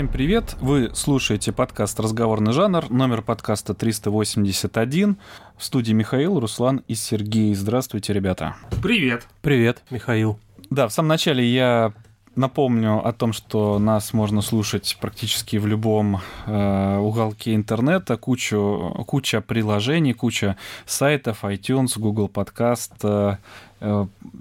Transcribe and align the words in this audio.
Всем 0.00 0.08
привет! 0.08 0.56
Вы 0.62 0.92
слушаете 0.94 1.52
подкаст 1.52 2.00
«Разговорный 2.00 2.52
жанр», 2.52 2.88
номер 2.88 3.20
подкаста 3.20 3.74
381. 3.74 5.18
В 5.58 5.62
студии 5.62 5.92
Михаил, 5.92 6.40
Руслан 6.40 6.82
и 6.88 6.94
Сергей. 6.94 7.52
Здравствуйте, 7.52 8.14
ребята. 8.14 8.56
Привет. 8.82 9.28
Привет, 9.42 9.82
Михаил. 9.90 10.38
Да, 10.70 10.88
в 10.88 10.92
самом 10.94 11.08
начале 11.08 11.44
я 11.44 11.92
Напомню 12.36 13.04
о 13.04 13.12
том, 13.12 13.32
что 13.32 13.80
нас 13.80 14.12
можно 14.12 14.40
слушать 14.40 14.96
практически 15.00 15.56
в 15.56 15.66
любом 15.66 16.20
э, 16.46 16.96
уголке 16.98 17.56
интернета, 17.56 18.16
кучу, 18.16 19.04
куча 19.08 19.40
приложений, 19.40 20.12
куча 20.12 20.56
сайтов, 20.86 21.42
iTunes, 21.42 21.98
Google 21.98 22.30
Podcast, 22.32 22.92
э, 23.02 23.36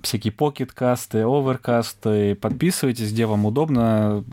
всякие 0.04 0.34
покеткасты, 0.34 1.20
оверкасты. 1.20 2.36
Подписывайтесь, 2.36 3.12
где 3.12 3.26
вам 3.26 3.46
удобно, 3.46 4.24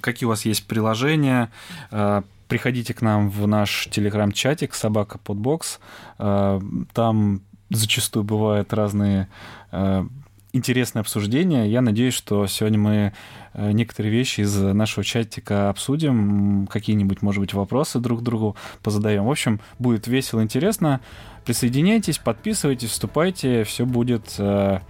какие 0.00 0.26
у 0.26 0.30
вас 0.30 0.44
есть 0.44 0.66
приложения. 0.66 1.50
Э, 1.90 2.22
приходите 2.48 2.94
к 2.94 3.02
нам 3.02 3.30
в 3.30 3.46
наш 3.46 3.88
телеграм-чатик 3.90 4.74
собака 4.74 5.18
подбокс. 5.18 5.80
Э, 6.18 6.60
там 6.92 7.42
зачастую 7.70 8.24
бывают 8.24 8.72
разные 8.72 9.28
э, 9.70 10.04
интересное 10.52 11.00
обсуждение. 11.00 11.70
Я 11.70 11.80
надеюсь, 11.80 12.14
что 12.14 12.46
сегодня 12.46 12.78
мы 12.78 13.12
э, 13.52 13.72
некоторые 13.72 14.12
вещи 14.12 14.40
из 14.40 14.56
нашего 14.56 15.04
чатика 15.04 15.68
обсудим, 15.68 16.66
какие-нибудь, 16.66 17.22
может 17.22 17.40
быть, 17.40 17.54
вопросы 17.54 17.98
друг 17.98 18.22
другу 18.22 18.56
позадаем. 18.82 19.24
В 19.24 19.30
общем, 19.30 19.60
будет 19.78 20.06
весело, 20.06 20.42
интересно. 20.42 21.00
Присоединяйтесь, 21.48 22.18
подписывайтесь, 22.18 22.90
вступайте, 22.90 23.64
все 23.64 23.86
будет 23.86 24.34
э, 24.36 24.80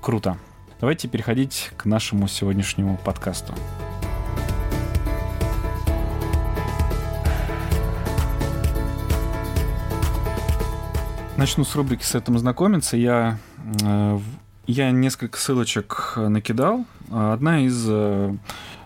круто. 0.00 0.38
Давайте 0.80 1.06
переходить 1.06 1.70
к 1.76 1.84
нашему 1.84 2.28
сегодняшнему 2.28 2.96
подкасту. 3.04 3.52
Начну 11.36 11.64
с 11.64 11.76
рубрики 11.76 12.04
«С 12.04 12.14
этим 12.14 12.38
знакомиться». 12.38 12.96
Я 12.96 13.38
э, 13.82 14.18
я 14.66 14.90
несколько 14.92 15.38
ссылочек 15.38 16.14
накидал. 16.16 16.86
Одна 17.10 17.60
из 17.60 17.84
э, 17.86 18.34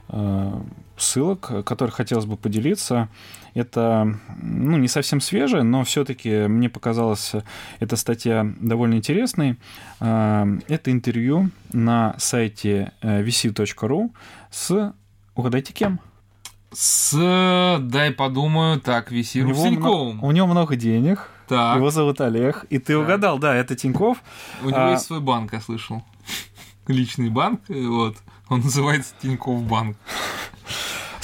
э, 0.09 0.61
ссылок, 0.97 1.64
которой 1.64 1.91
хотелось 1.91 2.27
бы 2.27 2.36
поделиться, 2.36 3.09
это 3.55 4.19
ну, 4.41 4.77
не 4.78 4.89
совсем 4.89 5.20
свежая, 5.20 5.62
но 5.62 5.84
все-таки 5.84 6.47
мне 6.47 6.69
показалась 6.69 7.33
эта 7.81 7.97
статья 7.97 8.47
довольно 8.61 8.95
интересной. 8.95 9.58
Это 9.98 10.83
интервью 10.86 11.50
на 11.73 12.14
сайте 12.19 12.92
vc.ru 13.03 14.11
с, 14.50 14.95
угадайте 15.34 15.73
кем? 15.73 16.00
С, 16.73 17.78
дай 17.80 18.12
подумаю, 18.12 18.80
так, 18.80 19.11
Виси 19.11 19.42
Русеньковым. 19.42 20.25
У 20.25 20.30
него 20.33 20.47
много 20.47 20.77
денег, 20.77 21.28
так. 21.47 21.77
Его 21.77 21.91
зовут 21.91 22.20
Олег. 22.23 22.64
И 22.70 22.78
ты 22.78 22.95
так. 22.95 23.03
угадал, 23.03 23.39
да, 23.39 23.55
это 23.55 23.77
Тиньков. 23.77 24.23
У 24.62 24.70
него 24.70 24.86
а... 24.86 24.91
есть 24.92 25.05
свой 25.05 25.20
банк, 25.20 25.53
я 25.53 25.61
слышал. 25.61 26.03
Личный 26.86 27.28
банк, 27.28 27.61
вот. 27.69 28.17
Он 28.48 28.61
называется 28.61 29.14
Тиньков 29.20 29.62
банк. 29.64 29.98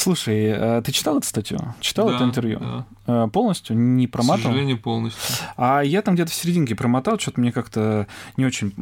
Слушай, 0.08 0.54
а 0.54 0.80
ты 0.80 0.90
читал 0.90 1.18
эту 1.18 1.26
статью? 1.26 1.58
Читал 1.80 2.08
да, 2.08 2.14
это 2.14 2.24
интервью? 2.24 2.58
Да. 2.60 2.86
А, 3.06 3.28
полностью? 3.28 3.76
Не 3.76 4.06
промотал? 4.06 4.38
К 4.38 4.42
сожалению, 4.44 4.78
полностью. 4.78 5.36
А 5.58 5.82
я 5.82 6.00
там 6.00 6.14
где-то 6.14 6.30
в 6.30 6.34
серединке 6.34 6.74
промотал, 6.74 7.18
что-то 7.18 7.38
мне 7.42 7.52
как-то 7.52 8.06
не 8.38 8.46
очень... 8.46 8.72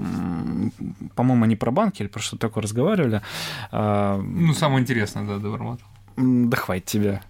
По-моему, 1.16 1.42
они 1.42 1.56
про 1.56 1.72
банки 1.72 2.02
или 2.02 2.08
про 2.08 2.20
что-то 2.20 2.46
такое 2.46 2.62
разговаривали. 2.62 3.22
А, 3.72 4.18
ну, 4.18 4.54
самое 4.54 4.82
интересное, 4.82 5.26
да, 5.26 5.38
допромотал. 5.38 5.88
Да 6.16 6.56
хватит 6.56 6.86
тебя. 6.86 7.22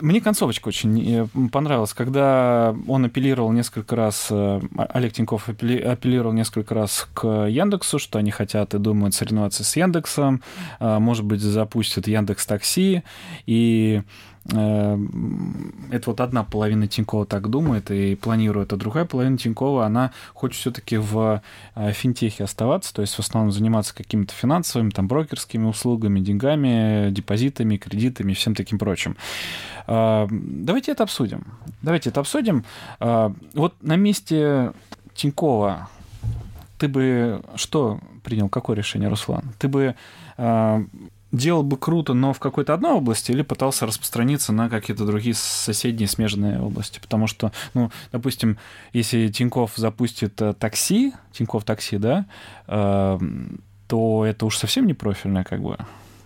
Мне 0.00 0.20
концовочка 0.20 0.68
очень 0.68 1.14
э, 1.14 1.26
понравилась, 1.52 1.92
когда 1.92 2.74
он 2.88 3.04
апеллировал 3.04 3.52
несколько 3.52 3.94
раз, 3.94 4.26
э, 4.30 4.60
Олег 4.76 5.12
Тиньков 5.12 5.48
апеллировал 5.48 6.32
несколько 6.32 6.74
раз 6.74 7.08
к 7.14 7.46
Яндексу, 7.46 8.00
что 8.00 8.18
они 8.18 8.32
хотят 8.32 8.74
и 8.74 8.78
думают 8.78 9.14
соревноваться 9.14 9.62
с 9.62 9.76
Яндексом, 9.76 10.42
а, 10.80 10.98
может 10.98 11.24
быть, 11.24 11.40
запустят 11.40 12.08
Яндекс 12.08 12.46
Такси, 12.46 13.04
и 13.46 14.02
это 14.44 16.02
вот 16.06 16.20
одна 16.20 16.42
половина 16.42 16.88
Тинькова 16.88 17.26
так 17.26 17.48
думает 17.48 17.90
и 17.90 18.16
планирует, 18.16 18.72
а 18.72 18.76
другая 18.76 19.04
половина 19.04 19.38
Тинькова, 19.38 19.86
она 19.86 20.10
хочет 20.34 20.60
все-таки 20.60 20.96
в 20.96 21.42
э, 21.76 21.92
финтехе 21.92 22.44
оставаться, 22.44 22.92
то 22.92 23.02
есть 23.02 23.14
в 23.14 23.20
основном 23.20 23.52
заниматься 23.52 23.94
какими-то 23.94 24.34
финансовыми, 24.34 24.90
там, 24.90 25.06
брокерскими 25.06 25.64
услугами, 25.64 26.18
деньгами, 26.18 27.10
депозитами, 27.10 27.76
кредитами 27.76 28.32
всем 28.32 28.56
таким 28.56 28.78
прочим. 28.78 29.16
Э, 29.86 30.26
давайте 30.30 30.90
это 30.92 31.04
обсудим. 31.04 31.44
Давайте 31.82 32.10
это 32.10 32.20
обсудим. 32.20 32.64
Вот 32.98 33.74
на 33.80 33.96
месте 33.96 34.72
Тинькова 35.14 35.88
ты 36.78 36.88
бы 36.88 37.42
что 37.54 38.00
принял, 38.24 38.48
какое 38.48 38.76
решение, 38.76 39.08
Руслан? 39.08 39.52
Ты 39.58 39.68
бы 39.68 39.94
делал 41.32 41.62
бы 41.62 41.76
круто, 41.76 42.14
но 42.14 42.32
в 42.32 42.38
какой-то 42.38 42.74
одной 42.74 42.92
области, 42.92 43.32
или 43.32 43.42
пытался 43.42 43.86
распространиться 43.86 44.52
на 44.52 44.68
какие-то 44.68 45.04
другие 45.06 45.34
соседние 45.34 46.08
смежные 46.08 46.60
области. 46.60 47.00
Потому 47.00 47.26
что, 47.26 47.52
ну, 47.74 47.90
допустим, 48.12 48.58
если 48.92 49.28
Тиньков 49.28 49.72
запустит 49.76 50.40
э, 50.40 50.52
такси, 50.52 51.14
Тиньков 51.32 51.64
такси, 51.64 51.96
да, 51.96 52.26
э, 52.68 53.18
то 53.88 54.24
это 54.24 54.46
уж 54.46 54.56
совсем 54.58 54.86
не 54.86 54.94
профильное, 54.94 55.44
как 55.44 55.62
бы 55.62 55.78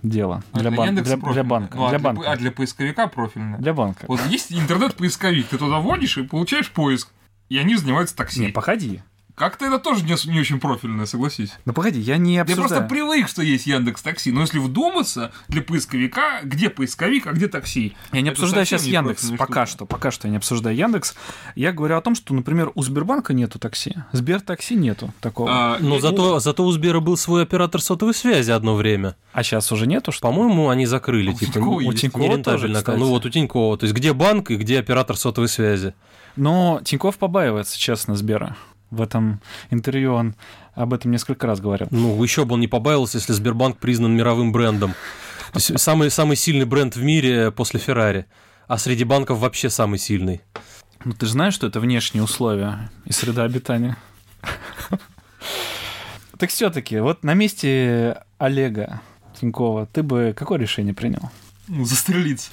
дело 0.02 0.42
а 0.52 0.60
для, 0.60 0.70
для, 0.70 0.78
бан... 0.78 0.94
для, 0.94 1.16
для 1.16 1.44
банка. 1.44 1.76
Ну, 1.76 1.86
а, 1.86 1.90
для 1.90 1.98
банка. 1.98 2.30
а 2.30 2.36
для 2.36 2.52
поисковика 2.52 3.06
профильное. 3.06 3.58
Для 3.58 3.74
банка. 3.74 4.04
Вот 4.08 4.20
есть 4.26 4.52
интернет-поисковик, 4.52 5.48
ты 5.48 5.58
туда 5.58 5.78
вводишь 5.78 6.18
и 6.18 6.22
получаешь 6.22 6.70
поиск, 6.70 7.10
и 7.48 7.58
они 7.58 7.76
занимаются 7.76 8.16
такси. 8.16 8.40
Не, 8.40 8.48
походи. 8.48 9.02
Как-то 9.36 9.66
это 9.66 9.78
тоже 9.78 10.02
не, 10.02 10.32
не 10.32 10.40
очень 10.40 10.58
профильное, 10.58 11.04
согласись. 11.04 11.50
Ну 11.66 11.74
погоди, 11.74 12.00
я 12.00 12.16
не 12.16 12.38
обсуждаю. 12.38 12.68
Я 12.68 12.74
просто 12.76 12.88
привык, 12.88 13.28
что 13.28 13.42
есть 13.42 13.66
Яндекс 13.66 14.00
Такси, 14.00 14.32
но 14.32 14.40
если 14.40 14.58
вдуматься, 14.58 15.30
для 15.48 15.60
поисковика, 15.60 16.40
где 16.42 16.70
поисковик, 16.70 17.26
а 17.26 17.32
где 17.32 17.46
такси? 17.46 17.94
Я 18.12 18.22
не 18.22 18.30
обсуждаю 18.30 18.64
сейчас 18.64 18.84
Яндекс, 18.84 19.32
пока 19.36 19.66
что, 19.66 19.84
пока 19.84 20.10
что 20.10 20.26
я 20.26 20.30
не 20.30 20.38
обсуждаю 20.38 20.74
Яндекс. 20.74 21.14
Я 21.54 21.72
говорю 21.72 21.98
о 21.98 22.00
том, 22.00 22.14
что, 22.14 22.32
например, 22.32 22.72
у 22.74 22.82
Сбербанка 22.82 23.34
нету 23.34 23.58
такси, 23.58 23.94
Сбер 24.12 24.40
такси 24.40 24.74
нету 24.74 25.12
такого. 25.20 25.50
А, 25.52 25.78
но 25.80 26.00
зато, 26.00 26.40
зато 26.40 26.64
у 26.64 26.72
Сбера 26.72 27.00
был 27.00 27.18
свой 27.18 27.42
оператор 27.42 27.82
сотовой 27.82 28.14
связи 28.14 28.50
одно 28.50 28.74
время. 28.74 29.16
А 29.34 29.42
сейчас 29.42 29.70
уже 29.70 29.86
нету, 29.86 30.12
что 30.12 30.22
По-моему, 30.28 30.70
они 30.70 30.86
закрыли, 30.86 31.32
у 31.32 31.34
типа, 31.34 31.58
у 31.58 31.92
Тинькова 31.92 32.42
тоже, 32.42 32.72
кстати. 32.72 32.98
Ну 32.98 33.08
вот 33.08 33.26
у 33.26 33.28
Тинькова, 33.28 33.76
то 33.76 33.84
есть 33.84 33.94
где 33.94 34.14
банк 34.14 34.50
и 34.50 34.56
где 34.56 34.78
оператор 34.78 35.14
сотовой 35.14 35.50
связи. 35.50 35.92
Но 36.36 36.80
Тиньков 36.84 37.18
побаивается, 37.18 37.78
честно, 37.78 38.16
Сбера. 38.16 38.56
В 38.90 39.02
этом 39.02 39.40
интервью 39.70 40.14
он 40.14 40.34
об 40.74 40.94
этом 40.94 41.10
несколько 41.10 41.46
раз 41.46 41.60
говорил. 41.60 41.88
Ну, 41.90 42.22
еще 42.22 42.44
бы 42.44 42.54
он 42.54 42.60
не 42.60 42.68
побавился, 42.68 43.18
если 43.18 43.32
Сбербанк 43.32 43.78
признан 43.78 44.14
мировым 44.16 44.52
брендом. 44.52 44.92
То 45.52 45.58
есть 45.58 45.78
самый, 45.80 46.10
самый 46.10 46.36
сильный 46.36 46.66
бренд 46.66 46.96
в 46.96 47.02
мире 47.02 47.50
после 47.50 47.80
Феррари. 47.80 48.26
А 48.68 48.78
среди 48.78 49.04
банков 49.04 49.38
вообще 49.38 49.70
самый 49.70 49.98
сильный. 49.98 50.40
Ну, 51.04 51.12
ты 51.12 51.26
же 51.26 51.32
знаешь, 51.32 51.54
что 51.54 51.66
это 51.66 51.80
внешние 51.80 52.24
условия 52.24 52.90
и 53.04 53.12
среда 53.12 53.44
обитания. 53.44 53.96
Так 56.38 56.50
все-таки, 56.50 56.98
вот 56.98 57.24
на 57.24 57.32
месте 57.34 58.22
Олега 58.38 59.00
Тинькова 59.40 59.86
ты 59.86 60.02
бы 60.02 60.34
какое 60.36 60.58
решение 60.58 60.92
принял? 60.92 61.30
Ну, 61.68 61.84
застрелиться. 61.84 62.50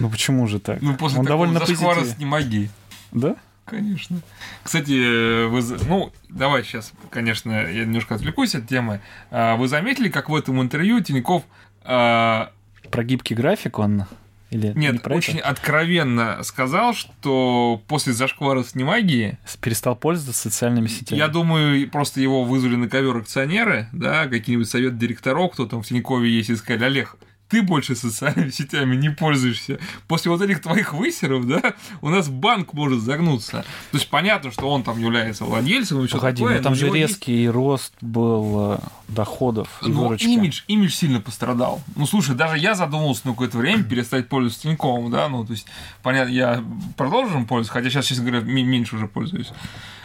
Ну 0.00 0.10
почему 0.10 0.46
же 0.48 0.58
так? 0.60 0.80
Ну, 0.80 0.96
после 0.96 1.20
Он 1.20 1.26
довольно 1.26 1.64
зашквара 1.64 2.04
с 2.04 2.18
магии. 2.18 2.70
Да? 3.12 3.36
Конечно. 3.70 4.20
Кстати, 4.64 5.46
вы, 5.46 5.62
ну, 5.88 6.12
давай 6.28 6.64
сейчас, 6.64 6.92
конечно, 7.10 7.52
я 7.52 7.84
немножко 7.84 8.16
отвлекусь 8.16 8.54
от 8.54 8.68
темы. 8.68 9.00
А, 9.30 9.56
вы 9.56 9.68
заметили, 9.68 10.08
как 10.08 10.28
в 10.28 10.34
этом 10.34 10.60
интервью 10.60 11.00
Тиньков... 11.00 11.44
А... 11.84 12.52
Про 12.90 13.04
гибкий 13.04 13.34
график 13.34 13.78
он 13.78 14.04
или 14.50 14.72
Нет, 14.74 14.92
не 14.94 14.98
про 14.98 15.14
очень 15.14 15.38
это? 15.38 15.48
откровенно 15.48 16.42
сказал, 16.42 16.92
что 16.92 17.80
после 17.86 18.12
зашквара 18.12 18.64
с 18.64 18.74
немагии... 18.74 19.38
Перестал 19.60 19.94
пользоваться 19.94 20.42
социальными 20.42 20.88
сетями. 20.88 21.18
Я 21.18 21.28
думаю, 21.28 21.88
просто 21.88 22.20
его 22.20 22.42
вызвали 22.42 22.74
на 22.74 22.88
ковер 22.88 23.16
акционеры, 23.18 23.88
да, 23.92 24.26
какие-нибудь 24.26 24.68
совет 24.68 24.98
директоров, 24.98 25.52
кто 25.52 25.66
там 25.66 25.82
в 25.82 25.86
Тинькове 25.86 26.28
есть, 26.28 26.50
и 26.50 26.56
сказали, 26.56 26.84
Олег, 26.84 27.16
ты 27.50 27.62
больше 27.62 27.94
социальными 27.96 28.50
сетями 28.50 28.96
не 28.96 29.10
пользуешься. 29.10 29.78
После 30.08 30.30
вот 30.30 30.40
этих 30.42 30.62
твоих 30.62 30.94
высеров, 30.94 31.46
да, 31.46 31.74
у 32.00 32.08
нас 32.08 32.28
банк 32.28 32.72
может 32.72 33.00
загнуться. 33.02 33.64
То 33.90 33.98
есть 33.98 34.08
понятно, 34.08 34.50
что 34.52 34.68
он 34.70 34.82
там 34.82 34.98
является 34.98 35.44
владельцем 35.44 36.02
и 36.02 36.06
все 36.06 36.16
Погоди, 36.16 36.42
такое. 36.42 36.56
ну 36.58 36.62
там 36.62 36.72
но 36.72 36.78
же 36.78 36.86
него 36.86 36.94
есть- 36.96 37.10
резкий 37.14 37.48
рост 37.48 37.92
был 38.00 38.74
э, 38.74 38.78
доходов 39.08 39.68
и 39.84 39.88
но 39.90 40.04
выручки. 40.08 40.26
имидж, 40.26 40.62
имидж 40.68 40.92
сильно 40.92 41.20
пострадал. 41.20 41.82
Ну, 41.96 42.06
слушай, 42.06 42.34
даже 42.34 42.56
я 42.58 42.74
задумался 42.74 43.22
на 43.26 43.32
какое-то 43.32 43.58
время 43.58 43.82
перестать 43.82 44.28
пользоваться 44.28 44.62
Тиньковым, 44.62 45.10
да, 45.10 45.28
ну, 45.28 45.44
то 45.44 45.52
есть, 45.52 45.66
понятно, 46.02 46.30
я 46.32 46.64
продолжу 46.96 47.36
им 47.38 47.46
пользоваться, 47.46 47.72
хотя 47.72 47.90
сейчас, 47.90 48.06
честно 48.06 48.24
говоря, 48.24 48.40
меньше 48.42 48.96
уже 48.96 49.08
пользуюсь. 49.08 49.50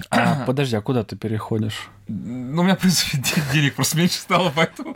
А, 0.09 0.43
подожди, 0.45 0.75
а 0.75 0.81
куда 0.81 1.03
ты 1.03 1.15
переходишь? 1.15 1.89
Ну, 2.07 2.61
у 2.61 2.63
меня, 2.63 2.75
в 2.75 2.79
принципе, 2.79 3.17
де- 3.17 3.41
денег 3.53 3.75
просто 3.75 3.97
меньше 3.97 4.15
стало, 4.19 4.51
поэтому 4.55 4.95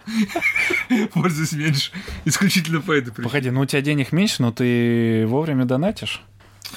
пользуюсь 1.13 1.51
меньше. 1.53 1.91
Исключительно 2.39 2.79
по 2.81 2.93
этой 2.93 3.11
причине. 3.11 3.27
Погоди, 3.27 3.49
ну 3.51 3.61
у 3.61 3.65
тебя 3.65 3.81
денег 3.81 4.13
меньше, 4.13 4.41
но 4.41 4.51
ты 4.53 5.25
вовремя 5.27 5.65
донатишь? 5.65 6.21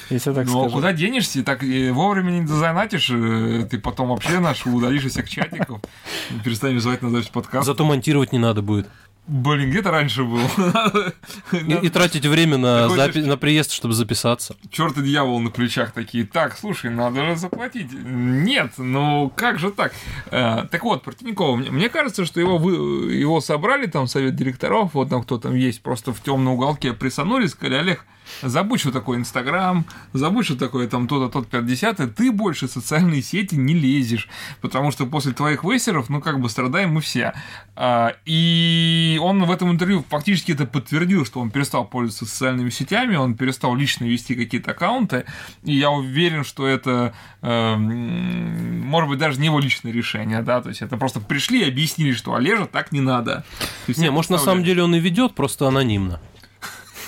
Если 0.09 0.33
так 0.33 0.45
Ну, 0.47 0.59
а 0.59 0.63
скажу. 0.63 0.75
куда 0.75 0.91
денешься, 0.91 1.39
и 1.39 1.43
так 1.43 1.63
и 1.63 1.89
вовремя 1.91 2.31
не 2.31 2.41
дозанатишь, 2.41 3.09
э, 3.11 3.67
ты 3.69 3.79
потом 3.79 4.09
вообще 4.09 4.39
наш 4.39 4.65
удалишь 4.65 5.05
из 5.05 5.11
всех 5.11 5.29
чатиков, 5.29 5.81
перестанешь 6.43 6.81
звать 6.81 7.01
на 7.01 7.09
запись 7.11 7.29
подкаста. 7.29 7.71
Зато 7.71 7.85
монтировать 7.85 8.31
не 8.33 8.39
надо 8.39 8.61
будет. 8.61 8.89
Блин, 9.25 9.69
где-то 9.69 9.89
раньше 9.89 10.23
был. 10.25 10.41
И, 11.53 11.85
и 11.85 11.89
тратить 11.89 12.25
время 12.25 12.57
на, 12.57 12.87
запи- 12.87 13.25
на 13.25 13.37
приезд, 13.37 13.71
чтобы 13.71 13.93
записаться. 13.93 14.55
Черт 14.69 14.97
и 14.97 15.01
дьявол 15.01 15.39
на 15.39 15.49
плечах 15.49 15.93
такие. 15.93 16.25
Так, 16.25 16.57
слушай, 16.57 16.91
надо 16.91 17.25
же 17.25 17.35
заплатить. 17.37 17.87
Нет, 17.93 18.73
ну 18.77 19.31
как 19.33 19.59
же 19.59 19.71
так? 19.71 19.93
Э, 20.29 20.65
так 20.69 20.83
вот, 20.83 21.03
про 21.03 21.13
Тинькова. 21.13 21.55
Мне, 21.55 21.71
мне 21.71 21.89
кажется, 21.89 22.25
что 22.25 22.41
его, 22.41 22.57
вы, 22.57 23.13
его 23.13 23.39
собрали, 23.39 23.85
там, 23.85 24.07
совет 24.07 24.35
директоров, 24.35 24.93
вот 24.93 25.09
там 25.09 25.23
кто 25.23 25.37
там 25.37 25.55
есть, 25.55 25.81
просто 25.81 26.11
в 26.11 26.21
темном 26.21 26.55
уголке 26.55 26.91
присанули, 26.91 27.47
сказали, 27.47 27.75
Олег, 27.75 28.05
забудь, 28.49 28.79
что 28.79 28.91
такое 28.91 29.17
Инстаграм, 29.17 29.85
забудь, 30.13 30.45
что 30.45 30.57
такое 30.57 30.87
там 30.87 31.07
то-то, 31.07 31.31
тот 31.31 31.47
50 31.47 32.15
ты 32.15 32.31
больше 32.31 32.67
в 32.67 32.71
социальные 32.71 33.21
сети 33.21 33.55
не 33.55 33.73
лезешь, 33.73 34.27
потому 34.61 34.91
что 34.91 35.05
после 35.05 35.33
твоих 35.33 35.63
высеров, 35.63 36.09
ну, 36.09 36.21
как 36.21 36.39
бы 36.39 36.49
страдаем 36.49 36.93
мы 36.93 37.01
все. 37.01 37.33
А, 37.75 38.15
И 38.25 39.19
он 39.21 39.43
в 39.45 39.51
этом 39.51 39.71
интервью 39.71 40.05
фактически 40.09 40.51
это 40.51 40.65
подтвердил, 40.65 41.25
что 41.25 41.39
он 41.39 41.51
перестал 41.51 41.85
пользоваться 41.85 42.25
социальными 42.25 42.69
сетями, 42.69 43.15
он 43.15 43.35
перестал 43.35 43.75
лично 43.75 44.05
вести 44.05 44.35
какие-то 44.35 44.71
аккаунты, 44.71 45.25
и 45.63 45.75
я 45.75 45.89
уверен, 45.89 46.43
что 46.43 46.67
это, 46.67 47.13
эм, 47.41 48.81
может 48.81 49.09
быть, 49.09 49.19
даже 49.19 49.39
не 49.39 49.47
его 49.47 49.59
личное 49.59 49.91
решение, 49.91 50.41
да, 50.41 50.61
то 50.61 50.69
есть 50.69 50.81
это 50.81 50.97
просто 50.97 51.19
пришли 51.19 51.61
и 51.61 51.67
объяснили, 51.67 52.13
что 52.13 52.35
Олежа 52.35 52.65
так 52.65 52.91
не 52.91 53.01
надо. 53.01 53.43
Не, 53.87 54.11
может, 54.11 54.31
на 54.31 54.37
самом 54.37 54.63
деле 54.63 54.83
он 54.83 54.95
и 54.95 54.99
ведет, 54.99 55.35
просто 55.35 55.67
анонимно. 55.67 56.19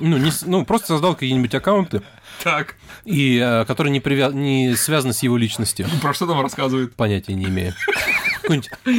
Ну, 0.00 0.16
не, 0.16 0.30
ну, 0.46 0.64
просто 0.64 0.88
создал 0.88 1.14
какие-нибудь 1.14 1.54
аккаунты, 1.54 2.02
Так, 2.42 2.76
и, 3.04 3.38
э, 3.42 3.64
которые 3.64 3.92
не, 3.92 4.00
привя... 4.00 4.28
не 4.28 4.74
связаны 4.76 5.12
с 5.12 5.22
его 5.22 5.36
личностью. 5.36 5.86
про 6.02 6.14
что 6.14 6.26
там 6.26 6.40
рассказывает? 6.40 6.94
Понятия 6.94 7.34
не 7.34 7.44
имею. 7.46 7.74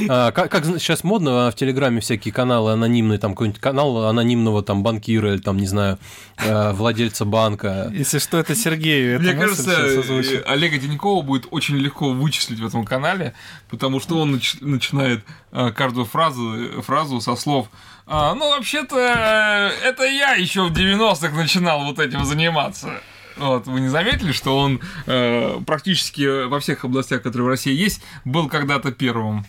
А, 0.09 0.31
как, 0.31 0.49
как 0.51 0.65
сейчас 0.65 1.03
модно 1.03 1.47
а, 1.47 1.51
в 1.51 1.55
Телеграме 1.55 2.01
всякие 2.01 2.33
каналы 2.33 2.71
анонимные, 2.71 3.19
там 3.19 3.33
какой-нибудь 3.33 3.61
канал 3.61 4.05
анонимного 4.05 4.63
там 4.63 4.81
банкира 4.83 5.33
или 5.33 5.39
там, 5.39 5.57
не 5.57 5.67
знаю, 5.67 5.99
э, 6.37 6.71
владельца 6.73 7.25
банка. 7.25 7.91
Если 7.93 8.19
что, 8.19 8.39
это 8.39 8.55
Сергею. 8.55 9.19
Мне 9.19 9.33
кажется, 9.33 9.71
э, 9.71 10.43
Олега 10.47 10.77
Тинькова 10.77 11.21
будет 11.21 11.47
очень 11.51 11.75
легко 11.77 12.11
вычислить 12.11 12.59
в 12.59 12.65
этом 12.65 12.85
канале, 12.85 13.33
потому 13.69 13.99
что 13.99 14.17
он 14.19 14.35
нач- 14.35 14.57
начинает 14.61 15.23
э, 15.51 15.71
каждую 15.71 16.05
фразу, 16.05 16.81
фразу 16.81 17.21
со 17.21 17.35
слов 17.35 17.67
«А, 18.07 18.35
«Ну, 18.35 18.49
вообще-то, 18.49 18.97
э, 18.97 19.87
это 19.87 20.03
я 20.03 20.33
еще 20.33 20.63
в 20.67 20.73
90-х 20.73 21.35
начинал 21.35 21.85
вот 21.85 21.99
этим 21.99 22.23
заниматься». 22.23 23.01
Вот, 23.37 23.67
вы 23.67 23.81
не 23.81 23.89
заметили, 23.89 24.31
что 24.31 24.57
он 24.57 24.79
э, 25.07 25.59
практически 25.67 26.45
во 26.45 26.59
всех 26.59 26.85
областях, 26.85 27.21
которые 27.21 27.47
в 27.47 27.49
России 27.49 27.73
есть, 27.73 28.01
был 28.23 28.47
когда-то 28.47 28.91
первым? 28.91 29.45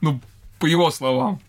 Ну, 0.00 0.20
по 0.60 0.66
его 0.66 0.90
словам. 0.90 1.40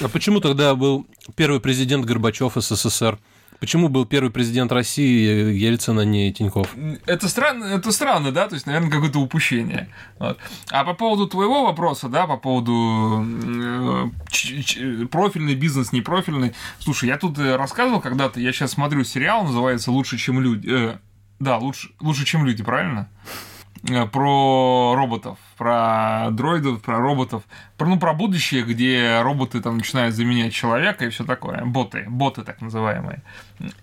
А 0.00 0.08
почему 0.08 0.40
тогда 0.40 0.74
был 0.74 1.06
первый 1.34 1.60
президент 1.60 2.04
Горбачев 2.04 2.52
СССР? 2.56 3.18
Почему 3.62 3.88
был 3.88 4.06
первый 4.06 4.32
президент 4.32 4.72
России 4.72 5.54
Ельцин, 5.54 5.96
а 5.96 6.04
не 6.04 6.32
Тиньков? 6.32 6.74
Это 7.06 7.28
странно, 7.28 7.66
это 7.66 7.92
странно, 7.92 8.32
да, 8.32 8.48
то 8.48 8.56
есть, 8.56 8.66
наверное, 8.66 8.90
какое-то 8.90 9.20
упущение. 9.20 9.88
Вот. 10.18 10.36
А 10.72 10.82
по 10.82 10.94
поводу 10.94 11.28
твоего 11.28 11.66
вопроса, 11.66 12.08
да, 12.08 12.26
по 12.26 12.36
поводу 12.36 13.24
э, 13.24 15.06
профильный 15.12 15.54
бизнес, 15.54 15.92
непрофильный. 15.92 16.54
Слушай, 16.80 17.10
я 17.10 17.18
тут 17.18 17.38
э, 17.38 17.54
рассказывал 17.54 18.00
когда-то, 18.00 18.40
я 18.40 18.52
сейчас 18.52 18.72
смотрю 18.72 19.04
сериал, 19.04 19.44
называется 19.44 19.92
«Лучше, 19.92 20.18
чем 20.18 20.40
люди». 20.40 20.68
Э, 20.68 20.98
да, 21.38 21.58
лучше, 21.58 21.90
лучше, 22.00 22.24
чем 22.24 22.44
люди, 22.44 22.64
правильно? 22.64 23.08
Э, 23.88 24.06
Про 24.06 24.94
роботов, 24.96 25.38
про 25.58 26.28
дроидов, 26.30 26.82
про 26.82 26.98
роботов, 26.98 27.42
про, 27.76 27.86
ну, 27.86 27.98
про 27.98 28.12
будущее, 28.12 28.62
где 28.62 29.20
роботы 29.22 29.60
там 29.60 29.78
начинают 29.78 30.14
заменять 30.14 30.52
человека 30.52 31.04
и 31.04 31.08
все 31.08 31.24
такое. 31.24 31.64
Боты, 31.64 32.04
боты 32.08 32.42
так 32.42 32.60
называемые. 32.60 33.22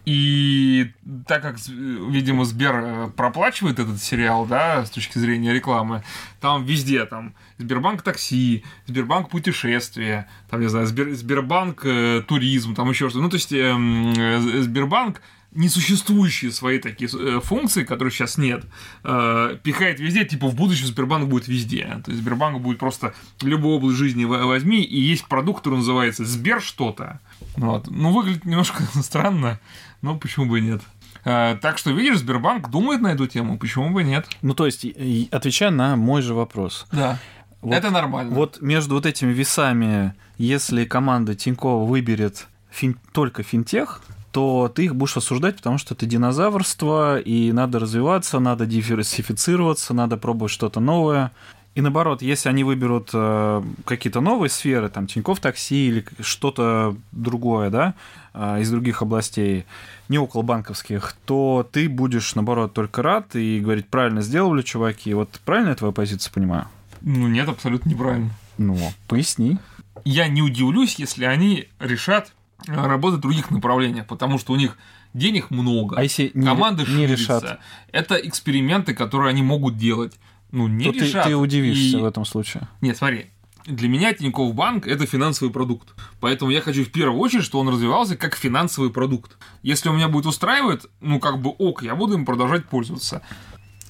И 0.05 0.91
так 1.27 1.41
как, 1.41 1.57
видимо, 1.67 2.45
Сбер 2.45 2.75
э, 2.75 3.09
проплачивает 3.09 3.79
этот 3.79 4.01
сериал, 4.01 4.45
да, 4.45 4.85
с 4.85 4.89
точки 4.89 5.17
зрения 5.17 5.53
рекламы, 5.53 6.03
там 6.39 6.63
везде 6.63 7.05
там 7.05 7.33
Сбербанк 7.57 8.01
такси, 8.01 8.63
Сбербанк 8.87 9.29
путешествия, 9.29 10.27
там, 10.49 10.61
не 10.61 10.69
знаю, 10.69 10.85
Сбер, 10.85 11.13
Сбербанк 11.13 11.81
э, 11.83 12.23
туризм, 12.25 12.73
там 12.73 12.89
еще 12.89 13.09
что-то. 13.09 13.23
Ну, 13.23 13.29
то 13.29 13.35
есть 13.35 13.51
эм, 13.51 14.13
э, 14.17 14.61
Сбербанк 14.61 15.21
несуществующие 15.51 16.51
свои 16.51 16.79
такие 16.79 17.09
э, 17.13 17.39
функции, 17.41 17.83
которых 17.83 18.13
сейчас 18.13 18.37
нет, 18.37 18.63
э, 19.03 19.57
пихает 19.63 19.99
везде, 19.99 20.25
типа 20.25 20.47
в 20.47 20.55
будущем 20.55 20.87
Сбербанк 20.87 21.27
будет 21.29 21.47
везде. 21.47 21.85
То 22.05 22.11
есть 22.11 22.21
Сбербанк 22.21 22.61
будет 22.61 22.79
просто 22.79 23.13
любую 23.41 23.75
область 23.77 23.97
жизни 23.97 24.25
во- 24.25 24.45
возьми, 24.45 24.81
и 24.83 24.99
есть 24.99 25.25
продукт, 25.27 25.59
который 25.63 25.77
называется 25.77 26.25
Сбер 26.25 26.61
что-то. 26.61 27.19
Вот. 27.55 27.87
Ну, 27.89 28.13
выглядит 28.13 28.45
немножко 28.45 28.83
странно, 29.01 29.59
но 30.01 30.17
почему 30.17 30.45
бы 30.45 30.59
и 30.59 30.61
нет. 30.61 30.81
Э, 31.25 31.57
Так 31.61 31.77
что, 31.77 31.91
видишь, 31.91 32.19
Сбербанк 32.19 32.69
думает 32.69 33.01
на 33.01 33.07
эту 33.13 33.27
тему, 33.27 33.57
почему 33.57 33.89
бы 33.91 34.03
нет. 34.03 34.27
Ну, 34.41 34.53
то 34.53 34.65
есть, 34.65 34.85
отвечая 35.31 35.71
на 35.71 35.95
мой 35.95 36.21
же 36.21 36.33
вопрос. 36.33 36.85
Да. 36.91 37.19
Вот- 37.61 37.75
Это 37.75 37.89
нормально. 37.91 38.33
Вот 38.35 38.61
между 38.61 38.95
вот 38.95 39.05
этими 39.05 39.33
весами, 39.33 40.13
если 40.37 40.85
команда 40.85 41.35
Тинькова 41.35 41.85
выберет 41.85 42.47
фин- 42.71 42.95
только 43.11 43.43
финтех, 43.43 44.01
то 44.31 44.71
ты 44.73 44.85
их 44.85 44.95
будешь 44.95 45.17
осуждать, 45.17 45.57
потому 45.57 45.77
что 45.77 45.93
это 45.93 46.05
динозаврство, 46.05 47.19
и 47.19 47.51
надо 47.51 47.79
развиваться, 47.79 48.39
надо 48.39 48.65
диверсифицироваться, 48.65 49.93
надо 49.93 50.17
пробовать 50.17 50.51
что-то 50.51 50.79
новое. 50.79 51.31
И 51.75 51.81
наоборот, 51.81 52.21
если 52.21 52.49
они 52.49 52.63
выберут 52.63 53.11
э, 53.13 53.63
какие-то 53.85 54.21
новые 54.21 54.49
сферы, 54.49 54.89
там 54.89 55.07
Тиньков 55.07 55.39
такси 55.39 55.87
или 55.87 56.05
что-то 56.19 56.95
другое, 57.11 57.69
да, 57.69 57.93
э, 58.33 58.61
из 58.61 58.69
других 58.69 59.01
областей, 59.01 59.65
не 60.09 60.17
около 60.17 60.41
банковских, 60.41 61.15
то 61.25 61.67
ты 61.71 61.87
будешь, 61.87 62.35
наоборот, 62.35 62.73
только 62.73 63.01
рад 63.01 63.35
и 63.35 63.59
говорить, 63.59 63.87
правильно 63.87 64.21
сделали, 64.21 64.61
чуваки. 64.61 65.13
Вот 65.13 65.39
правильно 65.45 65.69
я 65.69 65.75
твою 65.75 65.93
позицию 65.93 66.33
понимаю? 66.33 66.67
Ну, 67.01 67.27
нет, 67.27 67.47
абсолютно 67.47 67.89
неправильно. 67.89 68.31
Ну, 68.57 68.77
поясни. 69.07 69.57
я 70.03 70.27
не 70.27 70.41
удивлюсь, 70.41 70.95
если 70.95 71.23
они 71.23 71.69
решат 71.79 72.33
работать 72.67 73.19
в 73.19 73.21
других 73.21 73.51
направлениях, 73.51 74.05
потому 74.07 74.37
что 74.37 74.53
у 74.53 74.55
них 74.55 74.77
денег 75.13 75.49
много, 75.49 75.95
А 75.97 76.03
если 76.03 76.31
не, 76.33 76.45
команды 76.45 76.81
не 76.83 76.87
ширится. 77.07 77.39
решат, 77.39 77.59
Это 77.91 78.15
эксперименты, 78.15 78.93
которые 78.93 79.29
они 79.31 79.41
могут 79.41 79.77
делать. 79.77 80.13
Ну, 80.51 80.67
не 80.67 80.85
то 80.85 80.91
ты, 80.93 80.99
решат. 80.99 81.25
ты 81.25 81.35
удивишься 81.35 81.97
И- 81.97 82.01
в 82.01 82.05
этом 82.05 82.25
случае. 82.25 82.67
Нет, 82.81 82.97
смотри. 82.97 83.27
Для 83.65 83.87
меня 83.87 84.13
Тинькофф 84.13 84.55
Банк– 84.55 84.87
это 84.87 85.05
финансовый 85.05 85.49
продукт. 85.51 85.93
Поэтому 86.19 86.49
я 86.49 86.59
хочу 86.61 86.83
в 86.83 86.89
первую 86.91 87.19
очередь, 87.19 87.43
чтобы 87.43 87.67
он 87.67 87.73
развивался 87.73 88.15
как 88.17 88.35
финансовый 88.35 88.89
продукт. 88.89 89.37
Если 89.61 89.89
у 89.89 89.93
меня 89.93 90.07
будет 90.07 90.25
устраивать, 90.25 90.87
ну, 91.01 91.19
как 91.19 91.39
бы 91.39 91.51
ок, 91.51 91.83
я 91.83 91.93
буду 91.93 92.15
им 92.15 92.25
продолжать 92.25 92.65
пользоваться. 92.65 93.21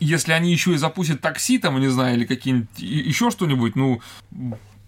Если 0.02 0.34
они 0.34 0.52
еще 0.52 0.74
и 0.74 0.78
запустят 0.78 1.22
такси, 1.22 1.60
там, 1.60 1.80
не 1.80 1.88
знаю, 1.88 2.18
или 2.18 2.26
какие-нибудь 2.26 2.68
еще 2.78 3.30
что-нибудь, 3.32 3.76
ну, 3.78 4.02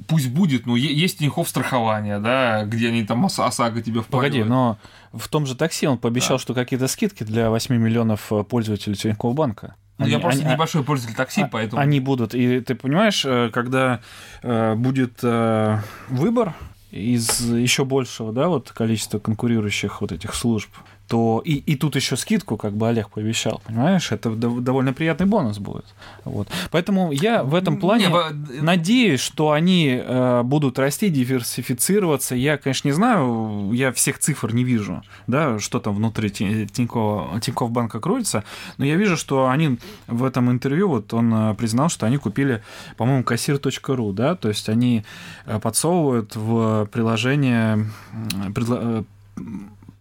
пусть 0.08 0.29
будет, 0.29 0.65
е- 0.67 0.93
есть 0.93 1.20
Тинькофф 1.20 1.48
страхование, 1.48 2.20
да, 2.20 2.63
где 2.65 2.89
они 2.89 3.03
там 3.03 3.25
ОСА- 3.25 3.46
ОСАГО 3.48 3.81
тебе 3.81 4.01
впаривают. 4.01 4.34
Погоди, 4.34 4.43
но 4.50 4.77
в 5.13 5.27
том 5.27 5.46
же 5.46 5.55
такси 5.55 5.88
он 5.88 5.98
пообещал, 5.98 6.39
что 6.39 6.53
какие-то 6.53 6.88
скидки 6.88 7.24
для 7.24 7.50
8 7.50 7.75
миллионов 7.77 8.31
э, 8.31 8.43
пользователей 8.43 8.96
Тинькофф 8.96 9.34
банка. 9.36 9.75
Ну, 9.98 10.08
я 10.08 10.20
просто 10.20 10.43
они- 10.43 10.53
небольшой 10.53 10.84
пользователь 10.84 11.15
такси, 11.15 11.41
а- 11.41 11.48
поэтому... 11.48 11.81
Они 11.81 12.00
будут. 12.00 12.34
И 12.34 12.60
ты 12.62 12.74
понимаешь, 12.75 13.24
э, 13.25 13.50
когда 13.53 14.00
э, 14.41 14.74
будет 14.75 15.20
э, 15.24 15.77
выбор 16.10 16.55
из 16.89 17.39
еще 17.51 17.86
большего, 17.86 18.34
да, 18.34 18.48
вот 18.48 18.72
количества 18.72 19.20
конкурирующих 19.20 20.01
вот 20.01 20.12
этих 20.12 20.34
служб, 20.34 20.70
то 21.12 21.41
и, 21.44 21.56
и 21.56 21.75
тут 21.75 21.98
еще 21.98 22.15
скидку, 22.15 22.56
как 22.56 22.72
бы 22.72 22.88
Олег 22.88 23.10
пообещал, 23.10 23.62
понимаешь, 23.68 24.13
это 24.13 24.30
довольно 24.30 24.94
приятный 24.94 25.25
бонус 25.25 25.60
будет. 25.60 25.84
Вот. 26.24 26.48
Поэтому 26.72 27.12
я 27.12 27.44
в 27.44 27.53
этом 27.53 27.82
плане 27.82 28.08
не, 28.08 28.62
надеюсь, 28.62 29.20
что 29.20 29.51
они 29.51 30.01
э, 30.01 30.41
будут 30.44 30.80
расти, 30.80 31.10
диверсифицироваться. 31.10 32.34
Я, 32.34 32.58
конечно, 32.58 32.88
не 32.88 32.94
знаю, 32.94 33.72
я 33.74 33.91
всех 33.91 34.20
цифр 34.20 34.53
не 34.53 34.63
вижу, 34.63 35.03
да, 35.27 35.60
что 35.60 35.82
там 35.82 35.96
внутри 35.96 36.30
Тинькова, 36.30 37.41
Тинькофф 37.41 37.72
банка 37.72 38.00
крутится, 38.00 38.46
но 38.77 38.86
я 38.86 38.96
вижу, 38.96 39.18
что 39.18 39.50
они 39.50 39.80
в 40.08 40.24
этом 40.24 40.50
интервью, 40.50 40.88
вот 40.88 41.13
он 41.13 41.34
э, 41.34 41.56
признал, 41.56 41.89
что 41.89 42.06
они 42.06 42.20
купили, 42.20 42.63
по-моему, 42.96 43.25
кассир.ру, 43.25 44.13
да, 44.13 44.36
то 44.36 44.48
есть 44.48 44.70
они 44.70 45.03
э, 45.46 45.60
подсовывают 45.60 46.38
в 46.38 46.86
приложение 46.86 47.86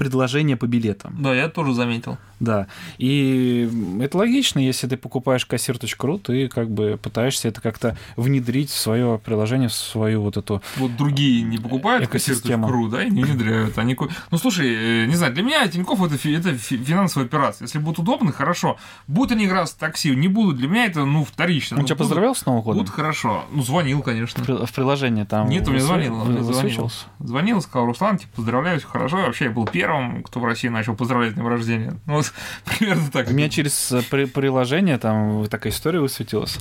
предложения 0.00 0.56
по 0.56 0.66
билетам. 0.66 1.22
Да, 1.22 1.34
я 1.34 1.48
тоже 1.48 1.74
заметил. 1.74 2.16
Да. 2.40 2.66
И 2.96 3.70
это 4.00 4.16
логично, 4.16 4.58
если 4.58 4.86
ты 4.86 4.96
покупаешь 4.96 5.44
кассир.ру, 5.44 6.18
ты 6.18 6.48
как 6.48 6.70
бы 6.70 6.98
пытаешься 7.00 7.48
это 7.48 7.60
как-то 7.60 7.96
внедрить 8.16 8.70
в 8.70 8.78
свое 8.78 9.20
приложение, 9.22 9.68
в 9.68 9.74
свою 9.74 10.22
вот 10.22 10.38
эту 10.38 10.62
Вот 10.76 10.96
другие 10.96 11.42
не 11.42 11.58
покупают 11.58 12.08
кассир.ру, 12.08 12.88
да, 12.88 13.04
и 13.04 13.10
не 13.10 13.22
внедряют. 13.22 13.78
Они... 13.78 13.96
Ну, 14.30 14.38
слушай, 14.38 14.74
э, 14.74 15.06
не 15.06 15.16
знаю, 15.16 15.34
для 15.34 15.42
меня 15.42 15.68
Тинькофф 15.68 16.02
это, 16.02 16.14
это 16.28 16.56
финансовая 16.56 17.26
операция. 17.26 17.66
Если 17.66 17.78
будут 17.78 17.98
удобны, 17.98 18.32
хорошо. 18.32 18.78
Будут 19.06 19.32
они 19.32 19.44
играть 19.44 19.68
в 19.68 19.74
такси, 19.74 20.16
не 20.16 20.28
будут, 20.28 20.56
для 20.56 20.68
меня 20.68 20.86
это, 20.86 21.04
ну, 21.04 21.24
вторично. 21.24 21.76
Он 21.76 21.82
ну, 21.82 21.86
тебя 21.86 21.96
будут, 21.96 22.08
поздравлял 22.08 22.34
с 22.34 22.46
Новым 22.46 22.62
годом? 22.62 22.78
Будут 22.78 22.94
хорошо. 22.94 23.44
Ну, 23.52 23.62
звонил, 23.62 24.02
конечно. 24.02 24.42
В 24.42 24.72
приложении 24.72 25.24
там... 25.24 25.48
Нет, 25.48 25.66
он 25.66 25.74
мне 25.74 25.82
звонил. 25.82 26.24
Звонил. 26.42 26.90
звонил, 27.18 27.60
сказал, 27.60 27.86
Руслан, 27.86 28.16
типа, 28.16 28.36
поздравляю, 28.36 28.78
все 28.78 28.88
хорошо. 28.88 29.18
Вообще, 29.18 29.44
я 29.46 29.50
был 29.50 29.66
первым, 29.66 30.22
кто 30.22 30.40
в 30.40 30.44
России 30.46 30.68
начал 30.68 30.96
поздравлять 30.96 31.32
с 31.32 31.34
днем 31.34 31.46
рождения. 31.46 31.94
Ну, 32.06 32.14
вот 32.14 32.29
примерно 32.78 33.10
так. 33.10 33.28
У 33.28 33.32
меня 33.32 33.48
через 33.48 33.92
э, 33.92 34.02
приложение 34.02 34.98
там 34.98 35.46
такая 35.48 35.72
история 35.72 36.00
высветилась 36.00 36.58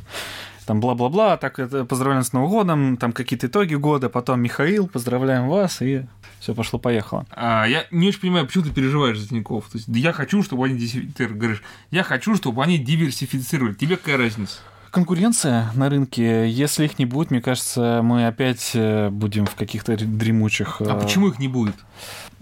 там 0.69 0.81
бла-бла-бла, 0.81 1.35
так 1.37 1.57
это 1.57 1.83
поздравляем 1.83 2.23
с 2.23 2.31
Новым 2.31 2.49
годом, 2.51 2.97
там 2.97 3.11
какие-то 3.11 3.47
итоги 3.47 3.73
года, 3.73 4.07
потом 4.07 4.39
Михаил, 4.39 4.87
поздравляем 4.87 5.49
вас, 5.49 5.81
и 5.81 6.03
все 6.39 6.53
пошло-поехало. 6.53 7.25
А, 7.31 7.65
я 7.65 7.85
не 7.89 8.07
очень 8.07 8.19
понимаю, 8.19 8.45
почему 8.45 8.65
ты 8.65 8.69
переживаешь 8.69 9.17
за 9.17 9.27
Тинькофф. 9.29 9.67
То 9.67 9.77
есть, 9.79 9.87
я 9.87 10.13
хочу, 10.13 10.43
чтобы 10.43 10.65
они, 10.65 10.77
ты 11.17 11.27
говоришь, 11.27 11.63
я 11.89 12.03
хочу, 12.03 12.35
чтобы 12.35 12.63
они 12.63 12.77
диверсифицировали. 12.77 13.73
Тебе 13.73 13.97
какая 13.97 14.17
разница? 14.17 14.59
Конкуренция 14.91 15.71
на 15.73 15.89
рынке, 15.89 16.47
если 16.47 16.85
их 16.85 16.99
не 16.99 17.07
будет, 17.07 17.31
мне 17.31 17.41
кажется, 17.41 18.01
мы 18.03 18.27
опять 18.27 18.69
э, 18.75 19.09
будем 19.09 19.47
в 19.47 19.55
каких-то 19.55 19.97
дремучих... 19.97 20.81
А 20.81 20.93
почему 20.99 21.29
их 21.29 21.39
не 21.39 21.47
будет? 21.47 21.77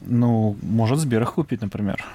Ну, 0.05 0.57
может, 0.61 0.99
Сбер 0.99 1.23
их 1.23 1.35
купить, 1.35 1.61
например. 1.61 2.05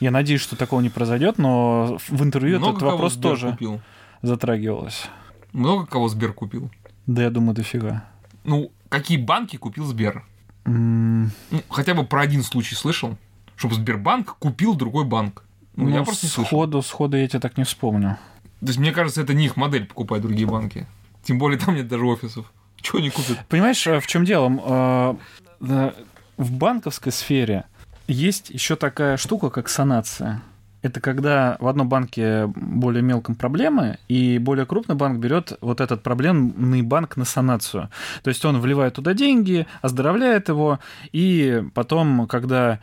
Я 0.00 0.10
надеюсь, 0.10 0.40
что 0.40 0.56
такого 0.56 0.80
не 0.80 0.88
произойдет, 0.88 1.36
но 1.38 1.98
в 2.08 2.22
интервью 2.22 2.58
Много 2.58 2.78
этот 2.78 2.90
вопрос 2.90 3.16
тоже 3.16 3.50
купил? 3.52 3.80
затрагивалось. 4.22 5.06
Много 5.52 5.86
кого 5.86 6.08
Сбер 6.08 6.32
купил? 6.32 6.70
Да, 7.06 7.22
я 7.22 7.30
думаю, 7.30 7.54
дофига. 7.54 8.04
Ну, 8.44 8.72
какие 8.88 9.18
банки 9.18 9.56
купил 9.56 9.84
Сбер? 9.84 10.24
Mm. 10.64 11.28
Ну, 11.50 11.62
хотя 11.68 11.94
бы 11.94 12.04
про 12.04 12.22
один 12.22 12.42
случай 12.42 12.74
слышал, 12.74 13.18
чтобы 13.56 13.74
Сбербанк 13.74 14.36
купил 14.38 14.74
другой 14.74 15.04
банк. 15.04 15.44
Ну, 15.76 15.84
ну 15.84 15.96
я 15.96 16.02
просто 16.02 16.26
не 16.26 16.30
сходу, 16.30 16.82
сходу 16.82 17.16
я 17.16 17.28
тебе 17.28 17.40
так 17.40 17.58
не 17.58 17.64
вспомню. 17.64 18.16
То 18.60 18.66
есть, 18.66 18.78
мне 18.78 18.92
кажется, 18.92 19.20
это 19.22 19.34
не 19.34 19.46
их 19.46 19.56
модель 19.56 19.86
покупать 19.86 20.22
другие 20.22 20.46
банки. 20.46 20.86
Тем 21.22 21.38
более 21.38 21.58
там 21.58 21.74
нет 21.74 21.88
даже 21.88 22.04
офисов. 22.04 22.52
Чего 22.76 22.98
они 22.98 23.10
купят? 23.10 23.38
Понимаешь, 23.48 23.86
э, 23.86 24.00
в 24.00 24.06
чем 24.06 24.24
дело? 24.24 25.16
Э, 25.60 25.92
в 26.36 26.52
банковской 26.52 27.12
сфере 27.12 27.64
есть 28.10 28.50
еще 28.50 28.76
такая 28.76 29.16
штука, 29.16 29.50
как 29.50 29.68
санация 29.68 30.42
это 30.82 31.00
когда 31.00 31.56
в 31.60 31.68
одном 31.68 31.88
банке 31.88 32.46
более 32.46 33.02
мелком 33.02 33.34
проблемы, 33.34 33.98
и 34.08 34.38
более 34.38 34.66
крупный 34.66 34.94
банк 34.94 35.18
берет 35.18 35.52
вот 35.60 35.80
этот 35.80 36.02
проблемный 36.02 36.82
банк 36.82 37.16
на 37.16 37.24
санацию. 37.24 37.90
То 38.22 38.28
есть 38.28 38.44
он 38.44 38.60
вливает 38.60 38.94
туда 38.94 39.14
деньги, 39.14 39.66
оздоровляет 39.82 40.48
его, 40.48 40.80
и 41.12 41.62
потом, 41.74 42.26
когда 42.26 42.80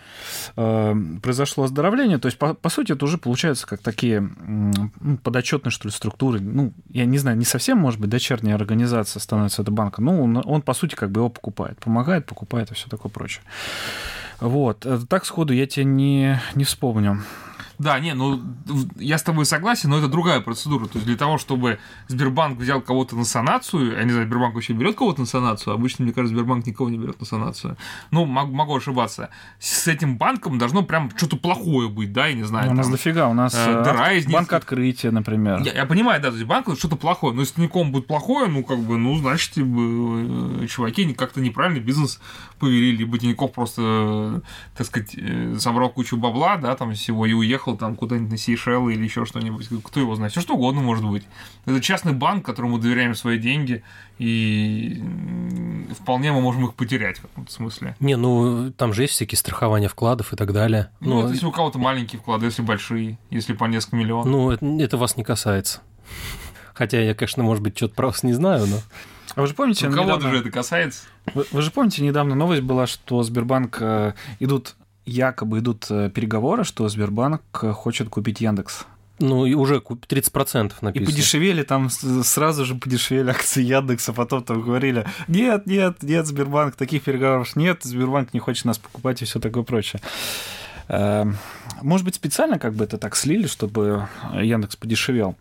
э, 0.56 0.96
произошло 1.24 1.64
оздоровление, 1.64 2.20
то 2.20 2.28
есть, 2.28 2.38
по, 2.38 2.54
по 2.54 2.70
сути, 2.70 2.92
это 2.92 3.06
уже 3.06 3.18
получается 3.18 3.66
как 3.66 3.82
такие 3.82 4.20
ну, 4.20 5.18
подотчетные, 5.24 5.72
что 5.72 5.88
ли, 5.88 5.92
структуры. 5.92 6.40
Ну, 6.40 6.74
я 6.90 7.06
не 7.06 7.18
знаю, 7.18 7.38
не 7.38 7.46
совсем, 7.46 7.80
может 7.80 8.00
быть, 8.00 8.10
дочерняя 8.10 8.56
организация 8.56 9.20
становится 9.20 9.64
это 9.64 9.72
банком. 9.72 10.06
Ну, 10.06 10.24
он, 10.24 10.44
он, 10.46 10.62
по 10.62 10.74
сути, 10.74 10.96
как 10.96 11.12
бы 11.12 11.22
его 11.22 11.30
покупает. 11.30 11.80
Помогает, 11.80 12.26
покупает 12.26 12.72
и 12.72 12.76
все 12.76 12.90
такое 12.90 13.12
прочее. 13.12 13.44
Вот. 14.40 14.86
Э, 14.86 15.00
так 15.08 15.26
сходу 15.26 15.54
я 15.54 15.66
тебе 15.66 15.86
не, 15.86 16.42
не 16.56 16.64
вспомню. 16.64 17.22
Да, 17.80 18.00
не, 18.00 18.14
ну 18.14 18.42
я 18.98 19.18
с 19.18 19.24
тобой 19.24 19.46
согласен, 19.46 19.90
но 19.90 20.00
это 20.00 20.08
другая 20.08 20.42
процедура. 20.42 20.88
То 20.88 20.96
есть 20.96 21.06
для 21.06 21.16
того, 21.16 21.38
чтобы 21.38 21.80
Сбербанк 22.08 22.60
взял 22.60 22.82
кого-то 22.82 23.16
на 23.16 23.24
санацию, 23.24 23.98
я 23.98 24.04
не 24.04 24.12
знаю, 24.12 24.28
Сбербанк 24.28 24.56
вообще 24.56 24.74
берет 24.74 24.96
кого-то 24.96 25.22
на 25.22 25.28
санацию, 25.28 25.74
обычно, 25.74 26.04
мне 26.04 26.14
кажется, 26.14 26.36
Сбербанк 26.36 26.66
никого 26.66 26.90
не 26.90 26.98
берет 26.98 27.20
на 27.20 27.26
санацию. 27.26 27.78
Ну, 28.12 28.26
могу, 28.26 28.54
могу 28.54 28.76
ошибаться. 28.76 29.30
С 29.60 29.88
этим 29.88 30.18
банком 30.18 30.58
должно 30.58 30.84
прям 30.84 31.12
что-то 31.16 31.38
плохое 31.38 31.88
быть, 31.88 32.14
да, 32.14 32.28
я 32.28 32.34
не 32.34 32.44
знаю. 32.44 32.72
У 32.72 32.74
нас 32.74 32.88
там, 32.88 32.94
дофига, 32.94 33.28
у 33.28 33.34
нас 33.34 33.54
э, 33.56 33.84
дыра 33.84 34.14
из 34.14 34.26
банк 34.26 34.52
открытия, 34.54 35.12
например. 35.12 35.62
Я, 35.62 35.74
я 35.74 35.86
понимаю, 35.86 36.22
да, 36.22 36.30
то 36.30 36.36
есть 36.36 36.48
банк 36.48 36.68
что-то 36.78 36.96
плохое, 36.96 37.34
но 37.36 37.42
если 37.42 37.62
никому 37.62 37.92
будет 37.92 38.08
плохое, 38.08 38.48
ну, 38.50 38.64
как 38.64 38.80
бы, 38.80 38.98
ну, 38.98 39.16
значит, 39.18 39.52
типа, 39.52 40.68
чуваки 40.68 41.14
как-то 41.14 41.42
неправильно 41.42 41.80
бизнес 41.80 42.20
повели, 42.60 42.92
либо 42.92 43.20
Тинькофф 43.20 43.52
просто, 43.52 44.42
так 44.76 44.88
сказать, 44.88 45.16
э, 45.16 45.56
собрал 45.60 45.90
кучу 45.90 46.18
бабла, 46.18 46.58
да, 46.58 46.76
там 46.76 46.94
всего 46.94 47.26
и 47.26 47.34
уехал 47.34 47.67
там 47.76 47.96
куда-нибудь 47.96 48.32
на 48.32 48.38
Сейшелы 48.38 48.94
или 48.94 49.04
еще 49.04 49.26
что-нибудь. 49.26 49.68
Кто 49.84 50.00
его 50.00 50.16
знает? 50.16 50.32
Все 50.32 50.42
что 50.42 50.56
угодно 50.56 50.82
может 50.82 51.06
быть. 51.06 51.24
Это 51.66 51.82
частный 51.82 52.14
банк, 52.14 52.46
которому 52.46 52.78
доверяем 52.78 53.16
свои 53.16 53.38
деньги, 53.38 53.84
и 54.20 55.04
вполне 56.00 56.32
мы 56.32 56.42
можем 56.42 56.66
их 56.66 56.76
потерять 56.76 57.18
в 57.18 57.24
каком-то 57.24 57.52
смысле. 57.52 57.96
Не, 58.00 58.16
ну 58.16 58.72
там 58.72 58.94
же 58.94 59.04
есть 59.04 59.14
всякие 59.14 59.38
страхования 59.38 59.88
вкладов 59.88 60.34
и 60.34 60.36
так 60.36 60.54
далее. 60.54 60.90
Ну, 61.00 61.16
ну 61.16 61.24
это 61.24 61.34
если 61.34 61.46
у 61.46 61.52
кого-то 61.52 61.80
маленькие 61.80 62.20
вклады, 62.20 62.46
если 62.46 62.62
большие, 62.62 63.18
если 63.30 63.54
по 63.54 63.66
несколько 63.66 63.96
миллионов. 63.96 64.28
Ну, 64.28 64.52
это, 64.52 64.66
это 64.66 64.98
вас 64.98 65.18
не 65.18 65.24
касается. 65.24 65.82
Хотя 66.74 67.02
я, 67.02 67.16
конечно, 67.16 67.44
может 67.44 67.64
быть, 67.64 67.76
что-то 67.76 67.96
про 67.96 68.08
вас 68.08 68.22
не 68.24 68.34
знаю, 68.34 68.68
но... 68.68 68.78
А 69.36 69.42
вы 69.42 69.48
же 69.48 69.54
помните... 69.54 69.90
Ну, 69.90 69.96
кого-то 69.96 70.30
же 70.30 70.38
это 70.38 70.50
касается. 70.52 71.02
Вы, 71.34 71.46
вы 71.52 71.62
же 71.62 71.72
помните, 71.72 72.04
недавно 72.04 72.36
новость 72.36 72.62
была, 72.62 72.88
что 72.88 73.22
Сбербанк 73.24 73.78
э, 73.82 74.14
идут, 74.40 74.76
якобы 75.08 75.60
идут 75.60 75.88
э, 75.90 76.10
переговоры, 76.10 76.64
что 76.64 76.88
Сбербанк 76.88 77.42
э, 77.62 77.72
хочет 77.72 78.10
купить 78.10 78.42
Яндекс. 78.42 78.86
Ну, 79.20 79.46
и 79.48 79.56
уже 79.56 79.78
30% 79.78 80.74
написано. 80.82 80.90
И 80.90 81.06
подешевели, 81.06 81.64
там 81.64 81.90
сразу 81.90 82.66
же 82.66 82.76
подешевели 82.76 83.32
акции 83.32 83.64
Яндекса, 83.64 84.14
потом 84.14 84.44
там 84.44 84.62
говорили, 84.62 85.08
нет, 85.28 85.66
нет, 85.66 86.04
нет, 86.04 86.28
Сбербанк, 86.28 86.76
таких 86.76 87.04
переговоров 87.04 87.56
нет, 87.56 87.80
Сбербанк 87.84 88.34
не 88.34 88.40
хочет 88.40 88.66
нас 88.66 88.78
покупать 88.78 89.22
и 89.24 89.26
все 89.26 89.40
такое 89.40 89.64
прочее. 89.64 90.02
Может 91.82 92.06
быть, 92.06 92.16
специально 92.16 92.60
как 92.60 92.76
бы 92.76 92.84
это 92.84 92.98
так 92.98 93.16
слили, 93.16 93.48
чтобы 93.48 94.08
Яндекс 94.34 94.76
подешевел. 94.76 95.36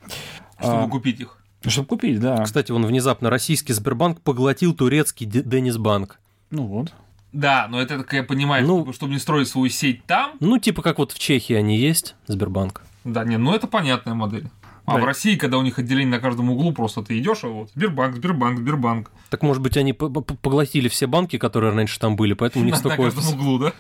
Чтобы 0.59 0.85
а, 0.85 0.89
купить 0.89 1.21
их. 1.21 1.37
Чтобы 1.67 1.89
купить, 1.89 2.19
да. 2.21 2.43
Кстати, 2.45 2.73
он 2.73 2.87
внезапно 2.87 3.31
российский 3.31 3.73
Сбербанк 3.73 4.21
поглотил 4.23 4.75
турецкий 4.75 5.27
Денисбанк. 5.27 6.19
Ну 6.51 6.67
вот. 6.67 6.93
Да, 7.37 7.67
но 7.69 7.83
это, 7.83 7.99
как 7.99 8.15
я 8.15 8.23
понимаю, 8.23 8.67
ну, 8.67 8.91
чтобы 8.95 9.13
не 9.13 9.19
строить 9.19 9.49
свою 9.49 9.69
сеть 9.69 10.03
там. 10.07 10.33
Ну, 10.41 10.57
типа 10.57 10.81
как 10.81 10.97
вот 10.97 11.13
в 11.13 11.19
Чехии 11.19 11.53
они 11.55 11.77
есть, 11.77 12.17
Сбербанк. 12.27 12.83
Да, 13.05 13.25
не, 13.25 13.37
ну 13.37 13.55
это 13.55 13.67
понятная 13.67 14.15
модель. 14.15 14.49
А 14.87 14.95
да. 14.95 15.01
в 15.01 15.05
России, 15.05 15.37
когда 15.37 15.59
у 15.59 15.63
них 15.63 15.79
отделение 15.79 16.13
на 16.13 16.19
каждом 16.19 16.51
углу, 16.51 16.73
просто 16.73 17.03
ты 17.03 17.19
идешь, 17.19 17.45
а 17.45 17.49
вот 17.49 17.71
Сбербанк, 17.75 18.17
Сбербанк, 18.17 18.59
Сбербанк. 18.61 19.11
Так 19.29 19.43
может 19.43 19.63
быть 19.63 19.77
они 19.77 19.93
поглотили 19.93 20.89
все 20.89 21.07
банки, 21.07 21.37
которые 21.37 21.75
раньше 21.75 22.01
там 22.01 22.17
были, 22.17 22.33
поэтому 22.33 22.65
у 22.65 22.67
них 22.67 22.77
столько. 22.79 23.03
На 23.03 23.11
каждом 23.11 23.35
углу, 23.39 23.59
да? 23.59 23.73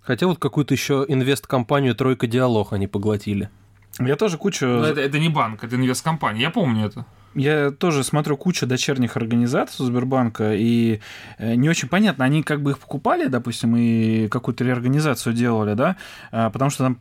Хотя 0.00 0.26
вот 0.26 0.40
какую-то 0.40 0.74
еще 0.74 1.04
инвест-компанию 1.06 1.94
Тройка 1.94 2.26
Диалог 2.26 2.72
они 2.72 2.88
поглотили. 2.88 3.50
Я 4.00 4.16
тоже 4.16 4.36
кучу... 4.36 4.66
Но 4.66 4.86
это, 4.86 5.00
это 5.00 5.20
не 5.20 5.28
банк, 5.28 5.62
это 5.62 5.76
инвесткомпания, 5.76 6.42
я 6.42 6.50
помню 6.50 6.86
это. 6.86 7.06
Я 7.36 7.70
тоже 7.70 8.02
смотрю 8.02 8.36
кучу 8.38 8.66
дочерних 8.66 9.16
организаций 9.16 9.84
Сбербанка, 9.84 10.54
и 10.54 11.00
э, 11.38 11.54
не 11.54 11.68
очень 11.68 11.88
понятно, 11.88 12.24
они 12.24 12.42
как 12.42 12.62
бы 12.62 12.70
их 12.70 12.78
покупали, 12.78 13.26
допустим, 13.26 13.76
и 13.76 14.26
какую-то 14.28 14.64
реорганизацию 14.64 15.34
делали, 15.34 15.74
да, 15.74 15.96
а, 16.32 16.48
потому 16.48 16.70
что 16.70 16.84
там 16.84 16.98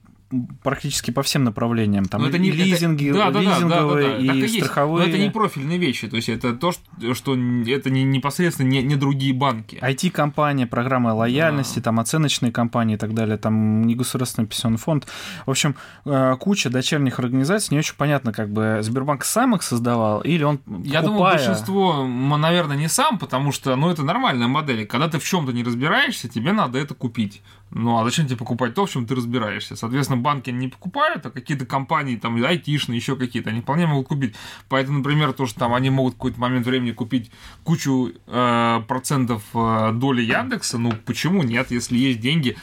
практически 0.64 1.12
по 1.12 1.24
всем 1.24 1.44
направлениям. 1.44 2.06
Там 2.06 2.24
это 2.26 2.38
не, 2.38 2.52
лизинги, 2.52 3.10
это, 3.10 3.32
да, 3.32 3.40
лизинговые 3.40 4.08
да, 4.08 4.18
да, 4.18 4.34
да, 4.34 4.34
да. 4.34 4.46
и 4.46 4.48
страховые. 4.48 5.06
Но 5.06 5.10
это 5.10 5.18
не 5.18 5.30
профильные 5.30 5.78
вещи, 5.78 6.08
то 6.08 6.16
есть 6.16 6.30
это 6.30 6.54
то, 6.54 6.72
что 6.72 7.36
это 7.36 7.90
не 7.90 8.04
непосредственно 8.04 8.68
не, 8.68 8.82
не 8.84 8.96
другие 8.96 9.34
банки. 9.34 9.78
IT-компания, 9.82 10.68
программы 10.68 11.14
лояльности, 11.14 11.80
да. 11.80 11.84
там 11.84 12.00
оценочные 12.00 12.52
компании 12.52 12.96
и 12.96 12.98
так 12.98 13.14
далее, 13.14 13.38
там 13.38 13.84
не 13.84 13.96
государственный 13.96 14.48
пенсионный 14.48 14.78
фонд. 14.78 15.08
В 15.46 15.52
общем, 15.52 15.76
э, 16.06 16.36
куча 16.40 16.70
дочерних 16.70 17.20
организаций, 17.20 17.74
не 17.74 17.80
очень 17.80 17.96
понятно, 17.96 18.34
как 18.34 18.52
бы 18.52 18.80
Сбербанк 18.82 19.24
сам 19.26 19.56
их 19.56 19.64
создавал 19.64 20.22
или 20.22 20.44
он 20.44 20.60
Я 20.84 21.02
думаю, 21.02 21.22
большинство, 21.22 22.06
наверное, 22.06 22.78
не 22.78 22.90
сам, 22.90 23.18
потому 23.18 23.52
что, 23.52 23.76
ну, 23.76 23.90
это 23.90 24.04
нормальная 24.04 24.48
модель. 24.48 24.86
Когда 24.86 25.08
ты 25.08 25.20
в 25.20 25.24
чем-то 25.24 25.52
не 25.54 25.64
разбираешься, 25.64 26.28
тебе 26.30 26.52
надо 26.54 26.80
это 26.80 26.94
купить. 26.94 27.42
Ну, 27.72 28.00
а 28.00 28.06
зачем 28.06 28.26
тебе 28.26 28.38
покупать 28.38 28.74
то, 28.74 28.86
в 28.86 28.90
чем 28.90 29.06
ты 29.06 29.16
разбираешься? 29.16 29.76
Соответственно, 29.76 30.22
банки 30.22 30.50
не 30.50 30.70
покупают, 30.70 31.26
а 31.26 31.30
какие-то 31.30 31.66
компании, 31.66 32.16
там, 32.16 32.42
айтишные, 32.44 32.96
еще 32.96 33.16
какие-то, 33.16 33.50
они 33.50 33.62
вполне 33.62 33.86
могут 33.88 34.08
купить. 34.08 34.36
Поэтому, 34.70 35.00
например, 35.00 35.34
то, 35.34 35.46
что 35.46 35.60
там 35.60 35.74
они 35.74 35.90
могут 35.90 36.14
в 36.14 36.18
какой-то 36.18 36.40
момент 36.40 36.66
времени 36.66 36.92
купить 36.92 37.32
кучу 37.64 38.14
э, 38.28 38.82
процентов 38.88 39.44
э, 39.54 39.92
доли 39.94 40.22
Яндекса, 40.22 40.78
ну, 40.78 40.94
почему 41.06 41.44
нет, 41.44 41.72
если 41.72 41.98
есть 41.98 42.22
деньги? 42.22 42.56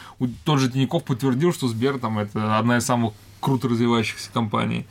Тот 0.45 0.61
же 0.61 0.71
Тиньков 0.71 1.05
подтвердил, 1.05 1.53
что 1.53 1.69
Сбер 1.69 1.99
там 1.99 2.19
это 2.19 2.59
одна 2.59 2.79
из 2.79 2.87
самых 2.87 3.13
круто 3.41 3.69
развивающихся 3.69 4.31
компаний. 4.33 4.87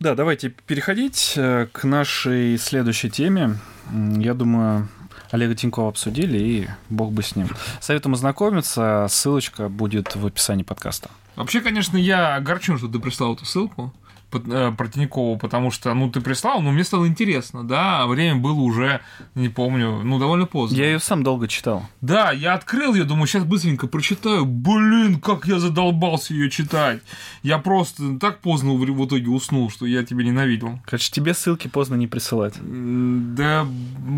Да, 0.00 0.14
давайте 0.14 0.48
переходить 0.48 1.34
э, 1.36 1.68
к 1.70 1.84
нашей 1.84 2.58
следующей 2.58 3.10
теме. 3.10 3.58
Я 3.92 4.34
думаю, 4.34 4.88
Олега 5.32 5.54
Тинькова 5.54 5.88
обсудили, 5.88 6.38
и 6.38 6.68
бог 6.90 7.10
бы 7.12 7.22
с 7.22 7.34
ним. 7.34 7.48
Советуем 7.80 8.14
ознакомиться. 8.14 9.06
Ссылочка 9.08 9.70
будет 9.70 10.14
в 10.14 10.26
описании 10.26 10.62
подкаста. 10.62 11.10
Вообще, 11.36 11.62
конечно, 11.62 11.96
я 11.96 12.36
огорчен, 12.36 12.76
что 12.76 12.86
ты 12.86 12.98
прислал 12.98 13.34
эту 13.34 13.46
ссылку. 13.46 13.94
Э, 14.32 14.72
про 14.76 14.88
Тинькова, 14.88 15.36
потому 15.38 15.70
что, 15.70 15.92
ну, 15.94 16.10
ты 16.10 16.20
прислал, 16.20 16.62
но 16.62 16.72
мне 16.72 16.84
стало 16.84 17.06
интересно, 17.06 17.64
да, 17.64 18.02
а 18.02 18.06
время 18.06 18.36
было 18.36 18.60
уже, 18.60 19.00
не 19.34 19.48
помню, 19.48 20.00
ну, 20.02 20.18
довольно 20.18 20.46
поздно. 20.46 20.76
Я 20.76 20.86
ее 20.86 21.00
сам 21.00 21.22
долго 21.22 21.48
читал. 21.48 21.84
Да, 22.00 22.32
я 22.32 22.54
открыл 22.54 22.94
ее, 22.94 23.04
думаю, 23.04 23.26
сейчас 23.26 23.44
быстренько 23.44 23.86
прочитаю. 23.86 24.46
Блин, 24.46 25.20
как 25.20 25.46
я 25.46 25.58
задолбался 25.58 26.32
ее 26.32 26.50
читать. 26.50 27.02
Я 27.42 27.58
просто 27.58 28.18
так 28.18 28.40
поздно 28.40 28.72
в 28.72 29.06
итоге 29.06 29.28
уснул, 29.28 29.70
что 29.70 29.86
я 29.86 30.02
тебя 30.04 30.24
ненавидел. 30.24 30.80
Короче, 30.86 31.10
тебе 31.10 31.34
ссылки 31.34 31.68
поздно 31.68 31.96
не 31.96 32.06
присылать. 32.06 32.54
Да, 32.62 33.66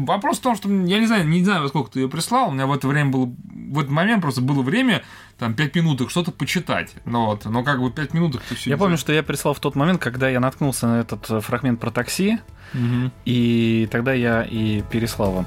вопрос 0.06 0.38
в 0.38 0.42
том, 0.42 0.56
что 0.56 0.68
я 0.68 1.00
не 1.00 1.06
знаю, 1.06 1.26
не 1.26 1.44
знаю, 1.44 1.62
во 1.62 1.68
сколько 1.68 1.90
ты 1.90 2.00
ее 2.00 2.08
прислал, 2.08 2.48
у 2.48 2.52
меня 2.52 2.66
в 2.66 2.72
это 2.72 2.86
время 2.86 3.10
было, 3.10 3.32
в 3.70 3.78
этот 3.78 3.90
момент 3.90 4.22
просто 4.22 4.40
было 4.40 4.62
время, 4.62 5.02
там, 5.38 5.54
5 5.54 5.74
минуток 5.76 6.10
что-то 6.10 6.30
почитать. 6.30 6.94
Ну, 7.04 7.26
вот, 7.26 7.44
но 7.44 7.62
как 7.64 7.80
бы 7.80 7.90
5 7.90 8.14
минуток 8.14 8.42
ты 8.48 8.54
все 8.54 8.70
Я 8.70 8.76
помню, 8.76 8.96
что 8.96 9.12
я 9.12 9.22
прислал 9.22 9.54
в 9.54 9.60
тот 9.60 9.74
момент, 9.74 10.00
когда 10.00 10.28
я 10.28 10.40
наткнулся 10.40 10.86
на 10.86 11.00
этот 11.00 11.28
э, 11.30 11.40
фрагмент 11.40 11.80
про 11.80 11.90
такси, 11.90 12.38
угу. 12.72 13.10
и 13.24 13.88
тогда 13.90 14.12
я 14.12 14.42
и 14.42 14.82
переслал 14.90 15.32
вам. 15.32 15.46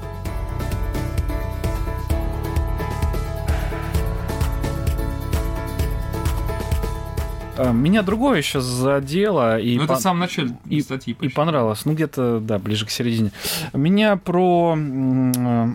А, 7.58 7.72
меня 7.72 8.02
другое 8.02 8.38
еще 8.38 8.60
задело. 8.60 9.58
И 9.58 9.76
ну, 9.76 9.84
это 9.84 9.94
в 9.94 10.00
самом 10.00 10.20
начале 10.20 10.56
и, 10.66 10.80
статьи. 10.80 11.14
Почти. 11.14 11.32
И 11.32 11.34
понравилось. 11.34 11.84
Ну, 11.84 11.94
где-то, 11.94 12.40
да, 12.40 12.58
ближе 12.58 12.86
к 12.86 12.90
середине. 12.90 13.32
Меня 13.72 14.16
про 14.16 14.78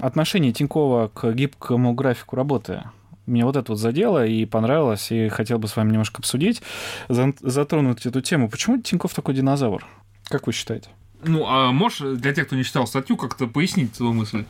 отношение 0.02 0.54
Тинькова 0.54 1.10
к 1.14 1.32
гибкому 1.34 1.94
графику 1.94 2.36
работы 2.36 2.84
мне 3.26 3.46
вот 3.46 3.56
это 3.56 3.72
вот 3.72 3.80
задело 3.80 4.26
и 4.26 4.46
понравилось, 4.46 5.12
и 5.12 5.30
хотел 5.30 5.60
бы 5.60 5.68
с 5.68 5.76
вами 5.76 5.92
немножко 5.92 6.20
обсудить, 6.20 6.62
затронуть 7.08 8.06
эту 8.06 8.22
тему. 8.22 8.50
Почему 8.50 8.82
Тиньков 8.82 9.14
такой 9.14 9.34
динозавр? 9.34 9.86
Как 10.26 10.48
вы 10.48 10.54
считаете? 10.54 10.90
Ну, 11.24 11.46
а 11.48 11.72
можешь 11.72 12.18
для 12.20 12.34
тех, 12.34 12.48
кто 12.48 12.56
не 12.56 12.64
читал 12.64 12.86
статью, 12.86 13.16
как-то 13.18 13.48
пояснить 13.48 13.96
свою 13.96 14.14
мысль? 14.14 14.44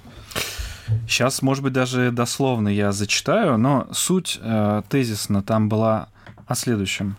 Сейчас, 1.08 1.42
может 1.42 1.64
быть, 1.64 1.74
даже 1.74 2.12
дословно 2.12 2.68
я 2.68 2.92
зачитаю, 2.92 3.58
но 3.58 3.88
суть 3.92 4.40
э, 4.42 4.82
тезисно 4.90 5.42
там 5.42 5.70
была 5.70 6.10
о 6.46 6.56
следующем. 6.56 7.16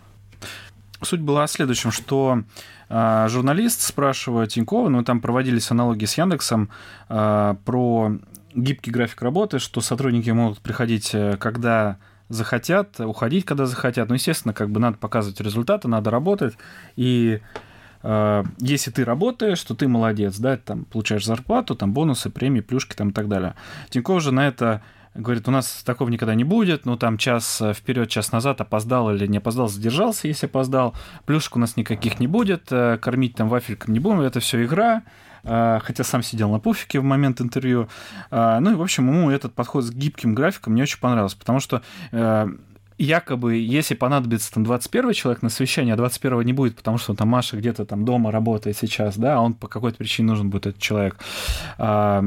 Суть 1.01 1.21
была 1.21 1.43
о 1.43 1.47
следующем, 1.47 1.91
что 1.91 2.43
э, 2.89 3.27
журналист 3.29 3.81
спрашивает 3.81 4.51
Тинькова, 4.51 4.89
ну, 4.89 5.03
там 5.03 5.19
проводились 5.19 5.71
аналогии 5.71 6.05
с 6.05 6.17
Яндексом, 6.17 6.69
э, 7.09 7.55
про 7.65 8.17
гибкий 8.55 8.91
график 8.91 9.21
работы, 9.21 9.59
что 9.59 9.81
сотрудники 9.81 10.29
могут 10.29 10.59
приходить, 10.59 11.13
э, 11.13 11.37
когда 11.37 11.97
захотят, 12.29 12.99
уходить, 12.99 13.45
когда 13.45 13.65
захотят. 13.65 14.09
Ну, 14.09 14.15
естественно, 14.15 14.53
как 14.53 14.69
бы 14.69 14.79
надо 14.79 14.97
показывать 14.97 15.39
результаты, 15.41 15.87
надо 15.87 16.09
работать. 16.09 16.55
И 16.95 17.41
э, 18.01 18.43
если 18.59 18.91
ты 18.91 19.05
работаешь, 19.05 19.61
то 19.61 19.75
ты 19.75 19.87
молодец, 19.87 20.37
да, 20.37 20.57
там 20.57 20.85
получаешь 20.85 21.25
зарплату, 21.25 21.75
там 21.75 21.93
бонусы, 21.93 22.29
премии, 22.29 22.61
плюшки 22.61 22.95
там 22.95 23.09
и 23.09 23.13
так 23.13 23.27
далее. 23.27 23.55
Тиньков 23.89 24.21
же 24.21 24.31
на 24.31 24.47
это 24.47 24.81
говорит, 25.15 25.47
у 25.47 25.51
нас 25.51 25.81
такого 25.83 26.09
никогда 26.09 26.35
не 26.35 26.43
будет, 26.43 26.85
ну 26.85 26.97
там 26.97 27.17
час 27.17 27.61
э, 27.61 27.73
вперед, 27.73 28.09
час 28.09 28.31
назад 28.31 28.61
опоздал 28.61 29.13
или 29.13 29.25
не 29.27 29.37
опоздал, 29.37 29.67
задержался, 29.67 30.27
если 30.27 30.45
опоздал, 30.45 30.93
плюшек 31.25 31.55
у 31.55 31.59
нас 31.59 31.77
никаких 31.77 32.19
не 32.19 32.27
будет, 32.27 32.67
э, 32.71 32.97
кормить 32.97 33.35
там 33.35 33.47
вафельком 33.47 33.93
не 33.93 33.99
будем, 33.99 34.21
это 34.21 34.39
все 34.39 34.63
игра, 34.63 35.03
хотя 35.45 36.03
сам 36.03 36.23
сидел 36.23 36.51
на 36.51 36.59
пуфике 36.59 36.99
в 36.99 37.03
момент 37.03 37.41
интервью. 37.41 37.87
А, 38.31 38.59
ну 38.59 38.71
и, 38.71 38.75
в 38.75 38.81
общем, 38.81 39.07
ему 39.07 39.29
этот 39.29 39.53
подход 39.53 39.83
с 39.83 39.91
гибким 39.91 40.33
графиком 40.33 40.73
мне 40.73 40.83
очень 40.83 40.99
понравился, 40.99 41.37
потому 41.37 41.59
что 41.59 41.81
э, 42.11 42.47
якобы, 42.97 43.55
если 43.55 43.93
понадобится 43.93 44.51
там 44.53 44.63
21 44.63 45.13
человек 45.13 45.41
на 45.41 45.49
совещание, 45.49 45.93
а 45.93 45.97
21 45.97 46.41
не 46.41 46.53
будет, 46.53 46.75
потому 46.75 46.97
что 46.97 47.13
там 47.13 47.29
Маша 47.29 47.57
где-то 47.57 47.85
там 47.85 48.05
дома 48.05 48.31
работает 48.31 48.77
сейчас, 48.77 49.17
да, 49.17 49.37
а 49.37 49.39
он 49.39 49.53
по 49.53 49.67
какой-то 49.67 49.97
причине 49.97 50.29
нужен 50.29 50.49
будет 50.49 50.67
этот 50.67 50.81
человек. 50.81 51.17
А, 51.77 52.23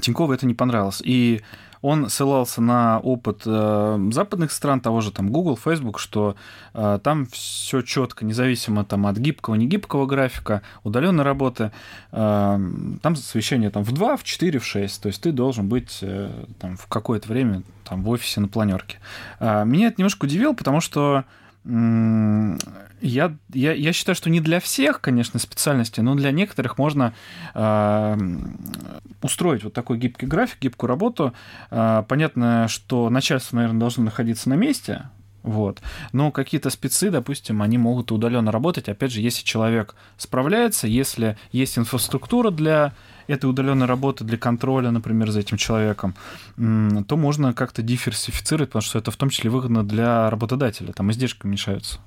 Тинькову 0.00 0.32
это 0.32 0.46
не 0.46 0.54
понравилось. 0.54 1.00
И 1.04 1.42
он 1.84 2.08
ссылался 2.08 2.62
на 2.62 2.98
опыт 2.98 3.42
э, 3.44 4.08
западных 4.10 4.52
стран, 4.52 4.80
того 4.80 5.02
же 5.02 5.12
там 5.12 5.28
Google, 5.28 5.58
Facebook, 5.62 5.98
что 5.98 6.34
э, 6.72 6.98
там 7.02 7.26
все 7.26 7.82
четко, 7.82 8.24
независимо 8.24 8.86
там 8.86 9.06
от 9.06 9.18
гибкого, 9.18 9.54
не 9.54 9.66
гибкого 9.66 10.06
графика, 10.06 10.62
удаленной 10.82 11.24
работы, 11.24 11.72
э, 12.10 12.58
там 13.02 13.16
совещание 13.16 13.68
там 13.68 13.82
в 13.82 13.92
2, 13.92 14.16
в 14.16 14.24
4, 14.24 14.58
в 14.58 14.64
6, 14.64 15.02
то 15.02 15.08
есть 15.08 15.20
ты 15.20 15.30
должен 15.30 15.68
быть 15.68 15.98
э, 16.00 16.30
там 16.58 16.78
в 16.78 16.86
какое-то 16.86 17.28
время 17.28 17.62
там 17.86 18.02
в 18.02 18.08
офисе 18.08 18.40
на 18.40 18.48
планерке. 18.48 18.96
Э, 19.38 19.66
меня 19.66 19.88
это 19.88 19.96
немножко 19.98 20.24
удивило, 20.24 20.54
потому 20.54 20.80
что 20.80 21.24
я, 21.66 23.36
я, 23.54 23.72
я 23.72 23.92
считаю, 23.92 24.14
что 24.14 24.28
не 24.28 24.40
для 24.40 24.60
всех, 24.60 25.00
конечно, 25.00 25.38
специальности, 25.38 26.00
но 26.00 26.14
для 26.14 26.30
некоторых 26.30 26.76
можно 26.76 27.14
э, 27.54 28.16
устроить 29.22 29.64
вот 29.64 29.72
такой 29.72 29.98
гибкий 29.98 30.26
график, 30.26 30.58
гибкую 30.60 30.88
работу. 30.88 31.32
Э, 31.70 32.04
понятно, 32.06 32.68
что 32.68 33.08
начальство, 33.08 33.56
наверное, 33.56 33.80
должно 33.80 34.04
находиться 34.04 34.50
на 34.50 34.54
месте, 34.54 35.08
вот. 35.44 35.82
Но 36.12 36.32
какие-то 36.32 36.70
спецы, 36.70 37.10
допустим, 37.10 37.60
они 37.60 37.76
могут 37.76 38.10
удаленно 38.10 38.50
работать. 38.50 38.88
Опять 38.88 39.12
же, 39.12 39.20
если 39.20 39.44
человек 39.44 39.94
справляется, 40.16 40.86
если 40.88 41.36
есть 41.52 41.78
инфраструктура 41.78 42.50
для 42.50 42.94
этой 43.26 43.50
удаленной 43.50 43.86
работы, 43.86 44.24
для 44.24 44.38
контроля, 44.38 44.90
например, 44.90 45.30
за 45.30 45.40
этим 45.40 45.58
человеком, 45.58 46.14
то 46.56 47.16
можно 47.16 47.52
как-то 47.52 47.82
диверсифицировать, 47.82 48.70
потому 48.70 48.82
что 48.82 48.98
это 48.98 49.10
в 49.10 49.16
том 49.16 49.28
числе 49.28 49.50
выгодно 49.50 49.84
для 49.86 50.30
работодателя. 50.30 50.94
Там 50.94 51.10
издержки 51.10 51.44
уменьшаются. 51.44 52.00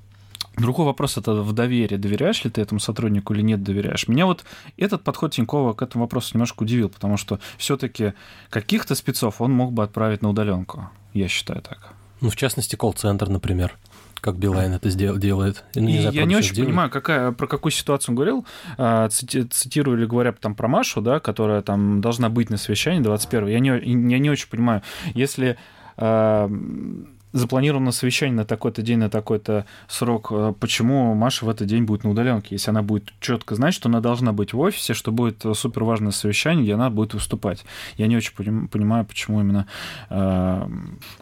Другой 0.58 0.88
вопрос 0.88 1.18
это 1.18 1.34
в 1.34 1.54
доверии. 1.54 1.98
Доверяешь 1.98 2.44
ли 2.44 2.50
ты 2.50 2.62
этому 2.62 2.80
сотруднику 2.80 3.36
или 3.36 3.42
нет 3.44 3.62
доверяешь? 3.62 4.08
Меня 4.08 4.26
вот 4.26 4.46
этот 4.78 5.04
подход 5.04 5.32
Тинькова 5.32 5.74
к 5.74 5.84
этому 5.84 6.06
вопросу 6.06 6.32
немножко 6.34 6.64
удивил, 6.64 6.90
потому 6.90 7.18
что 7.18 7.40
все-таки 7.60 8.14
каких-то 8.50 8.96
спецов 8.96 9.42
он 9.42 9.52
мог 9.52 9.74
бы 9.74 9.84
отправить 9.84 10.24
на 10.24 10.30
удаленку. 10.30 10.90
Я 11.14 11.28
считаю 11.28 11.62
так. 11.62 11.94
Ну, 12.22 12.30
в 12.30 12.36
частности, 12.36 12.76
колл-центр, 12.76 13.30
например 13.30 13.76
как 14.20 14.36
Билайн 14.38 14.74
это 14.74 14.90
сдел- 14.90 15.18
делает. 15.18 15.64
Ну, 15.76 15.82
не 15.84 16.00
знаю, 16.02 16.16
я 16.16 16.26
не 16.26 16.36
очень 16.36 16.54
делает. 16.56 16.70
понимаю, 16.70 16.90
какая, 16.90 17.32
про 17.32 17.48
какую 17.48 17.72
ситуацию 17.72 18.14
он 18.14 18.16
говорил. 18.16 18.46
А, 18.78 19.08
цити- 19.10 19.48
цитирую 19.48 19.98
или 19.98 20.06
говоря 20.06 20.32
там 20.34 20.56
про 20.56 20.68
Машу, 20.68 21.02
да, 21.02 21.20
которая 21.20 21.62
там 21.62 22.02
должна 22.02 22.30
быть 22.30 22.50
на 22.50 22.58
совещании 22.58 23.00
21 23.00 23.48
я 23.48 23.60
не, 23.60 23.70
я 23.70 24.20
не 24.20 24.30
очень 24.30 24.50
понимаю. 24.50 24.82
Если 25.14 25.58
а, 25.98 26.50
запланировано 27.34 27.92
совещание 27.92 28.36
на 28.36 28.46
такой-то 28.46 28.82
день, 28.82 29.00
на 29.00 29.10
такой-то 29.10 29.66
срок, 29.88 30.28
э, 30.32 30.54
почему 30.60 31.14
Маша 31.14 31.46
в 31.46 31.50
этот 31.50 31.68
день 31.68 31.84
будет 31.84 32.04
на 32.04 32.12
удаленке? 32.12 32.56
Если 32.56 32.70
она 32.70 32.82
будет 32.82 33.14
четко 33.20 33.56
знать, 33.56 33.74
что 33.74 33.90
она 33.90 34.00
должна 34.00 34.34
быть 34.34 34.54
в 34.54 34.60
офисе, 34.60 34.94
что 34.94 35.12
будет 35.12 35.44
супер 35.54 35.84
важное 35.84 36.12
совещание, 36.12 36.64
где 36.64 36.74
она 36.74 36.90
будет 36.90 37.14
выступать. 37.14 37.66
Я 37.98 38.08
не 38.08 38.18
очень 38.18 38.34
понимаю, 38.68 39.06
почему 39.06 39.42
именно 39.42 39.68
э, 40.10 40.68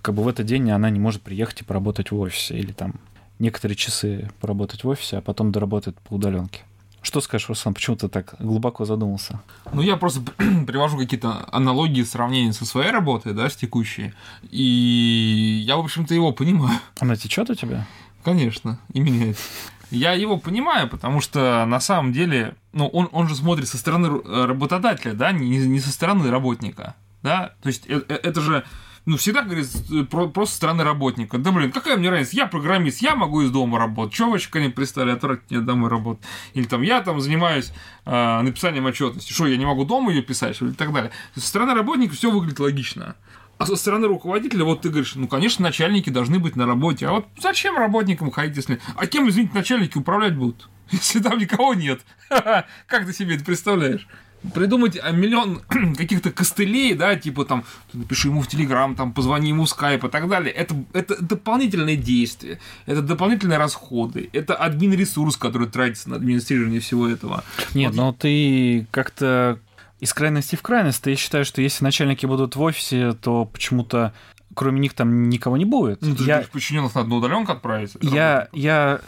как 0.01 0.15
бы 0.15 0.23
в 0.23 0.27
этот 0.27 0.45
день 0.45 0.69
она 0.71 0.89
не 0.89 0.99
может 0.99 1.21
приехать 1.21 1.61
и 1.61 1.63
поработать 1.63 2.11
в 2.11 2.19
офисе 2.19 2.57
или 2.57 2.71
там 2.71 2.95
некоторые 3.39 3.75
часы 3.75 4.29
поработать 4.39 4.83
в 4.83 4.87
офисе, 4.87 5.17
а 5.17 5.21
потом 5.21 5.51
доработать 5.51 5.95
по 5.95 6.15
удаленке. 6.15 6.61
Что 7.05 7.21
скажешь, 7.21 7.49
Руслан, 7.49 7.75
почему 7.75 7.95
ты 7.95 8.07
так 8.07 8.33
глубоко 8.39 8.83
задумался? 8.83 9.39
Ну, 9.71 9.83
я 9.83 9.95
просто 9.95 10.21
привожу 10.65 10.97
какие-то 10.97 11.47
аналогии, 11.51 12.01
сравнения 12.01 12.51
со 12.51 12.65
своей 12.65 12.89
работой, 12.89 13.33
да, 13.35 13.47
с 13.47 13.55
текущей. 13.55 14.15
И 14.49 15.63
я, 15.67 15.77
в 15.77 15.81
общем-то, 15.81 16.15
его 16.15 16.31
понимаю. 16.31 16.79
Она 16.99 17.15
течет 17.15 17.51
у 17.51 17.53
тебя? 17.53 17.85
Конечно, 18.23 18.79
и 18.91 18.99
меняется. 18.99 19.43
Я 19.91 20.13
его 20.13 20.37
понимаю, 20.37 20.89
потому 20.89 21.21
что 21.21 21.63
на 21.67 21.79
самом 21.79 22.11
деле, 22.11 22.55
ну, 22.73 22.87
он, 22.87 23.07
он 23.11 23.27
же 23.27 23.35
смотрит 23.35 23.67
со 23.67 23.77
стороны 23.77 24.23
работодателя, 24.47 25.13
да, 25.13 25.31
не, 25.31 25.59
не 25.59 25.79
со 25.79 25.91
стороны 25.91 26.31
работника, 26.31 26.95
да, 27.21 27.53
то 27.61 27.67
есть 27.67 27.85
это, 27.85 28.15
э, 28.15 28.19
это 28.23 28.41
же 28.41 28.65
ну, 29.05 29.17
всегда 29.17 29.43
говорит 29.43 29.67
про, 30.09 30.27
просто 30.27 30.55
стороны 30.55 30.83
работника. 30.83 31.37
Да, 31.37 31.51
блин, 31.51 31.71
какая 31.71 31.95
мне 31.97 32.09
разница? 32.09 32.35
Я 32.35 32.47
программист, 32.47 33.01
я 33.01 33.15
могу 33.15 33.41
из 33.41 33.51
дома 33.51 33.77
работать. 33.77 34.15
Чего 34.15 34.31
вы 34.31 34.37
еще 34.37 34.49
ко 34.49 34.59
мне 34.59 34.69
пристали 34.69 35.11
отвратить 35.11 35.51
мне 35.51 35.61
домой 35.61 35.89
работать? 35.89 36.25
Или 36.53 36.65
там, 36.65 36.81
я 36.81 37.01
там 37.01 37.21
занимаюсь 37.21 37.71
э, 38.05 38.41
написанием 38.41 38.85
отчетности. 38.85 39.31
Что, 39.31 39.45
я 39.45 39.57
не 39.57 39.65
могу 39.65 39.85
дома 39.85 40.11
ее 40.11 40.23
писать? 40.23 40.59
Или 40.59 40.71
так 40.71 40.91
далее. 40.91 41.11
Со 41.35 41.41
стороны 41.41 41.75
работника 41.75 42.15
все 42.15 42.31
выглядит 42.31 42.59
логично. 42.59 43.15
А 43.57 43.65
со 43.65 43.75
стороны 43.75 44.07
руководителя, 44.07 44.65
вот 44.65 44.81
ты 44.81 44.89
говоришь, 44.89 45.15
ну, 45.15 45.27
конечно, 45.27 45.63
начальники 45.63 46.09
должны 46.09 46.39
быть 46.39 46.55
на 46.55 46.65
работе. 46.65 47.07
А 47.07 47.11
вот 47.11 47.27
зачем 47.37 47.77
работникам 47.77 48.31
ходить, 48.31 48.57
если... 48.57 48.81
А 48.95 49.05
кем, 49.07 49.29
извините, 49.29 49.53
начальники 49.53 49.97
управлять 49.97 50.35
будут? 50.35 50.69
Если 50.91 51.19
там 51.19 51.39
никого 51.39 51.73
нет. 51.73 52.01
Как 52.29 53.05
ты 53.05 53.13
себе 53.13 53.35
это 53.35 53.45
представляешь? 53.45 54.07
Придумать 54.53 54.97
а, 55.01 55.11
миллион 55.11 55.61
каких-то 55.97 56.31
костылей, 56.31 56.93
да, 56.93 57.15
типа 57.15 57.45
там, 57.45 57.63
напиши 57.93 58.27
ему 58.27 58.41
в 58.41 58.47
Телеграм, 58.47 58.95
там, 58.95 59.13
позвони 59.13 59.49
ему 59.49 59.65
в 59.65 59.69
Скайп 59.69 60.03
и 60.03 60.09
так 60.09 60.27
далее, 60.29 60.53
это, 60.53 60.75
это 60.93 61.21
дополнительные 61.21 61.97
действия, 61.97 62.59
это 62.85 63.01
дополнительные 63.01 63.57
расходы, 63.57 64.29
это 64.33 64.55
админ-ресурс, 64.55 65.37
который 65.37 65.67
тратится 65.67 66.09
на 66.09 66.17
администрирование 66.17 66.79
всего 66.79 67.07
этого. 67.07 67.43
Нет, 67.73 67.93
вот. 67.93 67.97
но 67.97 68.13
ты 68.13 68.87
как-то 68.91 69.59
из 69.99 70.13
крайности 70.13 70.55
в 70.55 70.61
крайность, 70.61 71.05
я 71.05 71.15
считаю, 71.15 71.45
что 71.45 71.61
если 71.61 71.83
начальники 71.83 72.25
будут 72.25 72.55
в 72.55 72.61
офисе, 72.61 73.13
то 73.13 73.45
почему-то 73.45 74.13
кроме 74.53 74.79
них 74.79 74.93
там 74.93 75.29
никого 75.29 75.57
не 75.57 75.65
будет. 75.65 76.01
Ну, 76.01 76.15
ты 76.15 76.23
я... 76.23 76.41
же 76.41 76.47
подчиненных 76.47 76.95
надо 76.95 77.09
на 77.09 77.15
удаленку 77.17 77.51
отправить. 77.51 77.91
Я, 78.01 78.47
я 78.53 79.01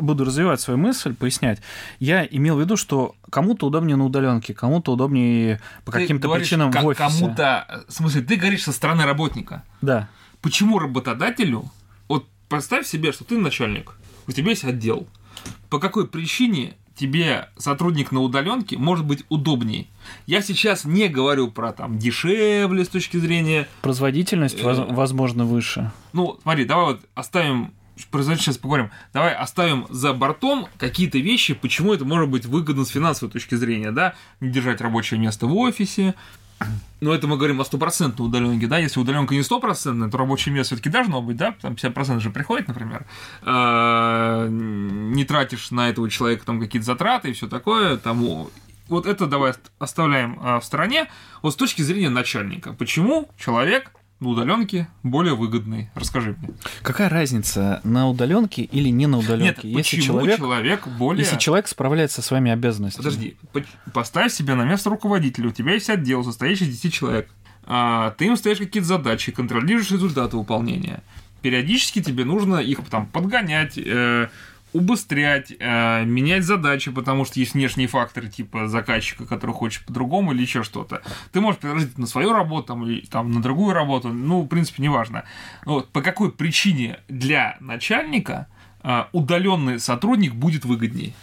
буду 0.00 0.24
развивать 0.24 0.60
свою 0.60 0.78
мысль, 0.78 1.14
пояснять, 1.14 1.60
я 2.00 2.24
имел 2.24 2.56
в 2.56 2.60
виду, 2.60 2.76
что 2.76 3.14
кому-то 3.30 3.66
удобнее 3.66 3.96
на 3.96 4.04
удаленке, 4.04 4.54
кому-то 4.54 4.92
удобнее 4.92 5.60
по 5.84 5.92
каким-то 5.92 6.28
причинам 6.28 6.70
в 6.70 6.84
офисе. 6.84 7.02
Кому-то, 7.02 7.84
в 7.88 7.92
смысле, 7.92 8.22
ты 8.22 8.36
говоришь 8.36 8.64
со 8.64 8.72
стороны 8.72 9.04
работника. 9.04 9.62
Да. 9.80 10.08
Почему 10.40 10.78
работодателю, 10.78 11.70
вот 12.08 12.26
представь 12.48 12.86
себе, 12.86 13.12
что 13.12 13.24
ты 13.24 13.38
начальник, 13.38 13.94
у 14.26 14.32
тебя 14.32 14.50
есть 14.50 14.64
отдел. 14.64 15.06
По 15.70 15.78
какой 15.78 16.06
причине 16.06 16.74
тебе 16.98 17.48
сотрудник 17.56 18.10
на 18.10 18.20
удаленке 18.20 18.76
может 18.76 19.06
быть 19.06 19.24
удобнее. 19.28 19.86
Я 20.26 20.42
сейчас 20.42 20.84
не 20.84 21.08
говорю 21.08 21.50
про 21.50 21.72
там 21.72 21.98
дешевле 21.98 22.84
с 22.84 22.88
точки 22.88 23.16
зрения... 23.18 23.68
Производительность, 23.82 24.58
э, 24.60 24.86
возможно, 24.90 25.44
выше. 25.44 25.92
Ну, 26.12 26.38
смотри, 26.42 26.64
давай 26.64 26.94
вот 26.94 27.00
оставим 27.14 27.72
произойдет, 28.06 28.42
сейчас 28.42 28.58
поговорим. 28.58 28.90
Давай 29.12 29.34
оставим 29.34 29.86
за 29.90 30.12
бортом 30.12 30.66
какие-то 30.78 31.18
вещи, 31.18 31.54
почему 31.54 31.94
это 31.94 32.04
может 32.04 32.28
быть 32.28 32.46
выгодно 32.46 32.84
с 32.84 32.88
финансовой 32.88 33.32
точки 33.32 33.54
зрения, 33.54 33.90
да, 33.90 34.14
не 34.40 34.50
держать 34.50 34.80
рабочее 34.80 35.18
место 35.18 35.46
в 35.46 35.56
офисе, 35.56 36.14
но 37.00 37.14
это 37.14 37.28
мы 37.28 37.36
говорим 37.36 37.60
о 37.60 37.64
стопроцентной 37.64 38.26
удаленке, 38.26 38.66
да, 38.66 38.78
если 38.78 38.98
удаленка 38.98 39.34
не 39.34 39.42
стопроцентная, 39.42 40.10
то 40.10 40.18
рабочее 40.18 40.52
место 40.52 40.74
все-таки 40.74 40.90
должно 40.90 41.22
быть, 41.22 41.36
да, 41.36 41.54
там 41.60 41.74
50% 41.74 42.18
же 42.20 42.30
приходит, 42.30 42.66
например, 42.66 43.06
а, 43.42 44.48
не 44.48 45.24
тратишь 45.24 45.70
на 45.70 45.90
этого 45.90 46.10
человека 46.10 46.44
там 46.44 46.60
какие-то 46.60 46.86
затраты 46.86 47.30
и 47.30 47.32
все 47.32 47.46
такое, 47.46 47.96
тому 47.96 48.50
вот 48.88 49.06
это 49.06 49.26
давай 49.26 49.52
оставляем 49.78 50.38
а, 50.42 50.60
в 50.60 50.64
стороне. 50.64 51.08
Вот 51.42 51.52
с 51.52 51.56
точки 51.56 51.82
зрения 51.82 52.10
начальника, 52.10 52.72
почему 52.72 53.28
человек 53.38 53.92
на 54.20 54.28
удаленке 54.30 54.88
более 55.02 55.34
выгодный. 55.34 55.90
Расскажи 55.94 56.36
мне. 56.40 56.50
Какая 56.82 57.08
разница, 57.08 57.80
на 57.84 58.08
удаленке 58.08 58.62
или 58.62 58.88
не 58.88 59.06
на 59.06 59.18
удаленке? 59.18 59.68
Нет, 59.68 59.78
если 59.78 60.00
человек, 60.00 60.38
человек 60.38 60.86
более... 60.88 61.24
Если 61.24 61.38
человек 61.38 61.68
справляется 61.68 62.20
со 62.20 62.28
своими 62.28 62.50
обязанностями. 62.50 63.04
Подожди, 63.04 63.36
поставь 63.92 64.32
себя 64.32 64.56
на 64.56 64.64
место 64.64 64.90
руководителя. 64.90 65.48
У 65.48 65.52
тебя 65.52 65.74
есть 65.74 65.88
отдел, 65.88 66.24
состоящий 66.24 66.64
из 66.64 66.80
10 66.80 66.92
человек. 66.92 67.30
А, 67.64 68.12
ты 68.12 68.26
им 68.26 68.36
ставишь 68.36 68.58
какие-то 68.58 68.88
задачи, 68.88 69.30
контролируешь 69.30 69.90
результаты 69.90 70.36
выполнения. 70.36 71.02
Периодически 71.42 72.02
тебе 72.02 72.24
нужно 72.24 72.56
их 72.56 72.80
там 72.90 73.06
подгонять, 73.06 73.78
э, 73.78 74.28
убыстрять, 74.72 75.52
э, 75.58 76.04
менять 76.04 76.44
задачи, 76.44 76.90
потому 76.90 77.24
что 77.24 77.40
есть 77.40 77.54
внешние 77.54 77.88
факторы 77.88 78.28
типа 78.28 78.68
заказчика, 78.68 79.26
который 79.26 79.52
хочет 79.52 79.84
по-другому 79.86 80.32
или 80.32 80.42
еще 80.42 80.62
что-то. 80.62 81.02
Ты 81.32 81.40
можешь 81.40 81.60
переложить 81.60 81.96
на 81.98 82.06
свою 82.06 82.32
работу 82.32 82.68
там, 82.68 82.86
или 82.86 83.00
там, 83.06 83.30
на 83.30 83.42
другую 83.42 83.74
работу, 83.74 84.08
ну, 84.08 84.42
в 84.42 84.46
принципе, 84.48 84.82
неважно. 84.82 85.24
Вот, 85.64 85.90
по 85.90 86.02
какой 86.02 86.32
причине 86.32 87.00
для 87.08 87.56
начальника 87.60 88.48
э, 88.82 89.04
удаленный 89.12 89.80
сотрудник 89.80 90.34
будет 90.34 90.64
выгоднее? 90.64 91.14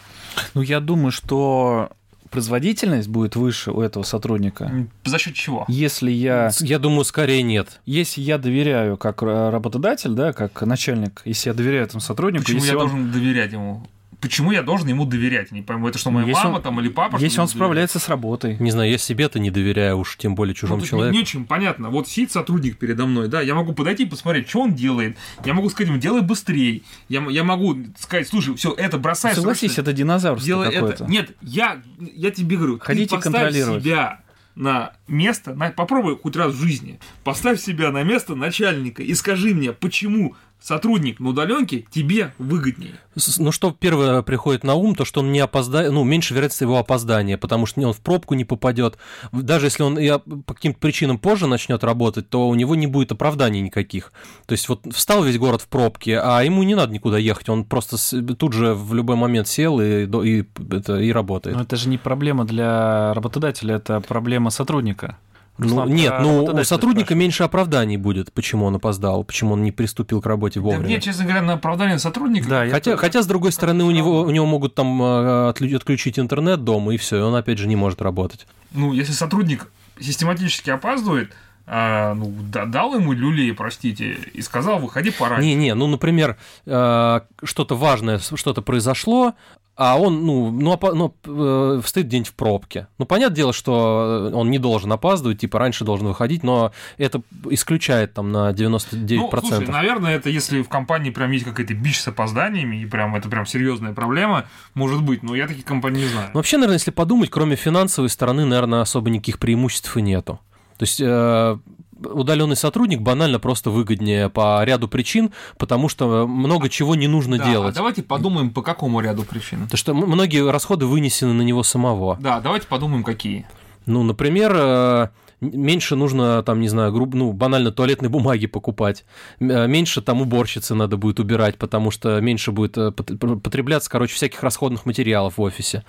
Ну, 0.54 0.62
я 0.62 0.80
думаю, 0.80 1.12
что 1.12 1.92
производительность 2.30 3.08
будет 3.08 3.36
выше 3.36 3.72
у 3.72 3.82
этого 3.82 4.04
сотрудника. 4.04 4.88
За 5.04 5.18
счет 5.20 5.34
чего? 5.36 5.66
Если 5.68 6.12
я... 6.12 6.52
Я 6.60 6.80
думаю, 6.80 7.06
скорее 7.06 7.44
нет. 7.44 7.80
Если 7.86 8.22
я 8.22 8.38
доверяю 8.38 8.98
как 8.98 9.22
работодатель, 9.22 10.12
да, 10.12 10.34
как 10.34 10.62
начальник, 10.62 11.22
если 11.26 11.50
я 11.50 11.54
доверяю 11.54 11.84
этому 11.84 12.02
сотруднику... 12.02 12.46
Почему 12.46 12.64
я 12.64 12.74
он... 12.74 12.80
должен 12.80 13.12
доверять 13.12 13.52
ему? 13.52 13.88
Почему 14.22 14.52
я 14.52 14.62
должен 14.62 14.88
ему 14.88 15.06
доверять? 15.06 15.52
Не 15.52 15.62
пойму, 15.62 15.88
это 15.88 15.98
что, 15.98 16.12
моя 16.12 16.28
если 16.28 16.44
мама 16.44 16.58
он, 16.58 16.62
там 16.62 16.80
или 16.80 16.90
папа? 16.90 17.18
Если 17.18 17.40
он 17.40 17.48
справляется 17.48 18.00
с 18.00 18.08
работой. 18.10 18.58
Не 18.60 18.72
знаю, 18.72 18.90
я 18.90 18.98
себе-то 18.98 19.40
не 19.40 19.52
доверяю, 19.52 19.98
уж 19.98 20.18
тем 20.18 20.36
более 20.36 20.56
чужому 20.56 20.82
ну, 20.82 20.86
человеку. 20.86 21.12
Не, 21.14 21.18
не 21.18 21.24
очень 21.24 21.46
понятно. 21.46 21.90
Вот 21.90 22.08
сидит 22.08 22.32
сотрудник 22.32 22.78
передо 22.78 23.06
мной, 23.06 23.28
да, 23.28 23.42
я 23.42 23.56
могу 23.56 23.74
подойти 23.74 24.04
и 24.04 24.06
посмотреть, 24.06 24.50
что 24.50 24.62
он 24.62 24.74
делает. 24.74 25.18
Я 25.44 25.54
могу 25.54 25.70
сказать 25.70 25.90
ему, 25.90 26.00
делай 26.00 26.22
быстрее. 26.22 26.82
Я, 27.10 27.22
я 27.30 27.44
могу 27.44 27.78
сказать, 28.00 28.28
слушай, 28.28 28.56
все, 28.56 28.74
это 28.74 28.98
бросай. 28.98 29.32
Ну, 29.32 29.38
согласись, 29.38 29.74
срочно, 29.74 29.82
это 29.82 29.94
динозавр 29.94 30.40
какой-то. 30.40 31.06
Нет, 31.06 31.32
я, 31.42 31.82
я 32.00 32.32
тебе 32.32 32.58
говорю, 32.58 32.80
Ходите 32.80 33.16
ты 33.16 33.22
контролировать. 33.22 33.84
себя 33.84 34.22
на 34.56 34.94
место, 35.08 35.54
на, 35.54 35.70
попробуй 35.70 36.18
хоть 36.18 36.36
раз 36.36 36.54
в 36.54 36.62
жизни, 36.62 37.00
поставь 37.24 37.62
себя 37.62 37.92
на 37.92 38.04
место 38.04 38.36
начальника 38.36 39.04
и 39.04 39.14
скажи 39.14 39.54
мне, 39.54 39.74
почему 39.74 40.36
сотрудник 40.62 41.20
на 41.20 41.30
удаленке 41.30 41.86
тебе 41.92 42.34
выгоднее. 42.38 42.96
Ну, 43.38 43.52
что 43.52 43.72
первое 43.72 44.22
приходит 44.24 44.64
на 44.64 44.74
ум, 44.74 44.96
то, 44.96 45.06
что 45.06 45.22
он 45.22 45.32
не 45.32 45.40
опоздает, 45.40 45.92
ну, 45.92 46.04
меньше 46.04 46.34
вероятность 46.34 46.62
его 46.62 46.78
опоздания, 46.78 47.38
потому 47.38 47.66
что 47.66 47.82
он 47.82 47.94
в 47.94 48.02
пробку 48.02 48.34
не 48.34 48.46
попадет. 48.46 48.98
Даже 49.32 49.68
если 49.68 49.84
он 49.84 50.44
по 50.44 50.54
каким-то 50.54 50.80
причинам 50.80 51.18
позже 51.18 51.48
начнет 51.48 51.84
работать, 51.84 52.30
то 52.30 52.48
у 52.48 52.56
него 52.56 52.76
не 52.76 52.88
будет 52.88 53.12
оправданий 53.12 53.62
никаких. 53.62 54.12
То 54.46 54.54
есть 54.54 54.68
вот 54.68 54.82
встал 54.92 55.24
весь 55.24 55.38
город 55.38 55.62
в 55.62 55.68
пробке, 55.68 56.20
а 56.20 56.42
ему 56.44 56.64
не 56.64 56.76
надо 56.76 56.94
никуда 56.94 57.18
ехать, 57.18 57.50
он 57.50 57.64
просто 57.64 57.98
тут 58.36 58.54
же 58.54 58.74
в 58.74 58.94
любой 58.94 59.16
момент 59.16 59.48
сел 59.48 59.80
и, 59.80 60.06
и, 60.06 60.46
это, 60.72 61.00
и 61.00 61.12
работает. 61.12 61.56
Но 61.56 61.64
это 61.64 61.76
же 61.76 61.90
не 61.90 61.98
проблема 61.98 62.46
для 62.46 63.14
работодателя, 63.14 63.76
это 63.76 64.02
проблема 64.02 64.50
сотрудника. 64.50 65.18
Руслан, 65.58 65.90
ну, 65.90 65.96
нет, 65.96 66.14
ну 66.20 66.44
у 66.44 66.64
сотрудника 66.66 67.16
меньше 67.16 67.44
оправданий 67.44 67.96
будет, 67.96 68.34
почему 68.34 68.66
он 68.66 68.76
опоздал, 68.76 69.24
почему 69.24 69.54
он 69.54 69.64
не 69.64 69.72
приступил 69.72 70.22
к 70.22 70.26
работе 70.26 70.60
вовремя. 70.60 70.82
Да 70.82 70.88
мне, 70.88 71.00
честно 71.00 71.24
говоря, 71.24 71.42
на 71.42 71.54
оправдание 71.54 71.98
сотрудника. 71.98 72.50
Да, 72.50 72.70
хотя, 72.70 72.92
я... 72.92 72.98
хотя, 72.98 73.24
с 73.24 73.28
другой 73.28 73.54
стороны, 73.54 73.86
у 73.86 73.92
него, 73.92 74.22
у 74.22 74.32
него 74.32 74.46
могут 74.46 74.76
там 74.76 75.00
а, 75.02 75.50
отключить 75.50 76.20
интернет 76.20 76.64
дома, 76.66 76.94
и 76.94 76.98
все, 76.98 77.18
и 77.18 77.22
он 77.22 77.36
опять 77.36 77.58
же 77.58 77.68
не 77.68 77.78
может 77.78 78.02
работать. 78.02 78.48
Ну, 78.74 78.92
если 78.92 79.14
сотрудник 79.14 79.72
систематически 80.00 80.72
опаздывает, 80.72 81.32
а, 81.68 82.14
ну, 82.14 82.32
дал 82.42 82.94
ему 82.94 83.14
люлей, 83.14 83.54
простите, 83.54 84.18
и 84.34 84.42
сказал, 84.42 84.80
выходи 84.80 85.12
пора. 85.12 85.40
Не-не, 85.40 85.74
ну, 85.74 85.88
например, 85.88 86.38
а, 86.66 87.24
что-то 87.44 87.76
важное, 87.76 88.20
что-то 88.20 88.62
произошло, 88.62 89.34
а 89.78 90.00
он, 90.00 90.26
ну, 90.26 90.52
ну, 90.52 90.80
ну 90.94 91.16
э, 91.26 91.82
стоит 91.86 92.06
где-нибудь 92.06 92.30
в 92.30 92.34
пробке. 92.36 92.88
Ну, 92.98 93.06
понятное 93.06 93.36
дело, 93.36 93.54
что 93.54 94.32
он 94.34 94.50
не 94.50 94.58
должен 94.58 94.92
опаздывать, 94.92 95.40
типа, 95.40 95.60
раньше 95.60 95.84
должен 95.84 96.08
выходить, 96.08 96.44
но 96.44 96.72
это 96.98 97.22
исключает 97.50 98.14
там 98.14 98.32
на 98.32 98.52
99%. 98.52 99.20
Ну, 99.20 99.42
слушай, 99.42 99.68
наверное, 99.68 100.16
это 100.16 100.30
если 100.30 100.62
в 100.62 100.70
компании 100.70 101.10
прям 101.10 101.32
есть 101.32 101.44
какая-то 101.44 101.74
бич 101.74 102.00
с 102.00 102.08
опозданиями, 102.08 102.78
и 102.78 102.86
прям 102.86 103.16
это 103.16 103.28
прям 103.28 103.46
серьезная 103.46 103.94
проблема, 103.94 104.46
может 104.76 105.02
быть, 105.02 105.24
но 105.24 105.36
я 105.36 105.46
таких 105.46 105.66
компаний 105.66 106.04
не 106.04 106.08
знаю. 106.08 106.30
Ну, 106.34 106.40
вообще, 106.40 106.56
наверное, 106.56 106.78
если 106.78 106.92
подумать, 106.92 107.30
кроме 107.30 107.58
финансовой 107.58 108.10
стороны, 108.10 108.46
наверное, 108.46 108.80
особо 108.82 109.10
никаких 109.10 109.40
преимуществ 109.40 109.98
и 109.98 110.02
нету. 110.02 110.40
То 110.78 110.84
есть 110.84 111.02
э, 111.02 111.58
удаленный 112.02 112.56
сотрудник 112.56 113.02
банально 113.02 113.40
просто 113.40 113.70
выгоднее 113.70 114.30
по 114.30 114.64
ряду 114.64 114.88
причин, 114.88 115.32
потому 115.58 115.90
что 115.90 116.28
много 116.28 116.70
чего 116.70 116.96
не 116.96 117.08
нужно 117.08 117.38
да, 117.38 117.46
делать. 117.46 117.74
А 117.74 117.76
давайте 117.76 118.04
подумаем, 118.04 118.52
по 118.52 118.62
какому 118.62 119.00
ряду 119.00 119.24
причин. 119.24 119.68
То, 119.68 119.78
что 119.78 119.94
многие 119.94 120.50
расходы 120.50 120.86
вынесены 120.86 121.34
на 121.34 121.42
него 121.42 121.64
самого. 121.64 122.18
Да, 122.20 122.40
давайте 122.40 122.68
подумаем, 122.68 123.04
какие. 123.04 123.46
Ну, 123.86 124.04
например, 124.04 124.52
э, 124.56 125.10
меньше 125.42 125.96
нужно, 125.96 126.44
там, 126.44 126.62
не 126.62 126.70
знаю, 126.70 126.92
грубо, 126.92 127.18
ну, 127.18 127.34
банально 127.34 127.72
туалетной 127.72 128.10
бумаги 128.10 128.48
покупать, 128.48 129.06
э, 129.40 129.68
меньше 129.68 130.02
там 130.02 130.22
уборщицы 130.22 130.76
надо 130.76 130.98
будет 130.98 131.20
убирать, 131.20 131.58
потому 131.58 131.92
что 131.92 132.20
меньше 132.22 132.52
будет 132.52 132.78
э, 132.78 132.92
потребляться, 132.92 133.90
короче, 133.90 134.16
всяких 134.16 134.42
расходных 134.44 134.86
материалов 134.86 135.38
в 135.38 135.42
офисе, 135.42 135.84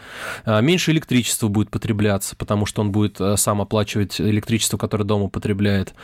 э, 0.44 0.60
меньше 0.62 0.92
электричества 0.92 1.48
будет 1.48 1.70
потребляться, 1.70 2.36
потому 2.36 2.66
что 2.66 2.82
он 2.82 2.92
будет 2.92 3.20
сам 3.36 3.60
оплачивать 3.60 4.20
электричество, 4.20 4.76
которое 4.76 5.04
дома 5.04 5.28
потребляет. 5.28 5.94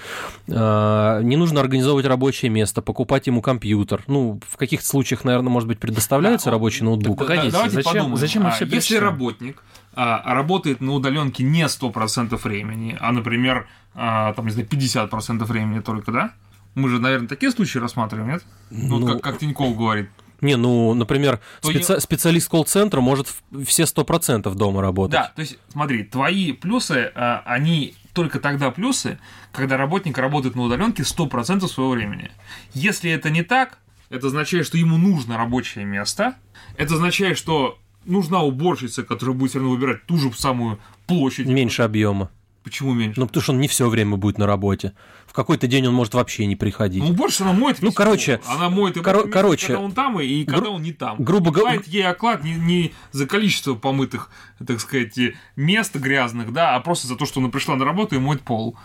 Не 0.46 1.36
нужно 1.36 1.60
организовывать 1.60 2.06
рабочее 2.06 2.50
место, 2.50 2.82
покупать 2.82 3.26
ему 3.26 3.42
компьютер. 3.42 4.02
Ну, 4.06 4.40
в 4.48 4.56
каких-то 4.56 4.86
случаях, 4.86 5.24
наверное, 5.24 5.50
может 5.50 5.68
быть, 5.68 5.78
предоставляется 5.78 6.46
да, 6.46 6.52
рабочий 6.52 6.84
ноутбук. 6.84 7.18
Погодите, 7.18 7.50
давайте 7.50 7.74
зачем, 7.74 7.92
подумаем. 7.92 8.16
Зачем 8.16 8.46
а, 8.46 8.54
если 8.60 8.96
работник 8.96 9.62
работает 9.94 10.80
на 10.80 10.92
удаленке 10.92 11.42
не 11.42 11.64
100% 11.64 12.36
времени, 12.42 12.96
а, 13.00 13.12
например, 13.12 13.68
а, 13.94 14.32
там, 14.34 14.46
не 14.46 14.52
знаю, 14.52 14.68
50% 14.68 15.44
времени 15.44 15.80
только, 15.80 16.12
да? 16.12 16.32
Мы 16.74 16.88
же, 16.88 16.98
наверное, 16.98 17.28
такие 17.28 17.52
случаи 17.52 17.78
рассматриваем, 17.78 18.30
нет? 18.30 18.44
Ну, 18.70 18.98
ну 18.98 19.06
как, 19.06 19.22
как 19.22 19.38
Тиньков 19.38 19.76
говорит. 19.76 20.08
Не, 20.40 20.56
ну, 20.56 20.92
например, 20.94 21.40
специ... 21.60 22.00
специалист 22.00 22.48
колл-центра 22.48 23.00
может 23.00 23.28
все 23.64 23.84
100% 23.84 24.52
дома 24.54 24.82
работать. 24.82 25.12
Да, 25.12 25.32
то 25.36 25.42
есть, 25.42 25.58
смотри, 25.70 26.02
твои 26.02 26.52
плюсы, 26.52 27.12
а, 27.14 27.42
они 27.46 27.94
только 28.12 28.40
тогда 28.40 28.70
плюсы, 28.70 29.18
когда 29.52 29.76
работник 29.76 30.18
работает 30.18 30.56
на 30.56 30.62
удаленке 30.62 31.04
100% 31.04 31.66
своего 31.68 31.92
времени. 31.92 32.30
Если 32.74 33.10
это 33.10 33.30
не 33.30 33.42
так, 33.42 33.78
это 34.10 34.26
означает, 34.26 34.66
что 34.66 34.76
ему 34.76 34.98
нужно 34.98 35.38
рабочее 35.38 35.84
место, 35.84 36.34
это 36.76 36.94
означает, 36.94 37.38
что 37.38 37.78
нужна 38.04 38.42
уборщица, 38.42 39.02
которая 39.02 39.36
будет 39.36 39.50
все 39.50 39.58
равно 39.58 39.74
выбирать 39.74 40.04
ту 40.06 40.16
же 40.18 40.32
самую 40.32 40.78
площадь. 41.06 41.46
Меньше 41.46 41.82
объема. 41.82 42.30
Почему 42.64 42.92
меньше? 42.94 43.18
Ну, 43.18 43.26
потому 43.26 43.42
что 43.42 43.52
он 43.52 43.60
не 43.60 43.66
все 43.66 43.88
время 43.88 44.16
будет 44.16 44.38
на 44.38 44.46
работе. 44.46 44.92
В 45.26 45.32
какой-то 45.32 45.66
день 45.66 45.84
он 45.88 45.94
может 45.94 46.14
вообще 46.14 46.46
не 46.46 46.54
приходить. 46.54 47.02
Ну, 47.02 47.10
уборщица, 47.10 47.42
она 47.42 47.52
моет 47.54 47.78
Ну, 47.80 47.88
весь 47.88 47.94
короче. 47.96 48.40
Она 48.46 48.70
моет 48.70 48.96
и 48.96 49.00
коро- 49.00 49.14
месте, 49.16 49.30
короче, 49.32 49.66
когда 49.66 49.80
он 49.80 49.90
там, 49.92 50.20
и, 50.20 50.44
когда 50.44 50.70
он 50.70 50.80
не 50.82 50.92
там. 50.92 51.16
грубо 51.18 51.50
говоря- 51.50 51.80
ей 51.86 52.06
оклад 52.06 52.44
не, 52.44 52.54
не 52.54 52.92
за 53.10 53.26
количество 53.26 53.74
помытых, 53.74 54.30
так 54.64 54.78
сказать, 54.78 55.18
мест 55.56 55.96
грязных, 55.96 56.52
да, 56.52 56.76
а 56.76 56.80
просто 56.80 57.08
за 57.08 57.16
то, 57.16 57.26
что 57.26 57.40
она 57.40 57.48
пришла 57.48 57.74
на 57.74 57.84
работу 57.84 58.14
и 58.14 58.18
моет 58.20 58.42
пол. 58.42 58.76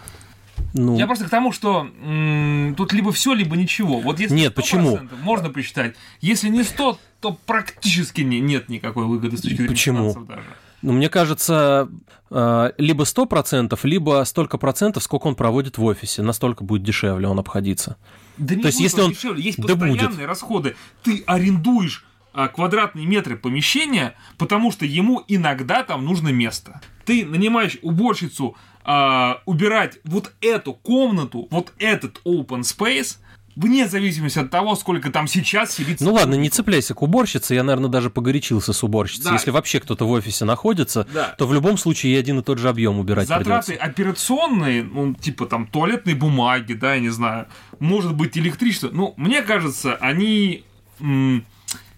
Ну, 0.73 0.97
Я 0.97 1.05
просто 1.05 1.25
к 1.25 1.29
тому, 1.29 1.51
что 1.51 1.87
м, 2.01 2.73
тут 2.75 2.93
либо 2.93 3.11
все, 3.11 3.33
либо 3.33 3.55
ничего. 3.55 3.99
Вот 3.99 4.19
если 4.19 4.33
Нет, 4.35 4.53
100% 4.53 4.55
почему? 4.55 4.99
можно 5.21 5.49
посчитать. 5.51 5.95
Если 6.19 6.49
не 6.49 6.63
100, 6.63 6.97
то 7.19 7.37
практически 7.45 8.21
не, 8.21 8.39
нет 8.39 8.69
никакой 8.69 9.05
выгоды 9.05 9.37
с 9.37 9.41
точки 9.41 9.55
зрения 9.55 9.69
Почему? 9.69 10.13
даже. 10.25 10.43
ну, 10.81 10.93
мне 10.93 11.09
кажется, 11.09 11.89
э, 12.29 12.71
либо 12.77 13.03
100%, 13.03 13.79
либо 13.83 14.23
столько 14.25 14.57
процентов, 14.57 15.03
сколько 15.03 15.27
он 15.27 15.35
проводит 15.35 15.77
в 15.77 15.83
офисе. 15.83 16.21
Настолько 16.21 16.63
будет 16.63 16.83
дешевле 16.83 17.27
он 17.27 17.39
обходиться. 17.39 17.97
Да 18.37 18.55
не 18.55 18.61
То 18.61 18.67
есть, 18.67 18.79
если 18.79 19.01
он- 19.01 19.11
дешевле, 19.11 19.41
есть 19.41 19.57
да 19.57 19.73
постоянные 19.75 20.09
будет. 20.09 20.25
расходы. 20.27 20.75
Ты 21.03 21.23
арендуешь 21.25 22.05
а, 22.33 22.49
квадратные 22.49 23.07
метры 23.07 23.35
помещения, 23.35 24.13
потому 24.37 24.71
что 24.71 24.85
ему 24.85 25.23
иногда 25.27 25.83
там 25.83 26.05
нужно 26.05 26.29
место. 26.29 26.81
Ты 27.03 27.25
нанимаешь 27.25 27.79
уборщицу 27.81 28.55
а, 28.83 29.41
убирать 29.45 29.97
вот 30.03 30.33
эту 30.41 30.73
комнату, 30.73 31.47
вот 31.49 31.73
этот 31.79 32.21
open 32.25 32.61
space, 32.61 33.17
вне 33.57 33.87
зависимости 33.87 34.39
от 34.39 34.49
того, 34.49 34.75
сколько 34.75 35.11
там 35.11 35.27
сейчас 35.27 35.73
сидит 35.75 35.99
Ну 35.99 36.13
ладно, 36.13 36.35
не 36.35 36.49
цепляйся 36.49 36.93
к 36.93 37.01
уборщице. 37.01 37.55
Я, 37.55 37.63
наверное, 37.63 37.89
даже 37.89 38.09
погорячился 38.09 38.71
с 38.73 38.83
уборщицей. 38.83 39.25
Да. 39.25 39.33
Если 39.33 39.51
вообще 39.51 39.79
кто-то 39.79 40.05
в 40.07 40.11
офисе 40.11 40.45
находится, 40.45 41.07
Да. 41.13 41.35
то 41.37 41.47
в 41.47 41.53
любом 41.53 41.77
случае 41.77 42.13
и 42.13 42.15
один 42.17 42.39
и 42.39 42.43
тот 42.43 42.59
же 42.59 42.69
объем 42.69 42.99
убирать 42.99 43.27
Затраты 43.27 43.67
придется. 43.73 43.85
операционные, 43.89 44.83
ну, 44.83 45.13
типа 45.15 45.45
там 45.47 45.67
туалетной 45.67 46.13
бумаги, 46.13 46.73
да, 46.73 46.93
я 46.93 47.01
не 47.01 47.09
знаю, 47.09 47.47
может 47.79 48.13
быть 48.15 48.37
электричество. 48.37 48.89
Ну, 48.91 49.13
мне 49.17 49.41
кажется, 49.41 49.95
они 49.95 50.63
м, 50.99 51.45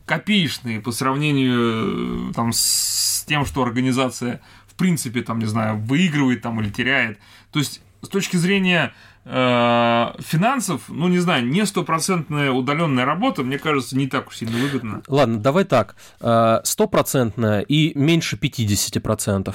копеечные 0.06 0.82
по 0.82 0.92
сравнению 0.92 2.30
э, 2.30 2.34
там 2.34 2.52
с 2.54 3.24
тем, 3.28 3.46
что 3.46 3.62
организация 3.64 4.42
в 4.68 4.74
принципе 4.76 5.22
там, 5.22 5.40
не 5.40 5.46
знаю, 5.46 5.78
выигрывает 5.78 6.42
там 6.42 6.60
или 6.62 6.70
теряет. 6.70 7.20
То 7.52 7.60
есть 7.60 7.82
с 8.02 8.08
точки 8.08 8.38
зрения 8.38 8.94
финансов, 9.30 10.82
ну 10.88 11.08
не 11.08 11.20
знаю, 11.20 11.46
не 11.46 11.66
стопроцентная 11.66 12.52
удаленная 12.52 13.06
работа, 13.06 13.44
мне 13.44 13.60
кажется, 13.60 13.96
не 13.96 14.08
так 14.08 14.28
уж 14.28 14.38
сильно 14.38 14.58
выгодна. 14.58 15.02
Ладно, 15.08 15.40
давай 15.40 15.66
так. 15.66 15.96
э, 16.20 16.60
Стопроцентная 16.64 17.62
и 17.62 17.98
меньше 17.98 18.38
50%. 18.38 19.54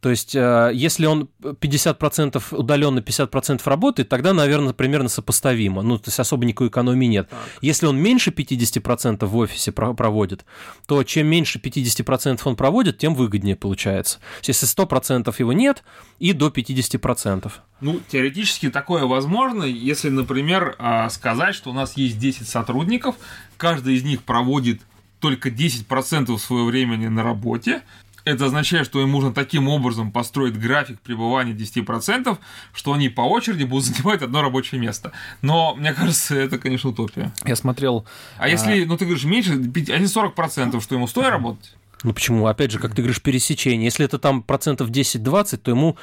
То 0.00 0.10
есть, 0.10 0.34
э, 0.36 0.70
если 0.74 1.06
он 1.06 1.28
50% 1.42 2.52
удаленно, 2.52 3.00
50% 3.00 3.66
работает, 3.66 4.08
тогда, 4.08 4.32
наверное, 4.32 4.72
примерно 4.72 5.08
сопоставимо. 5.08 5.82
Ну, 5.82 5.98
то 5.98 6.08
есть 6.08 6.20
особо 6.20 6.44
никакой 6.44 6.68
экономии 6.68 7.06
нет. 7.06 7.28
Если 7.60 7.86
он 7.86 7.98
меньше 7.98 8.30
50% 8.30 9.28
в 9.28 9.36
офисе 9.36 9.72
про- 9.72 9.94
проводит, 9.94 10.44
то 10.86 11.02
чем 11.02 11.26
меньше 11.26 11.58
50% 11.58 12.46
он 12.46 12.54
проводит, 12.54 12.98
тем 12.98 13.14
выгоднее 13.14 13.56
получается. 13.56 14.20
Если 14.44 14.66
100% 14.66 15.34
его 15.38 15.52
нет, 15.52 15.82
и 16.20 16.32
до 16.32 16.48
50%. 16.50 17.50
Ну, 17.80 18.00
теоретически 18.08 18.70
такое 18.70 19.04
возможно, 19.04 19.64
если, 19.64 20.08
например, 20.08 20.76
а, 20.78 21.08
сказать, 21.10 21.54
что 21.54 21.70
у 21.70 21.72
нас 21.72 21.96
есть 21.96 22.18
10 22.18 22.48
сотрудников, 22.48 23.16
каждый 23.56 23.94
из 23.94 24.02
них 24.04 24.22
проводит 24.22 24.80
только 25.20 25.50
10% 25.50 26.40
своего 26.40 26.66
времени 26.66 27.08
на 27.08 27.22
работе. 27.22 27.82
Это 28.28 28.44
означает, 28.44 28.84
что 28.84 29.00
им 29.00 29.12
нужно 29.12 29.32
таким 29.32 29.68
образом 29.68 30.12
построить 30.12 30.58
график 30.58 31.00
пребывания 31.00 31.52
10%, 31.52 32.36
что 32.74 32.92
они 32.92 33.08
по 33.08 33.22
очереди 33.22 33.64
будут 33.64 33.84
занимать 33.86 34.20
одно 34.22 34.42
рабочее 34.42 34.80
место. 34.80 35.12
Но, 35.40 35.74
мне 35.74 35.94
кажется, 35.94 36.34
это, 36.34 36.58
конечно, 36.58 36.90
утопия. 36.90 37.32
Я 37.44 37.56
смотрел... 37.56 38.06
А 38.36 38.48
если, 38.48 38.84
ну, 38.84 38.96
ты 38.98 39.06
говоришь, 39.06 39.24
меньше, 39.24 39.52
они 39.52 40.04
40%, 40.04 40.80
что 40.82 40.94
ему 40.94 41.06
стоит 41.06 41.30
работать? 41.30 41.74
Ну 42.04 42.12
почему? 42.12 42.46
Опять 42.46 42.70
же, 42.70 42.78
как 42.78 42.94
ты 42.94 43.02
говоришь, 43.02 43.20
пересечение. 43.20 43.86
Если 43.86 44.04
это 44.04 44.18
там 44.18 44.42
процентов 44.42 44.90
10-20, 44.90 45.56
то 45.56 45.70
ему, 45.70 45.96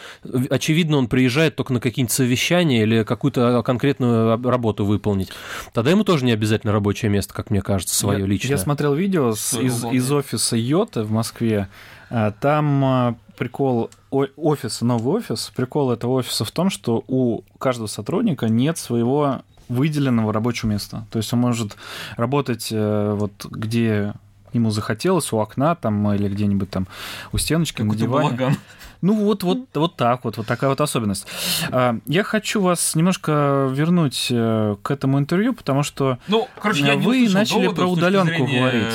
очевидно, 0.49 0.97
он 0.97 1.07
приезжает 1.07 1.55
только 1.55 1.71
на 1.71 1.79
какие-нибудь 1.79 2.11
совещания 2.11 2.83
или 2.83 3.03
какую-то 3.03 3.63
конкретную 3.63 4.41
работу 4.43 4.83
выполнить. 4.83 5.29
Тогда 5.73 5.91
ему 5.91 6.03
тоже 6.03 6.25
не 6.25 6.33
обязательно 6.33 6.73
рабочее 6.73 7.09
место, 7.09 7.33
как 7.33 7.49
мне 7.49 7.61
кажется, 7.61 7.95
свое 7.95 8.19
я, 8.19 8.25
личное. 8.25 8.49
Я 8.51 8.57
смотрел 8.57 8.93
видео 8.93 9.33
с- 9.35 9.53
из, 9.57 9.85
из 9.85 10.11
офиса 10.11 10.57
Йоты 10.57 11.03
в 11.03 11.11
Москве. 11.11 11.69
А, 12.09 12.31
Там 12.31 12.83
а, 12.85 13.15
прикол 13.37 13.89
офиса, 14.11 14.85
новый 14.85 15.17
офис. 15.17 15.51
Прикол 15.55 15.91
этого 15.91 16.13
офиса 16.13 16.45
в 16.45 16.51
том, 16.51 16.69
что 16.69 17.03
у 17.07 17.41
каждого 17.59 17.87
сотрудника 17.87 18.47
нет 18.47 18.77
своего 18.77 19.41
выделенного 19.67 20.31
рабочего 20.31 20.69
места. 20.69 21.05
То 21.11 21.17
есть 21.17 21.33
он 21.33 21.39
может 21.39 21.75
работать 22.17 22.69
э, 22.71 23.15
вот 23.17 23.45
где 23.49 24.13
ему 24.53 24.69
захотелось, 24.71 25.33
у 25.33 25.39
окна 25.39 25.75
там 25.75 26.13
или 26.13 26.29
где-нибудь 26.29 26.69
там 26.69 26.87
у 27.33 27.37
стеночки, 27.37 27.81
на 27.81 27.89
Какой-то 27.89 28.03
диване. 28.03 28.29
балаган. 28.29 28.55
Ну 29.01 29.13
вот, 29.25 29.43
вот, 29.43 29.59
вот 29.73 29.95
так 29.95 30.23
вот, 30.23 30.37
вот 30.37 30.47
такая 30.47 30.69
вот 30.69 30.81
особенность. 30.81 31.27
А, 31.71 31.97
Я 32.05 32.23
хочу 32.23 32.61
вас 32.61 32.95
немножко 32.95 33.69
вернуть 33.71 34.27
э, 34.31 34.75
к 34.81 34.91
этому 34.91 35.19
интервью, 35.19 35.53
потому 35.53 35.83
что 35.83 36.17
Ну, 36.27 36.47
короче, 36.59 36.85
я 36.85 36.95
не 36.95 37.05
вы 37.05 37.29
начали 37.29 37.67
про 37.67 37.85
удаленку 37.85 38.45
говорить. 38.45 38.93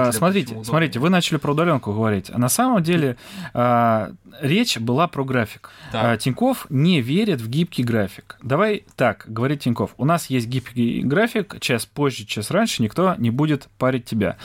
А, 0.00 0.12
смотрите, 0.12 0.48
почему 0.48 0.64
смотрите, 0.64 0.98
вы 0.98 1.10
начали 1.10 1.38
про 1.38 1.52
удаленку 1.52 1.92
говорить. 1.92 2.30
А 2.32 2.38
на 2.38 2.48
самом 2.48 2.82
деле 2.82 3.16
речь 4.40 4.78
была 4.78 5.06
про 5.08 5.24
график. 5.24 5.70
Так. 5.90 6.18
Тиньков 6.20 6.66
не 6.70 7.00
верит 7.00 7.40
в 7.40 7.48
гибкий 7.48 7.82
график. 7.82 8.38
Давай 8.42 8.84
так, 8.96 9.24
говорит 9.28 9.60
Тиньков. 9.60 9.94
У 9.98 10.04
нас 10.04 10.26
есть 10.30 10.46
гибкий 10.46 11.02
график, 11.02 11.60
час 11.60 11.86
позже, 11.86 12.24
час 12.24 12.50
раньше, 12.50 12.82
никто 12.82 13.14
не 13.18 13.30
будет 13.30 13.68
парить 13.78 14.04
тебя. 14.04 14.36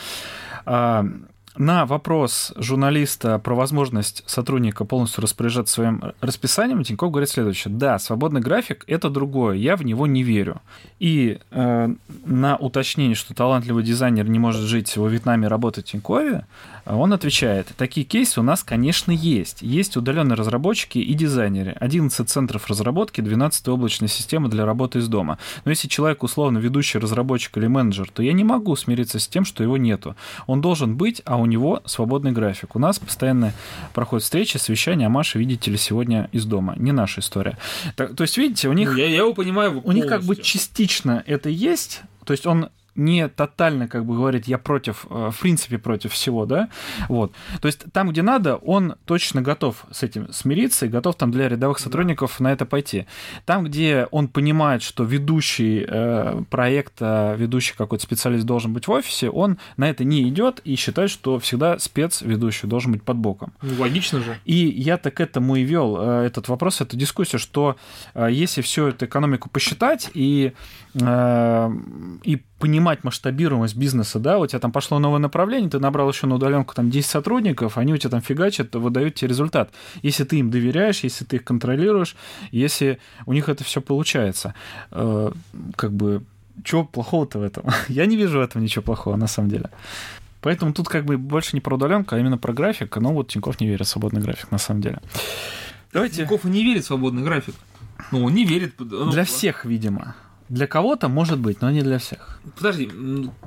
На 1.58 1.88
вопрос 1.88 2.54
журналиста 2.56 3.40
про 3.40 3.56
возможность 3.56 4.24
сотрудника 4.28 4.86
полностью 4.86 5.24
распоряжаться 5.24 5.74
своим 5.74 6.04
расписанием, 6.22 6.84
Тиньков 6.84 7.10
говорит 7.10 7.30
следующее. 7.30 7.74
Да, 7.74 7.98
свободный 7.98 8.42
график– 8.42 8.84
это 8.88 9.10
другое, 9.10 9.56
я 9.56 9.76
в 9.76 9.84
него 9.84 10.06
не 10.06 10.22
верю. 10.22 10.62
И 11.00 11.40
э, 11.50 11.90
на 12.26 12.58
уточнение, 12.58 13.16
что 13.16 13.34
талантливый 13.34 13.84
дизайнер 13.84 14.30
не 14.30 14.38
может 14.38 14.62
жить 14.62 14.96
во 14.98 15.08
Вьетнаме 15.08 15.48
и 15.48 15.50
работать 15.50 15.88
в 15.88 15.92
Тинькове, 15.92 16.46
он 16.96 17.12
отвечает, 17.14 17.68
такие 17.78 18.06
кейсы 18.06 18.40
у 18.40 18.44
нас, 18.44 18.64
конечно, 18.64 19.12
есть. 19.12 19.62
Есть 19.62 19.98
удаленные 19.98 20.36
разработчики 20.36 21.00
и 21.00 21.14
дизайнеры. 21.14 21.76
11 21.80 22.30
центров 22.30 22.68
разработки, 22.68 23.22
12 23.22 23.68
облачная 23.68 24.08
система 24.08 24.50
для 24.50 24.66
работы 24.66 25.00
из 25.00 25.08
дома. 25.08 25.38
Но 25.66 25.72
если 25.72 25.88
человек 25.88 26.24
условно 26.24 26.60
ведущий 26.60 27.00
разработчик 27.00 27.58
или 27.58 27.68
менеджер, 27.68 28.10
то 28.14 28.24
я 28.24 28.34
не 28.34 28.44
могу 28.44 28.76
смириться 28.76 29.20
с 29.20 29.28
тем, 29.28 29.44
что 29.44 29.64
его 29.64 29.78
нету. 29.78 30.16
Он 30.46 30.62
должен 30.62 30.96
быть, 30.96 31.22
а 31.26 31.38
у 31.38 31.46
него 31.46 31.82
свободный 31.86 32.32
график. 32.32 32.76
У 32.76 32.80
нас 32.80 33.00
постоянно 33.00 33.54
проходят 33.94 34.24
встречи, 34.24 34.58
совещания, 34.58 35.08
а 35.08 35.10
Маша, 35.10 35.40
видите 35.40 35.72
ли, 35.72 35.78
сегодня 35.78 36.30
из 36.32 36.46
дома. 36.46 36.76
Не 36.78 36.92
наша 36.92 37.22
история. 37.22 37.58
Так, 37.96 38.16
то 38.16 38.22
есть, 38.22 38.38
видите, 38.38 38.70
у 38.70 38.74
них 38.74 38.92
Ну, 38.92 38.98
я, 38.98 39.08
я 39.08 39.18
его 39.18 39.34
понимаю 39.34 39.82
у 39.84 39.92
них 39.92 40.08
как 40.08 40.22
бы 40.22 40.36
полностью. 40.36 40.46
частично 40.46 41.24
это 41.26 41.50
есть, 41.50 42.02
то 42.26 42.32
есть 42.32 42.46
он 42.46 42.70
не 42.98 43.28
тотально, 43.28 43.88
как 43.88 44.06
бы 44.06 44.16
говорит, 44.16 44.48
я 44.48 44.58
против, 44.58 45.06
э, 45.10 45.30
в 45.32 45.40
принципе, 45.40 45.78
против 45.78 46.14
всего, 46.14 46.46
да, 46.46 46.70
вот. 47.10 47.32
То 47.62 47.68
есть 47.68 47.86
там, 47.94 48.10
где 48.10 48.22
надо, 48.22 48.56
он 48.56 48.96
точно 49.06 49.42
готов 49.42 49.86
с 49.92 50.04
этим 50.04 50.32
смириться 50.34 50.86
и 50.86 50.90
готов 50.90 51.16
там 51.16 51.32
для 51.32 51.48
рядовых 51.48 51.80
сотрудников 51.80 52.40
на 52.40 52.52
это 52.52 52.66
пойти. 52.66 53.06
Там, 53.46 53.64
где 53.64 54.08
он 54.12 54.28
понимает, 54.28 54.82
что 54.82 55.04
ведущий 55.04 55.86
э, 55.88 56.42
проекта, 56.50 57.36
ведущий 57.38 57.76
какой-то 57.78 58.04
специалист 58.04 58.46
должен 58.46 58.74
быть 58.74 58.88
в 58.88 58.92
офисе, 58.92 59.30
он 59.30 59.58
на 59.78 59.90
это 59.90 60.04
не 60.04 60.28
идет 60.28 60.62
и 60.64 60.76
считает, 60.76 61.10
что 61.10 61.40
всегда 61.40 61.80
спецведущий 61.80 62.68
должен 62.68 62.92
быть 62.92 63.04
под 63.04 63.18
боком. 63.18 63.54
Ну, 63.62 63.80
логично 63.80 64.20
же. 64.20 64.38
И 64.46 64.56
я-то 64.56 65.12
к 65.12 65.20
этому 65.22 65.56
и 65.56 65.64
вел 65.64 65.98
э, 66.00 66.26
этот 66.26 66.48
вопрос, 66.48 66.82
эту 66.82 66.98
дискуссию, 66.98 67.40
что 67.40 67.76
э, 68.14 68.28
если 68.32 68.62
всю 68.62 68.88
эту 68.88 69.06
экономику 69.06 69.50
посчитать 69.50 70.10
и, 70.14 70.54
э, 70.96 71.72
и 72.24 72.42
понимать 72.60 73.04
масштабируемость 73.04 73.76
бизнеса, 73.76 74.20
да, 74.20 74.40
у 74.40 74.48
тебя 74.48 74.60
там 74.60 74.72
пошло 74.72 75.00
новое 75.00 75.20
направление, 75.20 75.70
ты 75.70 75.80
набрал 75.80 76.10
еще 76.10 76.28
на 76.28 76.36
удаленку 76.36 76.74
там 76.74 76.90
10 76.90 77.10
сотрудников, 77.10 77.78
они 77.78 77.94
у 77.94 77.98
тебя 77.98 78.10
там 78.10 78.22
фигачат, 78.22 78.76
выдают 78.76 79.16
тебе 79.16 79.30
результат. 79.30 79.72
Если 80.02 80.24
ты 80.24 80.40
им 80.40 80.50
доверяешь, 80.50 81.04
если 81.04 81.26
ты 81.26 81.36
их 81.36 81.44
контролируешь, 81.44 82.16
если 82.52 83.00
у 83.26 83.34
них 83.34 83.50
это 83.50 83.64
все 83.64 83.82
получается, 83.82 84.54
э, 84.92 85.32
как 85.76 85.92
бы, 85.92 86.24
чего 86.64 86.84
плохого-то 86.84 87.40
в 87.40 87.44
этом? 87.44 87.66
Я 87.90 88.06
не 88.06 88.16
вижу 88.16 88.40
в 88.40 88.42
этом 88.42 88.62
ничего 88.62 88.82
плохого, 88.82 89.16
на 89.16 89.28
самом 89.28 89.50
деле. 89.50 89.70
Поэтому 90.42 90.74
тут 90.74 90.88
как 90.88 91.06
бы 91.06 91.18
больше 91.18 91.56
не 91.56 91.62
про 91.62 91.76
удаленку, 91.76 92.16
а 92.16 92.20
именно 92.20 92.38
про 92.38 92.54
график. 92.54 92.98
Но 92.98 93.14
вот 93.14 93.28
Тиньков 93.28 93.60
не 93.60 93.68
верит 93.68 93.86
в 93.86 93.90
свободный 93.90 94.22
график, 94.22 94.52
на 94.52 94.58
самом 94.58 94.82
деле. 94.82 95.00
Давайте 95.94 96.18
Тинькофф 96.18 96.46
и 96.46 96.50
не 96.50 96.64
верит 96.64 96.84
в 96.84 96.88
свободный 96.88 97.24
график. 97.24 97.56
Ну, 98.12 98.24
он 98.24 98.34
не 98.34 98.46
верит. 98.46 98.76
для 98.78 99.24
всех, 99.24 99.66
видимо. 99.66 100.16
Для 100.50 100.68
кого-то 100.68 101.10
может 101.10 101.40
быть, 101.40 101.62
но 101.62 101.72
не 101.72 101.82
для 101.82 102.00
всех. 102.00 102.40
Подожди, 102.56 102.90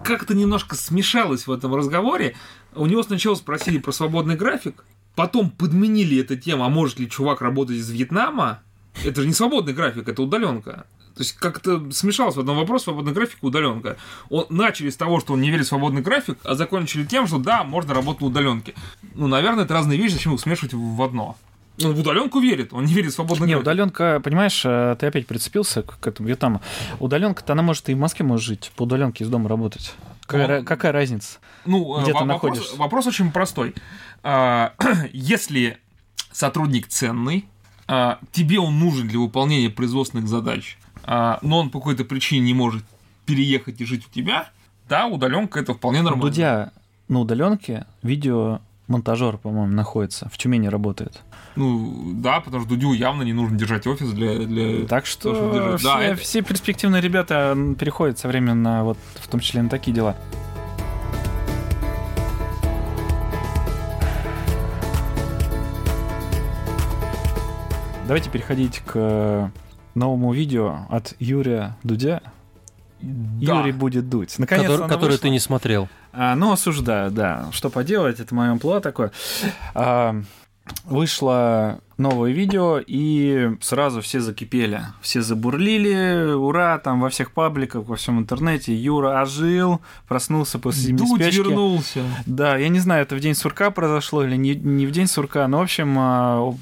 как-то 0.05 0.35
немножко 0.35 0.77
смешалось 0.77 1.47
в 1.47 1.53
этом 1.53 1.75
разговоре. 1.75 2.37
У 2.75 2.87
него 2.87 3.03
сначала 3.03 3.35
спросили 3.35 3.79
про 3.79 3.93
свободный 3.93 4.37
график, 4.37 4.85
потом 5.15 5.51
подменили 5.51 6.21
эту 6.21 6.37
тему, 6.37 6.65
а 6.65 6.69
может 6.69 6.99
ли 6.99 7.09
чувак 7.09 7.41
работать 7.41 7.77
из 7.77 7.91
Вьетнама? 7.91 8.63
Это 9.05 9.23
же 9.23 9.27
не 9.27 9.35
свободный 9.35 9.73
график, 9.73 10.09
это 10.09 10.23
удаленка. 10.23 10.85
То 11.15 11.23
есть 11.23 11.33
как-то 11.33 11.91
смешалось 11.91 12.37
в 12.37 12.41
одном 12.41 12.57
вопросе 12.57 12.85
свободный 12.85 13.13
график 13.13 13.39
и 13.43 13.47
удаленка. 13.47 13.97
Он, 14.29 14.47
начали 14.49 14.91
с 14.91 14.97
того, 14.97 15.21
что 15.21 15.35
он 15.35 15.41
не 15.41 15.51
верит 15.51 15.67
в 15.67 15.69
свободный 15.69 16.03
график, 16.03 16.39
а 16.45 16.55
закончили 16.55 17.05
тем, 17.05 17.27
что 17.27 17.39
да, 17.39 17.65
можно 17.65 17.95
работать 17.95 18.21
на 18.21 18.29
удаленке. 18.29 18.75
Ну, 19.15 19.27
наверное, 19.27 19.65
это 19.65 19.75
разные 19.75 19.99
вещи, 19.99 20.15
зачем 20.15 20.35
их 20.35 20.41
смешивать 20.41 20.75
в 20.75 21.03
одно. 21.03 21.37
Он 21.83 21.95
в 21.95 22.01
удаленку 22.01 22.41
верит, 22.41 22.73
он 22.73 22.85
не 22.85 22.95
верит 22.95 23.13
в 23.13 23.15
свободный 23.15 23.47
Не, 23.47 23.57
удаленка, 23.57 24.21
понимаешь, 24.23 24.63
э, 24.65 24.97
ты 24.99 25.07
опять 25.07 25.27
прицепился 25.27 25.83
к, 25.83 25.99
к 25.99 26.07
этому 26.07 26.29
Вьетнаму. 26.29 26.61
Удаленка-то 26.99 27.53
она 27.53 27.63
может 27.63 27.89
и 27.89 27.95
в 27.95 27.99
Москве 27.99 28.25
может 28.27 28.45
жить, 28.45 28.73
по 28.77 28.83
удаленке 28.83 29.25
из 29.25 29.29
дома 29.29 29.49
работать. 29.49 29.95
Какая, 30.27 30.61
Ну, 30.61 30.65
какая 30.65 30.93
разница? 30.93 31.39
Ну, 31.65 31.99
э, 31.99 32.03
Где 32.03 32.13
ты 32.13 32.19
вопрос, 32.19 32.29
находишься? 32.29 32.77
вопрос 32.77 33.07
очень 33.07 33.33
простой. 33.33 33.75
А, 34.23 34.75
Если 35.13 35.79
сотрудник 36.33 36.87
ценный, 36.89 37.47
а, 37.89 38.19
тебе 38.33 38.61
он 38.61 38.79
нужен 38.79 39.09
для 39.09 39.19
выполнения 39.19 39.71
производственных 39.71 40.29
задач, 40.29 40.79
а, 41.05 41.39
но 41.43 41.59
он 41.59 41.71
по 41.71 41.81
какой-то 41.81 42.05
причине 42.05 42.43
не 42.47 42.55
может 42.55 42.85
переехать 43.27 43.81
и 43.81 43.85
жить 43.85 44.07
у 44.09 44.15
тебя, 44.15 44.51
да, 44.89 45.07
удаленка 45.07 45.59
это 45.61 45.75
вполне 45.75 46.03
нормально. 46.03 46.23
Дудя 46.29 46.73
на 47.09 47.21
удаленке 47.21 47.87
видеомонтажер, 48.03 49.39
по-моему, 49.39 49.73
находится. 49.75 50.29
В 50.33 50.39
Тюмени 50.39 50.69
работает. 50.69 51.21
Ну, 51.57 52.13
да, 52.15 52.41
потому 52.41 52.63
что 52.63 52.71
Дудю 52.71 52.93
явно 52.93 53.23
не 53.23 53.33
нужно 53.33 53.59
держать 53.59 53.87
офис 53.87 54.11
для... 54.11 54.39
для... 54.39 54.87
Так 54.87 55.07
что 55.07 55.53
держать. 55.53 55.81
все, 55.81 55.89
Да, 55.89 56.03
это- 56.03 56.21
все 56.21 56.43
перспективные 56.43 57.03
ребята 57.03 57.57
переходят 57.79 58.19
со 58.19 58.29
временем 58.29 58.63
на 58.63 58.85
вот 58.85 58.99
в 59.17 59.29
том 59.29 59.41
числе 59.41 59.63
на 59.63 59.69
такие 59.69 59.93
дела. 59.95 60.17
Давайте 68.07 68.29
переходить 68.31 68.81
к 68.85 69.53
новому 69.95 70.33
видео 70.33 70.81
от 70.89 71.15
Юрия 71.21 71.77
Дудя. 71.85 72.23
Да. 73.01 73.61
Юрий 73.61 73.73
будет 73.73 74.09
дуть. 74.11 74.39
Наконец 74.39 74.67
Который, 74.67 74.89
который 74.89 75.19
ты 75.19 75.31
не 75.31 75.39
смотрел. 75.39 75.89
а, 76.13 76.35
ну, 76.35 76.53
осуждаю, 76.53 77.11
да. 77.11 77.47
Что 77.53 77.71
поделать, 77.71 78.21
это 78.21 78.35
мое 78.35 78.51
амплуа 78.51 78.81
такое. 78.81 79.11
А, 79.75 80.21
вышло 80.85 81.81
новое 82.01 82.33
видео, 82.33 82.81
и 82.85 83.51
сразу 83.61 84.01
все 84.01 84.21
закипели. 84.21 84.81
Все 85.03 85.21
забурлили, 85.23 86.33
ура, 86.33 86.79
там 86.79 87.01
во 87.01 87.11
всех 87.11 87.33
пабликах, 87.33 87.85
во 87.85 87.97
всем 87.97 88.19
интернете. 88.19 88.75
Юра 88.75 89.21
ожил, 89.21 89.81
проснулся 90.09 90.59
после 90.59 90.83
зимней 90.83 91.07
Дудь 91.07 91.21
спячки. 91.21 91.37
вернулся. 91.39 92.01
Да, 92.27 92.57
я 92.57 92.69
не 92.69 92.81
знаю, 92.81 93.03
это 93.03 93.15
в 93.15 93.21
день 93.21 93.35
сурка 93.35 93.71
произошло 93.71 94.25
или 94.25 94.37
не, 94.37 94.55
не 94.55 94.87
в 94.87 94.91
день 94.93 95.07
сурка, 95.07 95.47
но, 95.47 95.59
в 95.59 95.63
общем, 95.63 95.95
а, 95.99 96.53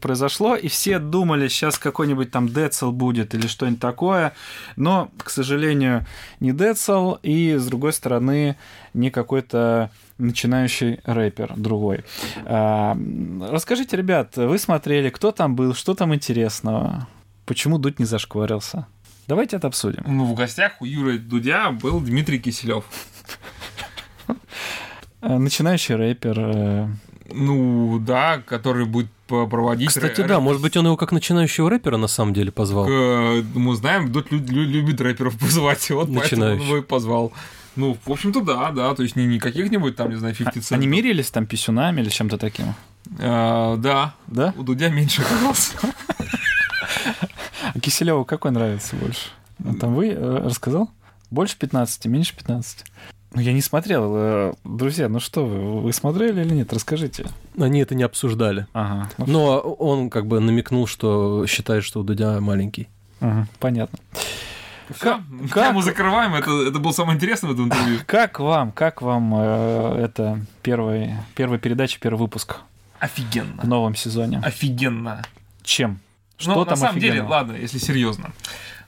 произошло, 0.00 0.54
и 0.54 0.68
все 0.68 0.98
думали, 0.98 1.48
сейчас 1.48 1.78
какой-нибудь 1.78 2.30
там 2.30 2.48
Децл 2.48 2.92
будет 2.92 3.34
или 3.34 3.46
что-нибудь 3.46 3.80
такое, 3.80 4.34
но, 4.76 5.10
к 5.16 5.30
сожалению, 5.30 6.04
не 6.38 6.52
Децл, 6.52 7.14
и, 7.22 7.56
с 7.56 7.66
другой 7.66 7.94
стороны, 7.94 8.56
не 8.94 9.10
какой-то 9.10 9.90
начинающий 10.22 11.00
рэпер 11.04 11.54
другой. 11.56 12.04
А, 12.44 12.96
Расскажите, 13.50 13.96
ребят, 13.96 14.36
вы 14.36 14.58
смотрели, 14.58 15.10
кто 15.10 15.32
там 15.32 15.54
был, 15.56 15.74
что 15.74 15.94
там 15.94 16.14
интересного, 16.14 17.06
почему 17.46 17.78
Дудь 17.78 17.98
не 17.98 18.04
зашкварился? 18.04 18.86
Давайте 19.28 19.56
это 19.56 19.68
обсудим. 19.68 20.02
Ну, 20.06 20.24
в 20.24 20.34
гостях 20.34 20.80
у 20.80 20.84
Юры 20.84 21.18
Дудя 21.18 21.70
был 21.70 22.00
Дмитрий 22.00 22.38
Киселев. 22.38 22.84
А, 25.20 25.38
Начинающий 25.38 25.94
рэпер, 25.94 26.34
э, 26.38 26.88
Ну, 27.32 27.98
да, 28.00 28.38
который 28.44 28.84
будет 28.86 29.06
проводить... 29.28 29.88
Кстати, 29.88 30.22
да, 30.22 30.40
может 30.40 30.60
быть, 30.60 30.76
он 30.76 30.86
его 30.86 30.96
как 30.96 31.12
начинающего 31.12 31.70
рэпера 31.70 31.96
на 31.96 32.08
самом 32.08 32.34
деле 32.34 32.50
позвал. 32.50 32.86
Мы 32.88 33.76
знаем, 33.76 34.10
Дудь 34.10 34.30
лю- 34.32 34.44
лю- 34.44 34.66
любит 34.66 35.00
рэперов 35.00 35.38
позвать, 35.40 35.88
вот 35.90 36.10
поэтому 36.14 36.44
он 36.46 36.60
его 36.60 36.76
и 36.78 36.82
позвал. 36.82 37.32
Ну, 37.76 37.96
в 38.04 38.10
общем-то, 38.12 38.40
да, 38.42 38.70
да, 38.70 38.94
то 38.94 39.02
есть 39.02 39.16
не, 39.16 39.26
не 39.26 39.38
каких-нибудь 39.38 39.96
там, 39.96 40.10
не 40.10 40.16
знаю, 40.16 40.34
50 40.34 40.56
Cent. 40.56 40.66
А, 40.72 40.74
Они 40.74 40.86
мерились 40.86 41.30
там 41.30 41.46
писюнами 41.46 42.00
или 42.02 42.08
чем-то 42.10 42.36
таким? 42.38 42.74
Э, 43.18 43.76
да, 43.78 44.14
Да? 44.26 44.52
у 44.56 44.62
Дудя 44.62 44.88
меньше 44.90 45.22
оказался. 45.22 45.76
А 47.74 47.78
Киселеву 47.80 48.24
какой 48.24 48.50
нравится 48.50 48.96
больше? 48.96 49.28
А 49.64 49.74
Там 49.74 49.94
вы 49.94 50.08
э, 50.10 50.38
рассказал? 50.44 50.90
Больше 51.30 51.56
15, 51.58 52.06
меньше 52.06 52.36
15? 52.36 52.84
Ну, 53.34 53.40
я 53.40 53.52
не 53.54 53.62
смотрел. 53.62 54.12
э, 54.14 54.52
Друзья, 54.64 55.08
ну 55.08 55.18
что 55.20 55.46
вы, 55.46 55.80
вы 55.80 55.92
смотрели 55.92 56.42
или 56.42 56.52
нет? 56.54 56.72
Расскажите. 56.72 57.24
Они 57.58 57.80
это 57.80 57.94
не 57.94 58.02
обсуждали. 58.02 58.66
Ага, 58.74 59.08
ну, 59.18 59.24
Но 59.26 59.58
он 59.60 60.10
как 60.10 60.26
бы 60.26 60.40
намекнул, 60.40 60.86
что 60.86 61.46
считает, 61.46 61.84
что 61.84 62.00
у 62.00 62.02
Дудя 62.02 62.38
маленький. 62.40 62.88
ага, 63.20 63.46
понятно. 63.58 63.98
Всё, 64.94 65.22
как- 65.50 65.68
Тему 65.68 65.82
закрываем, 65.82 66.34
это, 66.34 66.50
это 66.68 66.78
был 66.78 66.92
самое 66.92 67.16
интересное 67.16 67.50
в 67.50 67.54
этом 67.54 67.66
интервью. 67.66 68.00
Как 68.06 68.40
вам, 68.40 68.72
как 68.72 69.02
вам 69.02 69.34
э, 69.34 70.04
это 70.04 70.40
первый, 70.62 71.14
первая 71.34 71.58
передача, 71.58 71.98
первый 72.00 72.18
выпуск 72.18 72.56
в 72.98 73.02
Офигенно. 73.04 73.62
новом 73.64 73.94
сезоне? 73.94 74.40
Офигенно. 74.44 75.22
Чем? 75.62 76.00
Что 76.38 76.54
ну, 76.54 76.64
там 76.64 76.70
на 76.72 76.76
самом 76.76 76.98
деле, 77.00 77.12
офигенного? 77.12 77.30
ладно, 77.32 77.52
если 77.52 77.78
серьезно. 77.78 78.32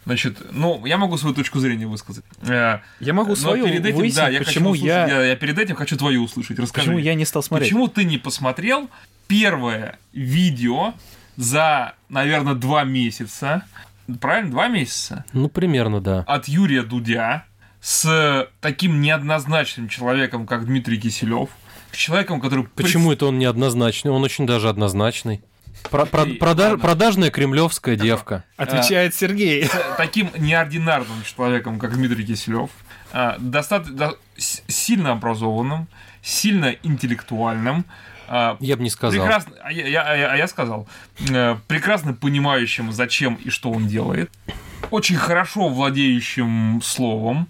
Значит, 0.07 0.39
ну, 0.53 0.85
я 0.85 0.99
могу 0.99 1.17
свою 1.17 1.35
точку 1.35 1.61
зрения 1.61 1.87
высказать. 1.87 2.25
Э, 2.43 2.81
Я 3.01 3.15
могу 3.15 3.31
но 3.31 3.37
свою 3.37 3.65
перед 3.65 3.87
этим, 3.87 3.97
выяснить, 3.97 4.17
да, 4.17 4.29
я 4.29 4.41
почему, 4.41 4.73
хочу 4.73 4.85
я, 4.85 5.07
я, 5.07 5.25
я 5.25 5.37
перед 5.37 5.59
этим 5.59 5.77
хочу 5.77 5.97
твою 5.97 6.25
услышать. 6.25 6.59
Расскажи. 6.59 6.87
почему 6.89 6.99
я 6.99 7.15
не 7.15 7.25
стал 7.25 7.43
смотреть. 7.43 7.71
Почему 7.71 7.89
ты 7.89 8.05
не 8.05 8.19
посмотрел 8.19 8.91
первое 9.29 9.99
видео 10.13 10.93
за, 11.37 11.95
наверное, 12.11 12.55
два 12.55 12.85
месяца? 12.85 13.65
Правильно, 14.21 14.51
два 14.51 14.69
месяца? 14.69 15.25
Ну, 15.33 15.49
примерно, 15.49 16.01
да. 16.01 16.21
От 16.27 16.47
Юрия 16.49 16.83
Дудя 16.83 17.45
с 17.81 18.49
таким 18.61 19.01
неоднозначным 19.01 19.89
человеком, 19.89 20.47
как 20.47 20.67
Дмитрий 20.67 20.99
Киселев. 21.01 21.49
С 21.93 21.97
человеком, 21.97 22.41
который... 22.41 22.65
Почему 22.67 23.13
это 23.13 23.27
он 23.27 23.39
неоднозначный? 23.39 24.11
Он 24.11 24.23
очень 24.23 24.47
даже 24.47 24.69
однозначный. 24.69 25.43
Про- 25.91 26.07
про- 26.07 26.25
И- 26.25 26.39
прода- 26.39 26.71
ладно. 26.71 26.79
продажная 26.79 27.31
кремлевская 27.31 27.97
девка. 27.97 28.45
Отвечает 28.57 29.15
Сергей. 29.15 29.65
с 29.67 29.71
таким 29.97 30.31
неординарным 30.39 31.23
человеком, 31.25 31.79
как 31.79 31.95
Дмитрий 31.95 32.25
Киселев, 32.25 32.71
достаточно 33.39 34.15
сильно 34.37 35.13
образованным, 35.13 35.89
сильно 36.23 36.75
интеллектуальным, 36.83 37.85
а, 37.85 37.95
Я 38.29 38.77
бы 38.77 38.83
не 38.83 38.91
сказал. 38.91 39.21
прекрасно, 39.25 39.53
а 39.63 39.73
я, 39.73 39.87
я- 39.87 40.03
а 40.03 40.15
я- 40.17 40.33
а 40.33 40.37
я 40.37 40.49
сказал, 40.49 40.89
э, 41.31 41.57
прекрасно 41.69 42.13
понимающим, 42.15 42.93
зачем 42.93 43.35
и 43.37 43.51
что 43.51 43.71
он 43.71 43.87
делает, 43.87 44.31
очень 44.91 45.17
хорошо 45.17 45.69
владеющим 45.69 46.81
словом, 46.83 47.49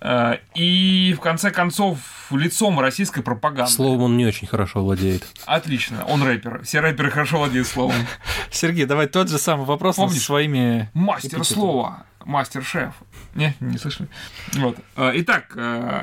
э, 0.00 0.38
и 0.54 1.14
в 1.16 1.20
конце 1.20 1.50
концов 1.50 1.98
лицом 2.30 2.78
российской 2.80 3.22
пропаганды. 3.22 3.70
Словом 3.72 4.02
он 4.02 4.16
не 4.16 4.26
очень 4.26 4.46
хорошо 4.48 4.82
владеет. 4.82 5.24
Отлично, 5.46 6.04
он 6.06 6.22
рэпер. 6.22 6.62
Все 6.64 6.80
рэперы 6.80 7.10
хорошо 7.10 7.38
владеют 7.38 7.66
словом. 7.68 7.94
Сергей, 8.50 8.84
давай 8.84 9.06
тот 9.06 9.28
же 9.30 9.38
самый 9.38 9.64
вопрос 9.66 9.96
Помнишь? 9.96 10.18
со 10.18 10.24
своими... 10.24 10.90
Мастер 10.94 11.44
слова. 11.44 12.04
Мастер-шеф. 12.24 12.92
Не, 13.36 13.54
не 13.60 13.78
слышали. 13.78 14.08
Вот. 14.54 14.76
Э, 14.96 15.12
Итак, 15.14 15.52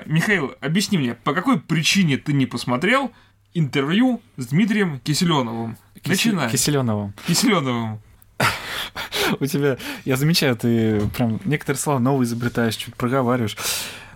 Михаил, 0.05 0.55
объясни 0.61 0.97
мне, 0.97 1.15
по 1.15 1.33
какой 1.33 1.59
причине 1.59 2.15
ты 2.17 2.31
не 2.31 2.45
посмотрел 2.45 3.11
интервью 3.53 4.21
с 4.37 4.47
Дмитрием 4.47 4.99
Киселеновым? 4.99 5.77
Начинаем. 6.05 6.49
Киселеновым. 6.51 7.13
Киселеновым. 7.27 7.99
У 9.39 9.45
тебя, 9.45 9.77
я 10.05 10.17
замечаю, 10.17 10.55
ты 10.55 11.01
прям 11.15 11.39
некоторые 11.45 11.79
слова 11.79 11.99
новые 11.99 12.25
изобретаешь, 12.25 12.75
чуть 12.75 12.95
проговариваешь. 12.95 13.55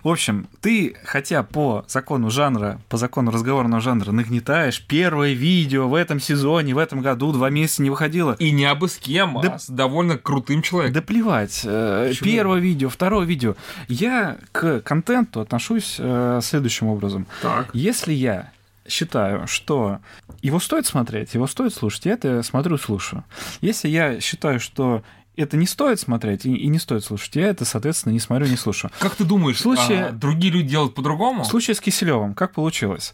В 0.04 0.08
общем, 0.08 0.46
ты, 0.60 0.94
хотя 1.04 1.42
по 1.42 1.84
закону 1.88 2.30
жанра, 2.30 2.80
по 2.88 2.96
закону 2.96 3.32
разговорного 3.32 3.80
жанра 3.80 4.12
нагнетаешь, 4.12 4.80
первое 4.86 5.32
видео 5.32 5.88
в 5.88 5.94
этом 5.94 6.20
сезоне, 6.20 6.72
в 6.74 6.78
этом 6.78 7.00
году 7.00 7.32
два 7.32 7.50
месяца 7.50 7.82
не 7.82 7.90
выходило. 7.90 8.34
И 8.38 8.52
не 8.52 8.64
абы 8.64 8.88
с 8.88 8.96
кем, 8.96 9.40
Да- 9.42 9.54
а 9.54 9.58
с 9.58 9.68
довольно 9.68 10.16
крутым 10.16 10.62
человеком. 10.62 10.94
Да 10.94 11.02
плевать. 11.02 11.62
э, 11.64 12.06
Почему? 12.10 12.30
Первое 12.30 12.60
видео, 12.60 12.88
второе 12.90 13.26
видео. 13.26 13.56
Я 13.88 14.38
к 14.52 14.80
контенту 14.82 15.40
отношусь 15.40 15.96
э, 15.98 16.40
следующим 16.44 16.86
образом. 16.86 17.26
Так. 17.42 17.70
Если 17.72 18.12
я 18.12 18.52
считаю, 18.88 19.46
что 19.46 19.98
его 20.42 20.58
стоит 20.60 20.86
смотреть, 20.86 21.34
его 21.34 21.46
стоит 21.46 21.74
слушать, 21.74 22.06
я 22.06 22.12
это 22.14 22.42
смотрю 22.42 22.76
и 22.76 22.78
слушаю. 22.78 23.24
Если 23.60 23.88
я 23.88 24.20
считаю, 24.20 24.60
что 24.60 25.02
это 25.36 25.56
не 25.56 25.66
стоит 25.66 26.00
смотреть 26.00 26.46
и, 26.46 26.54
и 26.54 26.66
не 26.68 26.78
стоит 26.78 27.04
слушать, 27.04 27.36
я 27.36 27.46
это, 27.48 27.64
соответственно, 27.64 28.12
не 28.12 28.20
смотрю, 28.20 28.46
не 28.48 28.56
слушаю. 28.56 28.90
Как 28.98 29.14
ты 29.14 29.24
думаешь, 29.24 29.60
случае- 29.60 30.06
а, 30.06 30.12
другие 30.12 30.52
люди 30.52 30.68
делают 30.70 30.94
по-другому? 30.94 31.44
В 31.44 31.46
случае 31.46 31.74
с 31.76 31.80
Киселевым, 31.80 32.34
как 32.34 32.52
получилось? 32.54 33.12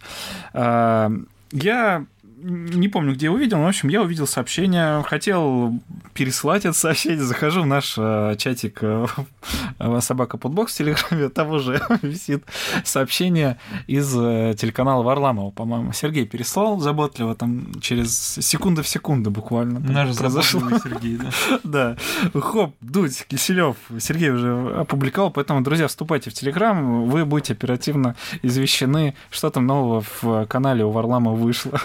А, 0.52 1.10
Я 1.52 2.06
не 2.44 2.88
помню, 2.88 3.14
где 3.14 3.26
я 3.26 3.32
увидел, 3.32 3.58
но, 3.58 3.64
в 3.64 3.68
общем, 3.68 3.88
я 3.88 4.02
увидел 4.02 4.26
сообщение, 4.26 5.02
хотел 5.04 5.80
переслать 6.12 6.66
это 6.66 6.76
сообщение, 6.76 7.22
захожу 7.22 7.62
в 7.62 7.66
наш 7.66 7.94
э, 7.96 8.36
чатик 8.38 8.80
э, 8.82 9.06
собака 10.00 10.36
подбокс 10.36 10.74
в 10.74 10.76
Телеграме, 10.76 11.30
там 11.30 11.50
уже 11.50 11.80
висит 12.02 12.44
сообщение 12.84 13.56
из 13.86 14.14
э, 14.14 14.54
телеканала 14.58 15.02
Варламова, 15.02 15.52
по-моему. 15.52 15.92
Сергей 15.94 16.26
переслал 16.26 16.80
заботливо, 16.80 17.34
там 17.34 17.80
через 17.80 18.34
секунду 18.40 18.82
в 18.82 18.88
секунду 18.88 19.30
буквально. 19.30 19.80
Наш 19.80 20.14
произошло. 20.16 20.60
Сергей, 20.84 21.16
да. 21.16 21.96
Да. 22.34 22.40
Хоп, 22.40 22.74
Дудь, 22.82 23.24
Киселев, 23.26 23.76
Сергей 23.98 24.30
уже 24.30 24.80
опубликовал, 24.80 25.30
поэтому, 25.30 25.62
друзья, 25.62 25.88
вступайте 25.88 26.28
в 26.28 26.34
Телеграм, 26.34 27.08
вы 27.08 27.24
будете 27.24 27.54
оперативно 27.54 28.16
извещены, 28.42 29.14
что 29.30 29.48
там 29.48 29.66
нового 29.66 30.04
в 30.20 30.46
канале 30.46 30.84
у 30.84 30.90
Варламова 30.90 31.34
вышло. 31.34 31.80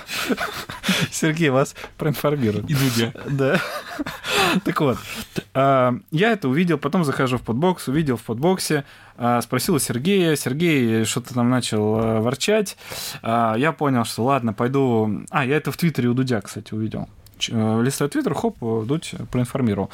Сергей 1.12 1.50
вас 1.50 1.76
проинформирует. 1.98 2.70
И 2.70 2.74
Дудя. 2.74 3.14
Да. 3.30 3.62
Так 4.64 4.82
вот, 4.82 4.98
а, 5.54 5.94
я 6.12 6.32
это 6.32 6.50
увидел, 6.50 6.78
потом 6.78 7.04
захожу 7.04 7.38
в 7.38 7.42
подбокс, 7.42 7.88
увидел 7.88 8.18
в 8.18 8.24
подбоксе, 8.24 8.86
а, 9.18 9.42
спросил 9.42 9.76
у 9.76 9.80
Сергея, 9.80 10.36
Сергей 10.36 11.04
что-то 11.06 11.34
там 11.34 11.50
начал 11.50 12.00
а, 12.00 12.22
ворчать, 12.22 12.78
я 13.22 13.76
понял, 13.78 14.06
что 14.06 14.24
ладно, 14.24 14.54
пойду... 14.54 15.24
А, 15.30 15.46
я 15.46 15.58
это 15.58 15.72
в 15.72 15.78
Твиттере 15.78 16.10
у 16.10 16.14
Дудя, 16.14 16.42
кстати, 16.42 16.74
увидел. 16.74 17.08
Э, 17.50 17.82
Листаю 17.84 18.10
Твиттер, 18.10 18.34
хоп, 18.34 18.58
Дудь 18.60 19.14
проинформировал. 19.32 19.90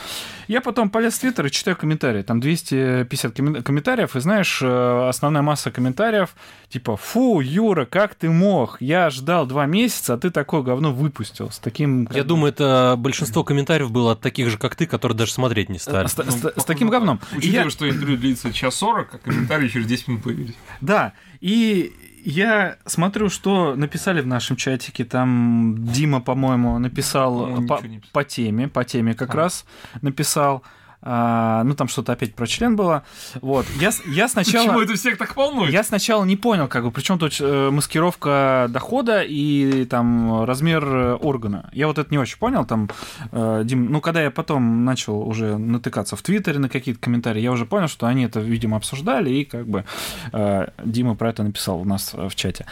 Я 0.47 0.61
потом 0.61 0.89
полез 0.89 1.13
в 1.15 1.19
Твиттер 1.19 1.45
и 1.45 1.51
читаю 1.51 1.75
комментарии. 1.77 2.21
Там 2.23 2.39
250 2.39 3.33
коммен- 3.37 3.61
комментариев, 3.61 4.15
и 4.15 4.19
знаешь, 4.19 4.59
э, 4.61 5.07
основная 5.09 5.41
масса 5.41 5.69
комментариев 5.71 6.35
типа 6.69 6.97
«Фу, 6.97 7.39
Юра, 7.41 7.85
как 7.85 8.15
ты 8.15 8.29
мог? 8.29 8.77
Я 8.81 9.09
ждал 9.09 9.45
два 9.45 9.65
месяца, 9.65 10.15
а 10.15 10.17
ты 10.17 10.31
такое 10.31 10.61
говно 10.61 10.91
выпустил». 10.93 11.51
С 11.51 11.59
таким... 11.59 12.07
Я 12.11 12.23
бы, 12.23 12.29
думаю, 12.29 12.51
это 12.53 12.95
большинство 12.97 13.43
комментариев 13.43 13.91
было 13.91 14.13
от 14.13 14.21
таких 14.21 14.49
же, 14.49 14.57
как 14.57 14.75
ты, 14.75 14.85
которые 14.87 15.17
даже 15.17 15.31
смотреть 15.31 15.69
не 15.69 15.79
стали. 15.79 16.07
с, 16.07 16.13
с- 16.13 16.17
Ну, 16.17 16.23
с 16.31 16.35
похоже 16.41 16.65
таким 16.65 16.89
говном. 16.89 17.19
Учитывая, 17.35 17.63
я- 17.65 17.69
что 17.69 17.89
интервью 17.89 18.17
длится 18.17 18.51
час 18.53 18.75
сорок, 18.75 19.09
а 19.13 19.17
комментарии 19.17 19.67
через 19.67 19.85
10 19.87 20.07
минут 20.07 20.23
появились. 20.23 20.55
Да, 20.81 21.13
и 21.41 21.93
я 22.25 22.77
смотрю, 22.85 23.29
что 23.29 23.75
написали 23.75 24.19
в 24.21 24.27
нашем 24.27 24.55
чатике. 24.55 25.05
Там 25.05 25.75
Дима, 25.77 26.21
по-моему, 26.21 26.79
написал 26.79 27.63
по, 27.67 27.79
по 28.11 28.23
теме, 28.23 28.67
по 28.67 28.83
теме 28.83 29.13
как 29.13 29.35
А. 29.35 29.37
раз 29.37 29.65
написал. 30.01 30.63
А, 31.07 31.63
ну, 31.63 31.75
там 31.75 31.87
что-то 31.87 32.13
опять 32.13 32.33
про 32.33 32.47
член 32.47 32.75
было. 32.75 33.03
Вот. 33.41 33.67
Я, 33.79 33.91
я 34.07 34.27
Почему 34.27 34.27
сначала... 34.27 34.81
это 34.81 34.95
всех 34.95 35.17
так 35.17 35.35
волнует? 35.35 35.71
Я 35.71 35.83
сначала 35.83 36.25
не 36.25 36.35
понял, 36.35 36.67
как 36.67 36.83
бы, 36.83 36.91
причем 36.91 37.19
тут 37.19 37.37
э, 37.39 37.69
маскировка 37.69 38.65
дохода 38.69 39.21
и 39.21 39.85
там 39.85 40.43
размер 40.45 40.83
э, 40.83 41.13
органа. 41.13 41.69
Я 41.73 41.87
вот 41.87 41.99
это 41.99 42.09
не 42.09 42.17
очень 42.17 42.39
понял, 42.39 42.65
там, 42.65 42.89
э, 43.31 43.61
Дим, 43.65 43.91
ну, 43.91 44.01
когда 44.01 44.23
я 44.23 44.31
потом 44.31 44.83
начал 44.83 45.21
уже 45.21 45.57
натыкаться 45.57 46.15
в 46.15 46.23
Твиттере 46.23 46.57
на 46.57 46.69
какие-то 46.69 46.99
комментарии, 46.99 47.41
я 47.41 47.51
уже 47.51 47.67
понял, 47.67 47.87
что 47.87 48.07
они 48.07 48.23
это, 48.23 48.39
видимо, 48.39 48.77
обсуждали, 48.77 49.29
и 49.29 49.45
как 49.45 49.67
бы 49.67 49.85
э, 50.33 50.67
Дима 50.83 51.15
про 51.15 51.29
это 51.29 51.43
написал 51.43 51.81
у 51.81 51.85
нас 51.85 52.15
э, 52.15 52.27
в 52.27 52.35
чате. 52.35 52.65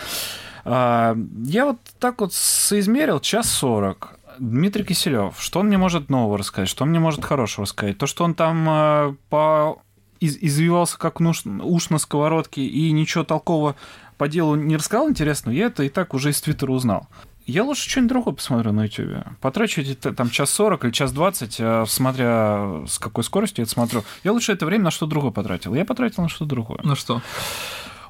А, 0.66 1.16
Я 1.44 1.66
вот 1.66 1.78
так 2.00 2.22
вот 2.22 2.34
соизмерил 2.34 3.20
час 3.20 3.50
сорок. 3.50 4.18
Дмитрий 4.40 4.84
Киселев, 4.84 5.36
что 5.40 5.60
он 5.60 5.68
мне 5.68 5.78
может 5.78 6.10
нового 6.10 6.38
рассказать, 6.38 6.70
что 6.70 6.84
он 6.84 6.90
мне 6.90 7.00
может 7.00 7.24
хорошего 7.24 7.66
рассказать? 7.66 7.98
То, 7.98 8.08
что 8.08 8.24
он 8.24 8.34
там 8.36 8.66
э, 8.70 9.16
по 9.30 9.82
из- 10.20 10.38
извивался 10.42 10.98
как 10.98 11.20
нуш- 11.20 11.62
уж 11.64 11.90
на 11.90 11.98
сковородке 11.98 12.62
и 12.66 12.92
ничего 12.92 13.24
толкового 13.24 13.76
по 14.18 14.28
делу 14.28 14.56
не 14.56 14.78
рассказал 14.78 15.10
интересного, 15.10 15.54
я 15.56 15.66
это 15.68 15.84
и 15.84 15.90
так 15.90 16.14
уже 16.14 16.30
из 16.30 16.42
Твиттера 16.42 16.72
узнал. 16.72 17.08
Я 17.46 17.66
лучше 17.66 17.90
что-нибудь 17.90 18.10
другое 18.10 18.34
посмотрю 18.36 18.72
на 18.72 18.86
YouTube. 18.86 19.18
Потрачу 19.42 19.84
там 19.96 20.30
час 20.30 20.50
40 20.52 20.86
или 20.86 20.92
час 20.92 21.12
20, 21.12 21.56
э, 21.60 21.84
смотря 21.88 22.84
с 22.88 23.00
какой 23.00 23.24
скоростью 23.26 23.62
я 23.62 23.64
это 23.64 23.72
смотрю. 23.74 24.04
Я 24.24 24.32
лучше 24.32 24.54
это 24.54 24.66
время 24.66 24.86
на 24.86 24.92
что 24.92 25.08
другое 25.08 25.32
потратил. 25.32 25.74
Я 25.76 25.84
потратил 25.84 26.24
на 26.24 26.30
что 26.30 26.46
другое. 26.46 26.80
Ну 26.84 26.96
что? 26.96 27.22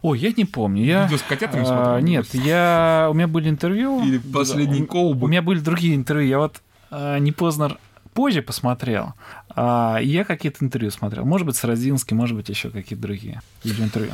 Ой, 0.03 0.19
я 0.19 0.31
не 0.35 0.45
помню. 0.45 0.83
Я... 0.83 1.03
Видео 1.05 1.17
с 1.17 1.21
котятами 1.23 1.63
А? 1.65 1.99
Нет, 1.99 2.27
я... 2.33 3.07
у 3.09 3.13
меня 3.15 3.27
были 3.27 3.49
интервью. 3.49 4.03
Или 4.03 4.19
последний 4.19 4.83
У- 4.83 4.85
колб? 4.85 5.23
У 5.23 5.27
меня 5.27 5.41
были 5.41 5.59
другие 5.59 5.95
интервью. 5.95 6.29
Я 6.29 6.37
вот 6.39 6.61
а, 6.91 7.17
не 7.19 7.31
поздно 7.31 7.77
позже 8.13 8.41
посмотрел. 8.41 9.13
А, 9.55 9.97
я 10.01 10.23
какие-то 10.25 10.63
интервью 10.63 10.91
смотрел. 10.91 11.25
Может 11.25 11.47
быть, 11.47 11.55
с 11.55 11.63
Родинским, 11.63 12.17
может 12.17 12.35
быть, 12.35 12.49
еще 12.49 12.69
какие-то 12.69 13.01
другие 13.01 13.41
видеоинтервью. 13.63 14.11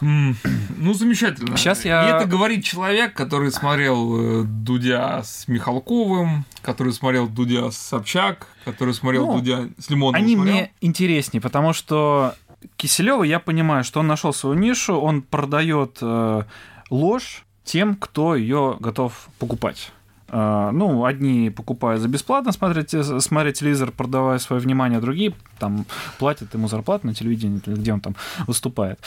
М, 0.00 0.36
Ну, 0.76 0.94
замечательно. 0.94 1.56
Щас 1.56 1.84
я- 1.84 2.08
И 2.08 2.12
это 2.20 2.28
говорит 2.28 2.62
человек, 2.62 3.14
который 3.14 3.50
смотрел 3.50 4.42
э, 4.42 4.44
Дудя 4.44 5.24
с 5.24 5.48
Михалковым, 5.48 6.44
который 6.62 6.92
смотрел 6.92 7.26
Дудя 7.26 7.72
с 7.72 7.76
Собчак, 7.76 8.46
который 8.64 8.94
смотрел 8.94 9.26
Ну, 9.26 9.38
Дудя 9.40 9.68
с 9.80 9.90
Лимоновым. 9.90 10.14
Они 10.24 10.34
смотрел. 10.36 10.54
мне 10.54 10.70
интереснее, 10.80 11.40
потому 11.40 11.72
что 11.72 12.34
Киселева, 12.76 13.22
я 13.22 13.38
понимаю, 13.38 13.84
что 13.84 14.00
он 14.00 14.06
нашел 14.06 14.32
свою 14.32 14.56
нишу, 14.56 14.98
он 14.98 15.22
продает 15.22 15.98
э, 16.00 16.42
ложь 16.90 17.44
тем, 17.64 17.96
кто 17.96 18.34
ее 18.34 18.76
готов 18.80 19.28
покупать. 19.38 19.92
Э, 20.30 20.70
ну, 20.72 21.04
одни 21.04 21.50
покупают 21.50 22.02
за 22.02 22.08
бесплатно 22.08 22.52
смотреть, 22.52 22.94
смотреть 23.22 23.58
телевизор, 23.58 23.90
продавая 23.90 24.38
свое 24.38 24.60
внимание, 24.60 25.00
другие 25.00 25.34
там 25.58 25.86
платят 26.18 26.54
ему 26.54 26.68
зарплату 26.68 27.06
на 27.06 27.14
телевидении, 27.14 27.60
где 27.66 27.92
он 27.92 28.00
там 28.00 28.14
выступает. 28.46 29.00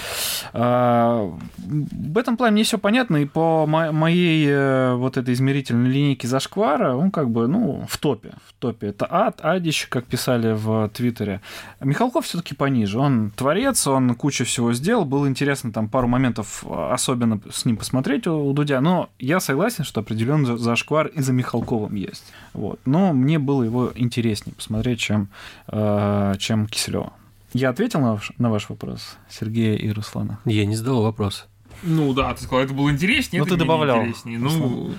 А, 0.54 1.32
В 1.58 2.18
этом 2.18 2.38
плане 2.38 2.54
мне 2.54 2.64
все 2.64 2.78
понятно, 2.78 3.18
и 3.18 3.26
по 3.26 3.66
мо- 3.68 3.92
моей 3.92 4.48
э, 4.50 4.96
вот 4.96 5.18
этой 5.18 5.34
измерительной 5.34 5.90
линейке 5.90 6.28
зашквара 6.28 6.96
он 6.96 7.12
как 7.12 7.30
бы, 7.30 7.48
ну, 7.48 7.86
в 7.88 7.98
топе. 7.98 8.34
В 8.48 8.54
топе. 8.60 8.88
Это 8.88 9.08
ад, 9.10 9.40
адище, 9.44 9.88
как 9.90 10.06
писали 10.06 10.54
в 10.54 10.90
Твиттере. 10.90 11.42
Михалков 11.80 12.26
все-таки 12.26 12.54
пониже. 12.56 13.00
Он 13.00 13.32
творец, 13.36 13.88
он 13.88 14.14
кучу 14.16 14.44
всего 14.46 14.74
сделал. 14.74 15.06
Было 15.06 15.28
интересно 15.28 15.72
там 15.72 15.88
пару 15.88 16.08
моментов 16.08 16.64
особенно 16.68 17.40
с 17.52 17.66
ним 17.66 17.78
посмотреть 17.78 18.28
у, 18.28 18.46
у 18.46 18.54
Дудя. 18.54 18.82
Но 18.82 19.10
я 19.20 19.40
согласен, 19.40 19.84
что 19.84 20.02
определенный 20.02 20.46
за- 20.46 20.58
зашквар 20.58 21.11
и 21.14 21.22
за 21.22 21.34
Михалковым 21.34 21.96
есть. 21.96 22.24
Вот. 22.54 22.80
Но 22.86 23.14
мне 23.14 23.40
было 23.40 23.64
его 23.64 23.92
интереснее 23.96 24.54
посмотреть, 24.56 25.00
чем, 25.00 25.30
э, 25.68 26.34
чем 26.40 26.68
Киселева. 26.68 27.14
Я 27.54 27.70
ответил 27.70 28.00
на 28.00 28.14
ваш, 28.14 28.32
на 28.38 28.50
ваш 28.50 28.70
вопрос, 28.70 29.18
Сергея 29.30 29.76
и 29.76 29.90
Руслана. 29.92 30.40
Я 30.46 30.66
не 30.66 30.76
задал 30.76 31.02
вопрос. 31.04 31.48
Ну 31.84 32.14
да, 32.14 32.34
ты 32.34 32.44
сказал, 32.44 32.64
это 32.64 32.74
было 32.74 32.92
интереснее, 32.92 33.42
Ну, 33.42 33.46
это 33.46 33.56
ты 33.56 33.60
добавлял. 33.60 33.98
интереснее. 34.02 34.38
Ну, 34.40 34.92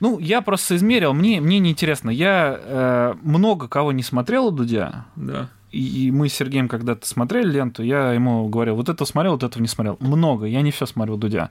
Ну, 0.00 0.18
я 0.18 0.42
просто 0.42 0.76
измерил, 0.76 1.14
мне, 1.14 1.40
мне 1.40 1.58
неинтересно. 1.58 2.10
Я 2.10 2.58
э, 2.60 3.14
много 3.22 3.68
кого 3.68 3.92
не 3.92 4.02
смотрел 4.02 4.46
у 4.46 4.50
Дудя, 4.50 5.06
да. 5.14 5.48
И, 5.72 6.06
и 6.06 6.10
мы 6.10 6.28
с 6.28 6.34
Сергеем 6.34 6.68
когда-то 6.68 7.06
смотрели 7.06 7.50
ленту, 7.50 7.82
я 7.82 8.12
ему 8.12 8.48
говорил, 8.48 8.76
вот 8.76 8.88
это 8.88 9.04
смотрел, 9.04 9.32
вот 9.32 9.42
этого 9.42 9.62
не 9.62 9.68
смотрел. 9.68 9.96
Много, 10.00 10.46
я 10.46 10.62
не 10.62 10.70
все 10.70 10.86
смотрел 10.86 11.16
Дудя. 11.16 11.50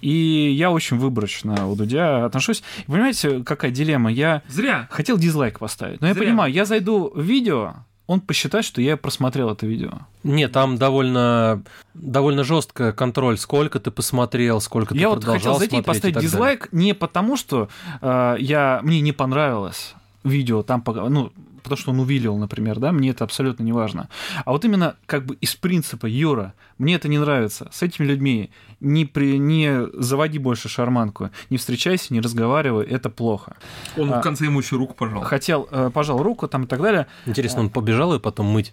И 0.00 0.54
я 0.56 0.70
очень 0.70 0.98
выборочно 0.98 1.68
у 1.68 1.76
Дудя 1.76 2.24
отношусь. 2.24 2.62
И 2.86 2.90
понимаете, 2.90 3.42
какая 3.44 3.70
дилемма? 3.70 4.10
Я 4.10 4.42
Зря. 4.48 4.88
хотел 4.90 5.18
дизлайк 5.18 5.58
поставить, 5.58 6.00
но 6.00 6.08
я 6.08 6.14
Зря. 6.14 6.24
понимаю, 6.24 6.52
я 6.52 6.64
зайду 6.64 7.10
в 7.14 7.20
видео, 7.20 7.74
он 8.06 8.20
посчитает, 8.20 8.64
что 8.64 8.80
я 8.80 8.96
просмотрел 8.96 9.50
это 9.50 9.66
видео. 9.66 9.90
Нет, 10.22 10.52
там 10.52 10.76
довольно, 10.78 11.62
довольно 11.94 12.44
жестко 12.44 12.92
контроль, 12.92 13.36
сколько 13.36 13.80
ты 13.80 13.90
посмотрел, 13.90 14.60
сколько 14.60 14.94
ты 14.94 15.00
Я 15.00 15.08
вот 15.08 15.16
продолжал 15.20 15.54
хотел 15.54 15.58
зайти 15.58 15.76
и 15.78 15.82
поставить 15.82 16.14
далее. 16.14 16.30
дизлайк 16.30 16.68
не 16.72 16.94
потому, 16.94 17.36
что 17.36 17.68
э, 18.00 18.36
я, 18.38 18.80
мне 18.82 19.00
не 19.00 19.12
понравилось 19.12 19.94
видео 20.22 20.62
там, 20.62 20.82
ну, 20.86 21.32
потому 21.68 21.78
что 21.82 21.90
он 21.90 22.00
увидел, 22.00 22.36
например, 22.38 22.78
да, 22.78 22.92
мне 22.92 23.10
это 23.10 23.24
абсолютно 23.24 23.62
не 23.64 23.72
важно. 23.72 24.08
А 24.44 24.52
вот 24.52 24.64
именно 24.64 24.96
как 25.06 25.26
бы 25.26 25.34
из 25.40 25.54
принципа, 25.56 26.06
Юра, 26.06 26.54
мне 26.78 26.94
это 26.94 27.08
не 27.08 27.18
нравится, 27.18 27.68
с 27.72 27.82
этими 27.82 28.06
людьми 28.06 28.50
не, 28.80 29.04
при, 29.04 29.38
не 29.38 29.88
заводи 29.94 30.38
больше 30.38 30.68
шарманку, 30.68 31.30
не 31.50 31.56
встречайся, 31.56 32.14
не 32.14 32.20
разговаривай, 32.20 32.86
это 32.86 33.10
плохо. 33.10 33.56
Он 33.96 34.12
А. 34.12 34.20
в 34.20 34.22
конце 34.22 34.44
ему 34.44 34.60
еще 34.60 34.76
руку 34.76 34.94
пожал. 34.94 35.22
Хотел, 35.22 35.68
э, 35.70 35.90
пожал 35.92 36.22
руку 36.22 36.46
там 36.48 36.64
и 36.64 36.66
так 36.66 36.80
далее. 36.80 37.06
Интересно, 37.26 37.60
он 37.60 37.70
побежал 37.70 38.14
и 38.14 38.18
потом 38.20 38.46
мыть. 38.46 38.72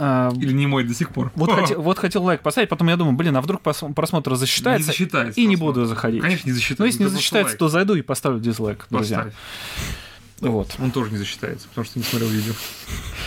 Э, 0.00 0.30
Или 0.36 0.52
не 0.52 0.68
мой 0.68 0.84
до 0.84 0.94
сих 0.94 1.10
пор. 1.10 1.32
вот, 1.34 1.48
О, 1.50 1.54
хотел, 1.56 1.82
вот 1.82 1.98
хотел 1.98 2.22
лайк 2.22 2.40
поставить, 2.42 2.68
потом 2.68 2.88
я 2.88 2.96
думаю, 2.96 3.16
блин, 3.16 3.36
а 3.36 3.40
вдруг 3.40 3.62
прос- 3.62 3.92
просмотр 3.94 4.30
Не 4.30 4.36
засчитается, 4.36 4.86
засчитается. 4.86 5.40
и 5.40 5.46
не 5.46 5.56
просмотр. 5.56 5.80
буду 5.80 5.86
заходить. 5.86 6.22
Конечно, 6.22 6.48
не 6.48 6.52
засчитается. 6.52 6.82
Ну, 6.82 6.86
если 6.86 7.02
не 7.02 7.08
засчитается, 7.08 7.50
лайк. 7.52 7.58
то 7.58 7.68
зайду 7.68 7.94
и 7.96 8.02
поставлю 8.02 8.38
дизлайк, 8.38 8.86
друзья. 8.90 9.16
Поставь. 9.24 9.34
Вот. 10.40 10.76
Он 10.78 10.90
тоже 10.90 11.10
не 11.10 11.16
засчитается, 11.18 11.68
потому 11.68 11.84
что 11.84 11.98
не 11.98 12.04
смотрел 12.04 12.28
видео. 12.30 12.52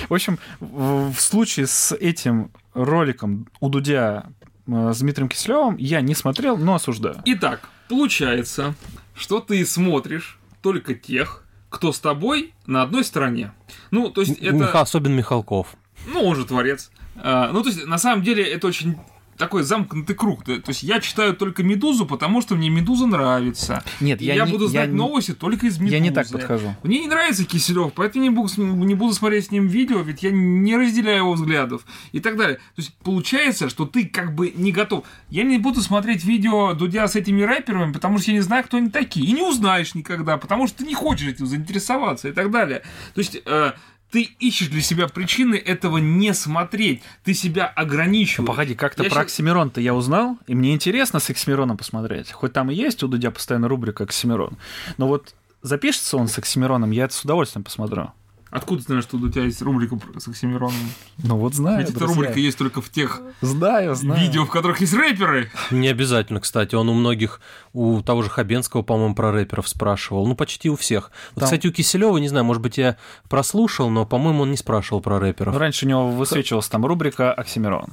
В 0.09 0.13
общем, 0.13 0.39
в, 0.59 1.13
случае 1.17 1.67
с 1.67 1.95
этим 1.95 2.51
роликом 2.73 3.47
у 3.59 3.69
Дудя 3.69 4.25
э, 4.67 4.91
с 4.93 4.99
Дмитрием 4.99 5.29
Киселевым 5.29 5.77
я 5.77 6.01
не 6.01 6.15
смотрел, 6.15 6.57
но 6.57 6.75
осуждаю. 6.75 7.21
Итак, 7.25 7.69
получается, 7.89 8.75
что 9.15 9.39
ты 9.39 9.65
смотришь 9.65 10.39
только 10.61 10.93
тех, 10.93 11.43
кто 11.69 11.91
с 11.91 11.99
тобой 11.99 12.53
на 12.65 12.81
одной 12.81 13.03
стороне. 13.03 13.51
Ну, 13.91 14.09
то 14.09 14.21
есть 14.21 14.37
это... 14.39 14.55
Миха- 14.55 14.81
Особенно 14.81 15.13
Михалков. 15.15 15.75
Ну, 16.07 16.23
он 16.23 16.35
же 16.35 16.45
творец. 16.45 16.91
А, 17.15 17.51
ну, 17.51 17.61
то 17.63 17.69
есть, 17.69 17.85
на 17.85 17.97
самом 17.97 18.23
деле, 18.23 18.43
это 18.43 18.67
очень 18.67 18.97
такой 19.41 19.63
замкнутый 19.63 20.15
круг. 20.15 20.43
То 20.45 20.61
есть 20.67 20.83
я 20.83 20.99
читаю 20.99 21.35
только 21.35 21.63
Медузу, 21.63 22.05
потому 22.05 22.41
что 22.41 22.55
мне 22.55 22.69
Медуза 22.69 23.07
нравится. 23.07 23.83
Нет, 23.99 24.21
я 24.21 24.35
я, 24.35 24.45
не- 24.45 24.51
буду 24.51 24.67
знать 24.67 24.85
я 24.85 24.91
не- 24.91 24.97
новости 24.97 25.33
только 25.33 25.65
из 25.65 25.77
Медузы. 25.79 25.95
Я 25.95 25.99
не 25.99 26.11
так 26.11 26.29
подхожу. 26.29 26.75
Мне 26.83 26.99
не 26.99 27.07
нравится 27.07 27.43
Киселев, 27.43 27.91
поэтому 27.93 28.23
не 28.23 28.29
буду, 28.29 28.49
не 28.61 28.93
буду 28.95 29.13
смотреть 29.13 29.47
с 29.47 29.51
ним 29.51 29.67
видео, 29.67 29.99
ведь 30.01 30.21
я 30.23 30.31
не 30.31 30.77
разделяю 30.77 31.17
его 31.17 31.33
взглядов 31.33 31.85
и 32.11 32.19
так 32.19 32.37
далее. 32.37 32.57
То 32.57 32.81
есть 32.81 32.93
получается, 33.03 33.67
что 33.69 33.85
ты 33.85 34.05
как 34.05 34.35
бы 34.35 34.51
не 34.55 34.71
готов. 34.71 35.05
Я 35.29 35.43
не 35.43 35.57
буду 35.57 35.81
смотреть 35.81 36.23
видео 36.23 36.73
Дудя 36.73 37.07
с 37.07 37.15
этими 37.15 37.41
рэперами, 37.41 37.91
потому 37.91 38.19
что 38.19 38.29
я 38.31 38.37
не 38.37 38.41
знаю, 38.43 38.63
кто 38.63 38.77
они 38.77 38.89
такие. 38.89 39.25
И 39.25 39.31
не 39.31 39.41
узнаешь 39.41 39.95
никогда, 39.95 40.37
потому 40.37 40.67
что 40.67 40.79
ты 40.79 40.85
не 40.85 40.93
хочешь 40.93 41.27
этим 41.27 41.47
заинтересоваться 41.47 42.29
и 42.29 42.31
так 42.31 42.51
далее. 42.51 42.83
То 43.15 43.19
есть 43.21 43.41
э, 43.43 43.71
ты 44.11 44.23
ищешь 44.39 44.67
для 44.67 44.81
себя 44.81 45.07
причины 45.07 45.55
этого 45.55 45.97
не 45.97 46.33
смотреть. 46.33 47.01
Ты 47.23 47.33
себя 47.33 47.65
ограничиваешь. 47.65 48.47
Погоди, 48.47 48.75
как-то 48.75 49.03
Я 49.03 49.09
про 49.09 49.15
щас- 49.19 49.25
Оксимирон-то 49.25 49.81
я 49.81 49.93
узнал, 49.95 50.37
и 50.47 50.55
мне 50.55 50.73
интересно 50.73 51.19
с 51.19 51.29
Оксимироном 51.29 51.77
посмотреть. 51.77 52.31
Хоть 52.31 52.53
там 52.53 52.69
и 52.71 52.75
есть 52.75 53.01
у 53.03 53.07
Дудя 53.07 53.31
постоянно 53.31 53.67
рубрика 53.67 54.03
Оксимирон. 54.03 54.57
Но 54.97 55.07
вот 55.07 55.33
запишется 55.61 56.17
он 56.17 56.27
с 56.27 56.37
Оксимироном, 56.37 56.91
я 56.91 57.05
это 57.05 57.13
с 57.13 57.23
удовольствием 57.23 57.63
посмотрю. 57.63 58.11
Откуда 58.51 58.81
ты 58.81 58.87
знаешь, 58.87 59.03
что 59.05 59.15
у 59.17 59.29
тебя 59.29 59.45
есть 59.45 59.61
рубрика 59.61 59.97
с 60.19 60.27
Оксимироном? 60.27 60.75
Ну 61.23 61.37
вот 61.37 61.55
знаю, 61.55 61.79
Ведь 61.79 61.89
эта 61.91 61.99
друзья. 61.99 62.15
рубрика 62.15 62.39
есть 62.39 62.57
только 62.57 62.81
в 62.81 62.89
тех 62.89 63.21
Знаю, 63.39 63.95
знаю. 63.95 64.19
видео, 64.21 64.45
в 64.45 64.49
которых 64.51 64.81
есть 64.81 64.93
рэперы. 64.93 65.49
Не 65.71 65.87
обязательно, 65.87 66.41
кстати. 66.41 66.75
Он 66.75 66.89
у 66.89 66.93
многих, 66.93 67.39
у 67.71 68.01
того 68.01 68.23
же 68.23 68.29
Хабенского, 68.29 68.81
по-моему, 68.81 69.15
про 69.15 69.31
рэперов 69.31 69.69
спрашивал. 69.69 70.27
Ну, 70.27 70.35
почти 70.35 70.69
у 70.69 70.75
всех. 70.75 71.11
Вот, 71.33 71.39
Там- 71.39 71.45
Кстати, 71.45 71.67
у 71.67 71.71
Киселева, 71.71 72.17
не 72.17 72.27
знаю, 72.27 72.43
может 72.43 72.61
быть, 72.61 72.77
я 72.77 72.97
прослушал, 73.29 73.89
но, 73.89 74.05
по-моему, 74.05 74.41
он 74.43 74.51
не 74.51 74.57
спрашивал 74.57 74.99
про 75.01 75.17
рэперов. 75.17 75.53
Ну, 75.53 75.59
Раньше 75.59 75.85
у 75.85 75.89
него 75.89 76.11
высвечивалась 76.11 76.67
там 76.67 76.85
рубрика 76.85 77.31
Оксимирон. 77.33 77.85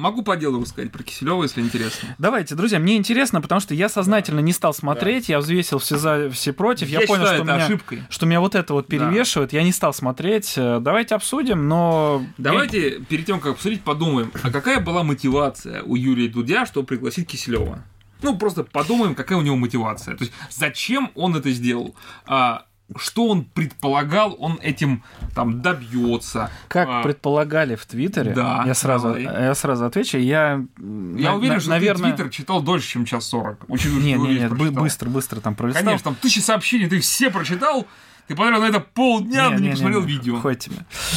Могу 0.00 0.22
по 0.22 0.36
делу 0.36 0.62
рассказать 0.62 0.90
про 0.90 1.02
Киселева, 1.02 1.42
если 1.42 1.60
интересно. 1.60 2.16
Давайте, 2.18 2.54
друзья, 2.54 2.78
мне 2.78 2.96
интересно, 2.96 3.40
потому 3.40 3.60
что 3.60 3.74
я 3.74 3.88
сознательно 3.88 4.40
не 4.40 4.52
стал 4.52 4.72
смотреть, 4.72 5.28
я 5.28 5.38
взвесил 5.38 5.78
все 5.78 5.98
за, 5.98 6.30
все 6.30 6.52
против, 6.52 6.88
я, 6.88 7.02
понял, 7.02 7.26
что 7.26 7.42
меня, 7.42 7.56
ошибкой. 7.56 8.02
что 8.08 8.24
меня 8.26 8.40
вот 8.40 8.54
это 8.54 8.72
вот 8.72 8.86
Да. 8.88 8.96
перевешивает, 8.96 9.52
я 9.52 9.62
не 9.62 9.72
стал 9.72 9.92
смотреть. 9.92 10.54
Э, 10.56 10.78
Давайте 10.80 11.14
обсудим, 11.14 11.68
но... 11.68 12.24
Давайте 12.38 13.00
перед 13.00 13.26
тем, 13.26 13.40
как 13.40 13.52
обсудить, 13.52 13.82
подумаем, 13.82 14.32
а 14.42 14.50
какая 14.50 14.80
была 14.80 15.02
мотивация 15.02 15.82
у 15.82 15.96
Юрия 15.96 16.28
Дудя, 16.28 16.64
чтобы 16.64 16.86
пригласить 16.86 17.28
Киселева? 17.28 17.84
Ну, 18.22 18.36
просто 18.36 18.64
подумаем, 18.64 19.14
какая 19.14 19.38
у 19.38 19.42
него 19.42 19.56
мотивация. 19.56 20.16
То 20.16 20.24
есть, 20.24 20.34
зачем 20.50 21.10
он 21.14 21.36
это 21.36 21.50
сделал? 21.52 21.94
А, 22.26 22.66
что 22.96 23.26
он 23.28 23.44
предполагал, 23.44 24.36
он 24.38 24.58
этим 24.62 25.02
там 25.34 25.62
добьется. 25.62 26.50
Как 26.68 26.88
А, 26.88 27.02
предполагали 27.02 27.74
в 27.76 27.86
Твиттере, 27.86 28.32
Да, 28.32 28.64
я, 28.66 28.74
сразу, 28.74 29.08
давай. 29.08 29.22
я 29.22 29.54
сразу 29.54 29.84
отвечу, 29.86 30.18
я... 30.18 30.52
Я 30.52 30.64
на- 30.78 31.34
уверен, 31.34 31.54
на- 31.54 31.60
что 31.60 31.70
наверное... 31.70 32.10
ты 32.10 32.16
Твиттер 32.16 32.30
читал 32.32 32.62
дольше, 32.62 32.88
чем 32.88 33.04
час 33.04 33.26
сорок. 33.26 33.60
учитывая, 33.68 34.02
Не, 34.02 34.14
что 34.16 34.26
не, 34.26 34.32
весь 34.32 34.42
не, 34.42 34.48
бы- 34.48 34.56
прочитал. 34.56 34.82
быстро, 34.82 35.08
быстро 35.10 35.40
там 35.40 35.54
пролистал. 35.54 35.84
Конечно, 35.84 36.04
там 36.04 36.14
тысячи 36.16 36.40
сообщений, 36.40 36.88
ты 36.88 36.98
все 37.00 37.30
прочитал, 37.30 37.86
ты 38.26 38.34
потратил 38.36 38.60
на 38.62 38.66
это 38.68 38.80
полдня, 38.80 39.50
но 39.50 39.58
не, 39.58 39.70
посмотрел 39.70 40.02
видео. 40.02 40.40
Хоть 40.40 40.58
тебе. 40.60 40.76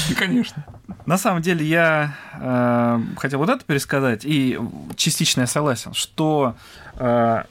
Да, 0.10 0.16
конечно. 0.18 0.66
На 1.06 1.18
самом 1.18 1.42
деле 1.42 1.66
я 1.66 2.16
э, 2.40 3.00
хотел 3.18 3.40
вот 3.40 3.50
это 3.50 3.64
пересказать, 3.66 4.26
и 4.26 4.60
частично 4.96 5.42
я 5.42 5.48
согласен, 5.48 5.94
что 5.94 6.56
э, 6.98 7.44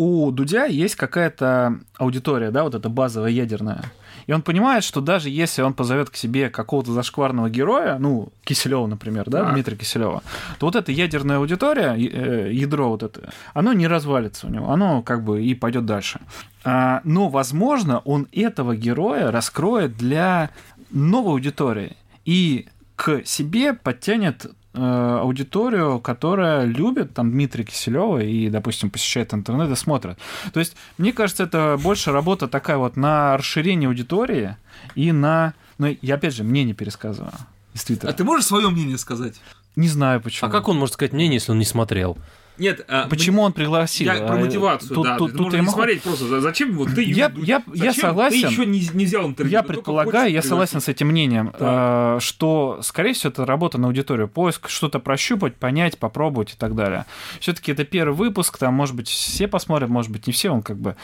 у 0.00 0.30
Дудя 0.30 0.64
есть 0.64 0.94
какая-то 0.94 1.78
аудитория, 1.98 2.50
да, 2.50 2.64
вот 2.64 2.74
эта 2.74 2.88
базовая 2.88 3.30
ядерная. 3.30 3.82
И 4.26 4.32
он 4.32 4.40
понимает, 4.40 4.82
что 4.82 5.02
даже 5.02 5.28
если 5.28 5.60
он 5.60 5.74
позовет 5.74 6.08
к 6.08 6.16
себе 6.16 6.48
какого-то 6.48 6.92
зашкварного 6.92 7.50
героя, 7.50 7.98
ну, 7.98 8.32
Киселева, 8.44 8.86
например, 8.86 9.28
да, 9.28 9.44
Так. 9.44 9.52
Дмитрия 9.52 9.76
Киселева, 9.76 10.22
то 10.58 10.66
вот 10.66 10.74
эта 10.74 10.90
ядерная 10.90 11.36
аудитория, 11.36 11.94
э, 11.98 12.50
ядро 12.50 12.88
вот 12.88 13.02
это, 13.02 13.30
оно 13.52 13.74
не 13.74 13.86
развалится 13.86 14.46
у 14.46 14.50
него, 14.50 14.70
оно 14.70 15.02
как 15.02 15.22
бы 15.22 15.44
и 15.44 15.54
пойдет 15.54 15.84
дальше. 15.84 16.20
А, 16.64 17.02
но, 17.04 17.28
возможно, 17.28 17.98
он 17.98 18.26
этого 18.32 18.74
героя 18.74 19.30
раскроет 19.30 19.98
для 19.98 20.48
новой 20.90 21.32
аудитории 21.32 21.98
и 22.24 22.68
к 22.96 23.22
себе 23.26 23.74
подтянет 23.74 24.46
аудиторию, 24.72 25.98
которая 25.98 26.64
любит 26.64 27.12
там 27.12 27.30
Дмитрия 27.30 27.64
Киселева 27.64 28.22
и, 28.22 28.48
допустим, 28.48 28.90
посещает 28.90 29.34
интернет 29.34 29.70
и 29.70 29.76
смотрит. 29.76 30.18
То 30.52 30.60
есть, 30.60 30.76
мне 30.96 31.12
кажется, 31.12 31.44
это 31.44 31.78
больше 31.82 32.12
работа 32.12 32.46
такая 32.46 32.76
вот 32.76 32.96
на 32.96 33.36
расширение 33.36 33.88
аудитории 33.88 34.56
и 34.94 35.12
на... 35.12 35.54
Ну, 35.78 35.96
я 36.02 36.14
опять 36.14 36.34
же, 36.34 36.44
мнение 36.44 36.74
пересказываю 36.74 37.32
из 37.74 37.84
Твиттера. 37.84 38.10
А 38.10 38.12
ты 38.12 38.22
можешь 38.22 38.46
свое 38.46 38.70
мнение 38.70 38.98
сказать? 38.98 39.40
Не 39.76 39.88
знаю 39.88 40.20
почему. 40.20 40.48
А 40.48 40.52
как 40.52 40.68
он 40.68 40.78
может 40.78 40.94
сказать 40.94 41.12
мнение, 41.12 41.34
если 41.34 41.52
он 41.52 41.58
не 41.58 41.64
смотрел? 41.64 42.16
Нет, 42.60 42.84
а, 42.88 43.08
Почему 43.08 43.42
он 43.42 43.52
пригласил? 43.52 44.06
Я 44.06 44.20
про 44.26 44.34
А, 44.34 44.38
мотивацию, 44.38 44.94
тут- 44.94 45.04
да. 45.04 45.16
тут- 45.16 45.32
тут 45.32 45.40
можно 45.40 45.56
я 45.56 45.60
не 45.62 45.66
могу- 45.66 45.76
смотреть 45.78 46.02
просто. 46.02 46.26
за- 46.26 46.40
Зачем 46.40 46.72
вот 46.76 46.90
ты 46.94 47.02
Я- 47.02 47.32
я- 47.36 47.62
я 47.74 47.92
согласен. 47.94 48.42
Ты 48.42 48.46
еще 48.52 48.66
не, 48.66 48.86
не 48.92 49.04
взял 49.06 49.26
интервью. 49.26 49.50
Я 49.52 49.62
предполагаю, 49.62 50.30
я 50.30 50.42
согласен 50.42 50.80
с 50.80 50.88
этим 50.88 51.08
мнением, 51.08 51.52
э, 51.58 52.18
что, 52.20 52.80
скорее 52.82 53.14
всего, 53.14 53.30
это 53.30 53.46
работа 53.46 53.78
на 53.78 53.86
аудиторию, 53.88 54.28
поиск, 54.28 54.68
что-то 54.68 54.98
прощупать, 55.00 55.56
понять, 55.56 55.98
попробовать 55.98 56.52
и 56.52 56.56
так 56.56 56.74
далее. 56.74 57.06
Все-таки 57.40 57.72
это 57.72 57.84
первый 57.84 58.14
выпуск, 58.14 58.58
там, 58.58 58.74
может 58.74 58.94
быть, 58.94 59.08
все 59.08 59.48
посмотрят, 59.48 59.88
может 59.88 60.12
быть, 60.12 60.26
не 60.26 60.32
все, 60.32 60.50
он 60.50 60.62
как 60.62 60.76
бы 60.78 60.96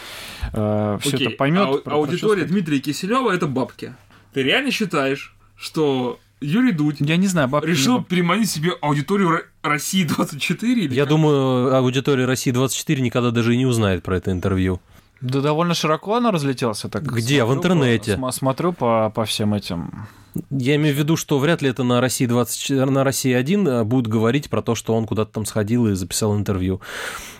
все 0.52 0.98
Окей, 1.14 1.28
это 1.28 1.36
поймет. 1.36 1.82
а- 1.86 1.90
аудитория 1.92 2.44
Дмитрия 2.44 2.80
Киселева 2.80 3.30
это 3.32 3.46
бабки. 3.46 3.94
Ты 4.34 4.42
реально 4.42 4.70
считаешь, 4.70 5.34
что 5.56 6.18
Юрий 6.40 6.72
Дудь 6.72 6.96
Я 7.00 7.16
не 7.16 7.26
знаю, 7.26 7.48
бабки 7.48 7.66
не 7.66 7.72
решил 7.72 7.96
бабки. 7.98 8.10
переманить 8.10 8.50
себе 8.50 8.72
аудиторию 8.82 9.28
Ро- 9.30 9.42
России 9.62 10.04
24 10.04 10.84
или 10.84 10.94
Я 10.94 11.02
как? 11.04 11.10
думаю, 11.10 11.74
аудитория 11.74 12.26
России 12.26 12.50
24 12.50 13.00
никогда 13.02 13.30
даже 13.30 13.54
и 13.54 13.56
не 13.56 13.66
узнает 13.66 14.02
про 14.02 14.16
это 14.18 14.30
интервью. 14.32 14.80
Да 15.22 15.40
довольно 15.40 15.72
широко 15.74 16.14
оно 16.16 16.30
разлетелся. 16.30 16.88
Так 16.90 17.04
Где? 17.04 17.42
В 17.42 17.46
смотрю 17.46 17.62
по- 17.62 17.64
интернете. 17.74 18.12
см- 18.16 18.32
смотрю 18.32 18.72
по, 18.74 19.10
по 19.14 19.24
всем 19.24 19.54
этим. 19.54 20.06
Я 20.50 20.76
имею 20.76 20.94
в 20.94 20.98
виду, 20.98 21.16
что 21.16 21.38
вряд 21.38 21.62
ли 21.62 21.68
это 21.70 21.82
на 21.84 22.00
России 22.00 22.26
24, 22.26 22.84
на 22.86 23.04
России 23.04 23.32
1 23.32 23.84
будут 23.86 24.06
говорить 24.08 24.50
про 24.50 24.62
то, 24.62 24.74
что 24.74 24.94
он 24.94 25.06
куда-то 25.06 25.32
там 25.32 25.44
сходил 25.46 25.86
и 25.88 25.94
записал 25.94 26.36
интервью. 26.36 26.80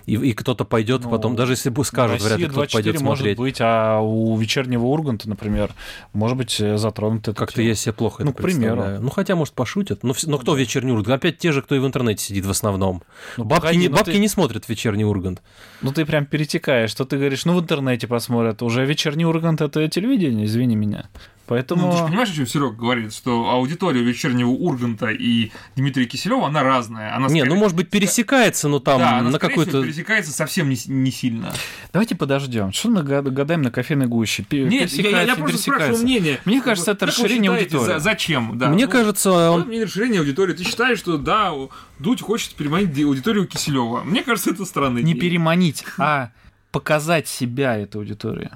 И, 0.07 0.15
и 0.15 0.33
кто-то 0.35 0.65
пойдет 0.65 1.03
Ну, 1.05 1.11
потом, 1.11 1.35
даже 1.35 1.55
если 1.55 1.69
бы 1.69 1.85
скажут, 1.85 2.23
вряд 2.23 2.39
ли 2.39 2.47
кто-то 2.47 2.73
пойдет 2.73 2.95
24 2.95 2.99
может 3.05 3.19
смотреть. 3.23 3.39
быть, 3.39 3.57
а 3.61 3.99
у 4.01 4.37
вечернего 4.37 4.85
Урганта, 4.87 5.29
например, 5.29 5.71
может 6.13 6.37
быть, 6.37 6.61
э, 6.61 6.79
затронут 6.79 7.27
это. 7.27 7.35
Как-то 7.37 7.61
я 7.61 7.75
себе 7.75 7.93
плохо 7.93 8.23
Ну, 8.23 8.31
это 8.31 8.39
к 8.39 8.43
примеру. 8.43 8.85
Ну, 9.01 9.11
хотя, 9.11 9.35
может, 9.35 9.55
пошутят. 9.55 10.05
Но, 10.05 10.13
вс- 10.13 10.29
но 10.29 10.39
кто 10.39 10.55
вечерний 10.55 10.93
Ургант? 10.93 11.09
Опять 11.09 11.39
те 11.39 11.51
же, 11.51 11.61
кто 11.61 11.75
и 11.75 11.81
в 11.81 11.87
интернете 11.87 12.23
сидит 12.25 12.47
в 12.47 12.51
основном. 12.51 13.03
Ну, 13.37 13.45
бабки 13.45 13.63
погоди, 13.63 13.79
не, 13.79 13.89
ну 13.89 13.97
бабки 13.97 14.13
ты- 14.13 14.19
не 14.19 14.29
смотрят 14.29 14.69
вечерний 14.69 15.05
Ургант. 15.05 15.43
Ну, 15.83 15.93
ты 15.93 16.07
прям 16.07 16.25
перетекаешь, 16.25 16.91
что 16.91 17.05
ты 17.05 17.17
говоришь, 17.17 17.45
ну, 17.45 17.57
в 17.57 17.61
интернете 17.61 18.07
посмотрят. 18.07 18.63
Уже 18.63 18.87
вечерний 18.87 19.25
Ургант— 19.25 19.61
это 19.61 19.89
телевидение, 19.89 20.47
извини 20.47 20.77
меня. 20.77 21.09
Поэтому... 21.47 21.87
Ну, 21.87 21.93
ты 21.93 21.99
же 21.99 22.05
понимаешь, 22.07 22.31
о 22.31 22.35
чем 22.35 22.47
Серега 22.47 22.71
говорит, 22.73 23.15
что 23.15 23.51
аудитория 23.51 24.03
вечернего 24.03 24.49
Урганта 24.51 25.07
и 25.11 25.51
Дмитрия 25.77 26.07
Киселева, 26.07 26.47
она 26.49 26.63
разная. 26.63 27.15
Она 27.15 27.29
Не, 27.29 27.41
скорее- 27.41 27.55
ну, 27.55 27.61
может 27.61 27.77
быть, 27.77 27.89
пересекается, 27.89 28.69
но 28.69 28.81
там 28.81 28.99
да, 28.99 29.19
она, 29.19 29.31
на 29.31 29.39
какой-то... 29.39 29.83
пересекается 29.83 30.33
совсем 30.33 30.69
не, 30.69 30.77
не 30.87 31.11
сильно. 31.13 31.53
Давайте 31.93 32.17
подождем. 32.17 32.73
Что 32.73 32.89
мы 32.91 33.03
гад- 33.05 33.33
гадаем 33.33 33.63
на 33.63 33.71
кофейной 33.71 34.07
гуще? 34.07 34.43
Пе- 34.43 34.65
Нет, 34.65 34.91
я, 34.93 35.23
я- 35.23 35.25
не 35.25 35.35
просто 35.41 35.59
спрашиваю 35.59 36.03
мнение. 36.03 36.41
Мне 36.45 36.61
кажется, 36.61 36.91
это 36.93 37.07
как 37.07 37.09
расширение 37.11 37.51
считаете, 37.53 37.77
аудитории. 37.77 37.95
за- 37.95 38.01
зачем? 38.01 38.59
Да. 38.59 38.69
Мне 38.71 38.87
Ну, 38.87 38.91
кажется, 38.91 39.31
Мое 39.31 39.51
он... 39.51 39.61
мнение 39.67 39.87
расширение 39.87 40.21
аудитории. 40.21 40.53
Ты 40.55 40.65
считаешь, 40.65 40.99
что 40.99 41.17
да, 41.17 41.53
Дудь 42.01 42.21
хочет 42.21 42.55
переманить 42.55 42.93
ди- 42.93 43.05
аудиторию 43.05 43.47
Киселева. 43.47 44.03
Мне 44.03 44.23
кажется, 44.23 44.51
это 44.51 44.65
странно. 44.65 44.99
Не 44.99 45.15
переманить, 45.15 45.85
а 45.99 46.31
показать 46.73 47.29
себя 47.29 47.77
этой 47.79 47.99
аудитории. 47.99 48.51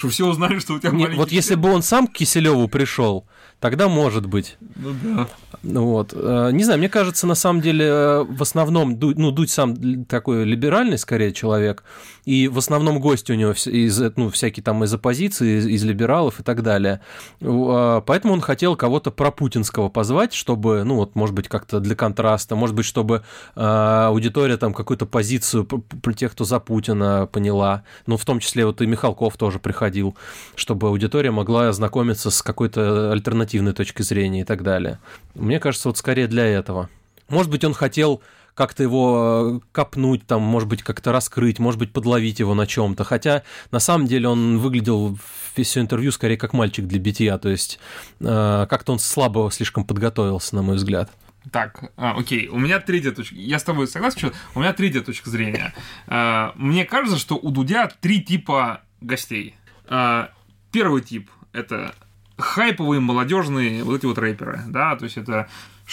Что 0.00 0.08
все 0.08 0.26
узнали, 0.26 0.58
что 0.58 0.74
у 0.74 0.78
тебя 0.78 0.92
маленький 0.92 1.16
вот 1.16 1.30
если 1.30 1.56
бы 1.56 1.70
он 1.70 1.82
сам 1.82 2.06
к 2.06 2.14
Киселеву 2.14 2.68
пришел, 2.68 3.26
тогда 3.58 3.88
может 3.88 4.24
быть. 4.24 4.56
Ну 4.76 4.94
да. 5.02 5.28
Ну 5.62 5.84
Вот. 5.84 6.14
Э, 6.14 6.50
Не 6.52 6.64
знаю, 6.64 6.78
мне 6.78 6.88
кажется, 6.88 7.26
на 7.26 7.34
самом 7.34 7.60
деле, 7.60 7.84
э, 7.84 8.24
в 8.24 8.40
основном, 8.40 8.98
ну, 8.98 9.30
Дудь 9.30 9.50
сам 9.50 10.06
такой 10.06 10.44
либеральный, 10.44 10.96
скорее, 10.96 11.32
человек, 11.32 11.84
и 12.24 12.48
в 12.48 12.58
основном 12.58 13.00
гости 13.00 13.32
у 13.32 13.34
него 13.34 13.52
из, 13.52 14.00
э, 14.00 14.12
ну, 14.16 14.30
всякие 14.30 14.62
там 14.62 14.84
из 14.84 14.92
оппозиции, 14.92 15.58
из, 15.58 15.66
из 15.66 15.84
либералов 15.84 16.40
и 16.40 16.42
так 16.42 16.62
далее. 16.62 17.00
А, 17.40 18.00
Поэтому 18.00 18.32
он 18.32 18.40
хотел 18.40 18.76
кого-то 18.76 19.10
пропутинского 19.10 19.88
позвать, 19.88 20.32
чтобы, 20.32 20.84
ну, 20.84 20.96
вот, 20.96 21.14
может 21.14 21.34
быть, 21.34 21.48
как-то 21.48 21.80
для 21.80 21.94
контраста, 21.94 22.56
может 22.56 22.76
быть, 22.76 22.86
чтобы 22.86 23.22
э, 23.56 23.60
аудитория 23.60 24.56
там 24.56 24.74
какую-то 24.74 25.06
позицию 25.06 25.64
про 25.64 26.12
тех, 26.12 26.32
кто 26.32 26.44
за 26.44 26.60
Путина 26.60 27.28
поняла. 27.30 27.84
Ну, 28.06 28.16
в 28.16 28.24
том 28.24 28.40
числе 28.40 28.66
вот 28.66 28.80
и 28.80 28.86
Михалков 28.86 29.36
тоже 29.36 29.58
приходил, 29.58 30.16
чтобы 30.54 30.88
аудитория 30.88 31.30
могла 31.30 31.68
ознакомиться 31.68 32.30
с 32.30 32.42
какой-то 32.42 33.12
альтернативной 33.12 33.72
точкой 33.72 34.02
зрения 34.02 34.42
и 34.42 34.44
так 34.44 34.62
далее. 34.62 34.98
Мне 35.34 35.60
кажется, 35.60 35.88
вот 35.88 35.98
скорее 35.98 36.26
для 36.26 36.44
этого. 36.44 36.88
Может 37.28 37.50
быть, 37.50 37.64
он 37.64 37.74
хотел 37.74 38.22
как-то 38.54 38.82
его 38.82 39.60
э, 39.62 39.66
копнуть, 39.72 40.26
там, 40.26 40.42
может 40.42 40.68
быть, 40.68 40.82
как-то 40.82 41.12
раскрыть, 41.12 41.58
может 41.58 41.78
быть, 41.78 41.92
подловить 41.92 42.40
его 42.40 42.54
на 42.54 42.66
чем-то. 42.66 43.04
Хотя, 43.04 43.42
на 43.70 43.80
самом 43.80 44.06
деле, 44.06 44.28
он 44.28 44.58
выглядел 44.58 45.18
все 45.54 45.80
интервью 45.80 46.12
скорее 46.12 46.36
как 46.36 46.52
мальчик 46.52 46.86
для 46.86 46.98
битья, 46.98 47.38
то 47.38 47.48
есть 47.48 47.78
э, 48.20 48.66
как-то 48.68 48.92
он 48.92 48.98
слабо 48.98 49.50
слишком 49.52 49.84
подготовился, 49.84 50.54
на 50.56 50.62
мой 50.62 50.76
взгляд. 50.76 51.10
Так, 51.50 51.90
а, 51.96 52.16
окей, 52.18 52.48
у 52.48 52.58
меня 52.58 52.80
третья 52.80 53.12
точка. 53.12 53.34
Я 53.34 53.58
с 53.58 53.64
тобой 53.64 53.86
согласен, 53.86 54.18
что 54.18 54.32
у 54.54 54.60
меня 54.60 54.72
третья 54.74 55.00
точка 55.00 55.30
зрения. 55.30 55.72
А, 56.06 56.52
мне 56.56 56.84
кажется, 56.84 57.18
что 57.18 57.36
у 57.36 57.50
Дудя 57.50 57.90
три 58.00 58.22
типа 58.22 58.82
гостей. 59.00 59.54
А, 59.88 60.30
первый 60.70 61.00
тип 61.00 61.30
это 61.52 61.94
хайповые 62.36 63.00
молодежные 63.00 63.84
вот 63.84 63.98
эти 63.98 64.06
вот 64.06 64.18
рэперы, 64.18 64.62
да, 64.68 64.96
то 64.96 65.04
есть 65.04 65.16
это 65.16 65.48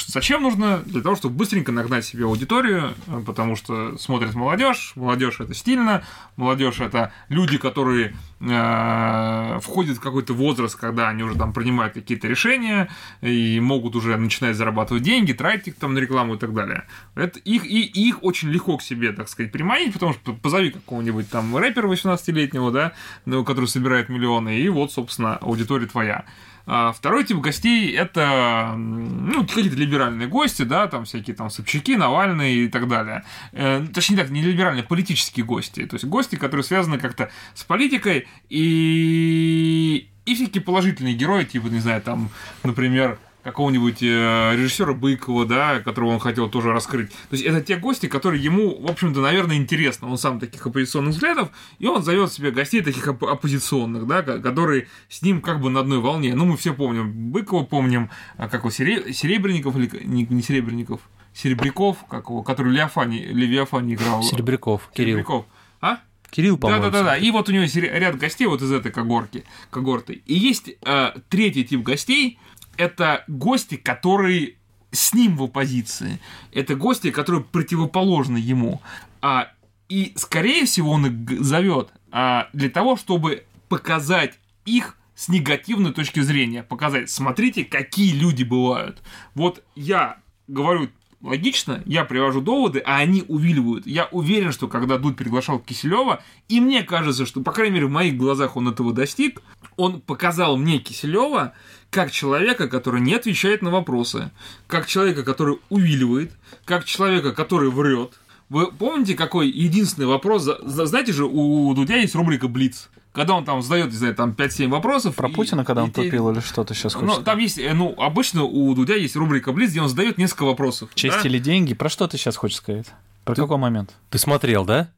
зачем 0.05 0.43
нужно? 0.43 0.83
Для 0.85 1.01
того, 1.01 1.15
чтобы 1.15 1.35
быстренько 1.35 1.71
нагнать 1.71 2.05
себе 2.05 2.25
аудиторию, 2.25 2.93
э, 3.07 3.21
потому 3.25 3.55
что 3.55 3.97
смотрит 3.97 4.35
молодежь, 4.35 4.93
молодежь 4.95 5.39
это 5.39 5.53
стильно, 5.53 6.03
молодежь 6.35 6.79
это 6.79 7.11
люди, 7.29 7.57
которые 7.57 8.15
э, 8.39 9.59
входят 9.61 9.97
в 9.97 10.01
какой-то 10.01 10.33
возраст, 10.33 10.75
когда 10.75 11.09
они 11.09 11.23
уже 11.23 11.35
там 11.35 11.53
принимают 11.53 11.93
какие-то 11.93 12.27
решения 12.27 12.89
и 13.21 13.59
могут 13.59 13.95
уже 13.95 14.15
начинать 14.17 14.55
зарабатывать 14.55 15.03
деньги, 15.03 15.33
тратить 15.33 15.67
их 15.69 15.75
там 15.75 15.93
на 15.93 15.99
рекламу 15.99 16.35
и 16.35 16.37
так 16.37 16.53
далее. 16.53 16.83
Это 17.15 17.39
их, 17.39 17.65
и 17.65 17.81
их 17.81 18.23
очень 18.23 18.49
легко 18.49 18.77
к 18.77 18.81
себе, 18.81 19.11
так 19.11 19.29
сказать, 19.29 19.51
приманить, 19.51 19.93
потому 19.93 20.13
что 20.13 20.33
позови 20.33 20.71
какого-нибудь 20.71 21.29
там 21.29 21.55
рэпера 21.55 21.87
18-летнего, 21.87 22.71
да, 22.71 22.93
ну, 23.25 23.43
который 23.43 23.65
собирает 23.65 24.09
миллионы, 24.09 24.59
и 24.59 24.69
вот, 24.69 24.91
собственно, 24.91 25.37
аудитория 25.37 25.87
твоя. 25.87 26.25
А 26.69 26.91
второй 26.91 27.23
тип 27.23 27.37
гостей 27.37 27.95
это 27.95 28.73
ну, 28.77 29.47
какие-то 29.47 29.77
либеральные 29.77 30.27
гости, 30.27 30.63
да, 30.63 30.87
там 30.87 31.05
всякие 31.05 31.33
там 31.33 31.49
Собчаки, 31.49 31.95
Навальный 31.95 32.65
и 32.65 32.67
так 32.67 32.89
далее. 32.89 33.23
Э, 33.53 33.85
точнее 33.93 34.17
так, 34.17 34.29
не 34.29 34.41
либеральные, 34.41 34.83
а 34.83 34.85
политические 34.85 35.45
гости. 35.45 35.85
То 35.85 35.95
есть 35.95 36.03
гости, 36.03 36.35
которые 36.35 36.65
связаны 36.65 36.99
как-то 36.99 37.31
с 37.53 37.63
политикой 37.63 38.27
и 38.49 40.09
и 40.25 40.35
всякие 40.35 40.61
положительные 40.61 41.13
герои, 41.15 41.45
типа, 41.45 41.67
не 41.67 41.79
знаю, 41.79 42.01
там, 42.01 42.29
например, 42.63 43.17
какого-нибудь 43.47 44.03
э, 44.03 44.55
режиссера 44.57 44.91
Быкова, 44.91 45.45
да, 45.45 45.79
которого 45.79 46.09
он 46.09 46.19
хотел 46.19 46.49
тоже 46.49 46.73
раскрыть. 46.73 47.11
То 47.11 47.35
есть 47.37 47.45
это 47.45 47.61
те 47.61 47.77
гости, 47.77 48.07
которые 48.07 48.43
ему, 48.43 48.77
в 48.81 48.91
общем-то, 48.91 49.21
наверное, 49.21 49.55
интересны. 49.55 50.05
Он 50.09 50.17
сам 50.17 50.41
таких 50.41 50.67
оппозиционных 50.67 51.13
взглядов, 51.13 51.49
и 51.79 51.87
он 51.87 52.03
зовет 52.03 52.33
себе 52.33 52.51
гостей 52.51 52.81
таких 52.81 53.07
оп- 53.07 53.23
оппозиционных, 53.23 54.05
да, 54.05 54.21
которые 54.21 54.89
с 55.07 55.21
ним 55.21 55.39
как 55.39 55.61
бы 55.61 55.69
на 55.69 55.79
одной 55.79 55.99
волне. 55.99 56.35
Ну, 56.35 56.43
мы 56.43 56.57
все 56.57 56.73
помним 56.73 57.31
Быкова, 57.31 57.63
помним, 57.63 58.09
а, 58.35 58.49
как 58.49 58.61
его, 58.61 58.69
Сере... 58.69 59.13
Серебренников 59.13 59.77
или 59.77 59.89
не, 60.03 60.27
не 60.29 60.41
Серебренников, 60.41 60.99
Серебряков, 61.33 62.03
как 62.09 62.25
его, 62.29 62.43
который 62.43 62.73
Левиафани, 62.73 63.19
Левиафани 63.19 63.93
играл. 63.93 64.23
Серебряков, 64.23 64.89
Кирилл. 64.93 65.19
Серебряков. 65.19 65.45
А? 65.79 65.99
Кирилл, 66.31 66.57
по-моему. 66.57 66.83
Да-да-да, 66.83 67.15
и 67.15 67.31
вот 67.31 67.47
у 67.47 67.53
него 67.53 67.63
есть 67.63 67.77
ряд 67.77 68.17
гостей 68.17 68.45
вот 68.45 68.61
из 68.61 68.73
этой 68.73 68.91
когорки, 68.91 69.45
когорты. 69.69 70.21
И 70.25 70.33
есть 70.33 70.69
э, 70.85 71.11
третий 71.29 71.63
тип 71.63 71.83
гостей, 71.83 72.39
это 72.77 73.23
гости, 73.27 73.75
которые 73.75 74.55
с 74.91 75.13
ним 75.13 75.37
в 75.37 75.43
оппозиции. 75.43 76.19
Это 76.51 76.75
гости, 76.75 77.11
которые 77.11 77.43
противоположны 77.43 78.37
ему. 78.37 78.81
А, 79.21 79.51
и, 79.89 80.13
скорее 80.15 80.65
всего, 80.65 80.91
он 80.91 81.05
их 81.07 81.43
зовет 81.43 81.89
а, 82.11 82.49
для 82.53 82.69
того, 82.69 82.95
чтобы 82.95 83.45
показать 83.69 84.39
их 84.65 84.97
с 85.15 85.29
негативной 85.29 85.93
точки 85.93 86.19
зрения. 86.19 86.63
Показать, 86.63 87.09
смотрите, 87.09 87.65
какие 87.65 88.13
люди 88.13 88.43
бывают. 88.43 89.01
Вот 89.33 89.63
я 89.75 90.17
говорю 90.47 90.89
логично, 91.21 91.81
я 91.85 92.05
привожу 92.05 92.41
доводы, 92.41 92.79
а 92.85 92.97
они 92.97 93.23
увиливают. 93.27 93.87
Я 93.87 94.05
уверен, 94.11 94.51
что 94.51 94.67
когда 94.67 94.97
Дуд 94.97 95.17
приглашал 95.17 95.59
Киселева, 95.59 96.23
и 96.47 96.59
мне 96.59 96.83
кажется, 96.83 97.25
что, 97.25 97.41
по 97.41 97.51
крайней 97.51 97.75
мере, 97.75 97.87
в 97.87 97.91
моих 97.91 98.17
глазах 98.17 98.55
он 98.55 98.67
этого 98.69 98.93
достиг, 98.93 99.41
он 99.75 100.01
показал 100.01 100.57
мне 100.57 100.79
Киселева 100.79 101.53
как 101.89 102.11
человека, 102.11 102.67
который 102.67 103.01
не 103.01 103.13
отвечает 103.13 103.61
на 103.61 103.71
вопросы, 103.71 104.31
как 104.67 104.87
человека, 104.87 105.23
который 105.23 105.59
увиливает, 105.69 106.33
как 106.65 106.85
человека, 106.85 107.33
который 107.33 107.69
врет. 107.69 108.19
Вы 108.49 108.71
помните, 108.71 109.13
какой 109.15 109.49
единственный 109.49 110.07
вопрос? 110.07 110.49
Знаете 110.63 111.11
же, 111.11 111.25
у 111.25 111.73
Дудя 111.73 111.97
есть 111.97 112.15
рубрика 112.15 112.47
Блиц. 112.47 112.89
Когда 113.17 113.33
он 113.33 113.45
там 113.45 113.63
задает, 113.63 113.87
не 113.87 113.97
знаю, 113.97 114.13
там 114.13 114.29
5-7 114.29 114.67
вопросов. 114.67 115.15
Про 115.15 115.27
и, 115.27 115.33
Путина, 115.33 115.65
когда 115.65 115.81
и, 115.81 115.85
он 115.85 115.91
тупил 115.91 116.29
или 116.29 116.39
что-то 116.39 116.75
сейчас 116.75 116.93
хочешь 116.93 117.07
Ну, 117.07 117.13
сказать? 117.13 117.25
там 117.25 117.39
есть, 117.39 117.57
э, 117.57 117.73
ну, 117.73 117.95
обычно 117.97 118.43
у 118.43 118.75
Дудя 118.75 118.93
есть 118.93 119.15
рубрика 119.15 119.51
Блиц, 119.53 119.71
где 119.71 119.81
он 119.81 119.89
задает 119.89 120.19
несколько 120.19 120.43
вопросов. 120.45 120.91
Честь 120.93 121.23
да? 121.23 121.27
или 121.27 121.39
деньги? 121.39 121.73
Про 121.73 121.89
что 121.89 122.07
ты 122.07 122.15
сейчас 122.17 122.35
хочешь 122.35 122.57
сказать? 122.57 122.85
Про 123.25 123.33
Ты- 123.33 123.41
какой 123.41 123.57
момент? 123.57 123.95
Ты 124.11 124.19
смотрел, 124.19 124.65
да? 124.65 124.91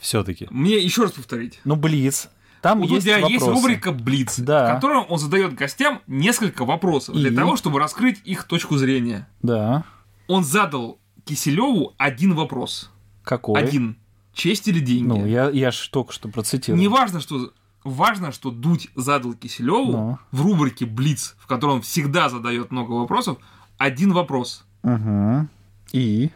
Все-таки. 0.00 0.48
Мне 0.50 0.78
еще 0.78 1.02
раз 1.02 1.12
повторить. 1.12 1.60
Ну, 1.64 1.76
Блиц. 1.76 2.28
Там 2.60 2.80
У 2.80 2.82
есть 2.82 3.04
Дудя 3.06 3.18
есть 3.18 3.40
вопросы. 3.40 3.62
рубрика 3.62 3.92
Блиц, 3.92 4.36
Да. 4.40 4.72
в 4.72 4.74
котором 4.74 5.06
он 5.08 5.18
задает 5.20 5.54
гостям 5.54 6.00
несколько 6.08 6.64
вопросов 6.64 7.14
для 7.14 7.30
И? 7.30 7.34
того, 7.34 7.54
чтобы 7.56 7.78
раскрыть 7.78 8.20
их 8.24 8.44
точку 8.48 8.76
зрения. 8.78 9.28
Да. 9.42 9.84
Он 10.26 10.42
задал 10.42 10.98
Киселеву 11.24 11.94
один 11.98 12.34
вопрос. 12.34 12.90
Какой? 13.22 13.60
Один. 13.62 13.96
Честь 14.38 14.68
или 14.68 14.78
деньги? 14.78 15.08
Ну, 15.08 15.26
я, 15.26 15.50
я 15.50 15.72
ж 15.72 15.88
только 15.88 16.12
что 16.12 16.28
процитировал. 16.28 16.80
Не 16.80 16.86
важно, 16.86 17.20
что 17.20 17.52
важно, 17.82 18.30
что 18.30 18.52
Дудь 18.52 18.88
задал 18.94 19.34
Киселеву 19.34 19.90
Ну. 19.90 20.18
в 20.30 20.42
рубрике 20.42 20.86
Блиц, 20.86 21.34
в 21.40 21.48
которой 21.48 21.72
он 21.72 21.82
всегда 21.82 22.28
задает 22.28 22.70
много 22.70 22.92
вопросов, 22.92 23.38
один 23.78 24.12
вопрос. 24.12 24.64
Угу. 24.84 25.48
И? 25.90 26.30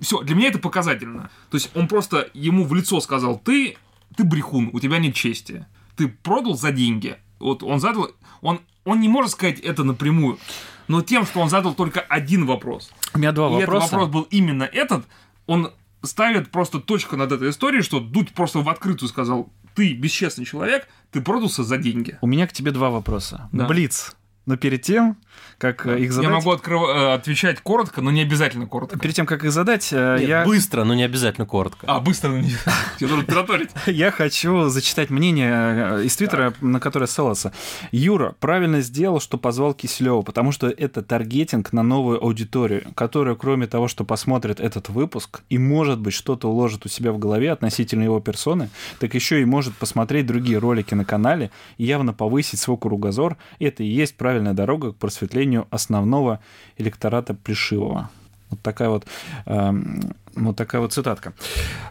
Все, 0.00 0.22
для 0.22 0.36
меня 0.36 0.50
это 0.50 0.60
показательно. 0.60 1.30
То 1.50 1.56
есть 1.56 1.72
он 1.74 1.88
просто 1.88 2.30
ему 2.32 2.64
в 2.64 2.72
лицо 2.76 3.00
сказал: 3.00 3.40
ты, 3.40 3.76
ты 4.16 4.22
брехун, 4.22 4.70
у 4.72 4.78
тебя 4.78 4.98
нет 4.98 5.16
чести. 5.16 5.66
Ты 5.96 6.06
продал 6.06 6.54
за 6.54 6.70
деньги. 6.70 7.16
Вот 7.40 7.64
он 7.64 7.80
задал. 7.80 8.12
Он, 8.40 8.60
он 8.84 9.00
не 9.00 9.08
может 9.08 9.32
сказать 9.32 9.58
это 9.58 9.82
напрямую. 9.82 10.38
Но 10.86 11.02
тем, 11.02 11.26
что 11.26 11.40
он 11.40 11.48
задал 11.48 11.74
только 11.74 11.98
один 12.02 12.46
вопрос. 12.46 12.92
У 13.14 13.18
меня 13.18 13.32
два 13.32 13.48
и 13.48 13.54
этот 13.54 13.66
вопроса. 13.66 13.96
вопрос 13.96 14.10
был 14.10 14.22
именно 14.30 14.62
этот, 14.62 15.06
он 15.46 15.72
ставит 16.02 16.50
просто 16.50 16.80
точку 16.80 17.16
над 17.16 17.32
этой 17.32 17.50
историей, 17.50 17.82
что 17.82 18.00
Дудь 18.00 18.32
просто 18.32 18.60
в 18.60 18.68
открытую 18.68 19.08
сказал, 19.08 19.52
ты 19.74 19.94
бесчестный 19.94 20.44
человек, 20.44 20.88
ты 21.10 21.20
продался 21.20 21.64
за 21.64 21.78
деньги. 21.78 22.18
У 22.20 22.26
меня 22.26 22.46
к 22.46 22.52
тебе 22.52 22.72
два 22.72 22.90
вопроса. 22.90 23.48
Да. 23.52 23.66
Блиц. 23.66 24.14
Но 24.44 24.56
перед 24.56 24.82
тем, 24.82 25.16
как 25.58 25.86
э, 25.86 26.00
их 26.00 26.12
задать... 26.12 26.30
Я 26.30 26.34
могу 26.36 26.50
открыв- 26.50 26.88
э, 26.88 27.14
отвечать 27.14 27.60
коротко, 27.60 28.00
но 28.00 28.10
не 28.10 28.22
обязательно 28.22 28.66
коротко. 28.66 28.98
Перед 28.98 29.14
тем, 29.14 29.24
как 29.26 29.44
их 29.44 29.52
задать, 29.52 29.90
э, 29.92 30.16
Нет, 30.18 30.28
я... 30.28 30.44
Быстро, 30.44 30.82
но 30.82 30.94
не 30.94 31.04
обязательно 31.04 31.46
коротко. 31.46 31.86
А, 31.86 32.00
быстро, 32.00 32.30
ну, 32.30 32.38
не- 32.38 32.50
тебе 32.98 33.10
нужно 33.10 33.24
тараторить. 33.24 33.70
Я 33.86 34.10
хочу 34.10 34.68
зачитать 34.68 35.10
мнение 35.10 36.04
из 36.04 36.16
Твиттера, 36.16 36.54
на 36.60 36.80
которое 36.80 37.06
ссылался. 37.06 37.52
Юра 37.92 38.34
правильно 38.40 38.80
сделал, 38.80 39.20
что 39.20 39.38
позвал 39.38 39.74
Киселева, 39.74 40.22
потому 40.22 40.50
что 40.50 40.68
это 40.68 41.02
таргетинг 41.02 41.72
на 41.72 41.84
новую 41.84 42.22
аудиторию, 42.22 42.82
которая, 42.96 43.36
кроме 43.36 43.68
того, 43.68 43.86
что 43.86 44.04
посмотрит 44.04 44.58
этот 44.58 44.88
выпуск 44.88 45.42
и, 45.48 45.58
может 45.58 46.00
быть, 46.00 46.14
что-то 46.14 46.48
уложит 46.48 46.84
у 46.84 46.88
себя 46.88 47.12
в 47.12 47.18
голове 47.18 47.52
относительно 47.52 48.02
его 48.02 48.18
персоны, 48.18 48.70
так 48.98 49.14
еще 49.14 49.40
и 49.40 49.44
может 49.44 49.74
посмотреть 49.76 50.26
другие 50.26 50.58
ролики 50.58 50.94
на 50.94 51.04
канале 51.04 51.52
и 51.78 51.84
явно 51.84 52.12
повысить 52.12 52.58
свой 52.58 52.76
кругозор. 52.76 53.36
Это 53.60 53.84
и 53.84 53.86
есть 53.86 54.16
правильная 54.32 54.54
дорога 54.54 54.92
к 54.92 54.96
просветлению 54.96 55.66
основного 55.70 56.40
электората 56.78 57.34
Пришивого. 57.34 58.08
Вот 58.48 58.62
такая 58.62 58.88
вот, 58.88 59.06
эм, 59.44 60.00
вот 60.34 60.56
такая 60.56 60.80
вот 60.80 60.94
цитатка. 60.94 61.34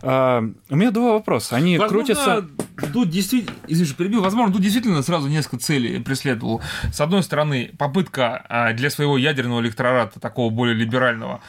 А, 0.01 0.43
у 0.69 0.75
меня 0.75 0.89
два 0.89 1.13
вопроса. 1.13 1.55
Они 1.55 1.77
крутятся... 1.77 2.47
Тут 2.93 3.11
действительно, 3.11 3.55
извините, 3.67 3.95
перебил, 3.95 4.21
возможно, 4.23 4.53
тут 4.53 4.63
действительно 4.63 5.03
сразу 5.03 5.27
несколько 5.27 5.59
целей 5.59 5.99
преследовал. 5.99 6.61
С 6.91 6.99
одной 6.99 7.21
стороны, 7.21 7.69
попытка 7.77 8.43
а, 8.49 8.73
для 8.73 8.89
своего 8.89 9.19
ядерного 9.19 9.61
электората, 9.61 10.19
такого 10.19 10.49
более 10.49 10.75
либерального, 10.75 11.41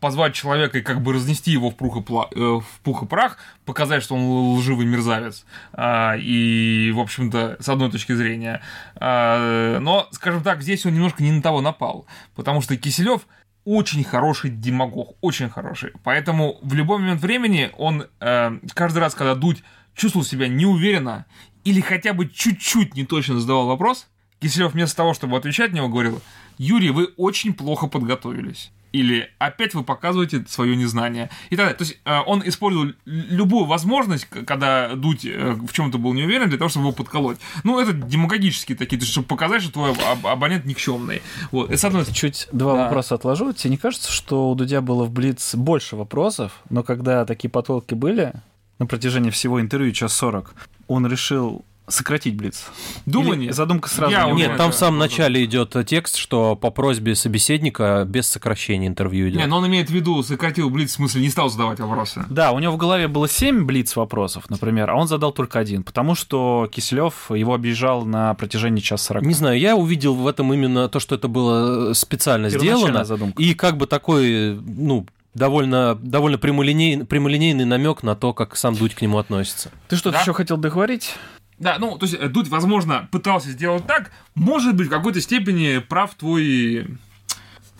позвать 0.00 0.34
человека 0.34 0.78
и 0.78 0.82
как 0.82 1.02
бы 1.02 1.12
разнести 1.12 1.50
его 1.50 1.70
в 1.70 1.76
пух 1.76 1.96
и, 1.96 2.00
пла- 2.00 2.28
э, 2.34 2.60
в 2.60 2.80
пух 2.82 3.02
и 3.02 3.06
прах, 3.06 3.36
показать, 3.66 4.02
что 4.02 4.14
он 4.14 4.56
лживый 4.56 4.86
мерзавец. 4.86 5.44
А, 5.72 6.14
И, 6.16 6.90
в 6.94 6.98
общем-то, 7.00 7.58
с 7.60 7.68
одной 7.68 7.90
точки 7.90 8.14
зрения. 8.14 8.62
Но, 8.98 10.08
скажем 10.12 10.42
так, 10.42 10.62
здесь 10.62 10.86
он 10.86 10.94
немножко 10.94 11.22
не 11.22 11.32
на 11.32 11.42
того 11.42 11.60
напал. 11.60 12.06
Потому 12.34 12.60
что 12.62 12.76
Киселев 12.76 13.26
очень 13.64 14.04
хороший 14.04 14.50
демагог, 14.50 15.16
очень 15.20 15.50
хороший. 15.50 15.92
Поэтому 16.02 16.58
в 16.62 16.72
любой 16.74 16.98
момент 16.98 17.20
времени 17.20 17.70
он 17.76 18.06
э, 18.20 18.58
каждый 18.74 18.98
раз, 18.98 19.14
когда 19.14 19.34
Дудь 19.34 19.62
чувствовал 19.94 20.24
себя 20.24 20.48
неуверенно 20.48 21.26
или 21.64 21.80
хотя 21.80 22.14
бы 22.14 22.26
чуть-чуть 22.28 22.94
не 22.96 23.04
точно 23.04 23.38
задавал 23.38 23.66
вопрос, 23.66 24.08
Киселев 24.40 24.72
вместо 24.72 24.96
того, 24.96 25.12
чтобы 25.12 25.36
отвечать 25.36 25.72
на 25.72 25.76
него, 25.76 25.88
говорил, 25.88 26.22
Юрий, 26.56 26.90
вы 26.90 27.10
очень 27.16 27.52
плохо 27.52 27.86
подготовились. 27.86 28.72
Или 28.92 29.30
опять 29.38 29.74
вы 29.74 29.84
показываете 29.84 30.44
свое 30.48 30.74
незнание. 30.76 31.30
И 31.50 31.56
так 31.56 31.66
далее. 31.66 31.74
То 31.76 31.84
есть 31.84 31.98
э, 32.04 32.18
он 32.26 32.42
использовал 32.44 32.92
любую 33.04 33.66
возможность, 33.66 34.26
когда 34.26 34.94
Дудь 34.96 35.24
э, 35.24 35.52
в 35.52 35.72
чем-то 35.72 35.98
был 35.98 36.12
не 36.12 36.24
уверен, 36.24 36.48
для 36.48 36.58
того, 36.58 36.68
чтобы 36.68 36.86
его 36.86 36.92
подколоть. 36.92 37.38
Ну, 37.64 37.78
это 37.78 37.92
демагогические 37.92 38.76
такие, 38.76 39.00
чтобы 39.02 39.26
показать, 39.28 39.62
что 39.62 39.72
твой 39.72 39.92
аб- 39.92 40.26
абонент 40.26 40.64
никчемный. 40.64 41.22
Вот. 41.52 41.70
Это 41.70 41.86
одной. 41.86 42.04
Чуть 42.06 42.48
два 42.52 42.74
Да. 42.74 42.84
вопроса 42.84 43.14
отложу. 43.14 43.52
Тебе 43.52 43.70
не 43.70 43.76
кажется, 43.76 44.10
что 44.10 44.50
у 44.50 44.54
Дудя 44.54 44.80
было 44.80 45.04
в 45.04 45.10
Блиц 45.10 45.54
больше 45.54 45.96
вопросов, 45.96 46.52
но 46.68 46.82
когда 46.82 47.24
такие 47.24 47.48
потолки 47.50 47.94
были 47.94 48.32
на 48.78 48.86
протяжении 48.86 49.30
всего 49.30 49.60
интервью, 49.60 49.92
час 49.92 50.14
40, 50.14 50.54
он 50.88 51.06
решил 51.06 51.64
сократить 51.90 52.34
Блиц? 52.36 52.64
Думаю, 53.06 53.40
Или 53.40 53.50
задумка 53.52 53.88
сразу 53.88 54.12
Я 54.12 54.26
не 54.30 54.32
Нет, 54.42 54.56
там 54.56 54.72
в 54.72 54.74
самом 54.74 54.98
начале 54.98 55.44
идет 55.44 55.76
текст, 55.86 56.16
что 56.16 56.56
по 56.56 56.70
просьбе 56.70 57.14
собеседника 57.14 58.04
без 58.06 58.26
сокращения 58.28 58.86
интервью 58.86 59.28
идет. 59.28 59.38
Не, 59.40 59.46
но 59.46 59.58
он 59.58 59.66
имеет 59.66 59.88
в 59.90 59.92
виду, 59.92 60.22
сократил 60.22 60.70
Блиц, 60.70 60.90
в 60.90 60.94
смысле, 60.94 61.22
не 61.22 61.30
стал 61.30 61.50
задавать 61.50 61.80
вопросы. 61.80 62.24
Да, 62.30 62.52
у 62.52 62.58
него 62.58 62.72
в 62.72 62.76
голове 62.76 63.08
было 63.08 63.28
7 63.28 63.64
блиц 63.64 63.96
вопросов, 63.96 64.48
например, 64.50 64.90
а 64.90 64.94
он 64.94 65.08
задал 65.08 65.32
только 65.32 65.58
один, 65.58 65.82
потому 65.82 66.14
что 66.14 66.68
Киселев 66.72 67.30
его 67.30 67.54
объезжал 67.54 68.04
на 68.04 68.34
протяжении 68.34 68.80
часа 68.80 69.04
40. 69.08 69.24
Не 69.24 69.34
знаю, 69.34 69.58
я 69.58 69.76
увидел 69.76 70.14
в 70.14 70.26
этом 70.26 70.52
именно 70.54 70.88
то, 70.88 71.00
что 71.00 71.14
это 71.14 71.28
было 71.28 71.92
специально 71.94 72.48
Первоначальная 72.50 72.78
сделано. 72.86 73.04
задумка. 73.04 73.42
И 73.42 73.54
как 73.54 73.76
бы 73.76 73.86
такой, 73.86 74.54
ну, 74.54 75.06
довольно, 75.34 75.96
довольно 76.02 76.38
прямолинейный, 76.38 77.04
прямолинейный 77.04 77.64
намек 77.64 78.02
на 78.02 78.14
то, 78.16 78.32
как 78.32 78.56
сам 78.56 78.74
Дудь 78.74 78.94
к 78.94 79.00
нему 79.02 79.18
относится. 79.18 79.70
Ты 79.88 79.96
что-то 79.96 80.16
Да. 80.16 80.20
еще 80.22 80.32
хотел 80.32 80.56
договорить? 80.56 81.14
Да, 81.60 81.76
ну, 81.78 81.96
то 81.98 82.06
есть 82.06 82.16
э, 82.18 82.28
Дудь, 82.28 82.48
возможно, 82.48 83.08
пытался 83.12 83.50
сделать 83.50 83.86
так, 83.86 84.10
может 84.34 84.74
быть, 84.74 84.88
в 84.88 84.90
какой-то 84.90 85.20
степени 85.20 85.78
прав 85.78 86.14
твой 86.14 86.88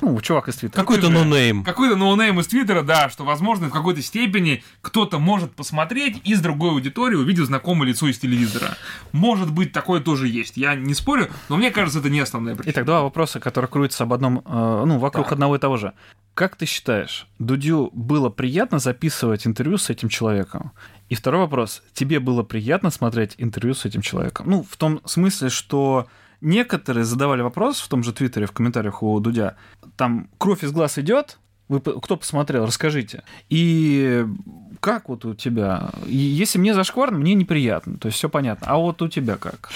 Ну, 0.03 0.21
чувак 0.21 0.49
из 0.49 0.57
Твиттера. 0.57 0.81
Какой-то 0.81 1.09
no-name. 1.11 1.65
какой-то 1.65 1.97
no-name 1.97 2.39
из 2.41 2.47
Твиттера, 2.47 2.83
да, 2.83 3.09
что, 3.11 3.25
возможно, 3.25 3.69
в 3.69 3.73
какой-то 3.73 4.01
степени 4.03 4.63
кто-то 4.83 5.19
может 5.19 5.53
посмотреть 5.53 6.21
из 6.25 6.41
другой 6.41 6.71
аудитории, 6.71 7.17
увидев 7.17 7.47
знакомое 7.47 7.89
лицо 7.89 8.07
из 8.09 8.19
телевизора. 8.19 8.77
Может 9.13 9.51
быть, 9.51 9.73
такое 9.73 10.01
тоже 10.01 10.29
есть. 10.29 10.57
Я 10.57 10.75
не 10.75 10.95
спорю, 10.95 11.29
но 11.49 11.57
мне 11.57 11.71
кажется, 11.71 11.99
это 12.01 12.09
не 12.11 12.21
основная 12.21 12.55
причина. 12.55 12.73
Итак, 12.73 12.85
два 12.87 13.03
вопроса, 13.03 13.41
которые 13.41 13.69
крутятся 13.71 14.05
об 14.05 14.13
одном, 14.13 14.39
э, 14.45 14.85
ну, 14.87 14.99
вокруг 14.99 15.25
Так. 15.27 15.33
одного 15.33 15.57
и 15.57 15.59
того 15.59 15.77
же. 15.77 15.93
Как 16.35 16.57
ты 16.57 16.65
считаешь, 16.65 17.27
Дудю 17.39 17.91
было 17.93 18.29
приятно 18.31 18.79
записывать 18.79 19.47
интервью 19.47 19.77
с 19.79 19.91
этим 19.91 20.09
человеком? 20.09 20.73
И 21.11 21.17
второй 21.17 21.41
вопрос. 21.41 21.83
Тебе 21.93 22.21
было 22.21 22.45
приятно 22.45 22.91
смотреть 22.91 23.35
интервью 23.37 23.75
с 23.75 23.85
этим 23.85 24.01
человеком? 24.01 24.49
Ну, 24.49 24.63
в 24.63 24.77
том 24.77 25.01
смысле, 25.05 25.51
что 25.51 26.07
некоторые 26.41 27.05
задавали 27.05 27.43
вопрос 27.43 27.81
в 27.81 27.89
том 27.89 28.05
же 28.05 28.13
Твиттере, 28.13 28.47
в 28.47 28.53
комментариях 28.53 29.03
у 29.03 29.19
Дудя. 29.19 29.57
Там 29.97 30.31
кровь 30.39 30.63
из 30.63 30.71
глаз 30.71 30.99
идет, 30.99 31.39
вы, 31.69 31.81
кто 31.81 32.17
посмотрел, 32.17 32.65
расскажите. 32.65 33.25
И 33.49 34.25
как 34.79 35.09
вот 35.09 35.25
у 35.25 35.35
тебя? 35.35 35.91
Если 36.07 36.59
мне 36.59 36.75
зашкварно, 36.75 37.19
мне 37.19 37.35
неприятно, 37.35 37.99
то 37.99 38.07
есть 38.07 38.17
все 38.17 38.29
понятно. 38.29 38.69
А 38.69 38.77
вот 38.77 39.03
у 39.03 39.09
тебя 39.09 39.37
как? 39.37 39.71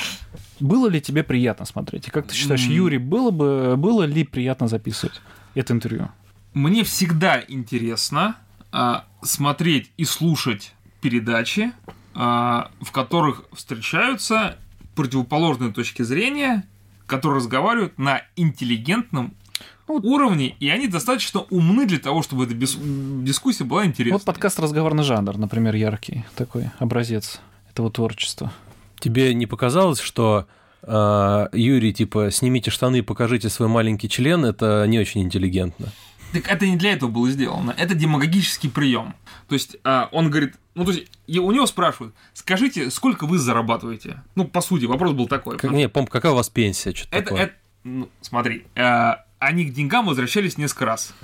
Было 0.61 0.89
ли 0.89 1.01
тебе 1.01 1.25
приятно 1.25 1.67
смотреть? 1.67 2.07
И 2.07 2.11
как 2.13 2.29
ты 2.29 2.35
считаешь. 2.35 2.63
Юрий, 2.63 2.99
было 2.99 3.33
бы 3.33 3.75
было 3.77 4.05
ли 4.05 4.23
приятно 4.23 4.69
записывать 4.69 5.21
это 5.55 5.73
интервью? 5.73 6.11
Мне 6.53 6.85
всегда 6.85 7.43
интересно 7.47 8.37
а, 8.71 9.05
смотреть 9.23 9.91
и 9.97 10.05
слушать 10.05 10.74
передачи, 11.05 11.73
а, 12.15 12.71
в 12.81 12.91
которых 12.93 13.45
встречаются 13.53 14.57
противоположные 14.95 15.71
точки 15.71 16.01
зрения, 16.03 16.65
которые 17.07 17.37
разговаривают 17.37 17.99
на 17.99 18.23
интеллигентном 18.37 19.35
Ну, 19.87 19.97
уровне, 19.97 20.57
и 20.61 20.69
они 20.71 20.89
достаточно 20.89 21.41
умны 21.51 21.85
для 21.85 21.99
того, 21.99 22.23
чтобы 22.23 22.45
эта 22.45 22.55
бис- 22.55 22.79
дискуссия 23.23 23.65
была 23.65 23.85
интересной. 23.85 24.15
Вот 24.19 24.25
подкаст 24.25 24.59
«Разговорный 24.59 25.05
жанр», 25.05 25.37
например, 25.37 25.75
яркий 25.75 26.25
такой 26.37 26.71
образец 26.79 27.41
этого 27.71 27.91
творчества. 27.91 28.51
Тебе 28.99 29.35
не 29.35 29.45
показалось, 29.47 30.01
что 30.01 30.47
э, 30.83 31.49
Юрий, 31.53 31.93
типа, 31.93 32.31
снимите 32.31 32.71
штаны 32.71 33.01
и 33.01 33.03
покажите 33.03 33.51
свой 33.51 33.69
маленький 33.69 34.09
член, 34.09 34.47
это 34.47 34.87
не 34.89 34.99
очень 34.99 35.21
интеллигентно. 35.23 35.89
Так 36.35 36.49
это 36.49 36.67
не 36.67 36.77
для 36.77 36.95
этого 36.95 37.11
было 37.11 37.31
сделано. 37.31 37.73
Это 37.79 37.95
демагогический 37.95 38.69
прием. 38.69 39.15
То 39.49 39.55
есть 39.55 39.77
а, 39.85 40.09
он 40.11 40.31
говорит, 40.31 40.55
ну 40.75 40.85
то 40.85 40.91
есть 40.91 41.07
и 41.29 41.39
у 41.39 41.53
него 41.53 41.65
спрашивают, 41.67 42.13
скажите, 42.33 42.91
сколько 42.91 43.25
вы 43.27 43.39
зарабатываете? 43.39 44.21
Ну 44.35 44.45
по 44.45 44.61
сути 44.61 44.87
вопрос 44.87 45.13
был 45.13 45.29
такой. 45.29 45.59
Как, 45.59 45.71
не, 45.71 45.89
помню, 45.89 46.09
какая 46.09 46.33
у 46.33 46.35
вас 46.35 46.49
пенсия, 46.49 46.93
что-то 46.93 47.17
Это, 47.17 47.25
такое. 47.27 47.43
это- 47.45 47.55
ну, 47.85 48.09
смотри, 48.21 48.65
э, 48.75 49.13
они 49.39 49.67
к 49.67 49.73
деньгам 49.73 50.07
возвращались 50.07 50.59
несколько 50.59 50.87
раз. 50.87 51.15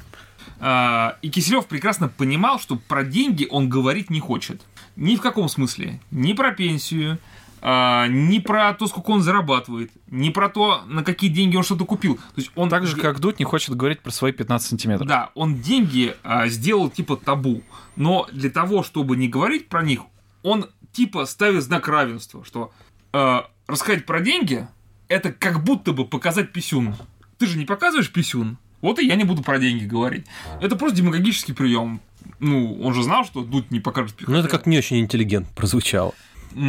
Э, 0.61 1.13
и 1.23 1.31
Киселев 1.31 1.67
прекрасно 1.67 2.09
понимал, 2.09 2.61
что 2.61 2.77
про 2.77 3.03
деньги 3.03 3.49
он 3.51 3.69
говорить 3.69 4.11
не 4.11 4.21
хочет. 4.21 4.63
Ни 4.95 5.17
в 5.17 5.21
каком 5.21 5.49
смысле. 5.49 6.01
Ни 6.13 6.35
про 6.35 6.53
пенсию, 6.53 7.19
э, 7.63 8.07
ни 8.09 8.39
про 8.39 8.73
то, 8.75 8.87
сколько 8.87 9.11
он 9.11 9.23
зарабатывает, 9.23 9.91
ни 10.09 10.31
про 10.31 10.49
то, 10.49 10.83
на 10.87 11.03
какие 11.05 11.31
деньги 11.31 11.57
он 11.57 11.63
что-то 11.63 11.85
купил. 11.85 12.17
То 12.17 12.23
есть 12.37 12.51
он 12.55 12.69
Так 12.69 12.87
же, 12.87 12.97
как 12.97 13.21
Дудь 13.21 13.39
не 13.39 13.45
хочет 13.45 13.75
говорить 13.75 14.01
про 14.01 14.11
свои 14.11 14.33
15 14.33 14.69
сантиметров. 14.69 15.07
да, 15.09 15.31
он 15.35 15.61
деньги 15.61 16.15
а, 16.23 16.49
сделал 16.49 16.91
типа 16.91 17.17
табу. 17.17 17.63
Но 17.97 18.27
для 18.33 18.51
того, 18.51 18.83
чтобы 18.83 19.17
не 19.17 19.29
говорить 19.29 19.69
про 19.69 19.83
них, 19.83 20.01
он 20.43 20.67
типа 20.93 21.27
ставит 21.27 21.63
знак 21.63 21.89
равенства, 21.89 22.45
что 22.45 22.73
э, 23.13 23.41
рассказать 23.67 24.07
про 24.07 24.21
деньги 24.21 24.67
это 25.09 25.33
как 25.33 25.63
будто 25.65 25.93
бы 25.93 26.07
показать 26.07 26.53
писюн. 26.53 26.95
Ты 27.39 27.47
же 27.47 27.59
не 27.59 27.65
показываешь 27.67 28.11
писюн, 28.13 28.59
вот 28.81 28.99
и 28.99 29.07
я 29.07 29.17
не 29.17 29.25
буду 29.25 29.43
про 29.43 29.59
деньги 29.59 29.85
говорить. 29.85 30.27
Это 30.61 30.77
просто 30.77 30.99
демагогический 30.99 31.53
прием. 31.53 32.01
Ну, 32.39 32.81
он 32.83 32.95
же 32.95 33.03
знал, 33.03 33.25
что 33.25 33.43
Дудь 33.43 33.71
не 33.71 33.81
покажет 33.81 34.15
писюн. 34.15 34.33
Ну, 34.33 34.41
это 34.41 34.49
как 34.49 34.67
не 34.67 34.79
очень 34.79 35.01
интеллигентно 35.01 35.53
прозвучало. 35.55 36.15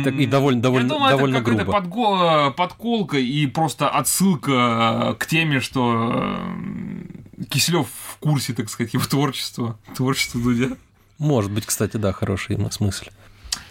Так 0.03 0.13
и 0.13 0.25
довольно, 0.25 0.61
довольно, 0.61 0.87
Я 0.87 0.93
думаю, 0.93 1.11
довольно 1.11 1.35
это 1.37 1.45
грубо. 1.45 1.63
подго- 1.71 2.51
подколка 2.53 3.17
и 3.17 3.47
просто 3.47 3.89
отсылка 3.89 4.51
э, 4.51 5.15
к 5.15 5.25
теме, 5.25 5.59
что 5.59 6.37
Киселев 7.49 7.87
в 7.87 8.17
курсе, 8.17 8.53
так 8.53 8.69
сказать, 8.69 8.93
его 8.93 9.03
творчества, 9.05 9.77
творчества 9.95 10.39
Дудя. 10.41 10.77
Может 11.17 11.51
быть, 11.51 11.65
кстати, 11.65 11.97
да, 11.97 12.13
хороший 12.13 12.57
смысл. 12.71 13.05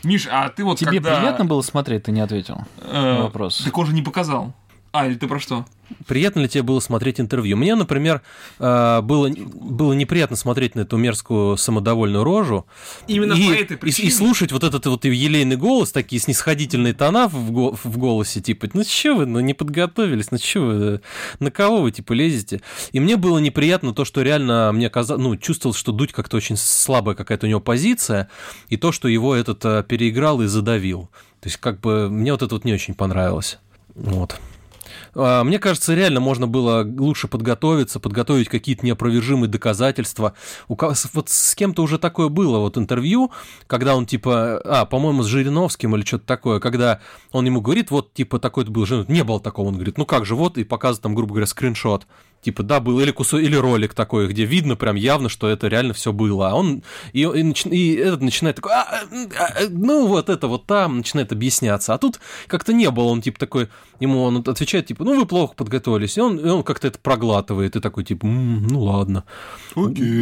Миш, 0.02 0.26
а 0.30 0.48
ты 0.48 0.64
вот 0.64 0.78
Тебе 0.78 0.92
когда, 0.92 1.18
приятно 1.18 1.44
было 1.44 1.62
смотреть, 1.62 2.04
ты 2.04 2.12
не 2.12 2.20
ответил 2.20 2.62
э, 2.80 2.92
на 3.16 3.22
вопрос. 3.22 3.62
Так 3.64 3.76
он 3.76 3.86
же 3.86 3.92
не 3.92 4.02
показал. 4.02 4.54
А, 4.92 5.06
или 5.06 5.14
ты 5.14 5.26
про 5.28 5.38
что? 5.38 5.64
Приятно 6.06 6.40
ли 6.40 6.48
тебе 6.48 6.62
было 6.62 6.80
смотреть 6.80 7.20
интервью? 7.20 7.56
Мне, 7.56 7.74
например, 7.74 8.22
э, 8.58 9.00
было, 9.02 9.28
было 9.30 9.92
неприятно 9.92 10.36
смотреть 10.36 10.74
на 10.74 10.80
эту 10.80 10.96
мерзкую 10.96 11.56
самодовольную 11.56 12.24
рожу. 12.24 12.66
Именно 13.06 13.34
и, 13.34 13.48
по 13.48 13.52
этой 13.52 13.76
и- 13.76 13.80
причине. 13.80 14.08
И, 14.08 14.10
слушать 14.10 14.52
вот 14.52 14.64
этот 14.64 14.86
вот 14.86 15.04
елейный 15.04 15.56
голос, 15.56 15.92
такие 15.92 16.20
снисходительные 16.20 16.94
тона 16.94 17.28
в, 17.28 17.50
го- 17.50 17.76
в 17.82 17.98
голосе, 17.98 18.40
типа, 18.40 18.68
ну 18.72 18.82
что 18.84 19.14
вы, 19.14 19.26
ну 19.26 19.40
не 19.40 19.54
подготовились, 19.54 20.30
ну 20.30 20.38
что 20.38 20.60
вы, 20.60 21.00
на 21.38 21.50
кого 21.50 21.82
вы, 21.82 21.90
типа, 21.92 22.12
лезете? 22.12 22.60
И 22.92 23.00
мне 23.00 23.16
было 23.16 23.38
неприятно 23.38 23.92
то, 23.94 24.04
что 24.04 24.22
реально 24.22 24.70
мне 24.72 24.90
казалось, 24.90 25.22
ну, 25.22 25.36
чувствовал, 25.36 25.74
что 25.74 25.92
Дудь 25.92 26.12
как-то 26.12 26.36
очень 26.36 26.56
слабая 26.56 27.14
какая-то 27.14 27.46
у 27.46 27.48
него 27.48 27.60
позиция, 27.60 28.28
и 28.68 28.76
то, 28.76 28.92
что 28.92 29.08
его 29.08 29.34
этот 29.34 29.64
э, 29.64 29.84
переиграл 29.86 30.40
и 30.42 30.46
задавил. 30.46 31.10
То 31.40 31.48
есть, 31.48 31.56
как 31.56 31.80
бы, 31.80 32.08
мне 32.10 32.32
вот 32.32 32.42
это 32.42 32.54
вот 32.54 32.64
не 32.64 32.72
очень 32.74 32.94
понравилось. 32.94 33.58
Вот. 33.94 34.38
А, 35.14 35.44
Мне 35.44 35.58
кажется, 35.58 35.94
реально 35.94 36.20
можно 36.20 36.46
было 36.46 36.84
лучше 36.84 37.28
подготовиться, 37.28 38.00
подготовить 38.00 38.48
какие-то 38.48 38.84
неопровержимые 38.86 39.48
доказательства. 39.48 40.34
Вот 40.68 41.28
с 41.28 41.54
кем-то 41.54 41.82
уже 41.82 41.98
такое 41.98 42.28
было, 42.28 42.58
вот 42.58 42.78
интервью, 42.78 43.32
когда 43.66 43.96
он 43.96 44.06
типа, 44.06 44.60
а, 44.64 44.84
по-моему, 44.86 45.22
с 45.22 45.26
Жириновским 45.26 45.94
или 45.96 46.04
что-то 46.04 46.26
такое, 46.26 46.60
когда 46.60 47.00
он 47.32 47.46
ему 47.46 47.60
говорит, 47.60 47.90
вот, 47.90 48.12
типа, 48.14 48.38
такой-то 48.38 48.70
был, 48.70 48.86
не 49.08 49.24
было 49.24 49.40
такого, 49.40 49.68
он 49.68 49.74
говорит, 49.74 49.98
ну 49.98 50.06
как 50.06 50.24
же, 50.24 50.34
вот, 50.34 50.58
и 50.58 50.64
показывает 50.64 51.02
там, 51.02 51.14
грубо 51.14 51.32
говоря, 51.32 51.46
скриншот. 51.46 52.06
Типа, 52.42 52.62
да, 52.62 52.80
был, 52.80 53.00
или 53.00 53.10
кусок, 53.10 53.40
или 53.40 53.54
ролик 53.54 53.92
такой, 53.92 54.26
где 54.28 54.44
видно 54.46 54.74
прям 54.74 54.96
явно, 54.96 55.28
что 55.28 55.48
это 55.48 55.68
реально 55.68 55.92
все 55.92 56.12
было. 56.12 56.48
А 56.50 56.54
он, 56.54 56.82
и, 57.12 57.20
и, 57.20 57.24
нач- 57.24 57.68
и 57.68 57.94
этот 57.94 58.22
начинает 58.22 58.56
такой, 58.56 58.72
«А, 58.72 58.82
а, 58.82 59.44
а, 59.44 59.54
ну 59.68 60.06
вот 60.06 60.30
это 60.30 60.48
вот 60.48 60.64
там, 60.66 60.98
начинает 60.98 61.32
объясняться. 61.32 61.92
А 61.92 61.98
тут 61.98 62.18
как-то 62.46 62.72
не 62.72 62.90
было, 62.90 63.04
он 63.04 63.20
типа 63.20 63.38
такой, 63.38 63.68
ему 63.98 64.22
он 64.22 64.38
отвечает, 64.38 64.86
типа, 64.86 65.04
ну 65.04 65.14
вы 65.18 65.26
плохо 65.26 65.54
подготовились. 65.54 66.16
И 66.16 66.20
он, 66.20 66.38
и 66.38 66.48
он 66.48 66.62
как-то 66.62 66.88
это 66.88 66.98
проглатывает, 66.98 67.76
и 67.76 67.80
такой, 67.80 68.04
типа, 68.04 68.24
«М, 68.26 68.66
ну 68.68 68.84
ладно. 68.84 69.24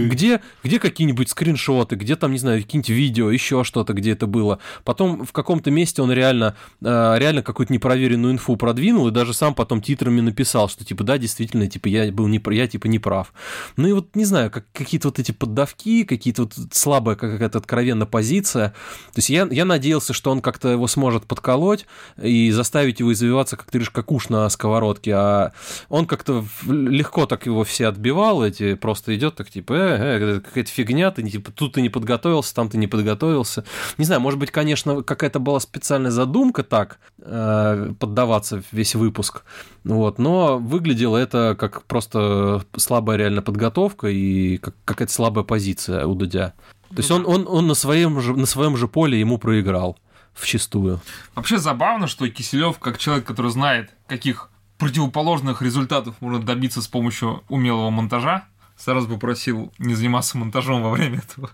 Где, 0.08 0.40
где 0.64 0.80
какие-нибудь 0.80 1.28
скриншоты, 1.30 1.94
где 1.94 2.16
там, 2.16 2.32
не 2.32 2.38
знаю, 2.38 2.62
какие-нибудь 2.62 2.90
видео, 2.90 3.30
еще 3.30 3.62
что-то, 3.62 3.92
где 3.92 4.10
это 4.12 4.26
было. 4.26 4.58
Потом 4.84 5.24
в 5.24 5.32
каком-то 5.32 5.70
месте 5.70 6.02
он 6.02 6.10
реально, 6.10 6.56
э, 6.82 7.14
реально 7.18 7.42
какую-то 7.42 7.72
непроверенную 7.72 8.32
инфу 8.32 8.56
продвинул, 8.56 9.06
и 9.06 9.12
даже 9.12 9.34
сам 9.34 9.54
потом 9.54 9.80
титрами 9.80 10.20
написал, 10.20 10.68
что, 10.68 10.84
типа, 10.84 11.04
да, 11.04 11.16
действительно, 11.16 11.68
типа, 11.68 11.86
я 11.88 12.07
был 12.11 12.26
не, 12.26 12.42
я, 12.50 12.66
типа, 12.66 12.86
не 12.86 12.98
прав. 12.98 13.32
Ну 13.76 13.88
и 13.88 13.92
вот, 13.92 14.16
не 14.16 14.24
знаю, 14.24 14.50
как, 14.50 14.64
какие-то 14.72 15.09
вот 15.09 15.18
эти 15.18 15.32
поддавки, 15.32 16.04
какие-то 16.04 16.42
вот 16.42 16.54
слабая 16.72 17.16
какая-то 17.16 17.59
откровенная 17.59 18.06
позиция. 18.06 18.70
То 19.12 19.18
есть 19.18 19.30
я, 19.30 19.46
я 19.50 19.64
надеялся, 19.64 20.12
что 20.12 20.30
он 20.30 20.40
как-то 20.40 20.68
его 20.68 20.86
сможет 20.86 21.26
подколоть 21.26 21.86
и 22.20 22.50
заставить 22.50 23.00
его 23.00 23.12
извиваться, 23.12 23.56
как 23.56 23.66
ты 23.66 23.78
говоришь, 23.78 23.90
как 23.90 24.12
уж 24.12 24.28
на 24.28 24.48
сковородке, 24.48 25.12
а 25.14 25.52
он 25.88 26.06
как-то 26.06 26.44
легко 26.66 27.26
так 27.26 27.46
его 27.46 27.64
все 27.64 27.86
отбивал, 27.86 28.44
эти 28.44 28.74
просто 28.74 29.14
идет 29.14 29.36
так 29.36 29.50
типа, 29.50 29.72
э, 29.72 30.18
э, 30.36 30.40
какая-то 30.40 30.70
фигня, 30.70 31.11
ты 31.11 31.22
типа, 31.22 31.52
тут 31.52 31.74
ты 31.74 31.82
не 31.82 31.88
подготовился, 31.88 32.54
там 32.54 32.68
ты 32.68 32.78
не 32.78 32.86
подготовился. 32.86 33.64
Не 33.98 34.04
знаю, 34.04 34.20
может 34.20 34.38
быть, 34.38 34.50
конечно, 34.50 35.02
какая-то 35.02 35.38
была 35.38 35.61
специальная 35.61 36.11
задумка 36.11 36.62
так 36.62 36.98
э, 37.18 37.92
поддаваться 37.98 38.62
весь 38.72 38.94
выпуск, 38.94 39.42
вот, 39.84 40.18
но 40.18 40.59
выглядело 40.59 41.16
это 41.16 41.56
как 41.59 41.84
просто 41.84 41.97
слабая 42.01 43.16
реально 43.16 43.42
подготовка 43.42 44.09
и 44.09 44.59
как 44.59 44.74
какая-то 44.84 45.12
слабая 45.12 45.44
позиция 45.44 46.07
у 46.07 46.14
Дудя. 46.14 46.55
То 46.90 46.96
есть 46.99 47.11
он, 47.11 47.26
он, 47.26 47.46
он 47.49 47.66
на, 47.66 47.74
своем 47.74 48.20
же, 48.20 48.34
на 48.34 48.46
своем 48.46 48.76
же 48.76 48.88
поле 48.88 49.18
ему 49.18 49.38
проиграл 49.38 49.99
вчистую. 50.34 51.01
Вообще 51.34 51.59
забавно, 51.59 52.07
что 52.07 52.28
Киселев, 52.28 52.78
как 52.78 52.99
человек, 52.99 53.26
который 53.26 53.51
знает, 53.51 53.90
каких 54.07 54.51
противоположных 54.78 55.61
результатов 55.61 56.14
можно 56.20 56.40
добиться 56.40 56.80
с 56.80 56.88
помощью 56.88 57.42
умелого 57.49 57.90
монтажа, 57.90 58.46
сразу 58.79 59.09
бы 59.09 59.18
просил 59.18 59.72
не 59.79 59.95
заниматься 59.95 60.39
монтажом 60.39 60.83
во 60.83 60.91
время 60.91 61.18
этого. 61.18 61.51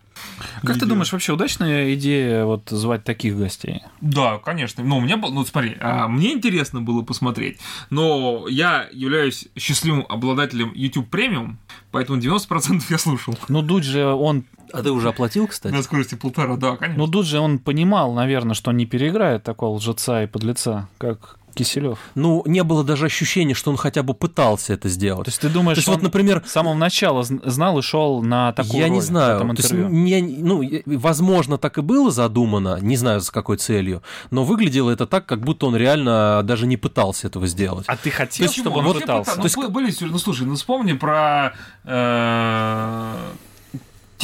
Как 0.57 0.62
ты 0.62 0.72
видео. 0.75 0.89
думаешь, 0.89 1.12
вообще 1.12 1.33
удачная 1.33 1.95
идея 1.95 2.45
вот 2.45 2.68
звать 2.68 3.03
таких 3.03 3.37
гостей? 3.37 3.83
Да, 4.01 4.39
конечно. 4.39 4.85
Ну, 4.85 4.99
у 4.99 5.01
меня 5.01 5.16
было, 5.16 5.31
ну, 5.33 5.45
смотри, 5.45 5.77
а, 5.81 6.07
мне 6.07 6.33
интересно 6.35 6.83
было 6.83 7.03
посмотреть, 7.03 7.59
но 7.91 8.47
я 8.49 8.87
являюсь 8.93 9.49
счастливым 9.57 10.05
обладателем 10.09 10.72
YouTube 10.75 11.09
премиум, 11.09 11.59
поэтому 11.91 12.20
90% 12.20 12.83
я 12.91 12.99
слушал. 12.99 13.37
Ну, 13.49 13.62
Дудь 13.62 13.85
же, 13.85 14.05
он, 14.07 14.45
А 14.72 14.83
ты 14.83 14.91
уже 14.91 15.09
оплатил, 15.09 15.47
кстати? 15.49 15.72
На 15.72 15.83
скорости 15.83 16.14
полтора, 16.14 16.57
да, 16.57 16.77
конечно. 16.77 17.03
ну, 17.05 17.11
Дудь 17.11 17.27
же, 17.27 17.41
он 17.41 17.59
понимал, 17.59 18.12
наверное, 18.12 18.55
что 18.55 18.70
не 18.72 18.85
переиграет 18.87 19.43
такого 19.45 19.77
лжеца 19.77 20.22
и 20.22 20.27
подлеца, 20.27 20.89
как 20.99 21.39
Киселев. 21.55 21.98
Ну, 22.14 22.42
не 22.46 22.62
было 22.62 22.84
даже 22.84 23.07
ощущения, 23.07 23.55
что 23.55 23.70
он 23.70 23.76
хотя 23.76 24.02
бы 24.02 24.14
пытался 24.14 24.72
это 24.74 24.88
сделать. 24.88 25.24
То 25.24 25.30
есть 25.30 25.40
ты 25.40 25.48
думаешь, 25.48 25.76
То 25.76 25.80
есть 25.80 25.88
он 25.88 25.94
вот, 25.94 26.02
например, 26.02 26.42
с 26.46 26.52
самого 26.52 26.74
начала 26.74 27.22
зн- 27.22 27.40
знал 27.48 27.78
и 27.78 27.82
шел 27.82 28.22
на 28.22 28.52
такую 28.52 28.78
я 28.80 28.86
роль 28.86 28.94
не 28.94 29.00
в 29.00 29.05
знаю. 29.05 29.36
этом 29.36 29.57
То 29.57 29.61
есть, 29.62 29.72
интервью? 29.72 29.88
не- 29.88 30.22
ну, 30.42 30.62
возможно, 30.98 31.57
так 31.59 31.78
и 31.78 31.80
было 31.80 32.11
задумано, 32.11 32.78
не 32.80 32.96
знаю, 32.96 33.20
с 33.20 33.30
какой 33.30 33.57
целью, 33.57 34.02
но 34.30 34.44
выглядело 34.44 34.90
это 34.90 35.07
так, 35.07 35.26
как 35.26 35.40
будто 35.40 35.66
он 35.66 35.76
реально 35.76 36.42
даже 36.44 36.66
не 36.66 36.76
пытался 36.76 37.26
этого 37.28 37.46
сделать. 37.46 37.84
А 37.88 37.96
ты 37.96 38.11
хотел, 38.11 38.46
Почему? 38.48 38.64
чтобы 38.64 38.78
он 38.78 38.84
Ну, 38.84 38.94
я 38.94 39.00
пытался? 39.00 39.30
пытался. 39.32 39.40
То 39.40 39.44
есть- 39.46 39.57
Ну, 39.57 39.68
были 39.70 39.94
ну, 40.12 40.18
слушай, 40.18 40.46
ну 40.46 40.55
вспомни 40.57 40.92
про 40.92 41.52
э, 41.84 43.14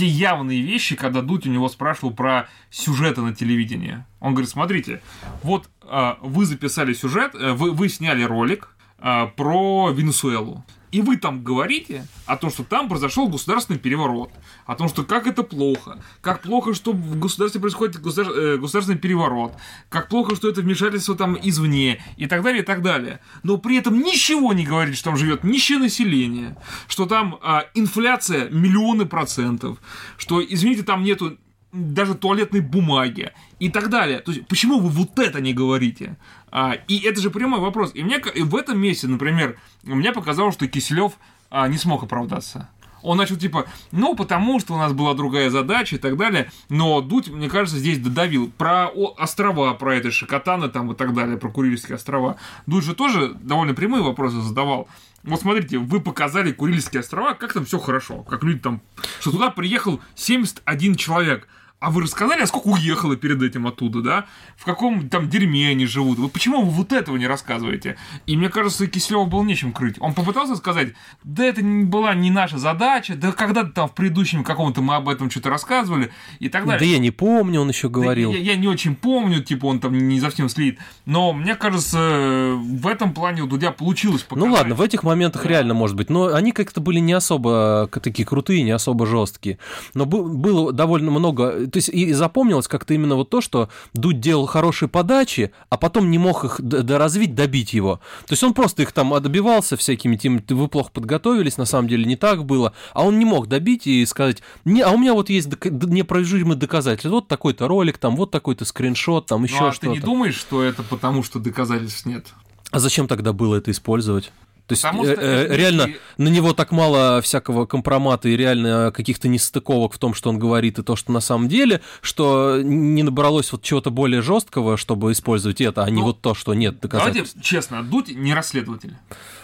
те 0.00 0.06
явные 0.06 0.62
вещи, 0.62 0.96
когда 0.96 1.20
Дудь 1.20 1.46
у 1.46 1.50
него 1.50 1.68
спрашивал 1.68 2.14
про 2.14 2.48
сюжеты 2.70 3.20
на 3.20 3.34
телевидении. 3.34 4.02
Он 4.18 4.32
говорит, 4.32 4.48
смотрите, 4.48 5.02
вот 5.42 5.68
э, 5.82 6.14
вы 6.22 6.46
записали 6.46 6.94
сюжет, 6.94 7.34
э, 7.34 7.52
вы, 7.52 7.72
вы 7.72 7.90
сняли 7.90 8.22
ролик 8.22 8.74
э, 8.98 9.26
про 9.36 9.90
Венесуэлу. 9.90 10.64
И 10.92 11.00
вы 11.02 11.16
там 11.16 11.44
говорите 11.44 12.06
о 12.26 12.36
том, 12.36 12.50
что 12.50 12.64
там 12.64 12.88
произошел 12.88 13.28
государственный 13.28 13.78
переворот, 13.78 14.32
о 14.66 14.74
том, 14.74 14.88
что 14.88 15.04
как 15.04 15.26
это 15.26 15.42
плохо, 15.42 16.02
как 16.20 16.42
плохо, 16.42 16.74
что 16.74 16.92
в 16.92 17.18
государстве 17.18 17.60
происходит 17.60 18.00
государ- 18.00 18.32
э, 18.32 18.56
государственный 18.56 18.98
переворот, 18.98 19.54
как 19.88 20.08
плохо, 20.08 20.34
что 20.34 20.48
это 20.48 20.62
вмешательство 20.62 21.14
там 21.14 21.38
извне 21.40 22.02
и 22.16 22.26
так 22.26 22.42
далее, 22.42 22.62
и 22.62 22.64
так 22.64 22.82
далее. 22.82 23.20
Но 23.42 23.56
при 23.56 23.76
этом 23.76 24.00
ничего 24.00 24.52
не 24.52 24.64
говорит, 24.64 24.96
что 24.96 25.10
там 25.10 25.16
живет 25.16 25.44
нищее 25.44 25.78
население, 25.78 26.56
что 26.88 27.06
там 27.06 27.38
а, 27.42 27.66
инфляция 27.74 28.48
миллионы 28.50 29.06
процентов, 29.06 29.78
что, 30.16 30.44
извините, 30.44 30.82
там 30.82 31.04
нету 31.04 31.38
даже 31.72 32.14
туалетной 32.14 32.60
бумаги 32.60 33.32
и 33.58 33.70
так 33.70 33.90
далее. 33.90 34.20
То 34.20 34.32
есть, 34.32 34.46
почему 34.46 34.80
вы 34.80 34.88
вот 34.88 35.18
это 35.18 35.40
не 35.40 35.52
говорите? 35.52 36.16
А, 36.50 36.74
и 36.88 36.98
это 37.00 37.20
же 37.20 37.30
прямой 37.30 37.60
вопрос. 37.60 37.92
И 37.94 38.02
мне 38.02 38.20
и 38.34 38.42
в 38.42 38.56
этом 38.56 38.78
месте, 38.78 39.06
например, 39.06 39.58
мне 39.82 40.12
показалось, 40.12 40.54
что 40.54 40.66
Киселев 40.66 41.12
а, 41.50 41.68
не 41.68 41.78
смог 41.78 42.02
оправдаться. 42.02 42.68
Он 43.02 43.16
начал 43.16 43.36
типа, 43.36 43.66
ну, 43.92 44.14
потому 44.14 44.60
что 44.60 44.74
у 44.74 44.76
нас 44.76 44.92
была 44.92 45.14
другая 45.14 45.50
задача 45.50 45.96
и 45.96 45.98
так 45.98 46.16
далее. 46.16 46.50
Но 46.68 47.00
Дудь, 47.00 47.28
мне 47.28 47.48
кажется, 47.48 47.78
здесь 47.78 47.98
додавил. 47.98 48.50
Про 48.50 48.88
острова, 48.88 49.72
про 49.74 49.96
это 49.96 50.10
Шикотаны 50.10 50.68
там 50.68 50.92
и 50.92 50.94
так 50.94 51.14
далее, 51.14 51.38
про 51.38 51.50
Курильские 51.50 51.96
острова. 51.96 52.36
Дудь 52.66 52.84
же 52.84 52.94
тоже 52.94 53.34
довольно 53.40 53.74
прямые 53.74 54.02
вопросы 54.02 54.40
задавал. 54.40 54.88
Вот 55.22 55.40
смотрите, 55.40 55.78
вы 55.78 56.00
показали 56.00 56.52
Курильские 56.52 57.00
острова, 57.00 57.34
как 57.34 57.52
там 57.52 57.64
все 57.64 57.78
хорошо, 57.78 58.22
как 58.22 58.42
люди 58.42 58.60
там, 58.60 58.80
что 59.20 59.30
туда 59.32 59.50
приехал 59.50 60.00
71 60.14 60.94
человек. 60.96 61.46
А 61.80 61.90
вы 61.90 62.02
рассказали, 62.02 62.42
а 62.42 62.46
сколько 62.46 62.68
уехало 62.68 63.16
перед 63.16 63.42
этим 63.42 63.66
оттуда, 63.66 64.02
да? 64.02 64.26
В 64.56 64.66
каком 64.66 65.08
там 65.08 65.30
дерьме 65.30 65.70
они 65.70 65.86
живут? 65.86 66.18
Вы 66.18 66.28
почему 66.28 66.62
вы 66.62 66.70
вот 66.70 66.92
этого 66.92 67.16
не 67.16 67.26
рассказываете? 67.26 67.96
И 68.26 68.36
мне 68.36 68.50
кажется, 68.50 68.86
Киселеву 68.86 69.24
было 69.24 69.42
нечем 69.42 69.72
крыть. 69.72 69.96
Он 69.98 70.12
попытался 70.12 70.56
сказать, 70.56 70.92
да 71.24 71.42
это 71.42 71.62
не 71.62 71.84
была 71.84 72.14
не 72.14 72.30
наша 72.30 72.58
задача, 72.58 73.14
да 73.14 73.32
когда-то 73.32 73.70
там 73.70 73.88
в 73.88 73.94
предыдущем 73.94 74.44
каком-то 74.44 74.82
мы 74.82 74.94
об 74.96 75.08
этом 75.08 75.30
что-то 75.30 75.48
рассказывали 75.48 76.10
и 76.38 76.50
так 76.50 76.66
Да 76.66 76.72
далее. 76.72 76.92
я 76.92 76.98
не 76.98 77.10
помню, 77.10 77.62
он 77.62 77.70
еще 77.70 77.88
Да 77.88 77.94
говорил. 77.94 78.30
Я, 78.32 78.38
я 78.38 78.56
не 78.56 78.68
очень 78.68 78.94
помню, 78.94 79.42
типа 79.42 79.64
он 79.64 79.80
там 79.80 79.96
не 79.96 80.20
совсем 80.20 80.50
слит. 80.50 80.78
Но 81.06 81.32
мне 81.32 81.54
кажется, 81.54 82.56
в 82.58 82.86
этом 82.86 83.14
плане 83.14 83.40
у 83.40 83.46
Дудя 83.46 83.72
получилось 83.72 84.20
показать. 84.22 84.48
Ну 84.50 84.54
ладно, 84.54 84.74
в 84.74 84.82
этих 84.82 85.02
моментах 85.02 85.46
реально 85.46 85.72
может 85.72 85.96
быть, 85.96 86.10
но 86.10 86.26
они 86.34 86.52
как-то 86.52 86.82
были 86.82 86.98
не 86.98 87.14
особо 87.14 87.88
к- 87.90 88.00
такие 88.00 88.26
крутые, 88.26 88.62
не 88.64 88.70
особо 88.72 89.06
жесткие. 89.06 89.58
Но 89.94 90.04
было 90.04 90.74
довольно 90.74 91.10
много, 91.10 91.68
то 91.70 91.76
есть 91.78 91.88
и 91.88 92.12
запомнилось 92.12 92.68
как-то 92.68 92.94
именно 92.94 93.16
вот 93.16 93.30
то, 93.30 93.40
что 93.40 93.68
Дудь 93.94 94.20
делал 94.20 94.46
хорошие 94.46 94.88
подачи, 94.88 95.52
а 95.68 95.76
потом 95.76 96.10
не 96.10 96.18
мог 96.18 96.44
их 96.44 96.60
доразвить, 96.60 97.34
добить 97.34 97.72
его. 97.72 98.00
То 98.26 98.32
есть 98.32 98.42
он 98.44 98.54
просто 98.54 98.82
их 98.82 98.92
там 98.92 99.10
добивался 99.22 99.76
всякими 99.76 100.16
тем, 100.16 100.42
вы 100.48 100.68
плохо 100.68 100.90
подготовились, 100.92 101.56
на 101.56 101.64
самом 101.64 101.88
деле 101.88 102.04
не 102.04 102.16
так 102.16 102.44
было, 102.44 102.72
а 102.92 103.04
он 103.04 103.18
не 103.18 103.24
мог 103.24 103.48
добить 103.48 103.86
и 103.86 104.04
сказать, 104.06 104.42
не, 104.64 104.82
а 104.82 104.90
у 104.90 104.98
меня 104.98 105.14
вот 105.14 105.30
есть 105.30 105.48
неопровержимые 105.64 106.56
доказательства, 106.56 107.10
вот 107.10 107.28
такой-то 107.28 107.68
ролик, 107.68 107.98
там 107.98 108.16
вот 108.16 108.30
такой-то 108.30 108.64
скриншот, 108.64 109.26
там 109.26 109.44
еще 109.44 109.60
ну, 109.60 109.66
а 109.66 109.70
ты 109.70 109.76
что-то. 109.76 109.92
не 109.92 110.00
думаешь, 110.00 110.36
что 110.36 110.62
это 110.62 110.82
потому, 110.82 111.22
что 111.22 111.38
доказательств 111.38 112.06
нет? 112.06 112.26
А 112.70 112.78
зачем 112.78 113.08
тогда 113.08 113.32
было 113.32 113.56
это 113.56 113.70
использовать? 113.70 114.32
То 114.70 114.72
есть 114.74 114.82
Потому 114.82 115.04
э, 115.04 115.12
что 115.14 115.20
э, 115.20 115.56
реально 115.56 115.86
не- 115.88 115.96
на 116.24 116.28
него 116.28 116.52
так 116.52 116.70
мало 116.70 117.20
всякого 117.22 117.66
компромата 117.66 118.28
и 118.28 118.36
реально 118.36 118.92
каких-то 118.94 119.26
нестыковок 119.26 119.92
в 119.94 119.98
том, 119.98 120.14
что 120.14 120.30
он 120.30 120.38
говорит, 120.38 120.78
и 120.78 120.82
то, 120.84 120.94
что 120.94 121.10
на 121.10 121.20
самом 121.20 121.48
деле, 121.48 121.80
что 122.02 122.60
не 122.62 123.02
набралось 123.02 123.50
вот 123.52 123.62
чего-то 123.62 123.90
более 123.90 124.22
жесткого, 124.22 124.76
чтобы 124.76 125.10
использовать 125.12 125.60
это, 125.60 125.82
а 125.82 125.90
не 125.90 126.00
Ну, 126.00 126.04
вот 126.06 126.20
то, 126.20 126.34
что 126.34 126.54
нет 126.54 126.78
Давайте 126.80 126.98
доказательств. 126.98 127.42
честно, 127.42 127.82
Дудь 127.82 128.14
не 128.14 128.32
расследователь. 128.32 128.94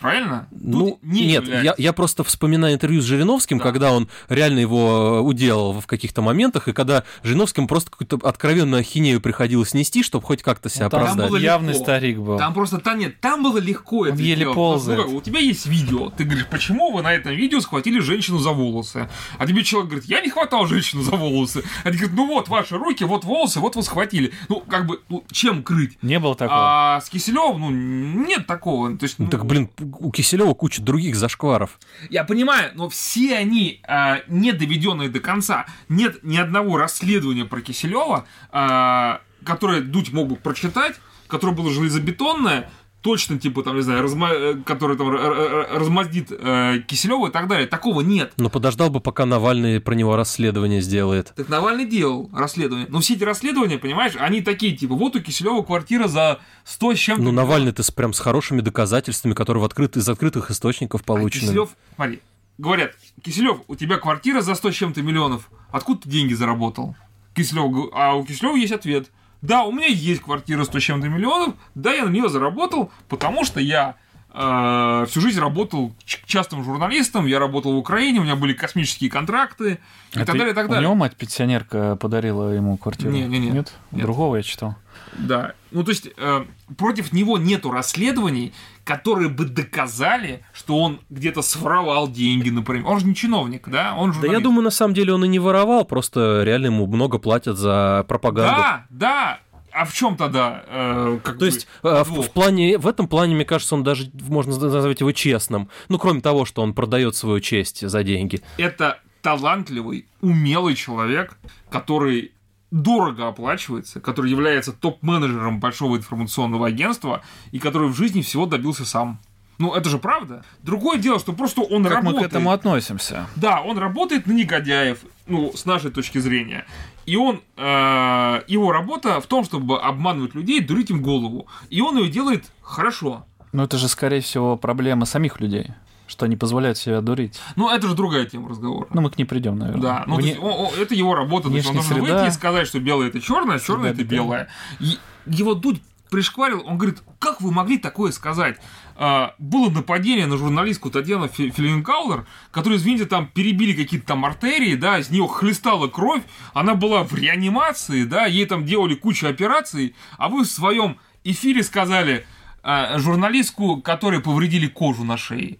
Правильно? 0.01 0.47
Ну, 0.53 0.79
Дудь 0.91 0.99
не 1.03 1.27
нет, 1.27 1.43
является. 1.45 1.65
я, 1.65 1.75
я 1.77 1.93
просто 1.93 2.23
вспоминаю 2.23 2.75
интервью 2.75 3.01
с 3.01 3.05
Жириновским, 3.05 3.59
Да. 3.59 3.65
когда 3.65 3.93
он 3.93 4.09
реально 4.29 4.61
его 4.61 5.23
уделал 5.23 5.81
в 5.81 5.87
каких-то 5.87 6.23
моментах, 6.23 6.69
и 6.69 6.73
когда 6.73 7.03
Жириновским 7.25 7.67
просто 7.67 7.91
какую-то 7.91 8.21
откровенную 8.29 8.81
ахинею 8.81 9.21
приходилось 9.21 9.75
нести, 9.75 10.03
чтобы 10.03 10.25
хоть 10.25 10.43
как-то 10.43 10.69
себя 10.69 10.85
Ну, 10.85 10.91
там 10.91 11.01
оправдать. 11.03 11.31
было 11.31 11.37
явный 11.39 11.73
легко. 11.73 11.85
старик 11.85 12.19
был. 12.19 12.39
Там 12.39 12.55
просто 12.55 12.79
там 12.79 12.99
нет, 12.99 13.21
там 13.21 13.43
было 13.43 13.59
легко 13.59 14.07
это 14.07 14.17
еле 14.17 14.47
ползает. 14.53 15.07
Ну, 15.07 15.15
как, 15.16 15.16
у 15.17 15.21
тебя 15.23 15.41
есть 15.41 15.67
видео, 15.67 16.11
ты 16.11 16.25
говоришь, 16.25 16.47
почему 16.47 16.93
вы 16.93 17.03
на 17.03 17.13
этом 17.13 17.33
видео 17.33 17.61
схватили 17.61 17.99
женщину 18.01 18.39
за 18.39 18.51
волосы? 18.51 19.09
А 19.39 19.47
тебе 19.47 19.65
человек 19.65 19.91
говорит, 19.91 20.09
я 20.09 20.21
не 20.21 20.31
хватал 20.31 20.67
женщину 20.67 21.03
за 21.03 21.13
волосы. 21.17 21.63
Ты 21.85 21.91
говоришь, 21.91 22.11
ну 22.13 22.27
вот 22.27 22.49
ваши 22.49 22.77
руки, 22.77 23.05
вот 23.05 23.25
волосы, 23.25 23.61
вот 23.61 23.77
вы 23.77 23.83
схватили. 23.83 24.33
Ну, 24.49 24.61
как 24.61 24.87
бы, 24.87 25.01
ну, 25.09 25.25
чем 25.31 25.63
крыть? 25.63 25.99
Не 26.03 26.19
было 26.19 26.35
такого. 26.35 26.59
А 26.61 27.01
с 27.01 27.09
Киселевым, 27.09 27.61
ну, 27.61 27.71
нет 27.71 28.47
такого. 28.47 28.97
То 28.97 29.05
есть, 29.05 29.19
Ну, 29.19 29.25
ну, 29.27 29.31
так, 29.31 29.47
блин, 29.47 29.71
у 29.81 30.11
Киселева 30.11 30.55
куча 30.55 30.83
других 30.83 31.17
зашкваров. 31.17 31.79
Я 32.11 32.25
понимаю, 32.25 32.73
но 32.75 32.89
все 32.89 33.37
они 33.37 33.81
а, 33.87 34.21
не 34.29 34.53
доведенные 34.53 35.09
до 35.09 35.21
конца. 35.21 35.67
Нет 35.89 36.23
ни 36.23 36.37
одного 36.37 36.77
расследования 36.77 37.45
про 37.45 37.61
Киселева, 37.61 38.27
а, 38.51 39.21
которое 39.45 39.81
Дудь 39.81 40.13
мог 40.13 40.29
бы 40.29 40.37
прочитать, 40.37 40.97
которое 41.29 41.53
было 41.53 41.71
железобетонное, 41.71 42.71
точно, 43.07 43.39
типа, 43.39 43.63
там, 43.63 43.77
не 43.77 43.83
знаю, 43.83 44.03
разма... 44.03 44.31
э, 44.33 44.55
которое 44.67 44.99
там 44.99 45.09
р- 45.11 45.21
р- 45.21 45.69
размаздит 45.79 46.33
э, 46.33 46.81
Киселева 46.89 47.29
и 47.29 47.31
так 47.31 47.47
далее. 47.47 47.69
Такого 47.69 48.01
нет. 48.01 48.33
Но 48.37 48.51
подождал 48.51 48.91
бы, 48.91 48.99
пока 48.99 49.27
Навальный 49.27 49.81
про 49.81 49.95
него 49.95 50.17
расследование 50.17 50.81
сделает. 50.81 51.33
Так 51.37 51.49
Навальный 51.49 51.87
делал 51.87 52.29
расследование. 52.33 52.89
Но 52.91 52.99
все 52.99 53.15
эти 53.15 53.23
расследования, 53.23 53.79
понимаешь, 53.79 54.15
они 54.19 54.41
такие, 54.43 54.77
типа, 54.77 54.97
вот 54.97 55.15
у 55.15 55.21
Киселева 55.21 55.63
квартира 55.63 56.09
за 56.09 56.41
100 56.65 56.95
с 56.95 56.99
чем-то. 56.99 57.23
Ну, 57.23 57.31
Навальный-то 57.31 57.85
прям 57.95 58.13
с 58.13 58.19
хорошими 58.19 58.61
доказательствами, 58.61 59.35
которые 59.35 59.63
в 59.63 59.67
открыт, 59.67 59.97
из 59.97 60.09
открытых 60.09 60.51
источников 60.51 61.05
получены. 61.05 61.45
А 61.45 61.47
Киселев, 61.47 61.69
смотри, 61.95 62.21
говорят, 62.59 62.91
Киселев, 63.23 63.59
у 63.69 63.77
тебя 63.77 63.99
квартира 63.99 64.41
за 64.41 64.57
100 64.57 64.73
с 64.73 64.75
чем-то 64.75 65.03
миллионов, 65.03 65.49
откуда 65.71 66.01
ты 66.03 66.09
деньги 66.09 66.35
заработал? 66.35 66.97
Киселев, 67.37 67.91
а 67.95 68.15
у 68.17 68.25
Киселева 68.25 68.57
есть 68.57 68.73
ответ. 68.73 69.13
Да, 69.43 69.65
у 69.65 69.73
меня 69.73 69.87
есть 69.87 70.23
квартира 70.23 70.65
100 70.65 70.79
с 70.79 70.83
чем-то 70.83 71.09
миллионов, 71.09 71.55
да, 71.75 71.93
я 71.93 72.05
на 72.05 72.11
нее 72.11 72.29
заработал, 72.29 72.91
потому 73.09 73.45
что 73.45 73.61
я 73.61 73.95
э, 74.35 75.07
всю 75.09 75.21
жизнь 75.21 75.41
работал 75.41 75.95
ч- 76.05 76.19
частым 76.27 76.65
журналистом, 76.65 77.27
я 77.27 77.39
работал 77.39 77.73
в 77.75 77.77
Украине, 77.79 78.21
у 78.21 78.25
меня 78.25 78.37
были 78.37 78.53
космические 78.55 79.11
контракты 79.11 79.79
и 80.13 80.19
А 80.21 80.25
так 80.25 80.37
далее, 80.37 80.51
и 80.51 80.55
так 80.55 80.67
У 80.67 80.69
далее. 80.69 80.83
него 80.85 80.95
мать-пенсионерка 80.95 81.97
подарила 81.97 82.51
ему 82.53 82.77
квартиру? 82.77 83.11
Не-не-не. 83.13 83.51
Нет? 83.51 83.73
Нет. 83.93 84.03
Другого 84.03 84.37
я 84.37 84.43
читал. 84.43 84.75
Да. 85.19 85.55
Ну, 85.71 85.85
то 85.85 85.91
есть, 85.91 86.09
э, 86.17 86.45
против 86.77 87.13
него 87.13 87.39
нету 87.39 87.71
расследований, 87.71 88.53
которые 88.85 89.29
бы 89.29 89.45
доказали, 89.47 90.45
что 90.53 90.79
он 90.79 91.01
где-то 91.11 91.43
своровал 91.43 92.09
деньги, 92.09 92.51
например. 92.51 92.87
Он 92.87 93.01
же 93.01 93.07
не 93.07 93.15
чиновник, 93.15 93.69
да? 93.69 93.95
Он 93.97 94.09
Да 94.11 94.15
журналист. 94.15 94.39
я 94.39 94.45
думаю, 94.45 94.63
на 94.65 94.71
самом 94.71 94.95
деле 94.95 95.13
он 95.13 95.25
и 95.25 95.29
не 95.29 95.39
воровал, 95.39 95.85
просто 95.85 96.43
реально 96.45 96.67
ему 96.67 96.87
много 96.87 97.19
платят 97.19 97.57
за 97.59 98.05
пропаганду. 98.09 98.61
Да, 98.61 98.87
да. 98.91 99.41
А 99.73 99.85
в 99.85 99.93
чем 99.93 100.17
тогда? 100.17 100.63
э, 100.69 101.19
как 101.23 101.35
То 101.35 101.41
бы, 101.41 101.47
есть 101.47 101.67
э, 101.83 102.05
в, 102.05 102.23
в 102.23 102.31
плане, 102.31 102.79
в 102.79 102.87
этом 102.87 103.09
плане, 103.09 103.35
мне 103.35 103.45
кажется, 103.45 103.75
он 103.75 103.83
даже 103.83 104.11
можно 104.27 104.57
назвать 104.59 105.01
его 105.01 105.13
честным. 105.13 105.69
Ну, 105.91 105.99
кроме 105.99 106.23
того, 106.23 106.47
что 106.47 106.63
он 106.63 106.73
продает 106.73 107.15
свою 107.15 107.41
честь 107.41 107.87
за 107.87 108.03
деньги. 108.03 108.41
это 108.57 109.01
талантливый, 109.21 110.07
умелый 110.21 110.75
человек, 110.77 111.37
который 111.69 112.33
дорого 112.71 113.29
оплачивается, 113.29 114.01
который 114.01 114.31
является 114.31 114.73
топ-менеджером 114.73 115.61
большого 115.61 115.97
информационного 115.97 116.67
агентства 116.67 117.23
и 117.53 117.59
который 117.59 117.89
в 117.89 117.97
жизни 117.97 118.23
всего 118.23 118.47
добился 118.47 118.85
сам. 118.85 119.19
Ну, 119.59 119.73
это 119.75 119.89
же 119.89 119.99
правда. 119.99 120.45
Другое 120.63 120.99
дело, 120.99 121.19
что 121.19 121.33
просто 121.33 121.63
он 121.63 121.83
Как 121.83 121.93
работает. 121.93 122.17
мы 122.17 122.29
к 122.29 122.31
этому 122.31 122.51
относимся? 122.51 123.27
Да, 123.37 123.63
он 123.63 123.79
работает 123.79 124.27
на 124.27 124.33
негодяев, 124.33 124.99
ну, 125.27 125.53
с 125.57 125.65
нашей 125.65 125.91
точки 125.91 126.19
зрения. 126.19 126.67
И 127.07 127.17
он, 127.17 127.41
э, 127.57 128.43
его 128.49 128.73
работа 128.73 129.19
в 129.21 129.27
том, 129.27 129.45
чтобы 129.45 129.81
обманывать 129.81 130.35
людей, 130.35 130.61
дурить 130.61 130.91
им 130.91 131.01
голову. 131.03 131.47
И 131.71 131.81
он 131.81 131.97
ее 131.97 132.11
делает 132.11 132.45
хорошо. 132.61 133.25
Но 133.53 133.65
это 133.65 133.79
же, 133.79 133.89
скорее 133.89 134.21
всего, 134.21 134.57
проблема 134.59 135.07
самих 135.07 135.41
людей, 135.41 135.71
что 136.07 136.27
они 136.27 136.37
позволяют 136.37 136.79
себя 136.79 137.01
дурить. 137.01 137.39
Ну, 137.57 137.69
это 137.71 137.89
же 137.89 137.95
другая 137.95 138.25
тема 138.27 138.49
разговора. 138.49 138.89
Ну, 138.93 139.01
мы 139.01 139.11
к 139.11 139.19
ней 139.19 139.25
придем, 139.25 139.59
наверное. 139.59 139.83
Да, 139.83 140.05
ну, 140.07 140.17
то 140.17 140.21
Вне- 140.23 140.29
есть, 140.29 140.39
о- 140.41 140.67
о, 140.69 140.73
это 140.81 140.95
его 140.95 141.15
работа. 141.15 141.49
То 141.49 141.55
есть 141.57 141.67
он 141.69 141.73
внешняя 141.75 141.89
должен 141.91 142.05
среда. 142.07 142.21
выйти 142.23 142.31
и 142.33 142.35
сказать, 142.35 142.67
что 142.69 142.81
белое 142.81 143.09
это 143.09 143.21
черное, 143.21 143.57
а 143.57 143.61
черное 143.61 143.91
это 143.91 144.05
белое. 144.05 144.49
И 144.81 144.99
его 145.27 145.55
Дудь 145.55 145.83
пришкварил, 146.11 146.63
он 146.65 146.79
говорит, 146.79 147.03
как 147.19 147.41
вы 147.41 147.51
могли 147.51 147.79
такое 147.79 148.13
сказать? 148.13 148.59
А, 148.95 149.35
было 149.39 149.69
нападение 149.69 150.27
на 150.27 150.37
журналистку 150.39 150.89
Татьяну 150.89 151.27
Фи- 151.27 151.51
Филинкаулер, 151.51 152.27
которую, 152.53 152.79
извините, 152.79 153.07
там 153.07 153.27
перебили 153.27 153.73
какие-то 153.73 154.07
там 154.07 154.25
артерии, 154.25 154.77
да, 154.77 155.01
из 155.01 155.11
нее 155.11 155.27
хлестала 155.27 155.89
кровь, 155.89 156.23
она 156.55 156.77
была 156.77 157.03
в 157.03 157.13
реанимации, 157.15 158.05
да, 158.05 158.27
ей 158.27 158.47
там 158.47 158.65
делали 158.65 158.95
кучу 158.95 159.27
операций, 159.27 159.95
а 160.17 160.29
вы 160.29 160.45
в 160.45 160.47
своем 160.47 160.97
эфире 161.25 161.65
сказали 161.65 162.25
а, 162.63 162.99
журналистку, 162.99 163.81
которой 163.83 164.21
повредили 164.21 164.69
кожу 164.69 165.05
на 165.05 165.17
шее. 165.17 165.59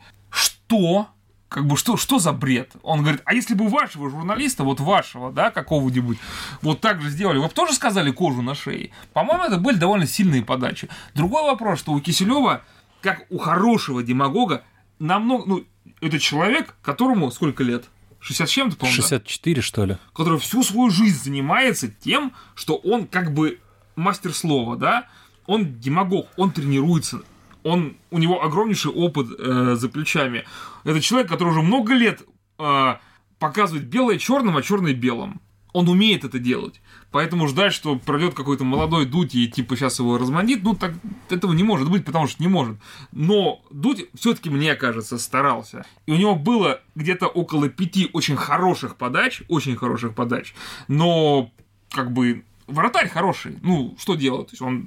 Что? 0.67 1.09
Как 1.49 1.67
бы 1.67 1.77
что, 1.77 1.97
что 1.97 2.19
за 2.19 2.33
бред? 2.33 2.73
Он 2.83 3.03
говорит, 3.03 3.23
а 3.25 3.33
если 3.33 3.55
бы 3.55 3.69
вашего 3.69 4.11
журналиста, 4.11 4.65
вот 4.65 4.81
вашего, 4.81 5.31
да, 5.31 5.51
какого-нибудь, 5.51 6.19
вот 6.61 6.81
так 6.81 7.01
же 7.01 7.09
сделали, 7.09 7.39
вы 7.39 7.45
бы 7.47 7.53
тоже 7.55 7.73
сказали 7.73 8.11
кожу 8.11 8.43
на 8.43 8.55
шее? 8.55 8.91
По-моему, 9.13 9.45
это 9.45 9.59
были 9.59 9.77
довольно 9.77 10.07
сильные 10.07 10.43
подачи. 10.43 10.89
Другой 11.15 11.45
вопрос, 11.45 11.79
что 11.79 11.93
у 11.93 12.01
Киселева, 12.01 12.65
как 13.01 13.27
у 13.31 13.39
хорошего 13.39 14.03
демагога, 14.03 14.65
намного, 14.99 15.45
ну, 15.47 15.65
это 16.01 16.19
человек, 16.19 16.75
которому 16.83 17.31
сколько 17.31 17.63
лет? 17.63 17.85
60 18.21 18.49
с 18.49 18.51
чем-то, 18.51 18.77
по-моему, 18.77 18.97
да? 18.97 19.03
64, 19.03 19.63
что 19.63 19.85
ли? 19.85 19.99
который 20.13 20.41
всю 20.41 20.65
свою 20.65 20.91
жизнь 20.91 21.23
занимается 21.23 21.89
тем, 21.89 22.33
что 22.57 22.75
он 22.75 23.07
как 23.07 23.33
бы 23.33 23.61
мастер 23.95 24.35
слова, 24.35 24.77
да, 24.77 25.07
он 25.47 25.79
демагог, 25.79 26.27
он 26.37 26.51
тренируется, 26.51 27.23
он, 27.67 27.97
у 28.13 28.19
него 28.19 28.45
огромнейший 28.45 28.93
опыт 28.93 29.27
э, 29.39 29.75
за 29.77 29.89
плечами. 29.89 30.45
Это 30.85 31.01
человек, 31.01 31.29
который 31.29 31.49
уже 31.49 31.63
много 31.63 31.95
лет 31.95 32.23
э, 32.59 32.95
показывает 33.41 33.87
белое 33.87 34.19
черным, 34.19 34.57
а 34.57 34.63
черное 34.63 34.95
белым. 34.95 35.41
Он 35.73 35.89
умеет 35.89 36.25
это 36.25 36.39
делать. 36.39 36.81
Поэтому 37.11 37.49
ждать, 37.49 37.73
что 37.73 37.97
пройдет 37.97 38.35
какой-то 38.35 38.63
молодой 38.63 39.05
Дудь 39.05 39.35
и 39.35 39.49
типа 39.49 39.77
сейчас 39.77 39.99
его 39.99 40.17
размандит, 40.17 40.63
ну 40.63 40.75
так 40.75 40.95
этого 41.29 41.53
не 41.53 41.65
может 41.65 41.91
быть, 41.91 42.05
потому 42.05 42.29
что 42.29 42.41
не 42.41 42.49
может. 42.49 42.79
Но 43.11 43.61
Дудь 43.71 44.07
все-таки, 44.15 44.49
мне 44.49 44.77
кажется, 44.77 45.19
старался. 45.19 45.85
И 46.07 46.13
у 46.13 46.17
него 46.17 46.37
было 46.37 46.81
где-то 46.95 47.27
около 47.27 47.69
пяти 47.69 48.09
очень 48.13 48.37
хороших 48.37 48.95
подач, 48.97 49.43
очень 49.49 49.75
хороших 49.77 50.15
подач, 50.15 50.55
но 50.87 51.51
как 51.91 52.13
бы 52.13 52.45
вратарь 52.69 53.09
хороший. 53.09 53.59
Ну, 53.63 53.97
что 53.99 54.15
делать? 54.15 54.47
То 54.47 54.53
есть 54.53 54.63
он 54.63 54.83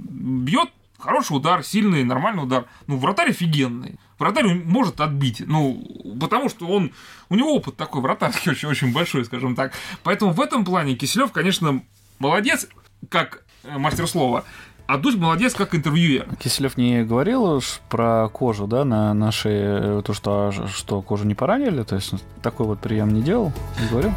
бьет 0.45 0.69
хороший 0.99 1.37
удар, 1.37 1.63
сильный, 1.63 2.03
нормальный 2.03 2.43
удар. 2.43 2.65
Ну, 2.87 2.97
вратарь 2.97 3.31
офигенный. 3.31 3.99
Вратарь 4.17 4.45
может 4.47 4.99
отбить. 5.01 5.41
Ну, 5.45 6.15
потому 6.19 6.49
что 6.49 6.67
он... 6.67 6.91
У 7.29 7.35
него 7.35 7.55
опыт 7.55 7.77
такой 7.77 8.01
вратарский 8.01 8.51
очень, 8.51 8.67
очень 8.67 8.93
большой, 8.93 9.25
скажем 9.25 9.55
так. 9.55 9.73
Поэтому 10.03 10.33
в 10.33 10.41
этом 10.41 10.65
плане 10.65 10.95
Киселев, 10.95 11.31
конечно, 11.31 11.81
молодец, 12.19 12.67
как 13.09 13.43
э, 13.63 13.77
мастер 13.77 14.07
слова. 14.07 14.43
А 14.87 14.97
Дудь 14.97 15.17
молодец, 15.17 15.53
как 15.53 15.75
интервьюер. 15.75 16.27
Киселев 16.37 16.75
не 16.75 17.03
говорил 17.03 17.43
уж 17.43 17.79
про 17.89 18.27
кожу, 18.29 18.65
да, 18.65 18.83
на 18.85 19.13
нашей, 19.13 20.01
то, 20.01 20.13
что, 20.13 20.51
что 20.67 21.03
кожу 21.03 21.25
не 21.25 21.35
поранили, 21.35 21.83
то 21.83 21.93
есть 21.95 22.13
такой 22.41 22.65
вот 22.65 22.79
прием 22.79 23.13
не 23.13 23.21
делал, 23.21 23.53
не 23.79 23.87
говорил? 23.87 24.11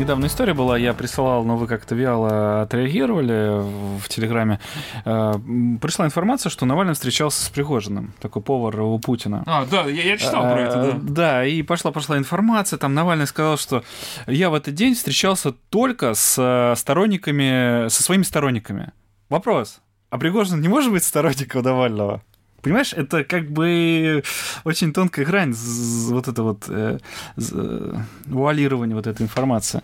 Недавно 0.00 0.26
история 0.26 0.54
была, 0.54 0.78
я 0.78 0.94
присылал, 0.94 1.44
но 1.44 1.58
вы 1.58 1.66
как-то 1.66 1.94
вяло 1.94 2.62
отреагировали 2.62 3.60
в 3.98 4.08
Телеграме. 4.08 4.58
Э, 5.04 5.34
Пришла 5.78 6.06
информация, 6.06 6.48
что 6.48 6.64
Навальный 6.64 6.94
встречался 6.94 7.44
с 7.44 7.50
Пригожиным, 7.50 8.14
такой 8.18 8.40
повар 8.40 8.80
у 8.80 8.98
Путина. 8.98 9.42
А, 9.46 9.66
да, 9.66 9.82
я, 9.82 10.02
я 10.02 10.16
читал 10.16 10.44
про 10.44 10.58
это, 10.62 10.78
Э, 10.78 10.92
да. 10.92 10.98
Да, 11.02 11.44
и 11.44 11.60
пошла-пошла 11.60 12.16
информация, 12.16 12.78
там 12.78 12.94
Навальный 12.94 13.26
сказал, 13.26 13.58
что 13.58 13.84
я 14.26 14.48
в 14.48 14.54
этот 14.54 14.74
день 14.74 14.94
встречался 14.94 15.52
только 15.68 16.14
с 16.14 16.34
э, 16.38 16.76
сторонниками, 16.78 17.88
со 17.90 18.02
своими 18.02 18.22
сторонниками. 18.22 18.92
Вопрос, 19.28 19.80
а 20.08 20.16
Пригожин 20.16 20.62
не 20.62 20.68
может 20.68 20.92
быть 20.92 21.04
сторонником 21.04 21.60
Навального? 21.62 22.22
Понимаешь, 22.62 22.92
это 22.92 23.24
как 23.24 23.50
бы 23.50 24.22
очень 24.64 24.92
тонкая 24.92 25.24
грань, 25.24 25.54
вот 25.54 26.28
это 26.28 26.42
вот 26.42 26.64
э, 26.68 26.98
э, 27.36 27.94
вуалирование 28.26 28.94
вот 28.96 29.06
этой 29.06 29.22
информации. 29.22 29.82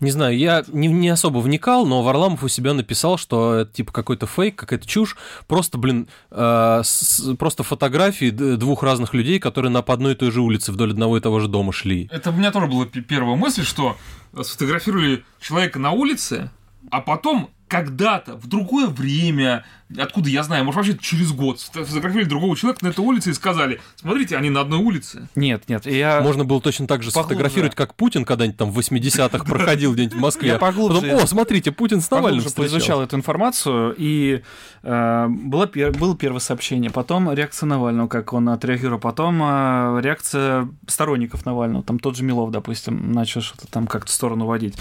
Не 0.00 0.12
знаю, 0.12 0.38
я 0.38 0.62
не, 0.68 0.86
не 0.86 1.08
особо 1.08 1.38
вникал, 1.38 1.84
но 1.84 2.02
Варламов 2.04 2.44
у 2.44 2.48
себя 2.48 2.72
написал, 2.72 3.18
что 3.18 3.54
это 3.56 3.72
типа 3.72 3.92
какой-то 3.92 4.26
фейк, 4.26 4.54
какая-то 4.54 4.86
чушь. 4.86 5.16
Просто, 5.48 5.76
блин, 5.76 6.06
э, 6.30 6.82
с- 6.84 7.34
просто 7.36 7.64
фотографии 7.64 8.30
двух 8.30 8.84
разных 8.84 9.12
людей, 9.12 9.40
которые 9.40 9.72
на 9.72 9.82
по 9.82 9.92
одной 9.94 10.12
и 10.12 10.14
той 10.14 10.30
же 10.30 10.40
улице 10.40 10.70
вдоль 10.70 10.92
одного 10.92 11.16
и 11.16 11.20
того 11.20 11.40
же 11.40 11.48
дома 11.48 11.72
шли. 11.72 12.08
Это 12.12 12.30
у 12.30 12.32
меня 12.32 12.52
тоже 12.52 12.68
была 12.68 12.86
пе- 12.86 13.00
первая 13.00 13.34
мысль, 13.36 13.64
что 13.64 13.96
сфотографировали 14.40 15.24
человека 15.40 15.80
на 15.80 15.90
улице, 15.90 16.50
а 16.92 17.00
потом 17.00 17.50
когда-то, 17.66 18.36
в 18.36 18.46
другое 18.46 18.86
время, 18.86 19.64
откуда 19.96 20.28
я 20.28 20.42
знаю, 20.42 20.64
может 20.64 20.76
вообще 20.76 20.98
через 20.98 21.32
год, 21.32 21.60
сфотографировали 21.60 22.28
другого 22.28 22.56
человека 22.56 22.84
на 22.84 22.90
этой 22.90 23.00
улице 23.00 23.30
и 23.30 23.32
сказали, 23.34 23.80
смотрите, 23.96 24.36
они 24.36 24.50
на 24.50 24.60
одной 24.60 24.78
улице. 24.78 25.28
Нет, 25.34 25.68
нет, 25.68 25.86
я... 25.86 26.20
Можно 26.20 26.44
было 26.44 26.60
точно 26.60 26.86
так 26.86 27.02
же 27.02 27.10
Поглубже. 27.10 27.28
сфотографировать, 27.28 27.74
как 27.74 27.94
Путин 27.94 28.24
когда-нибудь 28.24 28.56
там 28.58 28.70
в 28.70 28.78
80-х 28.78 29.44
проходил 29.44 29.94
где-нибудь 29.94 30.16
в 30.16 30.20
Москве. 30.20 30.48
Я 30.50 30.56
поглубже- 30.56 31.00
Потом, 31.00 31.24
о, 31.24 31.26
смотрите, 31.26 31.72
Путин 31.72 32.00
с 32.00 32.10
Навальным 32.10 32.40
Поглубже 32.40 32.48
встречался». 32.48 32.74
поизучал 32.74 33.02
эту 33.02 33.16
информацию, 33.16 33.94
и 33.96 34.42
э, 34.82 35.26
было, 35.28 35.66
пер- 35.66 35.96
было 35.96 36.16
первое 36.16 36.40
сообщение, 36.40 36.90
потом 36.90 37.32
реакция 37.32 37.66
Навального, 37.66 38.08
как 38.08 38.32
он 38.32 38.48
отреагировал, 38.48 38.98
потом 39.00 39.40
э, 39.42 40.00
реакция 40.02 40.68
сторонников 40.86 41.46
Навального, 41.46 41.82
там 41.82 41.98
тот 41.98 42.16
же 42.16 42.24
Милов, 42.24 42.50
допустим, 42.50 43.12
начал 43.12 43.40
что-то 43.40 43.66
там 43.68 43.86
как-то 43.86 44.10
в 44.10 44.14
сторону 44.14 44.46
водить. 44.46 44.74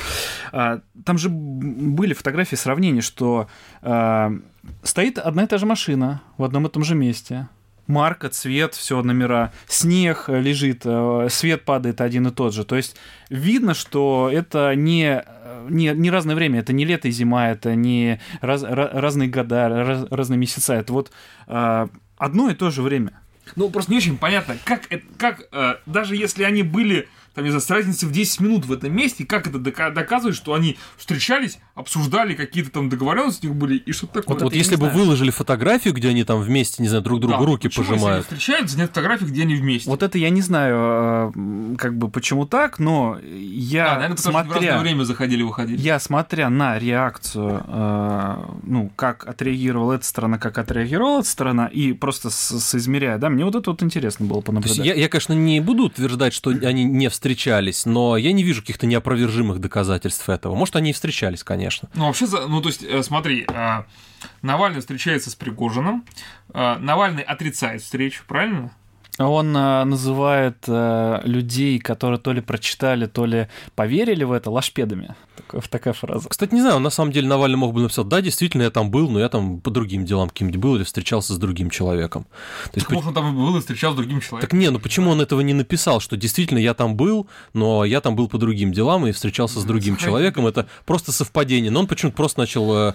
А, 0.51 0.81
там 1.05 1.17
же 1.17 1.29
были 1.29 2.13
фотографии 2.13 2.55
сравнения, 2.55 3.01
что 3.01 3.47
э, 3.81 4.39
стоит 4.83 5.17
одна 5.17 5.43
и 5.43 5.47
та 5.47 5.57
же 5.57 5.65
машина 5.65 6.21
в 6.37 6.43
одном 6.43 6.65
и 6.67 6.69
том 6.69 6.83
же 6.83 6.95
месте, 6.95 7.47
марка, 7.87 8.29
цвет, 8.29 8.73
все 8.75 9.01
номера, 9.01 9.51
снег 9.67 10.25
э, 10.27 10.41
лежит, 10.41 10.81
э, 10.85 11.27
свет 11.29 11.63
падает 11.65 12.01
один 12.01 12.27
и 12.27 12.31
тот 12.31 12.53
же. 12.53 12.63
То 12.65 12.75
есть 12.75 12.95
видно, 13.29 13.73
что 13.73 14.29
это 14.31 14.75
не, 14.75 15.23
э, 15.25 15.67
не, 15.69 15.93
не 15.93 16.11
разное 16.11 16.35
время, 16.35 16.59
это 16.59 16.73
не 16.73 16.85
лето 16.85 17.07
и 17.07 17.11
зима, 17.11 17.49
это 17.49 17.75
не 17.75 18.19
раз- 18.41 18.63
ra- 18.63 18.89
разные 18.99 19.29
года, 19.29 19.69
раз- 19.69 20.07
разные 20.11 20.37
месяца, 20.37 20.73
это 20.73 20.91
вот 20.93 21.11
э, 21.47 21.87
одно 22.17 22.49
и 22.49 22.55
то 22.55 22.69
же 22.71 22.81
время. 22.81 23.11
Ну, 23.55 23.69
просто 23.69 23.91
не 23.91 23.97
очень 23.97 24.17
понятно, 24.17 24.57
как, 24.65 24.81
как 25.17 25.47
э, 25.53 25.75
даже 25.85 26.17
если 26.17 26.43
они 26.43 26.63
были, 26.63 27.07
там, 27.37 27.45
не 27.45 27.51
знаю, 27.51 27.61
с 27.61 27.69
разницей 27.69 28.09
в 28.09 28.11
10 28.11 28.39
минут 28.39 28.65
в 28.65 28.71
этом 28.73 28.91
месте, 28.95 29.23
как 29.23 29.45
это 29.45 29.59
дока- 29.59 29.91
доказывает, 29.91 30.35
что 30.35 30.55
они 30.55 30.75
встречались, 30.97 31.59
обсуждали 31.75 32.33
какие-то 32.33 32.71
там 32.71 32.89
договоренности 32.89 33.45
у 33.45 33.49
них 33.49 33.57
были 33.59 33.77
и 33.77 33.91
что-то 33.91 34.21
такое. 34.21 34.33
Вот, 34.37 34.43
вот 34.45 34.53
если 34.55 34.75
бы 34.75 34.87
знаю. 34.87 34.97
выложили 34.97 35.29
фотографию, 35.29 35.93
где 35.93 36.09
они 36.09 36.23
там 36.23 36.41
вместе, 36.41 36.81
не 36.81 36.89
знаю, 36.89 37.03
друг 37.03 37.19
другу 37.19 37.37
Да, 37.37 37.45
руки 37.45 37.67
почему, 37.67 37.83
если 37.83 37.93
они 37.93 38.01
пожимают. 38.01 38.25
встречаются, 38.25 38.77
нет 38.79 38.89
фотографий, 38.89 39.25
где 39.25 39.43
они 39.43 39.53
вместе. 39.53 39.87
Вот 39.87 40.01
это 40.01 40.17
я 40.17 40.31
не 40.31 40.41
знаю, 40.41 41.31
м, 41.35 41.75
как 41.77 41.95
бы 41.95 42.09
почему 42.09 42.47
так, 42.47 42.79
но 42.79 43.19
я 43.21 43.91
а, 43.91 43.95
наверное, 43.97 44.17
потому 44.17 44.19
что 44.19 44.31
в 44.31 44.35
разное 44.51 44.57
смотря... 44.71 44.79
время 44.79 45.03
заходили-выходили. 45.03 45.77
Я, 45.79 45.99
смотря 45.99 46.49
на 46.49 46.79
реакцию, 46.79 47.63
э, 47.67 48.35
ну, 48.63 48.91
как 48.95 49.27
отреагировала 49.27 49.93
эта 49.93 50.05
сторона, 50.05 50.39
как 50.39 50.57
отреагировала 50.57 51.19
эта 51.19 51.29
сторона, 51.29 51.67
и 51.67 51.93
просто 51.93 52.31
соизмеряя, 52.31 53.19
да, 53.19 53.29
мне 53.29 53.45
вот 53.45 53.53
это 53.55 53.69
вот 53.69 53.83
интересно 53.83 54.25
было 54.25 54.41
То 54.41 54.51
есть 54.53 54.63
понаблюдать. 54.63 54.85
я, 54.87 54.95
я, 54.95 55.07
конечно, 55.07 55.33
не 55.33 55.59
буду 55.59 55.83
утверждать, 55.83 56.33
что 56.33 56.49
они 56.49 56.83
не 56.83 57.09
встречались, 57.27 57.85
но 57.85 58.15
я 58.15 58.31
не 58.31 58.41
вижу 58.41 58.61
каких-то 58.61 58.85
неопровержимых 58.85 59.59
доказательств 59.59 60.29
этого. 60.29 60.55
Может, 60.55 60.77
они 60.77 60.91
и 60.91 60.93
встречались, 60.93 61.43
конечно. 61.43 61.89
Ну, 61.93 62.05
вообще, 62.05 62.25
ну, 62.25 62.61
то 62.61 62.69
есть, 62.69 62.83
э, 62.83 63.03
смотри, 63.03 63.45
э, 63.45 63.83
Навальный 64.41 64.79
встречается 64.79 65.29
с 65.29 65.35
Пригожиным, 65.35 66.05
э, 66.53 66.77
Навальный 66.77 67.23
отрицает 67.23 67.81
встречу, 67.81 68.23
правильно? 68.27 68.71
Он 69.19 69.55
э, 69.55 69.83
называет 69.83 70.57
э, 70.67 71.21
людей, 71.23 71.79
которые 71.79 72.19
то 72.19 72.31
ли 72.33 72.41
прочитали, 72.41 73.07
то 73.07 73.25
ли 73.25 73.47
поверили 73.75 74.23
в 74.23 74.31
это, 74.31 74.51
лашпедами. 74.51 75.15
Такая, 75.35 75.61
такая 75.61 75.93
фраза. 75.93 76.29
Кстати, 76.29 76.53
не 76.53 76.61
знаю, 76.61 76.79
на 76.79 76.89
самом 76.89 77.11
деле 77.11 77.27
Навальный 77.27 77.57
мог 77.57 77.73
бы 77.73 77.81
написать, 77.81 78.07
да, 78.07 78.21
действительно, 78.21 78.63
я 78.63 78.71
там 78.71 78.91
был, 78.91 79.09
но 79.09 79.19
я 79.19 79.29
там 79.29 79.59
по 79.59 79.71
другим 79.71 80.05
делам 80.05 80.29
каким-нибудь 80.29 80.61
был 80.61 80.75
или 80.75 80.83
встречался 80.83 81.33
с 81.33 81.37
другим 81.37 81.69
человеком. 81.69 82.25
То 82.65 82.71
есть, 82.75 82.87
так, 82.87 82.95
может, 82.95 83.07
он 83.07 83.13
там 83.13 83.35
был 83.35 83.57
и 83.57 83.59
встречался 83.59 83.93
с 83.93 83.97
другим 83.97 84.21
человеком. 84.21 84.49
Так 84.49 84.59
не, 84.59 84.69
ну 84.69 84.79
почему 84.79 85.11
он 85.11 85.21
этого 85.21 85.41
не 85.41 85.53
написал, 85.53 85.99
что 85.99 86.15
действительно 86.15 86.59
я 86.59 86.73
там 86.73 86.95
был, 86.95 87.27
но 87.53 87.85
я 87.85 88.01
там 88.01 88.15
был 88.15 88.27
по 88.27 88.37
другим 88.37 88.71
делам 88.71 89.07
и 89.07 89.11
встречался 89.11 89.59
с 89.59 89.63
другим 89.63 89.95
Сохранить. 89.95 90.05
человеком, 90.05 90.47
это 90.47 90.67
просто 90.85 91.11
совпадение. 91.11 91.71
Но 91.71 91.81
он 91.81 91.87
почему-то 91.87 92.15
просто 92.15 92.39
начал 92.39 92.89
э, 92.89 92.93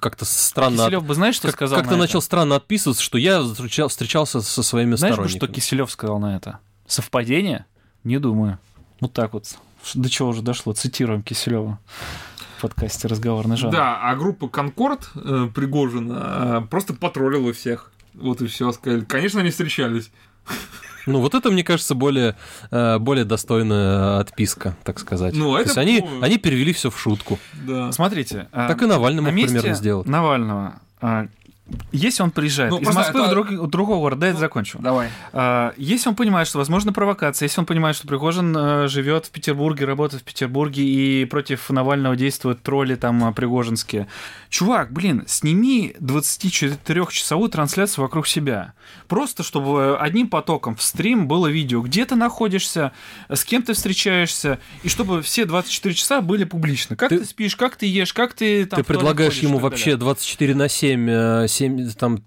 как-то 0.00 0.24
странно... 0.24 0.84
Киселев 0.84 1.04
бы 1.04 1.14
знаешь, 1.14 1.34
что 1.34 1.48
как, 1.48 1.56
сказал 1.56 1.78
Как-то 1.78 1.94
на 1.94 1.98
начал 1.98 2.22
странно 2.22 2.56
отписываться, 2.56 3.02
что 3.02 3.18
я 3.18 3.42
встречался 3.42 4.40
со 4.40 4.62
своими 4.62 4.94
знаешь, 4.94 5.14
сторонниками. 5.14 5.38
что 5.38 5.57
Киселев 5.58 5.90
сказал 5.90 6.20
на 6.20 6.36
это? 6.36 6.60
Совпадение? 6.86 7.66
Не 8.04 8.20
думаю. 8.20 8.60
Вот 9.00 9.12
так 9.12 9.32
вот. 9.32 9.44
До 9.92 10.08
чего 10.08 10.28
уже 10.28 10.40
дошло? 10.40 10.72
Цитируем 10.72 11.20
Киселева 11.20 11.80
в 12.58 12.62
подкасте 12.62 13.08
«Разговорный 13.08 13.56
жанр». 13.56 13.72
Да, 13.72 13.98
а 14.00 14.14
группа 14.14 14.48
«Конкорд» 14.48 15.10
э, 15.16 15.48
Пригожина 15.52 16.60
э, 16.62 16.66
просто 16.70 16.94
потроллила 16.94 17.52
всех. 17.52 17.90
Вот 18.14 18.40
и 18.40 18.46
все. 18.46 18.70
Сказали, 18.70 19.00
конечно, 19.00 19.40
они 19.40 19.50
встречались. 19.50 20.12
Ну, 21.06 21.20
вот 21.20 21.34
это, 21.34 21.50
мне 21.50 21.64
кажется, 21.64 21.96
более, 21.96 22.36
э, 22.70 22.98
более 23.00 23.24
достойная 23.24 24.20
отписка, 24.20 24.76
так 24.84 25.00
сказать. 25.00 25.34
Ну, 25.34 25.56
это... 25.56 25.74
То 25.74 25.80
есть 25.80 26.00
они, 26.00 26.08
они 26.22 26.38
перевели 26.38 26.72
все 26.72 26.88
в 26.88 27.00
шутку. 27.00 27.40
Да. 27.66 27.90
Смотрите. 27.90 28.46
Так 28.52 28.80
и 28.80 28.86
Навальный 28.86 29.22
мог 29.22 29.32
примерно 29.32 29.74
сделать. 29.74 30.06
Навального 30.06 30.80
а, 31.00 31.26
если 31.92 32.22
он 32.22 32.30
приезжает 32.30 32.70
ну, 32.70 32.78
из 32.78 32.94
Москвы 32.94 33.20
это... 33.20 33.28
в 33.28 33.30
друг, 33.30 33.68
другого 33.68 34.00
города, 34.00 34.22
да, 34.22 34.26
это 34.28 34.38
закончу. 34.38 34.78
Давай. 34.78 35.10
А, 35.32 35.74
если 35.76 36.08
он 36.08 36.14
понимает, 36.14 36.48
что 36.48 36.58
возможно 36.58 36.92
провокация, 36.92 37.46
если 37.46 37.60
он 37.60 37.66
понимает, 37.66 37.96
что 37.96 38.06
Пригожин 38.06 38.56
э, 38.56 38.88
живет 38.88 39.26
в 39.26 39.30
Петербурге, 39.30 39.84
работает 39.84 40.22
в 40.22 40.24
Петербурге 40.24 40.82
и 40.82 41.24
против 41.26 41.68
Навального 41.68 42.16
действуют 42.16 42.62
тролли 42.62 42.94
там 42.94 43.28
э, 43.28 43.32
пригожинские. 43.32 44.08
Чувак, 44.48 44.92
блин, 44.92 45.24
сними 45.26 45.94
24-часовую 46.00 47.50
трансляцию 47.50 48.02
вокруг 48.02 48.26
себя. 48.26 48.72
Просто, 49.06 49.42
чтобы 49.42 49.98
одним 49.98 50.28
потоком 50.28 50.74
в 50.74 50.82
стрим 50.82 51.28
было 51.28 51.48
видео, 51.48 51.82
где 51.82 52.06
ты 52.06 52.14
находишься, 52.16 52.92
с 53.28 53.44
кем 53.44 53.62
ты 53.62 53.74
встречаешься, 53.74 54.58
и 54.82 54.88
чтобы 54.88 55.20
все 55.20 55.44
24 55.44 55.94
часа 55.94 56.20
были 56.22 56.44
публичны. 56.44 56.96
Как 56.96 57.10
ты, 57.10 57.18
ты 57.18 57.24
спишь, 57.26 57.56
как 57.56 57.76
ты 57.76 57.86
ешь, 57.86 58.14
как 58.14 58.32
ты 58.32 58.64
там... 58.64 58.78
Ты 58.78 58.84
предлагаешь 58.84 59.38
ему 59.40 59.58
вообще 59.58 59.96
24 59.96 60.54
на 60.54 60.68
7 60.68 61.46
7, 61.58 61.92
там, 61.92 62.18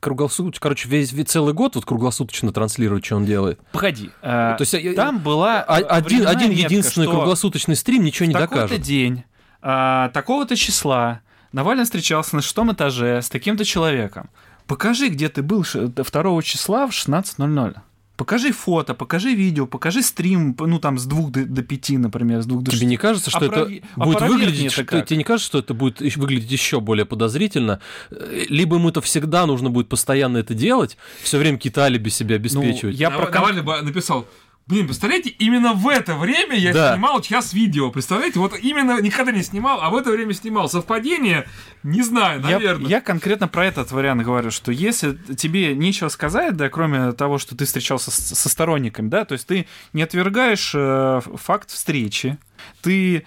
круглосуточно, 0.00 0.60
короче, 0.60 0.88
весь, 0.88 1.12
весь 1.12 1.26
целый 1.26 1.54
год 1.54 1.76
вот 1.76 1.84
круглосуточно 1.84 2.52
транслировать, 2.52 3.04
что 3.04 3.16
он 3.16 3.24
делает. 3.24 3.60
Погоди, 3.72 4.10
а, 4.22 4.56
то 4.56 4.62
есть 4.62 4.74
э, 4.74 4.92
там 4.94 5.18
была 5.18 5.62
один, 5.62 6.26
один 6.26 6.50
единственный 6.50 7.06
круглосуточный 7.06 7.76
стрим 7.76 8.04
ничего 8.04 8.26
не 8.26 8.34
докажет. 8.34 8.70
такой-то 8.70 8.84
день, 8.84 9.24
а, 9.62 10.08
такого-то 10.10 10.56
числа 10.56 11.20
Навальный 11.52 11.84
встречался 11.84 12.36
на 12.36 12.42
шестом 12.42 12.72
этаже 12.72 13.20
с 13.20 13.28
таким-то 13.28 13.64
человеком. 13.64 14.30
Покажи, 14.66 15.08
где 15.08 15.28
ты 15.28 15.42
был 15.42 15.64
2 15.64 16.42
числа 16.42 16.86
в 16.86 16.90
16.00. 16.90 17.76
Покажи 18.20 18.52
фото, 18.52 18.92
покажи 18.92 19.34
видео, 19.34 19.66
покажи 19.66 20.02
стрим, 20.02 20.54
ну 20.58 20.78
там 20.78 20.98
с 20.98 21.06
двух 21.06 21.30
до, 21.30 21.46
до 21.46 21.62
пяти, 21.62 21.96
например, 21.96 22.42
с 22.42 22.46
двух 22.46 22.62
до 22.62 22.70
Тебе 22.70 22.86
не 22.86 22.98
кажется, 22.98 23.30
что 23.30 23.46
Опров... 23.46 23.70
это 23.70 23.82
будет 23.96 24.20
выглядеть, 24.20 24.72
что, 24.72 24.84
тебе 24.84 25.16
не 25.16 25.24
кажется, 25.24 25.46
что 25.46 25.58
это 25.60 25.72
будет 25.72 26.02
выглядеть 26.16 26.50
еще 26.52 26.80
более 26.80 27.06
подозрительно? 27.06 27.80
Либо 28.10 28.76
ему 28.76 28.90
это 28.90 29.00
всегда 29.00 29.46
нужно 29.46 29.70
будет 29.70 29.88
постоянно 29.88 30.36
это 30.36 30.52
делать, 30.52 30.98
все 31.22 31.38
время 31.38 31.56
какие-то 31.56 31.82
алиби 31.82 32.10
себе 32.10 32.34
ну, 32.34 32.40
обеспечивать. 32.40 32.96
Ну, 32.96 33.00
я 33.00 33.10
про... 33.10 33.30
Навальный 33.30 33.62
написал, 33.62 34.26
Блин, 34.66 34.86
представляете, 34.86 35.30
именно 35.30 35.72
в 35.72 35.88
это 35.88 36.14
время 36.14 36.56
я 36.56 36.72
да. 36.72 36.94
снимал 36.94 37.20
час 37.20 37.52
видео. 37.52 37.90
Представляете, 37.90 38.38
вот 38.38 38.56
именно 38.56 39.00
никогда 39.00 39.32
не 39.32 39.42
снимал, 39.42 39.80
а 39.80 39.90
в 39.90 39.96
это 39.96 40.10
время 40.10 40.32
снимал. 40.32 40.68
Совпадение? 40.68 41.48
Не 41.82 42.02
знаю, 42.02 42.40
наверное. 42.40 42.88
Я, 42.88 42.96
я 42.98 43.00
конкретно 43.00 43.48
про 43.48 43.66
этот 43.66 43.90
вариант 43.90 44.22
говорю, 44.22 44.52
что 44.52 44.70
если 44.70 45.16
тебе 45.34 45.74
нечего 45.74 46.08
сказать, 46.08 46.56
да, 46.56 46.68
кроме 46.68 47.12
того, 47.12 47.38
что 47.38 47.56
ты 47.56 47.64
встречался 47.64 48.12
с, 48.12 48.14
со 48.14 48.48
сторонниками, 48.48 49.08
да, 49.08 49.24
то 49.24 49.32
есть 49.32 49.48
ты 49.48 49.66
не 49.92 50.02
отвергаешь 50.02 50.72
э, 50.74 51.20
факт 51.34 51.70
встречи, 51.70 52.38
ты 52.82 53.26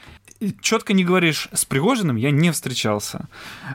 четко 0.62 0.94
не 0.94 1.04
говоришь, 1.04 1.50
с 1.54 1.66
Пригожиным 1.66 2.16
я 2.16 2.32
не 2.32 2.52
встречался. 2.52 3.28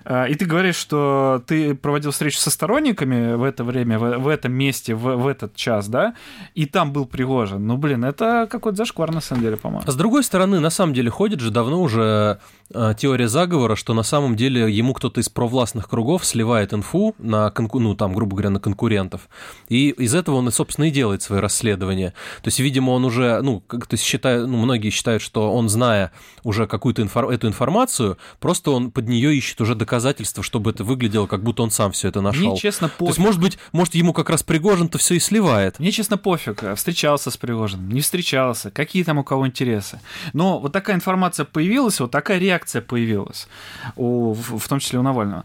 А, 0.05 0.25
и 0.25 0.35
ты 0.35 0.45
говоришь, 0.45 0.77
что 0.77 1.43
ты 1.47 1.75
проводил 1.75 2.11
встречу 2.11 2.39
со 2.39 2.51
сторонниками 2.51 3.35
в 3.35 3.43
это 3.43 3.65
время, 3.65 3.99
в, 3.99 4.19
в 4.19 4.29
этом 4.29 4.53
месте, 4.53 4.95
в, 4.95 5.17
в 5.17 5.27
этот 5.27 5.55
час, 5.55 5.89
да, 5.89 6.15
и 6.55 6.67
там 6.67 6.93
был 6.93 7.07
Пригожин. 7.07 7.67
Ну, 7.67 7.77
блин, 7.77 8.05
это 8.05 8.47
какой-то 8.51 8.77
зашквар, 8.77 9.13
на 9.13 9.21
самом 9.21 9.43
деле, 9.43 9.57
по-моему. 9.57 9.85
А 9.87 9.91
с 9.91 9.97
другой 9.97 10.25
стороны, 10.25 10.61
на 10.61 10.71
самом 10.71 10.95
деле, 10.95 11.11
ходит 11.11 11.41
же 11.41 11.51
давно 11.51 11.81
уже 11.81 12.41
а, 12.75 12.95
теория 12.95 13.29
заговора, 13.29 13.77
что 13.77 13.95
на 13.95 14.03
самом 14.03 14.37
деле 14.37 14.71
ему 14.71 14.95
кто-то 14.95 15.21
из 15.21 15.29
провластных 15.29 15.89
кругов 15.89 16.25
сливает 16.25 16.75
инфу 16.75 17.15
на, 17.19 17.51
конку... 17.51 17.79
ну, 17.79 17.95
там, 17.95 18.13
грубо 18.13 18.37
говоря, 18.37 18.51
на 18.51 18.61
конкурентов. 18.61 19.29
И 19.69 19.91
из 19.91 20.15
этого 20.15 20.37
он, 20.37 20.51
собственно, 20.53 20.87
и 20.87 20.91
делает 20.91 21.23
свои 21.23 21.41
расследования. 21.41 22.15
То 22.43 22.49
есть, 22.49 22.59
видимо, 22.61 22.91
он 22.91 23.05
уже, 23.05 23.41
ну, 23.43 23.61
как 23.61 23.87
то 23.87 23.97
считает, 23.97 24.47
ну, 24.47 24.59
многие 24.59 24.91
считают, 24.91 25.23
что 25.23 25.53
он, 25.53 25.69
зная 25.69 26.13
уже 26.43 26.58
какую-то 26.67 27.03
инфор... 27.03 27.31
эту 27.31 27.49
информацию, 27.49 28.19
просто 28.41 28.71
он 28.71 28.91
под 28.91 29.09
нее 29.09 29.35
ищет 29.37 29.61
уже 29.61 29.75
доказательства, 29.75 30.43
чтобы 30.43 30.71
это 30.71 30.85
выглядело, 30.85 31.27
как 31.27 31.43
будто 31.43 31.63
он 31.63 31.71
сам 31.71 31.93
все 31.93 32.09
это 32.09 32.21
нашел. 32.21 32.53
Мне 32.53 32.57
честно 32.57 32.89
пофиг. 32.89 32.99
То 32.99 33.07
есть, 33.07 33.19
может 33.19 33.41
быть, 33.41 33.59
может, 33.73 33.95
ему 33.95 34.13
как 34.13 34.31
раз 34.31 34.43
Пригожин-то 34.43 34.99
все 34.99 35.15
и 35.15 35.19
сливает. 35.19 35.79
Мне 35.79 35.91
честно 35.91 36.17
пофиг, 36.17 36.63
встречался 36.77 37.31
с 37.31 37.37
Пригожиным, 37.37 37.89
не 37.91 38.01
встречался, 38.01 38.71
какие 38.71 39.05
там 39.05 39.19
у 39.19 39.25
кого 39.25 39.47
интересы. 39.47 40.01
Но 40.33 40.59
вот 40.59 40.73
такая 40.73 40.97
информация 40.97 41.45
появилась, 41.45 42.01
вот 42.01 42.11
такая 42.11 42.39
реакция 42.39 42.59
реакция 42.59 42.83
появилась, 42.83 43.49
у, 43.97 44.33
в, 44.33 44.59
в 44.59 44.69
том 44.69 44.79
числе 44.79 44.99
у 44.99 45.03
Навального, 45.03 45.45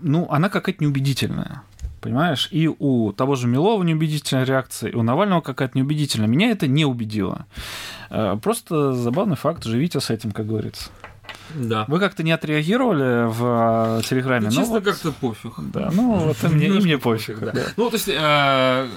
ну, 0.00 0.26
она 0.30 0.48
какая-то 0.48 0.82
неубедительная. 0.82 1.62
Понимаешь? 2.00 2.48
И 2.50 2.68
у 2.68 3.12
того 3.12 3.34
же 3.34 3.46
Милова 3.48 3.82
неубедительная 3.82 4.44
реакция, 4.44 4.90
и 4.90 4.94
у 4.94 5.02
Навального 5.02 5.40
какая-то 5.40 5.76
неубедительная. 5.78 6.28
Меня 6.28 6.50
это 6.50 6.66
не 6.66 6.84
убедило. 6.84 7.46
Э, 8.10 8.38
просто 8.40 8.92
забавный 8.92 9.36
факт, 9.36 9.64
живите 9.64 10.00
с 10.00 10.10
этим, 10.10 10.32
как 10.32 10.46
говорится. 10.46 10.90
Да. 11.54 11.84
Вы 11.88 11.98
как-то 11.98 12.22
не 12.22 12.32
отреагировали 12.32 13.26
в 13.28 13.98
э, 13.98 14.02
Телеграме? 14.08 14.46
Ну, 14.46 14.52
честно, 14.52 14.74
вот... 14.74 14.84
как-то 14.84 15.12
пофиг. 15.12 15.52
Да, 15.58 15.90
ну, 15.92 16.16
вот 16.16 16.36
и 16.44 16.46
мне, 16.48 16.66
и 16.66 16.70
мне 16.70 16.98
пофиг. 16.98 17.38
Да. 17.40 17.52
Ну, 17.76 17.88
то 17.88 17.96
есть, 17.96 18.08
э, 18.08 18.88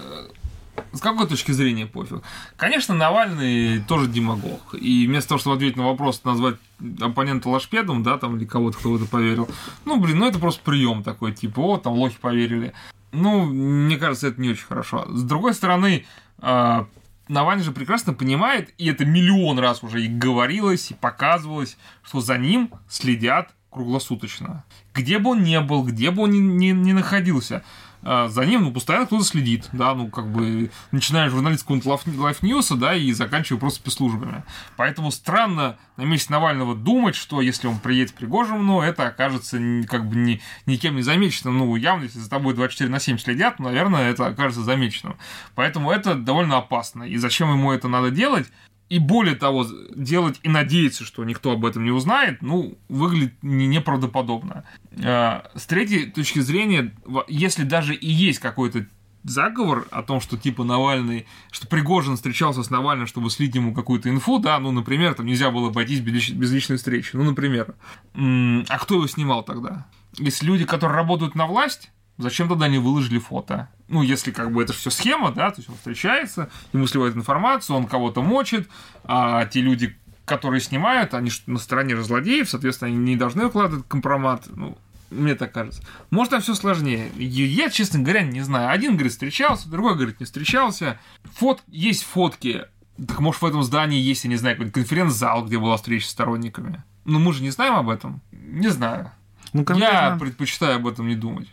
с 0.94 1.00
какой 1.02 1.28
точки 1.28 1.52
зрения 1.52 1.86
пофиг? 1.86 2.22
Конечно, 2.58 2.96
Навальный 2.96 3.82
тоже 3.82 4.08
демагог. 4.08 4.76
И 4.76 5.08
вместо 5.08 5.30
того, 5.30 5.40
чтобы 5.40 5.56
ответить 5.56 5.78
на 5.78 5.86
вопрос, 5.86 6.24
назвать 6.24 6.56
оппонента 7.02 7.50
лошпедом, 7.50 8.04
да, 8.04 8.18
там, 8.18 8.38
или 8.38 8.46
кого-то, 8.46 8.78
кто 8.78 8.92
в 8.92 8.96
это 8.96 9.06
поверил, 9.06 9.50
ну, 9.86 10.00
блин, 10.00 10.20
ну 10.20 10.28
это 10.28 10.40
просто 10.40 10.62
прием 10.64 11.04
такой, 11.04 11.34
типа, 11.34 11.60
о, 11.60 11.78
там 11.78 11.94
лохи 11.94 12.18
поверили. 12.20 12.74
Ну, 13.12 13.46
мне 13.46 13.98
кажется, 13.98 14.28
это 14.28 14.40
не 14.40 14.50
очень 14.50 14.66
хорошо. 14.66 15.06
С 15.10 15.24
другой 15.24 15.54
стороны, 15.54 16.06
э, 16.40 16.86
Навальный 17.28 17.64
же 17.64 17.72
прекрасно 17.72 18.14
понимает, 18.14 18.74
и 18.78 18.88
это 18.88 19.06
миллион 19.06 19.60
раз 19.60 19.84
уже 19.84 20.04
и 20.04 20.08
говорилось, 20.08 20.92
и 20.92 20.96
показывалось, 20.96 21.78
что 22.02 22.22
за 22.22 22.38
ним 22.38 22.72
следят 22.88 23.54
круглосуточно. 23.70 24.64
Где 24.96 25.20
бы 25.20 25.32
он 25.32 25.44
ни 25.44 25.58
был, 25.60 25.84
где 25.84 26.10
бы 26.10 26.24
он 26.24 26.32
ни, 26.32 26.40
ни, 26.40 26.72
ни 26.72 26.92
находился– 26.92 27.64
а, 27.74 27.89
за 28.02 28.46
ним, 28.46 28.64
ну, 28.64 28.72
постоянно 28.72 29.06
кто-то 29.06 29.24
следит, 29.24 29.70
да, 29.74 29.94
ну, 29.94 30.08
как 30.08 30.32
бы, 30.32 30.72
начиная 30.92 31.30
журналистского 31.30 31.82
лайф 32.18 32.44
ньюса, 32.44 32.76
да, 32.76 32.96
и 32.96 33.12
заканчивая 33.12 33.60
просто 33.60 33.80
спецслужбами. 33.80 34.44
Поэтому 34.78 35.12
странно 35.12 35.78
на 35.98 36.04
месте 36.04 36.32
Навального 36.32 36.76
думать, 36.76 37.16
что 37.16 37.42
если 37.42 37.68
он 37.68 37.80
приедет 37.80 38.14
к 38.14 38.16
Пригожину, 38.16 38.82
это 38.82 39.08
окажется 39.08 39.60
как 39.88 40.08
бы 40.08 40.16
ни, 40.16 40.42
никем 40.66 40.96
не 40.96 41.02
замеченным. 41.02 41.58
Ну, 41.58 41.76
явно, 41.76 42.04
если 42.04 42.20
за 42.20 42.30
тобой 42.30 42.54
24 42.54 42.90
на 42.90 43.00
7 43.00 43.18
следят, 43.18 43.60
наверное, 43.60 44.10
это 44.10 44.28
окажется 44.28 44.64
замеченным. 44.64 45.18
Поэтому 45.56 45.92
это 45.92 46.16
довольно 46.16 46.58
опасно. 46.58 47.04
И 47.04 47.18
зачем 47.18 47.52
ему 47.52 47.72
это 47.72 47.88
надо 47.88 48.12
делать? 48.12 48.50
И 48.90 48.98
более 48.98 49.36
того, 49.36 49.66
делать 49.96 50.40
и 50.44 50.50
надеяться, 50.50 51.06
что 51.06 51.24
никто 51.24 51.52
об 51.52 51.66
этом 51.66 51.84
не 51.84 51.92
узнает, 51.92 52.42
ну, 52.42 52.78
выглядит 52.90 53.36
неправдоподобно. 53.42 54.64
А, 55.04 55.50
с 55.56 55.66
третьей 55.68 56.08
точки 56.08 56.40
зрения, 56.40 56.94
если 57.28 57.64
даже 57.64 57.94
и 57.94 58.10
есть 58.10 58.40
какой-то 58.40 58.88
заговор 59.24 59.88
о 59.92 60.02
том, 60.02 60.22
что 60.22 60.38
типа 60.38 60.64
Навальный, 60.64 61.28
что 61.52 61.68
Пригожин 61.68 62.16
встречался 62.16 62.64
с 62.64 62.70
Навальным, 62.70 63.06
чтобы 63.06 63.30
слить 63.30 63.54
ему 63.54 63.74
какую-то 63.74 64.10
инфу, 64.10 64.40
да, 64.40 64.58
ну, 64.60 64.72
например, 64.72 65.14
там 65.14 65.26
нельзя 65.26 65.52
было 65.52 65.68
обойтись 65.68 66.00
без, 66.00 66.30
без 66.32 66.52
личной 66.52 66.78
встречи, 66.78 67.12
ну, 67.14 67.24
например. 67.24 67.76
А 68.16 68.80
кто 68.80 68.96
его 68.96 69.08
снимал 69.08 69.44
тогда? 69.44 69.86
Если 70.18 70.46
люди, 70.46 70.66
которые 70.66 70.96
работают 70.96 71.36
на 71.36 71.46
власть, 71.46 71.92
зачем 72.20 72.48
тогда 72.48 72.68
не 72.68 72.78
выложили 72.78 73.18
фото? 73.18 73.70
ну, 73.90 74.04
если 74.04 74.32
как 74.32 74.52
бы 74.52 74.62
это 74.64 74.72
все 74.72 74.90
схема, 74.90 75.32
да, 75.32 75.50
то 75.50 75.58
есть 75.58 75.70
он 75.70 75.76
встречается, 75.76 76.50
ему 76.74 76.88
сливает 76.88 77.16
информацию, 77.16 77.76
он 77.76 77.88
кого-то 77.88 78.22
мочит, 78.22 78.70
а 79.04 79.46
те 79.46 79.62
люди, 79.62 79.98
которые 80.26 80.62
снимают, 80.62 81.14
они 81.14 81.32
на 81.48 81.58
стороне 81.58 81.96
же 81.96 82.04
злодеев, 82.04 82.50
соответственно, 82.50 82.90
они 82.90 82.98
не 82.98 83.16
должны 83.16 83.48
укладывать 83.48 83.88
компромат. 83.88 84.46
Ну, 84.48 84.78
Мне 85.10 85.34
так 85.34 85.52
кажется. 85.52 85.82
Может, 86.12 86.32
там 86.32 86.42
все 86.42 86.54
сложнее. 86.54 87.10
Я, 87.18 87.72
честно 87.72 88.00
говоря, 88.00 88.22
не 88.22 88.42
знаю. 88.42 88.70
Один 88.70 88.94
говорит, 88.94 89.12
встречался, 89.12 89.68
другой 89.68 89.96
говорит, 89.96 90.20
не 90.20 90.28
встречался. 90.28 91.00
Фот... 91.38 91.64
Есть 91.68 92.04
фотки. 92.04 92.66
Так 93.08 93.20
может, 93.22 93.42
в 93.42 93.46
этом 93.46 93.64
здании 93.64 94.00
есть, 94.00 94.26
я 94.26 94.30
не 94.30 94.36
знаю, 94.36 94.56
какой-нибудь 94.56 94.76
конференц-зал, 94.76 95.46
где 95.46 95.58
была 95.58 95.78
встреча 95.78 96.06
с 96.06 96.12
сторонниками. 96.12 96.84
Но 97.06 97.18
мы 97.18 97.34
же 97.34 97.42
не 97.42 97.50
знаем 97.50 97.74
об 97.74 97.90
этом. 97.90 98.22
Не 98.32 98.68
знаю. 98.68 99.12
Ну, 99.54 99.66
Я 99.76 100.16
предпочитаю 100.20 100.76
об 100.76 100.86
этом 100.86 101.08
не 101.08 101.16
думать. 101.16 101.48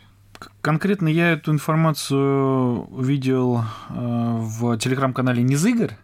Конкретно 0.61 1.07
я 1.07 1.31
эту 1.31 1.51
информацию 1.51 2.83
увидел 2.85 3.63
э, 3.89 3.93
в 3.93 4.77
телеграм-канале 4.77 5.43
Низыгорь. 5.43 5.97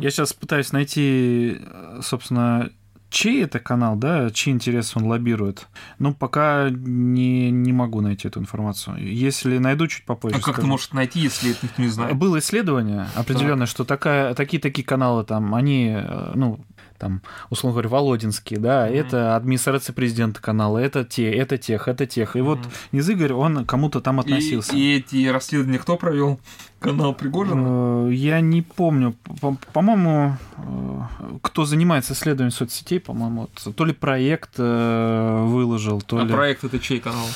Я 0.00 0.10
сейчас 0.10 0.32
пытаюсь 0.32 0.72
найти, 0.72 1.58
э, 1.60 2.00
собственно, 2.02 2.70
чей 3.10 3.44
это 3.44 3.58
канал, 3.58 3.96
да, 3.96 4.30
чьи 4.30 4.52
интересы 4.52 4.98
он 4.98 5.06
лоббирует. 5.06 5.68
Но 5.98 6.12
пока 6.12 6.68
не, 6.70 7.50
не 7.50 7.72
могу 7.72 8.00
найти 8.00 8.28
эту 8.28 8.40
информацию. 8.40 8.96
Если 8.98 9.58
найду 9.58 9.86
чуть 9.86 10.04
попозже. 10.04 10.36
А 10.36 10.40
как 10.40 10.46
ты 10.46 10.52
скажу. 10.52 10.68
можешь 10.68 10.92
найти, 10.92 11.20
если 11.20 11.52
это 11.52 11.60
никто 11.62 11.82
не 11.82 11.88
знает? 11.88 12.16
Было 12.16 12.38
исследование 12.38 13.06
определенное, 13.14 13.66
что 13.66 13.84
такая, 13.84 14.34
такие-такие 14.34 14.84
каналы 14.84 15.24
там, 15.24 15.54
они, 15.54 15.94
э, 15.96 16.32
ну, 16.34 16.60
там, 16.98 17.22
условно 17.50 17.74
говоря, 17.74 17.88
Володинские, 17.88 18.58
да, 18.58 18.86
Мгм. 18.86 18.94
это 18.94 19.36
администрация 19.36 19.92
президента 19.92 20.40
канала, 20.40 20.78
это 20.78 21.04
те, 21.04 21.30
это 21.30 21.58
тех, 21.58 21.86
это 21.88 22.06
тех. 22.06 22.34
И 22.36 22.40
вот 22.40 22.58
Мгм. 22.58 22.68
Низыгорь, 22.92 23.32
он 23.32 23.64
кому-то 23.64 24.00
там 24.00 24.18
И, 24.18 24.20
относился. 24.22 24.74
и 24.76 24.96
эти 24.96 25.26
расследования 25.28 25.78
кто 25.78 25.96
провел? 25.96 26.40
Канал 26.80 27.12
Пригожина? 27.14 28.08
Э, 28.08 28.12
Я 28.12 28.40
не 28.40 28.62
помню. 28.62 29.14
По- 29.40 29.56
По-моему, 29.72 30.36
э, 30.56 31.00
кто 31.42 31.64
занимается 31.64 32.12
исследованием 32.12 32.52
соцсетей, 32.52 33.00
по-моему, 33.00 33.48
вот 33.64 33.74
то 33.74 33.84
ли 33.84 33.92
проект 33.92 34.50
э, 34.58 35.44
выложил, 35.46 36.00
то 36.00 36.18
А 36.18 36.24
ли 36.24 36.32
проект 36.32 36.62
это 36.64 36.78
чей 36.78 37.00
канал? 37.00 37.26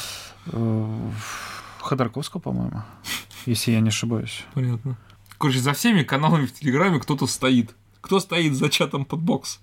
Ходорковского, 1.81 2.41
по-моему, 2.41 2.83
если 3.47 3.73
я 3.73 3.81
не 3.81 3.89
ошибаюсь. 3.89 4.45
Понятно. 4.55 4.97
Короче, 5.39 5.59
за 5.59 5.73
всеми 5.73 6.03
каналами 6.05 6.47
в 6.47 6.53
Телеграме 6.53 7.01
кто-то 7.01 7.27
стоит. 7.27 7.75
Кто 8.03 8.21
стоит 8.21 8.55
за 8.55 8.69
чатом 8.69 9.07
под 9.07 9.21
бокс? 9.21 9.61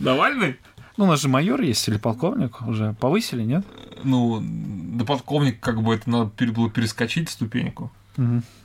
Навальный? 0.00 0.56
Ну, 0.96 1.04
у 1.04 1.08
нас 1.08 1.20
же 1.20 1.28
майор 1.28 1.60
есть 1.60 1.86
или 1.88 1.98
полковник 1.98 2.62
уже 2.66 2.94
повысили, 2.94 3.42
нет? 3.42 3.64
Ну, 4.02 4.42
да 4.42 5.04
подковник, 5.04 5.60
как 5.60 5.82
бы 5.82 5.94
это 5.94 6.08
надо 6.10 6.30
было 6.52 6.70
перескочить 6.70 7.28
ступеньку. 7.28 7.92